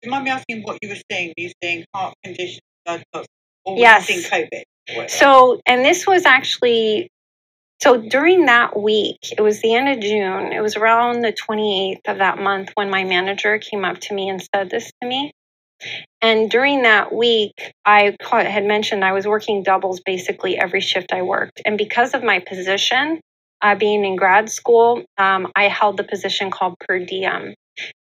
Do 0.02 0.08
you 0.08 0.10
mind 0.12 0.24
me 0.24 0.30
asking 0.30 0.62
what 0.62 0.78
you 0.82 0.88
were 0.90 0.96
saying? 1.10 1.34
Were 1.36 1.42
you 1.44 1.50
saying 1.62 1.84
heart 1.94 2.14
condition, 2.24 2.60
blood 2.84 3.02
clots, 3.12 3.28
or 3.64 3.74
were 3.74 3.80
Yes. 3.80 4.08
COVID? 4.08 5.10
So, 5.10 5.60
and 5.66 5.84
this 5.84 6.06
was 6.06 6.24
actually, 6.24 7.08
so 7.80 8.00
during 8.00 8.46
that 8.46 8.78
week, 8.78 9.18
it 9.36 9.40
was 9.40 9.60
the 9.60 9.74
end 9.74 9.88
of 9.88 10.00
June, 10.00 10.52
it 10.52 10.60
was 10.60 10.76
around 10.76 11.22
the 11.22 11.32
28th 11.32 12.08
of 12.08 12.18
that 12.18 12.38
month 12.38 12.70
when 12.74 12.90
my 12.90 13.04
manager 13.04 13.58
came 13.58 13.84
up 13.84 13.98
to 14.00 14.14
me 14.14 14.28
and 14.28 14.46
said 14.54 14.70
this 14.70 14.90
to 15.02 15.08
me. 15.08 15.32
And 16.22 16.50
during 16.50 16.82
that 16.82 17.14
week, 17.14 17.52
I 17.84 18.16
had 18.30 18.64
mentioned 18.64 19.04
I 19.04 19.12
was 19.12 19.26
working 19.26 19.62
doubles 19.62 20.00
basically 20.00 20.58
every 20.58 20.80
shift 20.80 21.12
I 21.12 21.22
worked. 21.22 21.60
And 21.66 21.76
because 21.76 22.14
of 22.14 22.24
my 22.24 22.38
position, 22.40 23.20
uh, 23.60 23.74
being 23.74 24.04
in 24.04 24.16
grad 24.16 24.48
school, 24.48 25.04
um, 25.18 25.52
I 25.54 25.64
held 25.68 25.98
the 25.98 26.04
position 26.04 26.50
called 26.50 26.76
per 26.80 26.98
diem. 26.98 27.54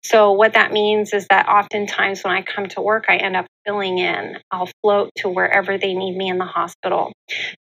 So, 0.03 0.31
what 0.31 0.53
that 0.53 0.71
means 0.71 1.13
is 1.13 1.25
that 1.29 1.47
oftentimes 1.47 2.23
when 2.23 2.33
I 2.33 2.41
come 2.41 2.67
to 2.69 2.81
work, 2.81 3.05
I 3.09 3.17
end 3.17 3.35
up 3.35 3.45
filling 3.65 3.97
in. 3.97 4.37
I'll 4.51 4.69
float 4.81 5.09
to 5.17 5.29
wherever 5.29 5.77
they 5.77 5.93
need 5.93 6.15
me 6.15 6.29
in 6.29 6.37
the 6.37 6.45
hospital. 6.45 7.11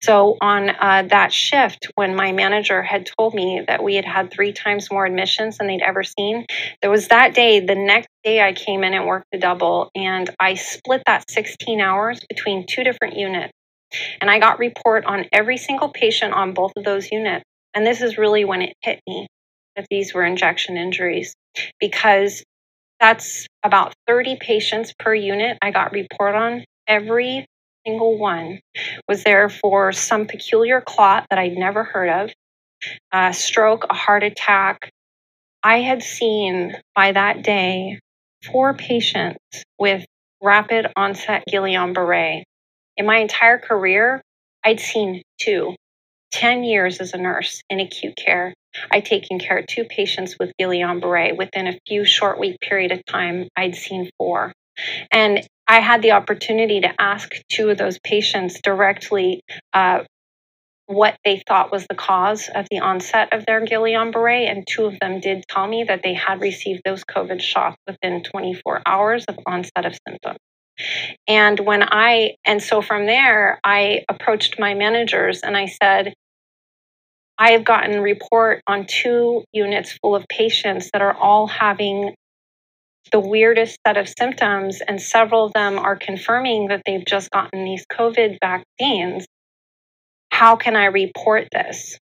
So, 0.02 0.36
on 0.40 0.70
uh, 0.70 1.04
that 1.10 1.32
shift, 1.32 1.88
when 1.94 2.14
my 2.14 2.32
manager 2.32 2.82
had 2.82 3.08
told 3.18 3.34
me 3.34 3.62
that 3.66 3.82
we 3.82 3.94
had 3.94 4.04
had 4.04 4.30
three 4.30 4.52
times 4.52 4.90
more 4.90 5.06
admissions 5.06 5.58
than 5.58 5.66
they'd 5.66 5.82
ever 5.82 6.02
seen, 6.04 6.46
there 6.82 6.90
was 6.90 7.08
that 7.08 7.34
day, 7.34 7.60
the 7.60 7.74
next 7.74 8.08
day, 8.22 8.40
I 8.40 8.52
came 8.52 8.84
in 8.84 8.94
and 8.94 9.06
worked 9.06 9.26
a 9.32 9.38
double, 9.38 9.90
and 9.94 10.30
I 10.38 10.54
split 10.54 11.02
that 11.06 11.30
16 11.30 11.80
hours 11.80 12.20
between 12.28 12.66
two 12.66 12.84
different 12.84 13.16
units. 13.16 13.52
And 14.20 14.30
I 14.30 14.38
got 14.38 14.58
report 14.58 15.04
on 15.06 15.26
every 15.32 15.56
single 15.56 15.88
patient 15.88 16.34
on 16.34 16.52
both 16.52 16.72
of 16.76 16.84
those 16.84 17.10
units. 17.10 17.44
And 17.74 17.86
this 17.86 18.02
is 18.02 18.18
really 18.18 18.44
when 18.44 18.62
it 18.62 18.74
hit 18.82 19.00
me 19.06 19.28
that 19.76 19.86
these 19.90 20.14
were 20.14 20.24
injection 20.24 20.76
injuries 20.76 21.34
because 21.80 22.42
that's 23.00 23.46
about 23.62 23.94
30 24.06 24.36
patients 24.40 24.92
per 24.98 25.14
unit 25.14 25.58
I 25.62 25.70
got 25.70 25.92
report 25.92 26.34
on. 26.34 26.64
Every 26.86 27.46
single 27.86 28.18
one 28.18 28.60
was 29.08 29.24
there 29.24 29.48
for 29.48 29.92
some 29.92 30.26
peculiar 30.26 30.80
clot 30.80 31.26
that 31.30 31.38
I'd 31.38 31.56
never 31.56 31.84
heard 31.84 32.08
of, 32.08 32.30
a 33.12 33.32
stroke, 33.32 33.86
a 33.90 33.94
heart 33.94 34.22
attack. 34.22 34.90
I 35.62 35.80
had 35.80 36.02
seen 36.02 36.76
by 36.94 37.12
that 37.12 37.42
day 37.42 37.98
four 38.50 38.74
patients 38.74 39.38
with 39.78 40.04
rapid 40.42 40.86
onset 40.96 41.44
Guillain 41.50 41.94
Barre. 41.94 42.44
In 42.96 43.06
my 43.06 43.16
entire 43.16 43.58
career, 43.58 44.22
I'd 44.64 44.80
seen 44.80 45.22
two. 45.40 45.74
10 46.32 46.64
years 46.64 47.00
as 47.00 47.12
a 47.14 47.18
nurse 47.18 47.62
in 47.70 47.80
acute 47.80 48.16
care. 48.16 48.54
I'd 48.90 49.04
taken 49.04 49.38
care 49.38 49.58
of 49.58 49.66
two 49.66 49.84
patients 49.84 50.36
with 50.38 50.52
Guillain 50.60 51.00
Barre. 51.00 51.32
Within 51.32 51.66
a 51.66 51.78
few 51.86 52.04
short 52.04 52.38
week 52.38 52.58
period 52.60 52.92
of 52.92 53.04
time, 53.06 53.48
I'd 53.56 53.74
seen 53.74 54.10
four. 54.18 54.52
And 55.10 55.46
I 55.66 55.80
had 55.80 56.02
the 56.02 56.12
opportunity 56.12 56.80
to 56.80 56.92
ask 56.98 57.32
two 57.50 57.70
of 57.70 57.78
those 57.78 57.98
patients 58.00 58.60
directly 58.62 59.40
uh, 59.72 60.04
what 60.86 61.16
they 61.24 61.42
thought 61.48 61.72
was 61.72 61.86
the 61.88 61.94
cause 61.94 62.50
of 62.54 62.66
the 62.70 62.80
onset 62.80 63.32
of 63.32 63.46
their 63.46 63.64
Guillain 63.64 64.12
Barre. 64.12 64.46
And 64.46 64.66
two 64.66 64.84
of 64.84 64.98
them 65.00 65.20
did 65.20 65.44
tell 65.48 65.66
me 65.66 65.84
that 65.84 66.02
they 66.02 66.14
had 66.14 66.40
received 66.40 66.82
those 66.84 67.04
COVID 67.04 67.40
shots 67.40 67.76
within 67.86 68.22
24 68.22 68.82
hours 68.84 69.24
of 69.26 69.38
onset 69.46 69.86
of 69.86 69.96
symptoms. 70.06 70.38
And 71.28 71.60
when 71.60 71.82
I, 71.84 72.34
and 72.44 72.62
so 72.62 72.82
from 72.82 73.06
there, 73.06 73.60
I 73.64 74.04
approached 74.08 74.58
my 74.58 74.74
managers 74.74 75.40
and 75.40 75.56
I 75.56 75.66
said, 75.66 76.14
I 77.38 77.52
have 77.52 77.64
gotten 77.64 78.00
report 78.00 78.62
on 78.66 78.86
two 78.86 79.44
units 79.52 79.92
full 80.00 80.14
of 80.14 80.24
patients 80.28 80.90
that 80.92 81.02
are 81.02 81.14
all 81.14 81.46
having 81.46 82.14
the 83.12 83.20
weirdest 83.20 83.78
set 83.86 83.96
of 83.96 84.08
symptoms, 84.08 84.80
and 84.86 85.00
several 85.00 85.46
of 85.46 85.52
them 85.52 85.78
are 85.78 85.96
confirming 85.96 86.68
that 86.68 86.82
they've 86.86 87.04
just 87.04 87.30
gotten 87.30 87.64
these 87.64 87.84
COVID 87.92 88.38
vaccines. 88.40 89.26
How 90.30 90.56
can 90.56 90.76
I 90.76 90.86
report 90.86 91.48
this? 91.52 91.98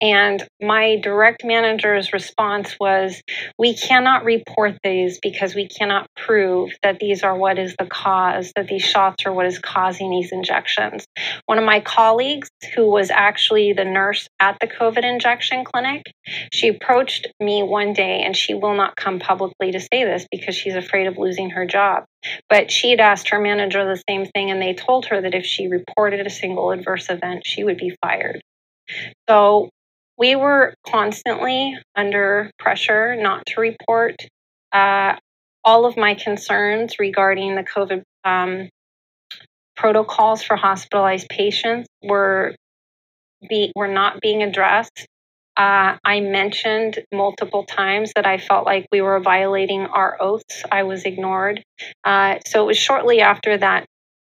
And 0.00 0.46
my 0.60 0.96
direct 0.96 1.44
manager's 1.44 2.12
response 2.12 2.76
was, 2.78 3.20
We 3.58 3.74
cannot 3.74 4.24
report 4.24 4.78
these 4.84 5.18
because 5.20 5.54
we 5.54 5.66
cannot 5.66 6.06
prove 6.16 6.70
that 6.82 7.00
these 7.00 7.24
are 7.24 7.36
what 7.36 7.58
is 7.58 7.74
the 7.78 7.86
cause, 7.86 8.52
that 8.54 8.68
these 8.68 8.84
shots 8.84 9.26
are 9.26 9.32
what 9.32 9.46
is 9.46 9.58
causing 9.58 10.10
these 10.10 10.30
injections. 10.30 11.04
One 11.46 11.58
of 11.58 11.64
my 11.64 11.80
colleagues, 11.80 12.48
who 12.74 12.88
was 12.88 13.10
actually 13.10 13.72
the 13.72 13.84
nurse 13.84 14.28
at 14.38 14.56
the 14.60 14.68
COVID 14.68 15.02
injection 15.02 15.64
clinic, 15.64 16.12
she 16.52 16.68
approached 16.68 17.26
me 17.40 17.62
one 17.64 17.92
day 17.92 18.22
and 18.22 18.36
she 18.36 18.54
will 18.54 18.74
not 18.74 18.94
come 18.94 19.18
publicly 19.18 19.72
to 19.72 19.80
say 19.80 20.04
this 20.04 20.26
because 20.30 20.54
she's 20.54 20.76
afraid 20.76 21.08
of 21.08 21.18
losing 21.18 21.50
her 21.50 21.66
job. 21.66 22.04
But 22.48 22.70
she 22.70 22.90
had 22.90 23.00
asked 23.00 23.30
her 23.30 23.40
manager 23.40 23.84
the 23.84 24.02
same 24.08 24.26
thing, 24.26 24.50
and 24.50 24.60
they 24.60 24.74
told 24.74 25.06
her 25.06 25.20
that 25.20 25.34
if 25.34 25.44
she 25.44 25.68
reported 25.68 26.26
a 26.26 26.30
single 26.30 26.70
adverse 26.70 27.10
event, 27.10 27.46
she 27.46 27.64
would 27.64 27.78
be 27.78 27.96
fired. 28.02 28.40
So 29.28 29.70
we 30.18 30.34
were 30.34 30.74
constantly 30.86 31.78
under 31.94 32.50
pressure 32.58 33.14
not 33.16 33.46
to 33.46 33.60
report. 33.60 34.16
Uh, 34.72 35.14
all 35.64 35.86
of 35.86 35.96
my 35.96 36.14
concerns 36.14 36.98
regarding 36.98 37.54
the 37.54 37.62
COVID 37.62 38.02
um, 38.24 38.68
protocols 39.76 40.42
for 40.42 40.56
hospitalized 40.56 41.28
patients 41.28 41.88
were 42.02 42.54
be, 43.48 43.72
were 43.76 43.88
not 43.88 44.20
being 44.20 44.42
addressed. 44.42 45.06
Uh, 45.56 45.96
I 46.04 46.20
mentioned 46.20 47.00
multiple 47.12 47.64
times 47.64 48.12
that 48.14 48.26
I 48.26 48.38
felt 48.38 48.64
like 48.64 48.86
we 48.92 49.00
were 49.00 49.20
violating 49.20 49.86
our 49.86 50.16
oaths. 50.20 50.62
I 50.70 50.84
was 50.84 51.04
ignored. 51.04 51.62
Uh, 52.04 52.36
so 52.46 52.62
it 52.62 52.66
was 52.66 52.78
shortly 52.78 53.20
after 53.20 53.56
that 53.56 53.86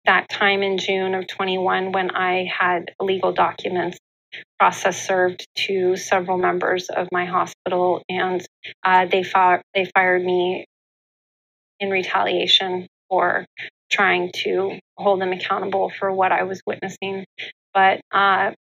that 0.06 0.28
time 0.28 0.62
in 0.62 0.77
June 0.77 1.15
of 1.15 1.27
21 1.27 1.93
when 1.93 2.11
I 2.11 2.47
had 2.59 2.93
legal 3.01 3.32
documents 3.32 3.98
process 4.59 5.06
served 5.06 5.47
to 5.66 5.97
several 5.97 6.39
members 6.39 6.89
of 6.89 7.09
my 7.12 7.27
hospital, 7.27 8.02
and 8.09 8.44
uh, 8.85 9.06
they 9.06 9.23
fi- 9.23 9.62
they 9.74 9.86
fired 9.94 10.24
me 10.24 10.66
in 11.81 11.90
retaliation 11.90 12.86
for 13.09 13.47
trying 13.90 14.31
to 14.35 14.78
hold 14.97 15.20
them 15.20 15.32
accountable 15.32 15.90
for 15.98 16.11
what 16.12 16.32
I 16.32 16.44
was 16.44 16.61
witnessing. 16.66 17.24
But 17.74 18.01
uh, 18.12 18.52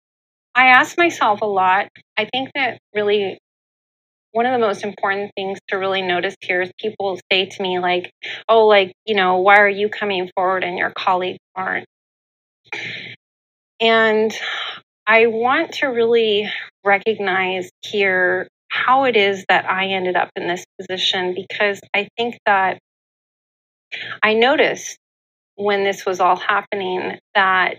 I 0.55 0.67
asked 0.69 0.99
myself 0.99 1.41
a 1.43 1.47
lot. 1.47 1.89
I 2.17 2.27
think 2.33 2.51
that 2.55 2.79
really 2.95 3.39
one 4.33 4.47
of 4.47 4.53
the 4.53 4.67
most 4.67 4.85
important 4.85 5.33
things 5.37 5.59
to 5.69 5.77
really 5.77 6.03
notice 6.03 6.35
here 6.41 6.63
is 6.63 6.71
people 6.79 7.19
say 7.31 7.47
to 7.47 7.63
me 7.63 7.79
like, 7.79 8.11
"Oh, 8.49 8.67
like 8.67 8.93
you 9.07 9.15
know, 9.15 9.39
why 9.39 9.59
are 9.59 9.69
you 9.69 9.89
coming 9.89 10.31
forward 10.37 10.65
and 10.65 10.79
your 10.79 10.93
colleagues 10.97 11.39
aren't?" 11.55 11.87
And 13.81 14.33
I 15.13 15.27
want 15.27 15.73
to 15.73 15.89
really 15.89 16.51
recognize 16.87 17.69
here 17.83 18.49
how 18.69 19.05
it 19.05 19.15
is 19.15 19.45
that 19.51 19.69
I 19.71 19.89
ended 19.89 20.17
up 20.17 20.31
in 20.37 20.47
this 20.47 20.65
position 20.81 21.35
because 21.35 21.83
I 21.95 22.09
think 22.17 22.39
that 22.47 22.79
I 24.23 24.33
noticed 24.33 24.97
when 25.57 25.85
this 25.85 26.07
was 26.07 26.19
all 26.19 26.37
happening 26.37 27.19
that 27.35 27.77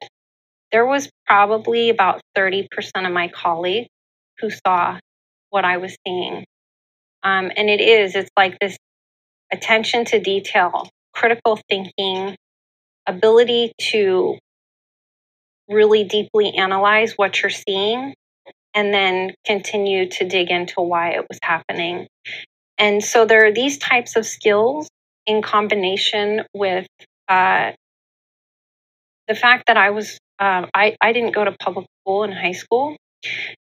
there 0.72 0.86
was 0.86 1.10
probably 1.26 1.90
about 1.90 2.22
30% 2.38 2.68
of 3.04 3.12
my 3.12 3.30
colleagues 3.30 3.90
who 4.40 4.52
saw 4.52 5.00
what 5.50 5.66
I 5.66 5.78
was 5.78 5.96
seeing. 6.06 6.46
Um, 7.24 7.52
and 7.58 7.68
it 7.68 7.82
is, 7.82 8.14
it's 8.14 8.30
like 8.38 8.60
this 8.62 8.78
attention 9.52 10.06
to 10.06 10.20
detail, 10.20 10.88
critical 11.16 11.60
thinking, 11.68 12.36
ability 13.08 13.72
to 13.90 14.38
really 15.70 16.04
deeply 16.04 16.52
analyze 16.56 17.14
what 17.16 17.42
you're 17.42 17.50
seeing 17.50 18.14
and 18.74 18.94
then 18.94 19.34
continue 19.46 20.10
to 20.10 20.28
dig 20.28 20.50
into 20.50 20.82
why 20.82 21.12
it 21.12 21.26
was 21.30 21.40
happening. 21.44 22.08
And 22.78 23.04
so 23.04 23.26
there 23.26 23.46
are 23.46 23.52
these 23.52 23.78
types 23.78 24.16
of 24.16 24.26
skills 24.26 24.90
in 25.26 25.42
combination 25.42 26.44
with 26.54 26.88
uh, 27.30 27.72
the 29.28 29.36
fact 29.36 29.66
that 29.68 29.78
I 29.78 29.92
was, 29.92 30.18
uh, 30.40 30.66
I, 30.74 30.96
I 31.00 31.14
didn't 31.14 31.36
go 31.36 31.46
to 31.46 31.52
public 31.52 31.86
school 32.02 32.24
in 32.24 32.32
high 32.32 32.52
school. 32.52 32.96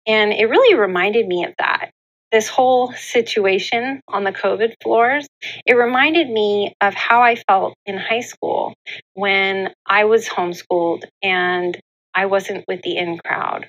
And 0.07 0.33
it 0.33 0.45
really 0.45 0.75
reminded 0.75 1.27
me 1.27 1.45
of 1.45 1.53
that. 1.59 1.91
This 2.33 2.49
whole 2.49 2.91
situation 2.93 4.01
on 4.09 4.25
the 4.25 4.33
COVID 4.33 4.73
floors, 4.83 5.27
it 5.67 5.75
reminded 5.75 6.29
me 6.29 6.73
of 6.81 6.95
how 6.95 7.21
I 7.21 7.35
felt 7.35 7.75
in 7.85 7.97
high 7.97 8.21
school 8.21 8.73
when 9.13 9.71
I 9.87 10.05
was 10.05 10.27
homeschooled 10.27 11.03
and 11.21 11.79
I 12.15 12.25
wasn't 12.25 12.65
with 12.67 12.81
the 12.81 12.97
in 12.97 13.19
crowd. 13.19 13.67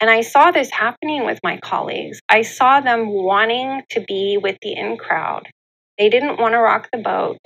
And 0.00 0.08
I 0.08 0.22
saw 0.22 0.52
this 0.52 0.70
happening 0.70 1.26
with 1.26 1.40
my 1.44 1.58
colleagues. 1.58 2.20
I 2.28 2.42
saw 2.42 2.80
them 2.80 3.08
wanting 3.08 3.82
to 3.90 4.00
be 4.00 4.38
with 4.42 4.56
the 4.62 4.72
in 4.72 4.96
crowd. 4.96 5.48
They 5.98 6.08
didn't 6.10 6.40
want 6.40 6.54
to 6.54 6.60
rock 6.60 6.88
the 6.92 6.98
boat. 7.00 7.38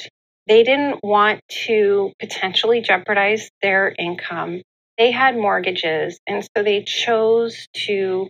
They 0.46 0.62
didn't 0.62 1.00
want 1.02 1.40
to 1.66 2.12
potentially 2.20 2.82
jeopardize 2.82 3.50
their 3.62 3.94
income. 3.98 4.62
They 4.98 5.10
had 5.10 5.36
mortgages, 5.36 6.20
and 6.26 6.46
so 6.56 6.62
they 6.62 6.82
chose 6.84 7.66
to, 7.86 8.28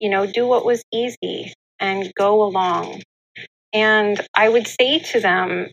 you 0.00 0.10
know, 0.10 0.26
do 0.26 0.46
what 0.46 0.66
was 0.66 0.82
easy 0.92 1.54
and 1.80 2.12
go 2.16 2.44
along. 2.44 3.02
And 3.74 4.20
I 4.34 4.48
would 4.48 4.68
say 4.68 5.00
to 5.00 5.20
them, 5.20 5.68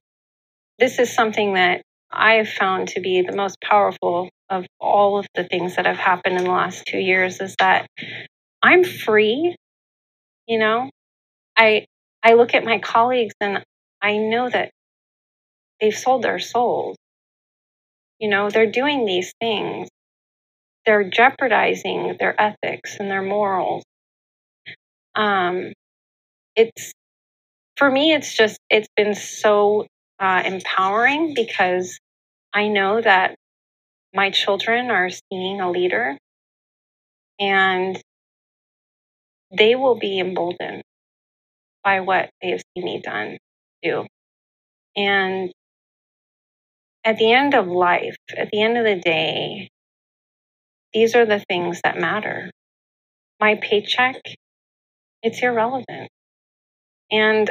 this 0.79 0.99
is 0.99 1.13
something 1.13 1.53
that 1.55 1.81
I 2.11 2.35
have 2.35 2.49
found 2.49 2.89
to 2.89 3.01
be 3.01 3.21
the 3.21 3.35
most 3.35 3.57
powerful 3.61 4.29
of 4.49 4.65
all 4.79 5.19
of 5.19 5.27
the 5.35 5.45
things 5.45 5.75
that 5.75 5.85
have 5.85 5.97
happened 5.97 6.37
in 6.37 6.45
the 6.45 6.51
last 6.51 6.85
two 6.87 6.99
years 6.99 7.41
is 7.41 7.55
that 7.59 7.87
I'm 8.63 8.83
free. 8.83 9.55
You 10.47 10.59
know, 10.59 10.89
I 11.57 11.85
I 12.23 12.33
look 12.33 12.53
at 12.55 12.65
my 12.65 12.79
colleagues 12.79 13.35
and 13.41 13.63
I 14.01 14.17
know 14.17 14.49
that 14.49 14.71
they've 15.81 15.95
sold 15.97 16.23
their 16.23 16.39
souls. 16.39 16.97
You 18.19 18.29
know, 18.29 18.49
they're 18.49 18.71
doing 18.71 19.05
these 19.05 19.33
things. 19.41 19.89
They're 20.85 21.09
jeopardizing 21.09 22.17
their 22.19 22.39
ethics 22.41 22.97
and 22.99 23.11
their 23.11 23.23
morals. 23.23 23.83
Um, 25.17 25.73
it's 26.55 26.93
for 27.77 27.91
me, 27.91 28.13
it's 28.13 28.35
just 28.35 28.59
it's 28.69 28.89
been 28.95 29.15
so 29.15 29.87
uh, 30.19 30.43
empowering 30.45 31.33
because 31.35 31.99
I 32.53 32.67
know 32.69 33.01
that 33.01 33.35
my 34.13 34.31
children 34.31 34.91
are 34.91 35.09
seeing 35.09 35.61
a 35.61 35.71
leader 35.71 36.17
and 37.39 38.01
they 39.55 39.75
will 39.75 39.95
be 39.95 40.19
emboldened 40.19 40.83
by 41.83 42.01
what 42.01 42.29
they 42.41 42.49
have 42.49 42.61
seen 42.75 42.85
me 42.85 43.01
done 43.01 43.37
do. 43.83 44.05
And 44.95 45.51
at 47.05 47.17
the 47.17 47.31
end 47.31 47.53
of 47.53 47.67
life, 47.67 48.15
at 48.35 48.49
the 48.51 48.61
end 48.61 48.77
of 48.77 48.83
the 48.83 48.99
day, 48.99 49.69
these 50.93 51.15
are 51.15 51.25
the 51.25 51.43
things 51.47 51.79
that 51.83 51.99
matter. 51.99 52.51
My 53.39 53.55
paycheck, 53.55 54.15
it's 55.23 55.41
irrelevant. 55.41 56.09
And 57.11 57.49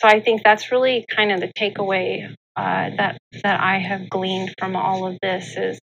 so 0.00 0.08
I 0.08 0.20
think 0.20 0.42
that's 0.42 0.72
really 0.72 1.04
kind 1.08 1.32
of 1.32 1.40
the 1.40 1.52
takeaway 1.58 2.34
uh, 2.56 2.90
that 2.96 3.18
that 3.42 3.60
I 3.60 3.78
have 3.78 4.08
gleaned 4.10 4.54
from 4.58 4.76
all 4.76 5.06
of 5.06 5.18
this 5.22 5.56
is 5.56 5.78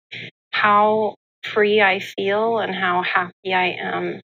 how 0.50 1.14
free 1.42 1.80
I 1.80 2.00
feel 2.00 2.58
and 2.58 2.74
how 2.74 3.02
happy 3.02 3.52
I 3.52 3.76
am 3.80 4.20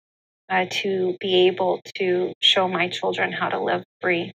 uh, 0.50 0.66
to 0.70 1.18
be 1.20 1.48
able 1.48 1.82
to 1.96 2.34
show 2.42 2.68
my 2.68 2.90
children 2.90 3.32
how 3.32 3.50
to 3.50 3.60
live 3.60 3.84
free. 4.02 4.32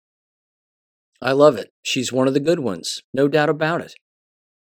I 1.23 1.32
love 1.32 1.57
it. 1.57 1.69
She's 1.82 2.12
one 2.12 2.27
of 2.27 2.35
the 2.35 2.41
good 2.41 2.61
ones, 2.61 3.01
no 3.12 3.28
doubt 3.28 3.51
about 3.51 3.82
it. 3.82 3.93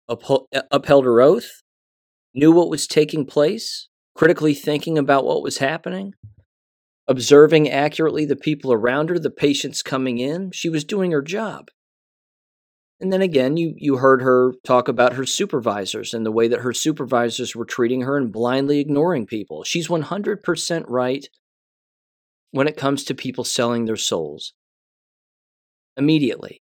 Upheld, 0.08 0.46
upheld 0.70 1.06
her 1.06 1.22
oath, 1.22 1.62
knew 2.34 2.52
what 2.52 2.68
was 2.68 2.86
taking 2.86 3.24
place, 3.24 3.88
critically 4.14 4.54
thinking 4.54 4.98
about 4.98 5.24
what 5.24 5.42
was 5.42 5.58
happening, 5.58 6.14
observing 7.10 7.68
accurately 7.68 8.24
the 8.24 8.36
people 8.36 8.72
around 8.72 9.10
her, 9.10 9.18
the 9.18 9.30
patients 9.30 9.82
coming 9.82 10.18
in. 10.18 10.52
She 10.52 10.68
was 10.68 10.84
doing 10.84 11.10
her 11.10 11.20
job. 11.20 11.66
And 13.00 13.12
then 13.12 13.20
again, 13.20 13.56
you, 13.56 13.74
you 13.76 13.96
heard 13.96 14.22
her 14.22 14.54
talk 14.64 14.86
about 14.86 15.14
her 15.14 15.26
supervisors 15.26 16.14
and 16.14 16.24
the 16.24 16.30
way 16.30 16.46
that 16.46 16.60
her 16.60 16.72
supervisors 16.72 17.56
were 17.56 17.64
treating 17.64 18.02
her 18.02 18.16
and 18.16 18.32
blindly 18.32 18.78
ignoring 18.78 19.26
people. 19.26 19.64
She's 19.64 19.88
100% 19.88 20.84
right 20.86 21.26
when 22.52 22.68
it 22.68 22.76
comes 22.76 23.02
to 23.04 23.14
people 23.14 23.42
selling 23.42 23.86
their 23.86 23.96
souls. 23.96 24.52
Immediately. 25.96 26.62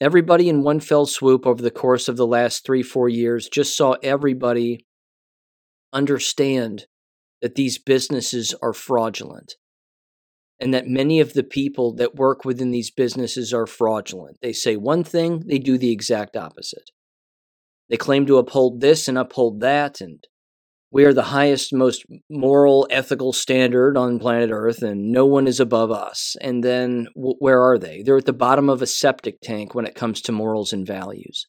Everybody 0.00 0.48
in 0.48 0.62
one 0.62 0.80
fell 0.80 1.04
swoop 1.04 1.46
over 1.46 1.60
the 1.60 1.70
course 1.70 2.08
of 2.08 2.16
the 2.16 2.26
last 2.26 2.64
three, 2.64 2.82
four 2.82 3.10
years 3.10 3.50
just 3.50 3.76
saw 3.76 3.96
everybody 4.02 4.86
understand 5.92 6.86
that 7.46 7.54
these 7.54 7.78
businesses 7.78 8.56
are 8.60 8.72
fraudulent 8.72 9.54
and 10.58 10.74
that 10.74 10.88
many 10.88 11.20
of 11.20 11.34
the 11.34 11.44
people 11.44 11.94
that 11.94 12.16
work 12.16 12.44
within 12.44 12.72
these 12.72 12.90
businesses 12.90 13.54
are 13.54 13.68
fraudulent. 13.68 14.38
They 14.42 14.52
say 14.52 14.74
one 14.74 15.04
thing, 15.04 15.44
they 15.46 15.60
do 15.60 15.78
the 15.78 15.92
exact 15.92 16.36
opposite. 16.36 16.90
They 17.88 17.96
claim 17.96 18.26
to 18.26 18.38
uphold 18.38 18.80
this 18.80 19.06
and 19.06 19.16
uphold 19.16 19.60
that, 19.60 20.00
and 20.00 20.26
we 20.90 21.04
are 21.04 21.14
the 21.14 21.22
highest, 21.22 21.72
most 21.72 22.04
moral, 22.28 22.88
ethical 22.90 23.32
standard 23.32 23.96
on 23.96 24.18
planet 24.18 24.50
Earth, 24.52 24.82
and 24.82 25.12
no 25.12 25.24
one 25.24 25.46
is 25.46 25.60
above 25.60 25.92
us. 25.92 26.34
And 26.40 26.64
then 26.64 27.06
w- 27.14 27.36
where 27.38 27.62
are 27.62 27.78
they? 27.78 28.02
They're 28.02 28.16
at 28.16 28.24
the 28.24 28.32
bottom 28.32 28.68
of 28.68 28.82
a 28.82 28.88
septic 28.88 29.40
tank 29.40 29.72
when 29.72 29.86
it 29.86 29.94
comes 29.94 30.20
to 30.22 30.32
morals 30.32 30.72
and 30.72 30.84
values. 30.84 31.46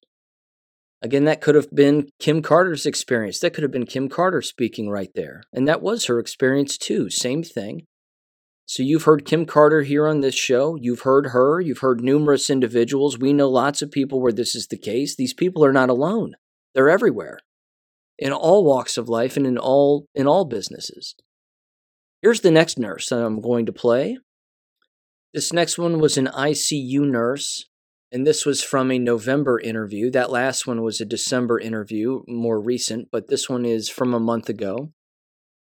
Again, 1.02 1.26
that 1.26 1.42
could 1.42 1.56
have 1.56 1.70
been 1.72 2.10
Kim 2.20 2.42
Carter's 2.42 2.86
experience. 2.86 3.40
That 3.40 3.54
could 3.54 3.64
have 3.64 3.72
been 3.72 3.86
Kim 3.86 4.10
Carter 4.10 4.42
speaking 4.42 4.90
right 4.90 5.12
there. 5.14 5.44
And 5.54 5.68
that 5.68 5.82
was 5.82 6.06
her 6.06 6.20
experience 6.20 6.78
too. 6.78 7.10
Same 7.10 7.44
thing. 7.44 7.86
So 8.66 8.84
you've 8.84 9.04
heard 9.04 9.26
Kim 9.26 9.46
Carter 9.46 9.84
here 9.84 10.08
on 10.08 10.20
this 10.20 10.36
show. 10.36 10.76
You've 10.76 11.02
heard 11.02 11.28
her. 11.28 11.62
You've 11.62 11.80
heard 11.80 12.02
numerous 12.02 12.50
individuals. 12.50 13.18
We 13.18 13.32
know 13.32 13.48
lots 13.48 13.82
of 13.82 13.92
people 13.92 14.20
where 14.22 14.34
this 14.34 14.56
is 14.56 14.68
the 14.68 14.78
case. 14.78 15.16
These 15.16 15.34
people 15.34 15.64
are 15.64 15.72
not 15.72 15.90
alone. 15.90 16.36
They're 16.74 16.90
everywhere. 16.90 17.40
In 18.20 18.34
all 18.34 18.66
walks 18.66 18.98
of 18.98 19.08
life 19.08 19.38
and 19.38 19.48
in 19.48 19.58
all 19.58 20.08
in 20.14 20.28
all 20.28 20.44
businesses. 20.44 21.16
Here's 22.22 22.42
the 22.42 22.52
next 22.52 22.80
nurse 22.80 23.08
that 23.10 23.24
I'm 23.24 23.40
going 23.40 23.68
to 23.68 23.72
play. 23.72 24.18
This 25.34 25.54
next 25.54 25.78
one 25.78 26.00
was 26.00 26.18
an 26.18 26.28
ICU 26.28 27.02
nurse, 27.02 27.68
and 28.12 28.26
this 28.26 28.46
was 28.46 28.64
from 28.64 28.92
a 28.92 29.00
November 29.00 29.60
interview. 29.60 30.10
That 30.10 30.32
last 30.32 30.66
one 30.66 30.82
was 30.82 31.02
a 31.02 31.06
December 31.06 31.60
interview, 31.60 32.24
more 32.28 32.60
recent, 32.60 33.10
but 33.12 33.28
this 33.28 33.50
one 33.50 33.66
is 33.66 33.90
from 33.90 34.14
a 34.14 34.20
month 34.20 34.50
ago. 34.50 34.92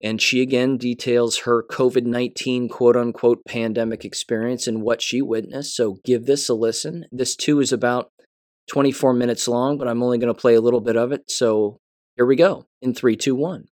And 0.03 0.21
she 0.21 0.41
again 0.41 0.77
details 0.77 1.39
her 1.39 1.63
COVID 1.63 2.03
19 2.03 2.67
quote 2.67 2.97
unquote 2.97 3.45
pandemic 3.47 4.03
experience 4.03 4.67
and 4.67 4.81
what 4.81 5.01
she 5.01 5.21
witnessed. 5.21 5.75
So 5.75 5.97
give 6.03 6.25
this 6.25 6.49
a 6.49 6.53
listen. 6.53 7.05
This 7.11 7.35
too 7.35 7.61
is 7.61 7.71
about 7.71 8.11
24 8.69 9.13
minutes 9.13 9.47
long, 9.47 9.77
but 9.77 9.87
I'm 9.87 10.03
only 10.03 10.17
going 10.17 10.33
to 10.33 10.39
play 10.39 10.55
a 10.55 10.61
little 10.61 10.81
bit 10.81 10.97
of 10.97 11.11
it. 11.11 11.31
So 11.31 11.79
here 12.17 12.25
we 12.25 12.35
go 12.35 12.65
in 12.81 12.93
three, 12.93 13.15
two, 13.15 13.35
one. 13.35 13.65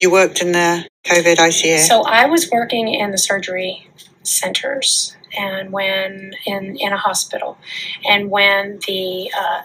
You 0.00 0.10
worked 0.10 0.42
in 0.42 0.52
the 0.52 0.88
COVID 1.06 1.36
ICU? 1.36 1.78
So 1.78 2.02
I 2.02 2.26
was 2.26 2.50
working 2.50 2.92
in 2.92 3.12
the 3.12 3.18
surgery 3.18 3.88
centers 4.22 5.16
and 5.36 5.72
when 5.72 6.32
in, 6.46 6.76
in 6.76 6.92
a 6.92 6.98
hospital. 6.98 7.58
And 8.08 8.30
when 8.30 8.78
the 8.86 9.30
uh, 9.36 9.62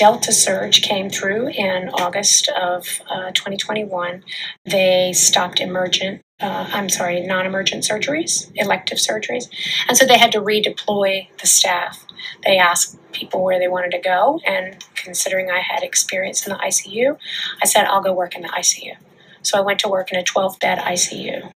Delta 0.00 0.32
surge 0.32 0.80
came 0.80 1.10
through 1.10 1.48
in 1.48 1.90
August 1.90 2.48
of 2.58 3.02
uh, 3.10 3.32
2021. 3.32 4.24
They 4.64 5.12
stopped 5.12 5.60
emergent, 5.60 6.22
uh, 6.40 6.70
I'm 6.72 6.88
sorry, 6.88 7.20
non 7.20 7.44
emergent 7.44 7.84
surgeries, 7.84 8.50
elective 8.54 8.96
surgeries. 8.96 9.50
And 9.88 9.98
so 9.98 10.06
they 10.06 10.16
had 10.16 10.32
to 10.32 10.40
redeploy 10.40 11.28
the 11.38 11.46
staff. 11.46 12.02
They 12.46 12.56
asked 12.56 12.96
people 13.12 13.44
where 13.44 13.58
they 13.58 13.68
wanted 13.68 13.90
to 13.90 13.98
go. 13.98 14.40
And 14.46 14.82
considering 14.94 15.50
I 15.50 15.58
had 15.60 15.82
experience 15.82 16.46
in 16.46 16.54
the 16.54 16.58
ICU, 16.58 17.18
I 17.62 17.66
said, 17.66 17.84
I'll 17.84 18.02
go 18.02 18.14
work 18.14 18.34
in 18.34 18.40
the 18.40 18.48
ICU. 18.48 18.96
So 19.42 19.58
I 19.58 19.60
went 19.60 19.80
to 19.80 19.88
work 19.88 20.12
in 20.12 20.18
a 20.18 20.22
12 20.22 20.58
bed 20.60 20.78
ICU. 20.78 21.52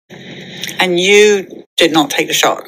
And 0.81 0.99
you 0.99 1.64
did 1.77 1.94
not 1.94 2.10
take 2.10 2.27
the 2.27 2.34
shot? 2.34 2.64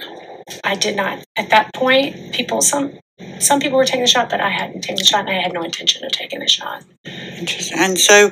I 0.64 0.76
did 0.76 0.96
not. 0.96 1.24
At 1.36 1.50
that 1.50 1.74
point, 1.74 2.34
people, 2.34 2.62
some 2.62 3.00
some 3.40 3.60
people 3.60 3.78
were 3.78 3.86
taking 3.86 4.02
the 4.02 4.08
shot, 4.08 4.30
but 4.30 4.42
I 4.42 4.50
hadn't 4.50 4.82
taken 4.82 4.98
the 4.98 5.06
shot, 5.06 5.22
and 5.22 5.30
I 5.30 5.42
had 5.42 5.54
no 5.54 5.64
intention 5.64 6.04
of 6.06 6.12
taking 6.12 6.40
the 6.40 6.48
shot. 6.48 6.84
Interesting. 7.06 7.78
And 7.80 7.98
so 7.98 8.32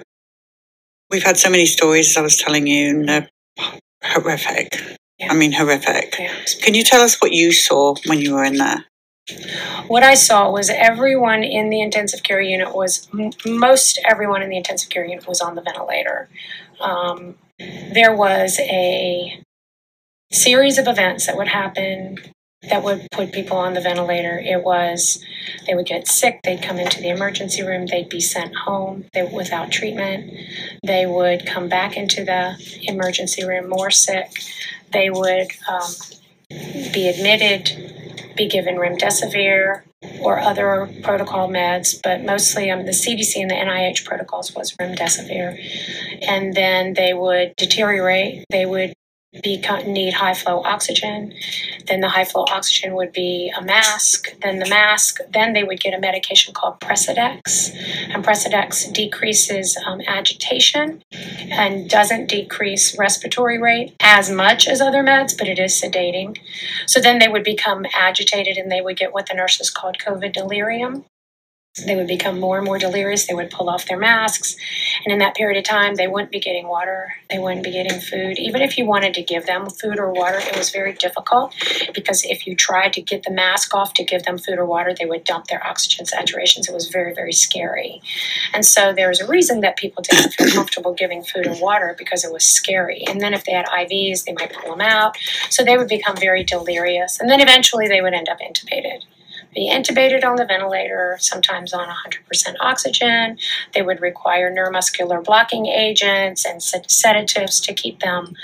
we've 1.10 1.24
had 1.24 1.38
so 1.38 1.50
many 1.50 1.66
stories, 1.66 2.10
as 2.10 2.18
I 2.18 2.22
was 2.22 2.38
telling 2.38 2.68
you, 2.68 2.90
and 2.90 3.10
they're 3.10 3.30
horrific. 4.04 4.98
Yeah. 5.20 5.32
I 5.32 5.36
mean, 5.36 5.54
horrific. 5.54 6.16
Yeah. 6.20 6.34
Can 6.62 6.74
you 6.74 6.84
tell 6.84 7.02
us 7.02 7.22
what 7.22 7.32
you 7.32 7.52
saw 7.52 7.96
when 8.06 8.20
you 8.20 8.34
were 8.34 8.44
in 8.44 8.58
there? 8.58 8.86
What 9.88 10.04
I 10.04 10.16
saw 10.16 10.52
was 10.52 10.70
everyone 10.70 11.44
in 11.44 11.70
the 11.70 11.80
intensive 11.80 12.24
care 12.24 12.42
unit 12.42 12.76
was 12.76 13.08
most 13.46 14.00
everyone 14.06 14.42
in 14.42 14.50
the 14.50 14.58
intensive 14.58 14.90
care 14.90 15.06
unit 15.06 15.28
was 15.28 15.40
on 15.40 15.56
the 15.56 15.62
ventilator. 15.62 16.28
Um, 16.82 17.36
there 17.58 18.14
was 18.14 18.60
a 18.60 19.42
series 20.34 20.78
of 20.78 20.88
events 20.88 21.28
that 21.28 21.38
would 21.38 21.48
happen 21.48 22.18
that 22.70 22.84
would 22.84 23.08
put 23.12 23.32
people 23.32 23.58
on 23.58 23.74
the 23.74 23.82
ventilator. 23.82 24.40
It 24.40 24.64
was 24.64 25.24
they 25.68 25.76
would 25.76 25.86
get 25.86 26.08
sick, 26.08 26.40
they'd 26.44 26.62
come 26.62 26.80
into 26.80 27.02
the 27.02 27.10
emergency 27.10 27.62
room, 27.62 27.86
they'd 27.88 28.10
be 28.10 28.22
sent 28.22 28.56
home 28.56 29.06
they, 29.14 29.24
without 29.24 29.72
treatment. 29.72 30.32
They 30.84 31.06
would 31.06 31.46
come 31.46 31.68
back 31.68 31.98
into 31.98 32.24
the 32.24 32.56
emergency 32.84 33.46
room 33.46 33.70
more 33.70 33.92
sick. 33.92 34.32
They 34.92 35.10
would 35.10 35.48
um, 35.68 35.92
be 36.94 37.10
admitted, 37.10 38.34
be 38.38 38.48
given 38.48 38.76
remdesivir 38.76 39.82
or 40.22 40.40
other 40.40 40.90
protocol 41.02 41.50
meds, 41.50 42.00
but 42.02 42.24
mostly 42.24 42.70
um, 42.70 42.86
the 42.86 42.92
CDC 42.92 43.42
and 43.42 43.50
the 43.50 43.56
NIH 43.56 44.06
protocols 44.06 44.54
was 44.56 44.74
remdesivir. 44.74 45.58
And 46.28 46.54
then 46.54 46.94
they 46.94 47.14
would 47.14 47.56
deteriorate. 47.58 48.46
They 48.50 48.66
would 48.66 48.94
need 49.34 50.14
high 50.14 50.34
flow 50.34 50.62
oxygen. 50.64 51.34
Then 51.88 52.02
the 52.02 52.10
high 52.10 52.26
flow 52.26 52.46
oxygen 52.50 52.96
would 52.96 53.12
be 53.12 53.52
a 53.58 53.62
mask. 53.64 54.40
Then 54.42 54.60
the 54.60 54.70
mask. 54.70 55.20
Then 55.32 55.54
they 55.54 55.64
would 55.64 55.80
get 55.80 55.94
a 55.94 56.00
medication 56.00 56.54
called 56.54 56.80
Precedex, 56.80 57.76
and 58.14 58.24
Precedex 58.24 58.92
decreases 58.94 59.78
um, 59.86 60.02
agitation 60.08 61.04
and 61.52 61.90
doesn't 61.90 62.28
decrease 62.28 62.98
respiratory 62.98 63.60
rate 63.60 63.96
as 64.00 64.30
much 64.30 64.68
as 64.68 64.82
other 64.82 65.04
meds, 65.04 65.38
but 65.38 65.48
it 65.48 65.60
is 65.60 65.74
sedating. 65.74 66.38
So 66.86 67.00
then 67.00 67.20
they 67.20 67.28
would 67.28 67.44
become 67.44 67.86
agitated, 67.94 68.58
and 68.58 68.72
they 68.72 68.82
would 68.82 68.98
get 68.98 69.14
what 69.14 69.28
the 69.28 69.34
nurses 69.34 69.70
called 69.70 69.98
COVID 69.98 70.34
delirium. 70.34 71.06
They 71.88 71.96
would 71.96 72.06
become 72.06 72.40
more 72.40 72.58
and 72.58 72.66
more 72.66 72.78
delirious. 72.78 73.26
They 73.26 73.34
would 73.34 73.50
pull 73.50 73.68
off 73.68 73.88
their 73.88 73.98
masks. 73.98 74.56
And 75.04 75.12
in 75.12 75.18
that 75.20 75.34
period 75.34 75.58
of 75.58 75.64
time, 75.64 75.96
they 75.96 76.08
wouldn't 76.08 76.32
be 76.32 76.40
getting 76.40 76.68
water. 76.68 77.16
They 77.32 77.40
wouldn't 77.40 77.64
be 77.64 77.72
getting 77.72 78.00
food. 78.00 78.38
Even 78.38 78.62
if 78.62 78.78
you 78.78 78.86
wanted 78.86 79.16
to 79.16 79.24
give 79.24 79.48
them 79.48 79.68
food 79.72 79.98
or 79.98 80.12
water, 80.12 80.38
it 80.38 80.56
was 80.56 80.70
very 80.70 80.94
difficult 80.94 81.56
because 81.96 82.24
if 82.26 82.46
you 82.46 82.56
tried 82.56 82.94
to 82.94 83.02
get 83.02 83.24
the 83.24 83.32
mask 83.32 83.74
off 83.74 83.96
to 83.96 84.04
give 84.04 84.22
them 84.22 84.38
food 84.38 84.60
or 84.60 84.68
water, 84.68 84.94
they 84.94 85.08
would 85.08 85.24
dump 85.24 85.48
their 85.48 85.66
oxygen 85.66 86.06
saturations. 86.06 86.70
It 86.70 86.76
was 86.76 86.90
very, 86.90 87.12
very 87.16 87.34
scary. 87.34 88.04
And 88.54 88.64
so 88.64 88.94
there 88.94 89.10
was 89.10 89.20
a 89.20 89.28
reason 89.28 89.62
that 89.62 89.76
people 89.76 90.04
didn't 90.04 90.34
feel 90.34 90.52
comfortable 90.52 90.94
giving 90.94 91.24
food 91.24 91.48
and 91.48 91.60
water 91.60 91.96
because 91.98 92.24
it 92.24 92.32
was 92.32 92.46
scary. 92.46 93.04
And 93.08 93.20
then 93.20 93.34
if 93.34 93.46
they 93.46 93.52
had 93.52 93.66
IVs, 93.66 94.26
they 94.26 94.34
might 94.34 94.54
pull 94.54 94.70
them 94.70 94.82
out. 94.82 95.18
So 95.50 95.64
they 95.64 95.76
would 95.76 95.90
become 95.90 96.18
very 96.18 96.44
delirious. 96.44 97.20
And 97.20 97.32
then 97.32 97.42
eventually 97.42 97.88
they 97.88 98.02
would 98.02 98.14
end 98.14 98.30
up 98.30 98.38
intubated 98.42 99.02
be 99.54 99.70
intubated 99.70 100.24
on 100.24 100.36
the 100.36 100.46
ventilator, 100.46 101.18
sometimes 101.20 101.74
on 101.74 101.88
100% 101.88 102.56
oxygen. 102.60 103.38
They 103.74 103.82
would 103.82 104.02
require 104.02 104.52
neuromuscular 104.52 105.24
blocking 105.24 105.68
agents 105.68 106.46
and 106.46 106.62
sedatives 106.62 107.60
to 107.62 107.74
keep 107.74 108.00
them 108.00 108.36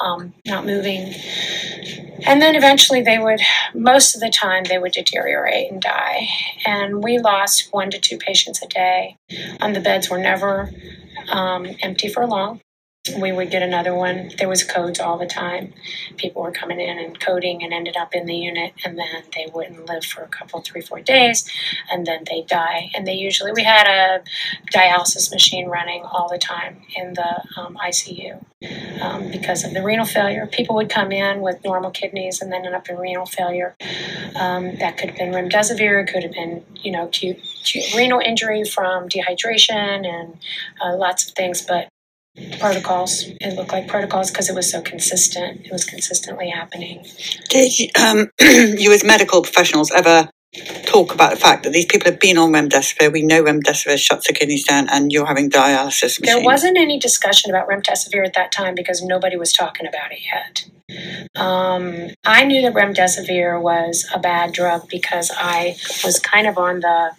um, 0.00 0.34
not 0.44 0.66
moving. 0.66 1.14
And 2.26 2.42
then 2.42 2.54
eventually 2.54 3.02
they 3.02 3.18
would, 3.18 3.40
most 3.74 4.14
of 4.14 4.20
the 4.20 4.30
time, 4.30 4.64
they 4.64 4.78
would 4.78 4.92
deteriorate 4.92 5.70
and 5.70 5.80
die. 5.80 6.28
And 6.66 7.02
we 7.02 7.18
lost 7.18 7.72
one 7.72 7.90
to 7.90 7.98
two 7.98 8.18
patients 8.18 8.62
a 8.62 8.66
day. 8.66 9.16
And 9.60 9.74
the 9.74 9.80
beds 9.80 10.10
were 10.10 10.18
never 10.18 10.70
um, 11.30 11.66
empty 11.82 12.08
for 12.08 12.26
long 12.26 12.60
we 13.20 13.32
would 13.32 13.50
get 13.50 13.62
another 13.62 13.94
one. 13.94 14.30
There 14.38 14.48
was 14.48 14.64
codes 14.64 15.00
all 15.00 15.18
the 15.18 15.26
time. 15.26 15.72
People 16.16 16.42
were 16.42 16.52
coming 16.52 16.80
in 16.80 16.98
and 16.98 17.18
coding 17.18 17.62
and 17.62 17.72
ended 17.72 17.96
up 17.96 18.14
in 18.14 18.26
the 18.26 18.34
unit, 18.34 18.72
and 18.84 18.98
then 18.98 19.22
they 19.34 19.46
wouldn't 19.52 19.86
live 19.86 20.04
for 20.04 20.22
a 20.22 20.28
couple, 20.28 20.60
three, 20.60 20.80
four 20.80 21.00
days, 21.00 21.48
and 21.90 22.06
then 22.06 22.24
they 22.30 22.42
die. 22.42 22.90
And 22.94 23.06
they 23.06 23.14
usually 23.14 23.52
we 23.52 23.62
had 23.62 23.86
a 23.86 24.22
dialysis 24.72 25.30
machine 25.30 25.68
running 25.68 26.02
all 26.02 26.28
the 26.28 26.38
time 26.38 26.82
in 26.96 27.14
the 27.14 27.42
um, 27.56 27.76
ICU 27.76 28.42
um, 29.00 29.30
because 29.30 29.64
of 29.64 29.74
the 29.74 29.82
renal 29.82 30.06
failure. 30.06 30.46
People 30.46 30.76
would 30.76 30.90
come 30.90 31.12
in 31.12 31.40
with 31.40 31.62
normal 31.64 31.90
kidneys 31.90 32.40
and 32.40 32.52
then 32.52 32.64
end 32.64 32.74
up 32.74 32.88
in 32.88 32.96
renal 32.96 33.26
failure. 33.26 33.76
Um, 34.34 34.76
that 34.76 34.96
could 34.96 35.10
have 35.10 35.18
been 35.18 35.32
remdesivir. 35.32 36.02
It 36.02 36.12
could 36.12 36.22
have 36.22 36.32
been 36.32 36.64
you 36.76 36.92
know 36.92 37.06
acute, 37.06 37.38
acute 37.60 37.94
renal 37.94 38.20
injury 38.20 38.64
from 38.64 39.08
dehydration 39.08 40.06
and 40.06 40.38
uh, 40.82 40.96
lots 40.96 41.28
of 41.28 41.34
things, 41.34 41.62
but 41.62 41.88
protocols. 42.58 43.24
It 43.40 43.54
looked 43.56 43.72
like 43.72 43.88
protocols 43.88 44.30
because 44.30 44.48
it 44.48 44.54
was 44.54 44.70
so 44.70 44.82
consistent. 44.82 45.66
It 45.66 45.72
was 45.72 45.84
consistently 45.84 46.50
happening. 46.50 47.06
Did 47.48 47.78
you, 47.78 47.88
um, 48.00 48.30
you, 48.40 48.92
as 48.92 49.04
medical 49.04 49.42
professionals, 49.42 49.90
ever 49.90 50.28
talk 50.84 51.12
about 51.12 51.30
the 51.30 51.36
fact 51.36 51.64
that 51.64 51.72
these 51.72 51.86
people 51.86 52.10
have 52.10 52.20
been 52.20 52.38
on 52.38 52.52
remdesivir? 52.52 53.12
We 53.12 53.22
know 53.22 53.42
remdesivir 53.42 53.98
shuts 53.98 54.26
the 54.26 54.32
kidneys 54.32 54.66
down, 54.66 54.88
and 54.90 55.12
you're 55.12 55.26
having 55.26 55.50
dialysis. 55.50 56.20
Machines. 56.20 56.36
There 56.36 56.44
wasn't 56.44 56.76
any 56.76 56.98
discussion 56.98 57.50
about 57.50 57.68
remdesivir 57.68 58.24
at 58.24 58.34
that 58.34 58.52
time 58.52 58.74
because 58.74 59.02
nobody 59.02 59.36
was 59.36 59.52
talking 59.52 59.86
about 59.86 60.12
it 60.12 60.20
yet. 60.24 60.68
Um, 61.34 62.10
I 62.24 62.44
knew 62.44 62.62
that 62.62 62.74
remdesivir 62.74 63.60
was 63.60 64.08
a 64.14 64.18
bad 64.18 64.52
drug 64.52 64.88
because 64.88 65.30
I 65.36 65.76
was 66.04 66.18
kind 66.20 66.46
of 66.46 66.58
on 66.58 66.80
the 66.80 67.10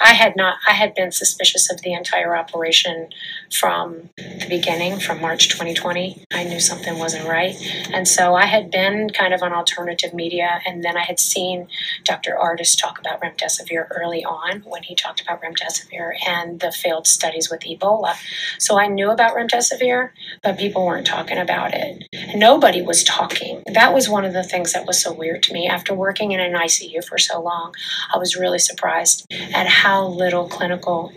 I 0.00 0.12
had 0.14 0.36
not, 0.36 0.58
I 0.68 0.72
had 0.72 0.94
been 0.94 1.12
suspicious 1.12 1.70
of 1.70 1.82
the 1.82 1.92
entire 1.92 2.36
operation 2.36 3.08
from 3.52 4.10
the 4.16 4.46
beginning, 4.48 4.98
from 5.00 5.20
March 5.20 5.48
2020. 5.48 6.24
I 6.32 6.44
knew 6.44 6.60
something 6.60 6.98
wasn't 6.98 7.28
right. 7.28 7.54
And 7.92 8.06
so 8.08 8.34
I 8.34 8.46
had 8.46 8.70
been 8.70 9.10
kind 9.10 9.32
of 9.32 9.42
on 9.42 9.52
alternative 9.52 10.14
media, 10.14 10.60
and 10.66 10.82
then 10.84 10.96
I 10.96 11.04
had 11.04 11.20
seen 11.20 11.68
Dr. 12.04 12.36
Ardis 12.40 12.78
talk 12.78 12.98
about 12.98 13.20
remdesivir 13.20 13.86
early 13.90 14.24
on 14.24 14.60
when 14.60 14.82
he 14.82 14.94
talked 14.94 15.20
about 15.20 15.42
remdesivir 15.42 16.12
and 16.26 16.60
the 16.60 16.72
failed 16.72 17.06
studies 17.06 17.50
with 17.50 17.60
Ebola. 17.60 18.14
So 18.58 18.78
I 18.78 18.86
knew 18.86 19.10
about 19.10 19.34
remdesivir, 19.34 20.10
but 20.42 20.58
people 20.58 20.84
weren't 20.84 21.06
talking 21.06 21.38
about 21.38 21.72
it. 21.74 22.04
Nobody 22.34 22.82
was 22.82 23.04
talking. 23.04 23.62
That 23.72 23.94
was 23.94 24.08
one 24.08 24.24
of 24.24 24.32
the 24.32 24.42
things 24.42 24.72
that 24.72 24.86
was 24.86 25.00
so 25.00 25.12
weird 25.12 25.42
to 25.44 25.52
me. 25.52 25.68
After 25.68 25.94
working 25.94 26.32
in 26.32 26.40
an 26.40 26.54
ICU 26.54 27.04
for 27.04 27.18
so 27.18 27.40
long, 27.40 27.74
I 28.12 28.18
was 28.18 28.36
really 28.36 28.58
surprised 28.58 29.26
at 29.32 29.66
how 29.74 30.06
little 30.06 30.48
clinical 30.48 31.12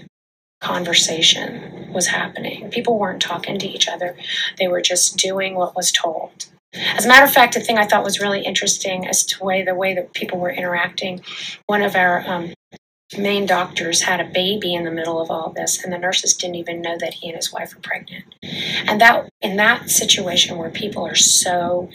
conversation 0.62 1.92
was 1.94 2.08
happening. 2.08 2.70
People 2.72 2.98
weren't 2.98 3.22
talking 3.22 3.60
to 3.60 3.68
each 3.68 3.88
other, 3.88 4.16
they 4.58 4.68
were 4.68 4.82
just 4.82 5.18
doing 5.18 5.56
what 5.56 5.76
was 5.76 5.92
told. 5.92 6.48
As 6.74 7.06
a 7.06 7.08
matter 7.08 7.26
of 7.26 7.32
fact, 7.32 7.54
the 7.54 7.60
thing 7.60 7.78
I 7.78 7.86
thought 7.86 8.04
was 8.04 8.20
really 8.20 8.42
interesting 8.42 9.08
as 9.08 9.24
to 9.26 9.44
way 9.44 9.64
the 9.64 9.76
way 9.76 9.94
that 9.94 10.14
people 10.14 10.40
were 10.40 10.52
interacting. 10.52 11.22
One 11.68 11.82
of 11.82 11.96
our 11.96 12.28
um, 12.28 12.54
main 13.18 13.46
doctors 13.46 14.02
had 14.02 14.20
a 14.20 14.26
baby 14.26 14.74
in 14.74 14.84
the 14.84 14.92
middle 14.92 15.22
of 15.22 15.32
all 15.32 15.54
this 15.56 15.82
and 15.82 15.94
the 15.94 15.98
nurses 15.98 16.34
didn't 16.34 16.56
even 16.56 16.82
know 16.82 16.98
that 17.00 17.14
he 17.14 17.30
and 17.30 17.38
his 17.38 17.54
wife 17.54 17.74
were 17.74 17.82
pregnant 17.82 18.26
and 18.86 19.00
that 19.00 19.30
in 19.42 19.56
that 19.56 19.90
situation 19.90 20.58
where 20.58 20.70
people 20.70 21.06
are 21.06 21.16
so 21.16 21.90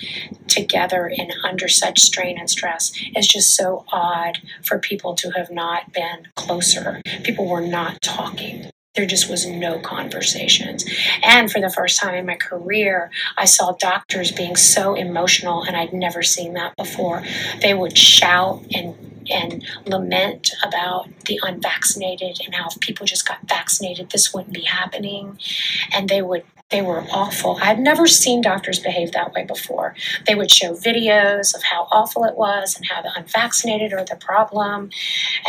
together 0.49 1.13
and 1.19 1.35
under 1.45 1.69
such 1.69 2.01
strain 2.01 2.39
and 2.39 2.49
stress 2.49 2.93
it's 3.15 3.27
just 3.27 3.55
so 3.55 3.85
odd 3.93 4.39
for 4.65 4.79
people 4.79 5.15
to 5.15 5.31
have 5.33 5.51
not 5.51 5.93
been 5.93 6.29
closer 6.35 7.03
people 7.25 7.47
were 7.47 7.61
not 7.61 8.01
talking 8.01 8.71
there 8.95 9.07
just 9.07 9.31
was 9.31 9.47
no 9.47 9.79
conversations. 9.79 10.85
And 11.23 11.51
for 11.51 11.63
the 11.63 11.71
first 11.71 11.99
time 11.99 12.15
in 12.15 12.27
my 12.27 12.35
career, 12.35 13.11
I 13.39 13.47
saw 13.47 13.73
doctors 13.81 14.33
being 14.33 14.55
so 14.55 14.95
emotional, 14.95 15.63
and 15.63 15.75
I'd 15.75 15.95
never 15.95 16.23
seen 16.23 16.53
that 16.55 16.77
before. 16.77 17.23
They 17.63 17.73
would 17.73 17.97
shout 17.97 18.63
and 18.75 18.95
and 19.31 19.65
lament 19.87 20.53
about 20.63 21.09
the 21.27 21.41
unvaccinated 21.43 22.39
and 22.45 22.55
how 22.55 22.69
if 22.69 22.81
people 22.81 23.07
just 23.07 23.27
got 23.27 23.39
vaccinated, 23.49 24.11
this 24.11 24.33
wouldn't 24.33 24.55
be 24.55 24.63
happening. 24.63 25.39
And 25.93 26.09
they 26.09 26.23
would 26.23 26.45
they 26.71 26.81
were 26.81 27.05
awful. 27.13 27.59
I've 27.61 27.79
never 27.79 28.07
seen 28.07 28.41
doctors 28.41 28.81
behave 28.81 29.13
that 29.13 29.35
way 29.35 29.45
before. 29.45 29.95
They 30.27 30.35
would 30.35 30.51
show 30.51 30.73
videos 30.73 31.55
of 31.55 31.63
how 31.63 31.87
awful 31.93 32.25
it 32.25 32.35
was 32.35 32.75
and 32.77 32.87
how 32.89 33.03
the 33.03 33.13
unvaccinated 33.15 33.93
are 33.93 34.05
the 34.05 34.17
problem. 34.17 34.89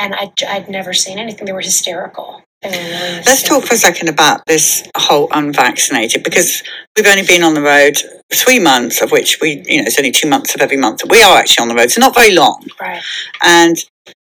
And 0.02 0.14
I, 0.14 0.34
I'd 0.46 0.68
never 0.70 0.92
seen 0.92 1.18
anything. 1.18 1.46
They 1.46 1.54
were 1.54 1.62
hysterical. 1.62 2.44
Let's 2.64 3.44
talk 3.44 3.66
for 3.66 3.74
a 3.74 3.78
second 3.78 4.10
about 4.10 4.46
this 4.48 4.84
whole 4.96 5.28
unvaccinated 5.32 6.24
because 6.24 6.64
we've 6.96 7.08
only 7.08 7.26
been 7.26 7.44
on 7.44 7.54
the 7.54 7.62
road 7.62 7.98
three 8.34 8.60
months, 8.60 9.02
of 9.02 9.12
which 9.12 9.40
we, 9.42 9.64
you 9.66 9.78
know, 9.78 9.86
it's 9.86 9.98
only 9.98 10.12
two 10.12 10.30
months 10.30 10.56
of 10.56 10.62
every 10.62 10.78
month 10.78 11.00
that 11.00 11.12
we 11.12 11.22
are 11.22 11.38
actually 11.38 11.64
on 11.64 11.68
the 11.68 11.76
road. 11.76 11.92
So 11.92 12.00
not 12.00 12.16
very 12.16 12.34
long. 12.34 12.66
Right. 12.80 13.02
And 13.42 13.78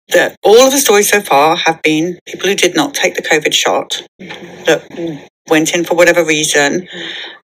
the, 0.08 0.36
all 0.42 0.58
of 0.58 0.72
the 0.72 0.78
stories 0.78 1.08
so 1.08 1.20
far 1.20 1.56
have 1.56 1.80
been 1.82 2.18
people 2.26 2.48
who 2.48 2.54
did 2.54 2.74
not 2.74 2.94
take 2.94 3.14
the 3.14 3.22
COVID 3.22 3.52
shot 3.52 4.06
mm-hmm. 4.20 4.64
that 4.64 5.30
went 5.48 5.74
in 5.74 5.84
for 5.84 5.94
whatever 5.94 6.24
reason 6.24 6.88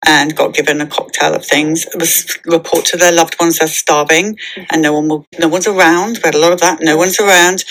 and 0.06 0.36
got 0.36 0.54
given 0.54 0.80
a 0.80 0.86
cocktail 0.86 1.34
of 1.34 1.44
things. 1.44 1.84
It 1.86 1.98
was 1.98 2.38
report 2.46 2.84
to 2.86 2.96
their 2.96 3.12
loved 3.12 3.36
ones 3.40 3.58
they're 3.58 3.68
starving 3.68 4.38
and 4.70 4.82
no 4.82 4.92
one 4.92 5.08
will, 5.08 5.26
no 5.38 5.48
one's 5.48 5.66
around. 5.66 6.18
We 6.18 6.22
had 6.24 6.34
a 6.34 6.38
lot 6.38 6.52
of 6.52 6.60
that. 6.60 6.78
No 6.80 6.96
one's 6.96 7.18
around. 7.18 7.64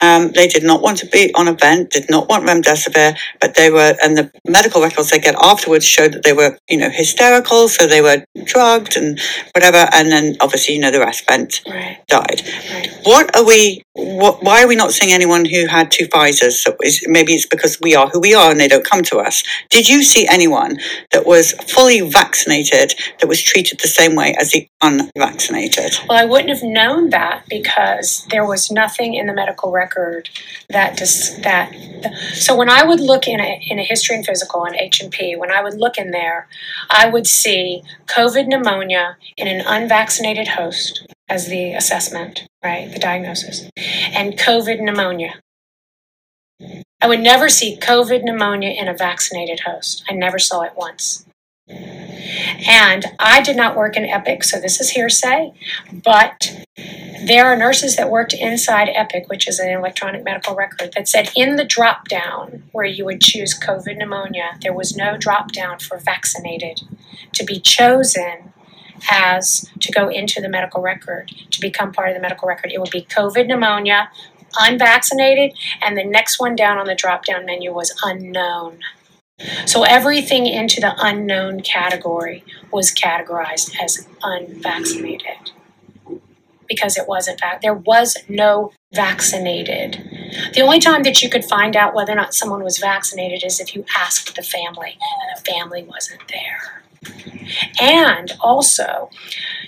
Um, 0.00 0.32
they 0.32 0.48
did 0.48 0.64
not 0.64 0.82
want 0.82 0.98
to 0.98 1.06
be 1.06 1.32
on 1.34 1.46
a 1.46 1.52
vent, 1.52 1.90
did 1.90 2.10
not 2.10 2.28
want 2.28 2.44
remdesivir, 2.44 3.16
but 3.40 3.54
they 3.54 3.70
were, 3.70 3.94
and 4.02 4.16
the 4.16 4.30
medical 4.46 4.82
records 4.82 5.10
they 5.10 5.20
get 5.20 5.36
afterwards 5.40 5.84
showed 5.84 6.12
that 6.12 6.24
they 6.24 6.32
were, 6.32 6.58
you 6.68 6.76
know, 6.76 6.90
hysterical. 6.90 7.68
So 7.68 7.86
they 7.86 8.02
were 8.02 8.24
drugged 8.44 8.96
and 8.96 9.20
whatever. 9.54 9.88
And 9.92 10.10
then 10.10 10.36
obviously, 10.40 10.74
you 10.74 10.80
know, 10.80 10.90
the 10.90 11.00
rest 11.00 11.24
went, 11.30 11.62
right. 11.68 11.98
died. 12.08 12.42
Right. 12.72 12.88
What 13.04 13.36
are 13.36 13.44
we, 13.44 13.82
what, 14.18 14.42
why 14.42 14.62
are 14.62 14.68
we 14.68 14.74
not 14.74 14.90
seeing 14.90 15.12
anyone 15.12 15.44
who 15.44 15.66
had 15.66 15.92
two 15.92 16.06
Pfizers? 16.08 16.54
So 16.54 16.76
is, 16.82 17.04
maybe 17.06 17.34
it's 17.34 17.46
because 17.46 17.80
we 17.80 17.94
are 17.94 18.08
who 18.08 18.18
we 18.18 18.34
are 18.34 18.50
and 18.50 18.58
they 18.58 18.66
don't 18.66 18.84
come 18.84 19.02
to 19.04 19.18
us. 19.18 19.44
Did 19.70 19.88
you 19.88 20.02
see 20.02 20.26
anyone 20.26 20.78
that 21.12 21.24
was 21.24 21.52
fully 21.52 22.00
vaccinated 22.00 22.94
that 23.20 23.28
was 23.28 23.40
treated 23.40 23.78
the 23.78 23.86
same 23.86 24.16
way 24.16 24.34
as 24.38 24.50
the 24.50 24.68
unvaccinated? 24.82 25.98
Well, 26.08 26.18
I 26.18 26.24
wouldn't 26.24 26.50
have 26.50 26.64
known 26.64 27.10
that 27.10 27.44
because 27.48 28.26
there 28.30 28.44
was 28.44 28.72
nothing 28.72 29.14
in 29.14 29.26
the 29.26 29.34
medical 29.34 29.70
record 29.70 30.28
that 30.68 30.96
dis- 30.96 31.38
that. 31.44 31.72
So 32.34 32.56
when 32.56 32.68
I 32.68 32.84
would 32.84 33.00
look 33.00 33.28
in 33.28 33.40
a 33.40 33.60
in 33.70 33.78
a 33.78 33.84
history 33.84 34.16
and 34.16 34.26
physical 34.26 34.64
and 34.64 34.74
H 34.74 35.00
and 35.00 35.12
P, 35.12 35.36
when 35.36 35.52
I 35.52 35.62
would 35.62 35.74
look 35.74 35.96
in 35.96 36.10
there, 36.10 36.48
I 36.90 37.08
would 37.08 37.28
see 37.28 37.84
COVID 38.06 38.48
pneumonia 38.48 39.16
in 39.36 39.46
an 39.46 39.62
unvaccinated 39.64 40.48
host 40.48 41.06
as 41.28 41.48
the 41.48 41.74
assessment, 41.74 42.46
right? 42.62 42.90
The 42.92 42.98
diagnosis, 42.98 43.68
and 43.76 44.38
COVID 44.38 44.80
pneumonia. 44.80 45.40
I 47.00 47.06
would 47.06 47.20
never 47.20 47.48
see 47.48 47.76
COVID 47.76 48.24
pneumonia 48.24 48.70
in 48.70 48.88
a 48.88 48.94
vaccinated 48.94 49.60
host. 49.60 50.02
I 50.08 50.14
never 50.14 50.38
saw 50.38 50.62
it 50.62 50.72
once. 50.76 51.24
And 51.68 53.06
I 53.18 53.40
did 53.42 53.56
not 53.56 53.76
work 53.76 53.96
in 53.96 54.04
Epic, 54.04 54.42
so 54.42 54.58
this 54.58 54.80
is 54.80 54.90
hearsay, 54.90 55.52
but 55.92 56.64
there 57.24 57.46
are 57.46 57.56
nurses 57.56 57.96
that 57.96 58.10
worked 58.10 58.32
inside 58.32 58.88
Epic, 58.88 59.28
which 59.28 59.46
is 59.46 59.58
an 59.58 59.70
electronic 59.70 60.24
medical 60.24 60.54
record, 60.54 60.92
that 60.94 61.08
said 61.08 61.30
in 61.36 61.56
the 61.56 61.64
drop 61.64 62.08
down 62.08 62.64
where 62.72 62.86
you 62.86 63.04
would 63.04 63.20
choose 63.20 63.58
COVID 63.58 63.98
pneumonia, 63.98 64.58
there 64.62 64.72
was 64.72 64.96
no 64.96 65.16
drop 65.16 65.52
down 65.52 65.78
for 65.78 65.98
vaccinated 65.98 66.80
to 67.32 67.44
be 67.44 67.60
chosen 67.60 68.52
as 69.10 69.70
to 69.80 69.92
go 69.92 70.08
into 70.08 70.40
the 70.40 70.48
medical 70.48 70.82
record 70.82 71.30
to 71.50 71.60
become 71.60 71.92
part 71.92 72.08
of 72.08 72.14
the 72.14 72.20
medical 72.20 72.48
record. 72.48 72.72
It 72.72 72.80
would 72.80 72.90
be 72.90 73.02
COVID 73.02 73.46
pneumonia, 73.46 74.10
unvaccinated, 74.58 75.56
and 75.82 75.96
the 75.96 76.04
next 76.04 76.40
one 76.40 76.56
down 76.56 76.78
on 76.78 76.86
the 76.86 76.94
drop 76.94 77.24
down 77.24 77.44
menu 77.46 77.72
was 77.72 77.94
unknown. 78.02 78.78
So 79.66 79.84
everything 79.84 80.46
into 80.46 80.80
the 80.80 80.94
unknown 80.98 81.60
category 81.60 82.44
was 82.72 82.92
categorized 82.92 83.76
as 83.80 84.08
unvaccinated 84.22 85.52
because 86.68 86.96
it 86.98 87.08
wasn't 87.08 87.40
vac- 87.40 87.62
there 87.62 87.74
was 87.74 88.16
no 88.28 88.72
vaccinated. 88.92 90.02
The 90.54 90.60
only 90.60 90.80
time 90.80 91.02
that 91.04 91.22
you 91.22 91.30
could 91.30 91.44
find 91.44 91.76
out 91.76 91.94
whether 91.94 92.12
or 92.12 92.16
not 92.16 92.34
someone 92.34 92.62
was 92.62 92.78
vaccinated 92.78 93.44
is 93.44 93.60
if 93.60 93.74
you 93.74 93.84
asked 93.96 94.36
the 94.36 94.42
family 94.42 94.98
and 95.00 95.38
the 95.38 95.50
family 95.50 95.82
wasn't 95.84 96.20
there. 96.28 96.77
And 97.80 98.32
also, 98.40 99.10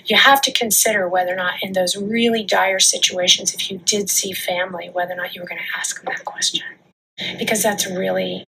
you 0.05 0.15
have 0.15 0.41
to 0.41 0.51
consider 0.51 1.07
whether 1.07 1.33
or 1.33 1.37
not, 1.37 1.55
in 1.61 1.73
those 1.73 1.95
really 1.95 2.43
dire 2.43 2.79
situations, 2.79 3.53
if 3.53 3.69
you 3.69 3.79
did 3.79 4.09
see 4.09 4.33
family, 4.33 4.89
whether 4.91 5.13
or 5.13 5.17
not 5.17 5.35
you 5.35 5.41
were 5.41 5.47
going 5.47 5.61
to 5.61 5.77
ask 5.77 5.95
them 5.95 6.05
that 6.13 6.25
question. 6.25 6.65
Because 7.37 7.61
that's 7.61 7.85
really, 7.87 8.43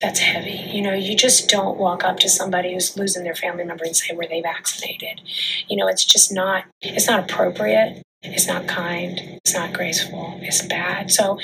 that's 0.00 0.20
heavy. 0.20 0.70
You 0.72 0.82
know, 0.82 0.92
you 0.92 1.16
just 1.16 1.48
don't 1.48 1.78
walk 1.78 2.04
up 2.04 2.18
to 2.20 2.28
somebody 2.28 2.72
who's 2.72 2.96
losing 2.96 3.24
their 3.24 3.34
family 3.34 3.64
member 3.64 3.84
and 3.84 3.96
say, 3.96 4.14
were 4.14 4.26
they 4.26 4.42
vaccinated? 4.42 5.20
You 5.68 5.76
know, 5.76 5.88
it's 5.88 6.04
just 6.04 6.32
not, 6.32 6.64
it's 6.82 7.06
not 7.06 7.20
appropriate. 7.20 8.02
It's 8.22 8.48
not 8.48 8.66
kind. 8.66 9.38
It's 9.44 9.54
not 9.54 9.72
graceful. 9.72 10.38
It's 10.42 10.62
bad. 10.66 11.10
So 11.12 11.38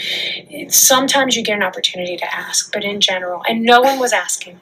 sometimes 0.69 1.37
you 1.37 1.45
get 1.45 1.55
an 1.55 1.62
opportunity 1.62 2.16
to 2.16 2.35
ask, 2.35 2.73
but 2.73 2.83
in 2.83 3.01
general, 3.01 3.43
and 3.49 3.62
no 3.62 3.81
one 3.81 4.01
was 4.01 4.12
asking. 4.12 4.61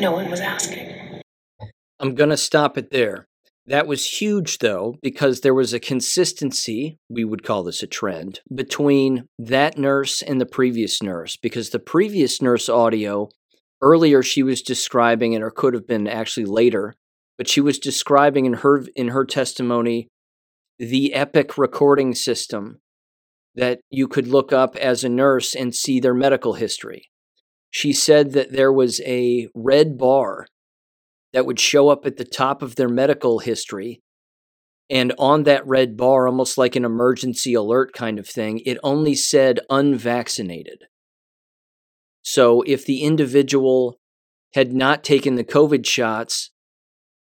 No 0.00 0.10
one 0.10 0.28
was 0.28 0.40
asking. 0.40 1.13
I'm 2.00 2.14
going 2.14 2.30
to 2.30 2.36
stop 2.36 2.76
it 2.76 2.90
there. 2.90 3.26
That 3.66 3.86
was 3.86 4.20
huge, 4.20 4.58
though, 4.58 4.96
because 5.02 5.40
there 5.40 5.54
was 5.54 5.72
a 5.72 5.80
consistency, 5.80 6.98
we 7.08 7.24
would 7.24 7.42
call 7.42 7.62
this 7.62 7.82
a 7.82 7.86
trend, 7.86 8.40
between 8.54 9.26
that 9.38 9.78
nurse 9.78 10.20
and 10.20 10.38
the 10.40 10.46
previous 10.46 11.02
nurse. 11.02 11.36
Because 11.36 11.70
the 11.70 11.78
previous 11.78 12.42
nurse 12.42 12.68
audio, 12.68 13.30
earlier 13.80 14.22
she 14.22 14.42
was 14.42 14.60
describing, 14.60 15.34
and 15.34 15.42
or 15.42 15.50
could 15.50 15.72
have 15.72 15.86
been 15.86 16.06
actually 16.06 16.44
later, 16.44 16.94
but 17.38 17.48
she 17.48 17.60
was 17.60 17.78
describing 17.78 18.44
in 18.44 18.54
her 18.54 18.84
in 18.94 19.08
her 19.08 19.24
testimony 19.24 20.08
the 20.78 21.14
epic 21.14 21.56
recording 21.56 22.14
system 22.14 22.80
that 23.54 23.80
you 23.90 24.08
could 24.08 24.26
look 24.26 24.52
up 24.52 24.76
as 24.76 25.04
a 25.04 25.08
nurse 25.08 25.54
and 25.54 25.74
see 25.74 26.00
their 26.00 26.14
medical 26.14 26.54
history. 26.54 27.08
She 27.70 27.92
said 27.92 28.32
that 28.32 28.52
there 28.52 28.72
was 28.72 29.00
a 29.02 29.48
red 29.54 29.96
bar 29.96 30.46
that 31.34 31.44
would 31.44 31.60
show 31.60 31.88
up 31.88 32.06
at 32.06 32.16
the 32.16 32.24
top 32.24 32.62
of 32.62 32.76
their 32.76 32.88
medical 32.88 33.40
history. 33.40 34.00
And 34.88 35.12
on 35.18 35.42
that 35.42 35.66
red 35.66 35.96
bar, 35.96 36.28
almost 36.28 36.56
like 36.56 36.76
an 36.76 36.84
emergency 36.84 37.54
alert 37.54 37.92
kind 37.92 38.20
of 38.20 38.28
thing, 38.28 38.60
it 38.64 38.78
only 38.84 39.16
said 39.16 39.58
unvaccinated. 39.68 40.84
So 42.22 42.62
if 42.62 42.86
the 42.86 43.02
individual 43.02 43.98
had 44.54 44.72
not 44.72 45.02
taken 45.02 45.34
the 45.34 45.44
COVID 45.44 45.84
shots, 45.84 46.52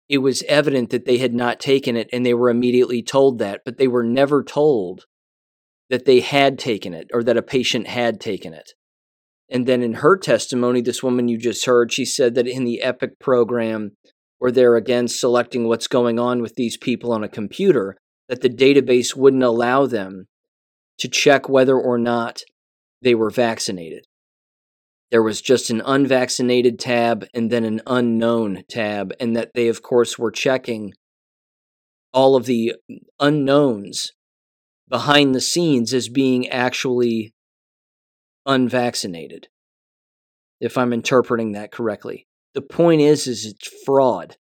it 0.10 0.18
was 0.18 0.44
evident 0.44 0.90
that 0.90 1.06
they 1.06 1.20
had 1.20 1.36
not 1.36 1.60
taken 1.60 1.96
it 1.96 2.10
and 2.12 2.26
they 2.26 2.34
were 2.34 2.50
immediately 2.50 3.04
told 3.04 3.38
that, 3.40 3.62
but 3.64 3.78
they 3.78 3.88
were 3.88 4.04
never 4.04 4.44
told 4.44 5.06
that 5.92 6.06
they 6.06 6.22
had 6.22 6.58
taken 6.58 6.94
it 6.96 7.08
or 7.14 7.24
that 7.24 7.38
a 7.38 7.44
patient 7.44 7.86
had 7.86 8.20
taken 8.20 8.54
it. 8.54 8.74
And 9.52 9.68
then 9.68 9.84
in 9.84 9.96
her 9.96 10.18
testimony, 10.18 10.80
this 10.82 11.04
woman 11.04 11.28
you 11.28 11.38
just 11.38 11.66
heard, 11.66 11.92
she 11.92 12.06
said 12.06 12.36
that 12.36 12.48
in 12.48 12.64
the 12.64 12.82
EPIC 12.82 13.20
program, 13.20 13.92
where 14.40 14.52
they're 14.52 14.78
again 14.78 15.10
selecting 15.10 15.68
what's 15.68 15.88
going 15.88 16.18
on 16.18 16.42
with 16.42 16.56
these 16.56 16.78
people 16.78 17.12
on 17.12 17.24
a 17.24 17.30
computer, 17.30 17.98
that 18.30 18.42
the 18.42 18.50
database 18.50 19.14
wouldn't 19.14 19.44
allow 19.44 19.86
them 19.86 20.28
to 21.00 21.10
check 21.10 21.50
whether 21.50 21.78
or 21.78 21.98
not 21.98 22.42
they 23.02 23.14
were 23.14 23.30
vaccinated. 23.30 24.06
There 25.12 25.22
was 25.22 25.42
just 25.42 25.70
an 25.70 25.82
unvaccinated 25.86 26.80
tab 26.80 27.26
and 27.34 27.52
then 27.52 27.66
an 27.66 27.82
unknown 27.86 28.64
tab, 28.70 29.12
and 29.20 29.36
that 29.36 29.52
they, 29.54 29.68
of 29.68 29.82
course, 29.82 30.18
were 30.18 30.32
checking 30.32 30.94
all 32.14 32.38
of 32.38 32.46
the 32.46 32.76
unknowns 33.20 34.14
behind 34.88 35.36
the 35.36 35.42
scenes 35.42 35.94
as 35.94 36.08
being 36.08 36.48
actually 36.48 37.34
unvaccinated 38.46 39.48
if 40.60 40.78
i'm 40.78 40.94
interpreting 40.94 41.54
that 41.54 41.72
correctly. 41.72 42.28
The 42.54 42.62
point 42.62 43.02
is 43.02 43.28
is 43.28 43.46
it's 43.46 43.70
fraud. 43.86 44.36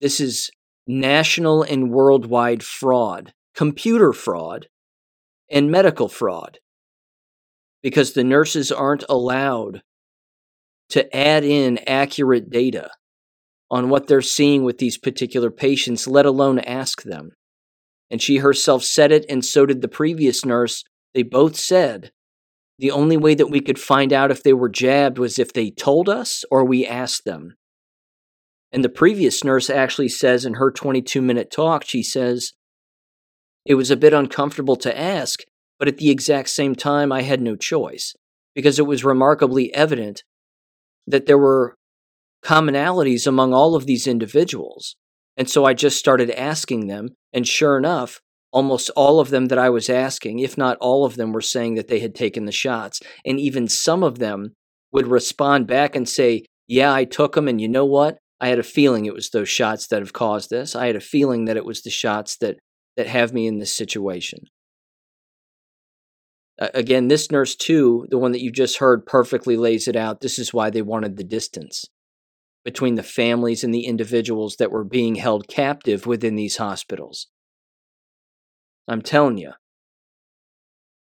This 0.00 0.20
is 0.20 0.50
national 0.86 1.62
and 1.62 1.90
worldwide 1.90 2.62
fraud 2.62 3.32
computer 3.54 4.12
fraud 4.12 4.66
and 5.50 5.70
medical 5.70 6.08
fraud 6.08 6.58
because 7.82 8.12
the 8.12 8.24
nurses 8.24 8.72
aren't 8.72 9.04
allowed 9.08 9.82
to 10.88 11.14
add 11.16 11.44
in 11.44 11.78
accurate 11.86 12.50
data 12.50 12.90
on 13.70 13.88
what 13.88 14.06
they're 14.06 14.20
seeing 14.20 14.64
with 14.64 14.78
these 14.78 14.98
particular 14.98 15.50
patients 15.50 16.06
let 16.06 16.26
alone 16.26 16.58
ask 16.60 17.02
them. 17.02 17.30
And 18.10 18.20
she 18.20 18.38
herself 18.38 18.84
said 18.84 19.12
it 19.12 19.24
and 19.28 19.44
so 19.44 19.64
did 19.64 19.80
the 19.80 19.88
previous 19.88 20.44
nurse. 20.44 20.84
They 21.14 21.22
both 21.22 21.56
said 21.56 22.12
the 22.82 22.90
only 22.90 23.16
way 23.16 23.36
that 23.36 23.46
we 23.46 23.60
could 23.60 23.78
find 23.78 24.12
out 24.12 24.32
if 24.32 24.42
they 24.42 24.52
were 24.52 24.68
jabbed 24.68 25.16
was 25.16 25.38
if 25.38 25.52
they 25.52 25.70
told 25.70 26.08
us 26.08 26.44
or 26.50 26.64
we 26.64 26.84
asked 26.84 27.24
them. 27.24 27.54
And 28.72 28.82
the 28.82 28.88
previous 28.88 29.44
nurse 29.44 29.70
actually 29.70 30.08
says 30.08 30.44
in 30.44 30.54
her 30.54 30.72
22 30.72 31.22
minute 31.22 31.52
talk, 31.52 31.84
she 31.86 32.02
says, 32.02 32.54
it 33.64 33.76
was 33.76 33.92
a 33.92 33.96
bit 33.96 34.12
uncomfortable 34.12 34.74
to 34.74 34.98
ask, 34.98 35.44
but 35.78 35.86
at 35.86 35.98
the 35.98 36.10
exact 36.10 36.48
same 36.48 36.74
time, 36.74 37.12
I 37.12 37.22
had 37.22 37.40
no 37.40 37.54
choice 37.54 38.14
because 38.52 38.80
it 38.80 38.86
was 38.86 39.04
remarkably 39.04 39.72
evident 39.72 40.24
that 41.06 41.26
there 41.26 41.38
were 41.38 41.76
commonalities 42.44 43.28
among 43.28 43.54
all 43.54 43.76
of 43.76 43.86
these 43.86 44.08
individuals. 44.08 44.96
And 45.36 45.48
so 45.48 45.64
I 45.64 45.72
just 45.72 46.00
started 46.00 46.32
asking 46.32 46.88
them, 46.88 47.10
and 47.32 47.46
sure 47.46 47.78
enough, 47.78 48.20
almost 48.52 48.90
all 48.90 49.18
of 49.18 49.30
them 49.30 49.46
that 49.46 49.58
I 49.58 49.70
was 49.70 49.88
asking, 49.88 50.38
if 50.38 50.56
not 50.56 50.76
all 50.80 51.04
of 51.04 51.16
them, 51.16 51.32
were 51.32 51.40
saying 51.40 51.74
that 51.74 51.88
they 51.88 52.00
had 52.00 52.14
taken 52.14 52.44
the 52.44 52.52
shots. 52.52 53.00
And 53.24 53.40
even 53.40 53.68
some 53.68 54.02
of 54.02 54.18
them 54.18 54.54
would 54.92 55.06
respond 55.06 55.66
back 55.66 55.96
and 55.96 56.08
say, 56.08 56.44
Yeah, 56.68 56.92
I 56.92 57.04
took 57.04 57.34
them. 57.34 57.48
And 57.48 57.60
you 57.60 57.68
know 57.68 57.86
what? 57.86 58.18
I 58.40 58.48
had 58.48 58.58
a 58.58 58.64
feeling 58.64 59.04
it 59.04 59.14
was 59.14 59.30
those 59.30 59.48
shots 59.48 59.86
that 59.88 60.00
have 60.00 60.12
caused 60.12 60.50
this. 60.50 60.74
I 60.74 60.86
had 60.86 60.96
a 60.96 61.00
feeling 61.00 61.44
that 61.46 61.56
it 61.56 61.64
was 61.64 61.82
the 61.82 61.90
shots 61.90 62.36
that, 62.38 62.58
that 62.96 63.06
have 63.06 63.32
me 63.32 63.46
in 63.46 63.58
this 63.58 63.74
situation. 63.74 64.40
Uh, 66.60 66.68
again, 66.74 67.08
this 67.08 67.30
nurse, 67.30 67.54
too, 67.54 68.06
the 68.10 68.18
one 68.18 68.32
that 68.32 68.42
you 68.42 68.50
just 68.50 68.78
heard, 68.78 69.06
perfectly 69.06 69.56
lays 69.56 69.88
it 69.88 69.96
out. 69.96 70.20
This 70.20 70.38
is 70.38 70.52
why 70.52 70.70
they 70.70 70.82
wanted 70.82 71.16
the 71.16 71.24
distance 71.24 71.86
between 72.64 72.96
the 72.96 73.02
families 73.02 73.64
and 73.64 73.74
the 73.74 73.86
individuals 73.86 74.56
that 74.56 74.70
were 74.70 74.84
being 74.84 75.16
held 75.16 75.48
captive 75.48 76.06
within 76.06 76.36
these 76.36 76.58
hospitals. 76.58 77.28
I'm 78.88 79.02
telling 79.02 79.38
you, 79.38 79.52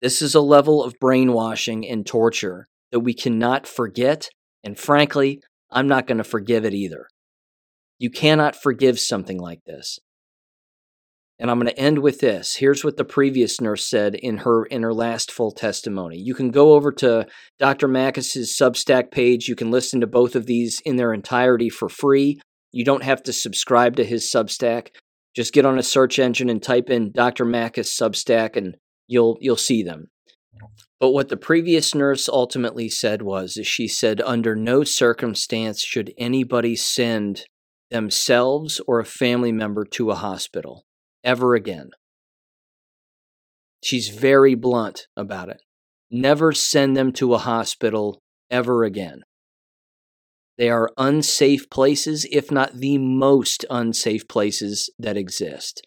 this 0.02 0.20
is 0.20 0.34
a 0.34 0.40
level 0.40 0.84
of 0.84 0.98
brainwashing 1.00 1.88
and 1.88 2.06
torture 2.06 2.66
that 2.92 3.00
we 3.00 3.14
cannot 3.14 3.66
forget. 3.66 4.28
And 4.62 4.78
frankly, 4.78 5.40
I'm 5.70 5.88
not 5.88 6.06
going 6.06 6.18
to 6.18 6.24
forgive 6.24 6.64
it 6.64 6.74
either. 6.74 7.08
You 7.98 8.10
cannot 8.10 8.54
forgive 8.54 9.00
something 9.00 9.38
like 9.38 9.60
this. 9.66 9.98
And 11.38 11.50
I'm 11.50 11.58
going 11.58 11.72
to 11.72 11.80
end 11.80 11.98
with 11.98 12.20
this. 12.20 12.56
Here's 12.56 12.84
what 12.84 12.96
the 12.96 13.04
previous 13.04 13.60
nurse 13.60 13.88
said 13.88 14.14
in 14.14 14.38
her 14.38 14.64
in 14.66 14.82
her 14.82 14.94
last 14.94 15.32
full 15.32 15.50
testimony. 15.50 16.16
You 16.18 16.34
can 16.34 16.50
go 16.50 16.74
over 16.74 16.92
to 16.92 17.26
Dr. 17.58 17.88
Makis's 17.88 18.56
Substack 18.56 19.10
page. 19.10 19.48
You 19.48 19.56
can 19.56 19.70
listen 19.70 20.00
to 20.00 20.06
both 20.06 20.36
of 20.36 20.46
these 20.46 20.80
in 20.84 20.96
their 20.96 21.12
entirety 21.12 21.68
for 21.68 21.88
free. 21.88 22.40
You 22.70 22.84
don't 22.84 23.02
have 23.02 23.22
to 23.24 23.32
subscribe 23.32 23.96
to 23.96 24.04
his 24.04 24.30
Substack. 24.30 24.88
Just 25.34 25.52
get 25.52 25.66
on 25.66 25.78
a 25.78 25.82
search 25.82 26.18
engine 26.18 26.48
and 26.48 26.62
type 26.62 26.90
in 26.90 27.12
Dr. 27.12 27.44
Makis 27.44 27.88
Substack 27.88 28.56
and 28.56 28.76
you'll 29.06 29.36
you'll 29.40 29.56
see 29.56 29.82
them. 29.82 30.10
But 31.00 31.10
what 31.10 31.28
the 31.28 31.36
previous 31.36 31.94
nurse 31.94 32.28
ultimately 32.28 32.88
said 32.88 33.22
was 33.22 33.58
she 33.64 33.88
said 33.88 34.20
under 34.20 34.54
no 34.54 34.84
circumstance 34.84 35.82
should 35.82 36.14
anybody 36.16 36.76
send 36.76 37.44
themselves 37.90 38.80
or 38.86 39.00
a 39.00 39.04
family 39.04 39.52
member 39.52 39.84
to 39.84 40.10
a 40.10 40.14
hospital 40.14 40.84
ever 41.22 41.54
again. 41.54 41.90
She's 43.82 44.08
very 44.08 44.54
blunt 44.54 45.08
about 45.16 45.48
it. 45.48 45.60
Never 46.10 46.52
send 46.52 46.96
them 46.96 47.12
to 47.14 47.34
a 47.34 47.38
hospital 47.38 48.20
ever 48.50 48.84
again. 48.84 49.22
They 50.56 50.70
are 50.70 50.90
unsafe 50.96 51.68
places, 51.68 52.26
if 52.30 52.50
not 52.50 52.74
the 52.74 52.98
most 52.98 53.64
unsafe 53.70 54.28
places 54.28 54.90
that 54.98 55.16
exist. 55.16 55.86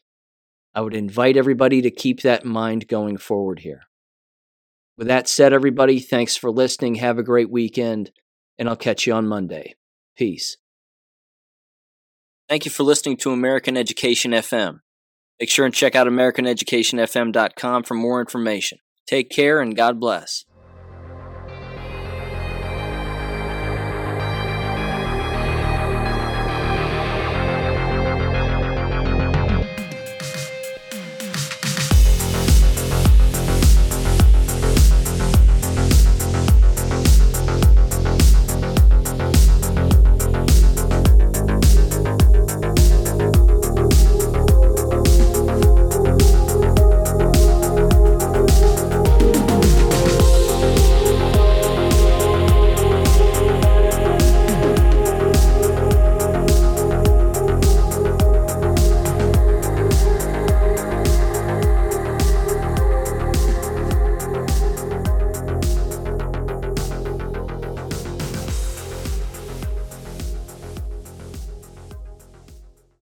I 0.75 0.81
would 0.81 0.95
invite 0.95 1.37
everybody 1.37 1.81
to 1.81 1.89
keep 1.89 2.21
that 2.21 2.43
in 2.43 2.51
mind 2.51 2.87
going 2.87 3.17
forward 3.17 3.59
here. 3.59 3.81
With 4.97 5.07
that 5.07 5.27
said, 5.27 5.53
everybody, 5.53 5.99
thanks 5.99 6.35
for 6.35 6.51
listening. 6.51 6.95
Have 6.95 7.17
a 7.17 7.23
great 7.23 7.49
weekend, 7.49 8.11
and 8.57 8.67
I'll 8.67 8.75
catch 8.75 9.07
you 9.07 9.13
on 9.13 9.27
Monday. 9.27 9.75
Peace. 10.17 10.57
Thank 12.49 12.65
you 12.65 12.71
for 12.71 12.83
listening 12.83 13.17
to 13.17 13.31
American 13.31 13.77
Education 13.77 14.31
FM. 14.31 14.79
Make 15.39 15.49
sure 15.49 15.65
and 15.65 15.73
check 15.73 15.95
out 15.95 16.07
AmericanEducationFM.com 16.07 17.83
for 17.83 17.93
more 17.93 18.19
information. 18.19 18.79
Take 19.05 19.29
care 19.29 19.61
and 19.61 19.75
God 19.75 19.99
bless. 19.99 20.45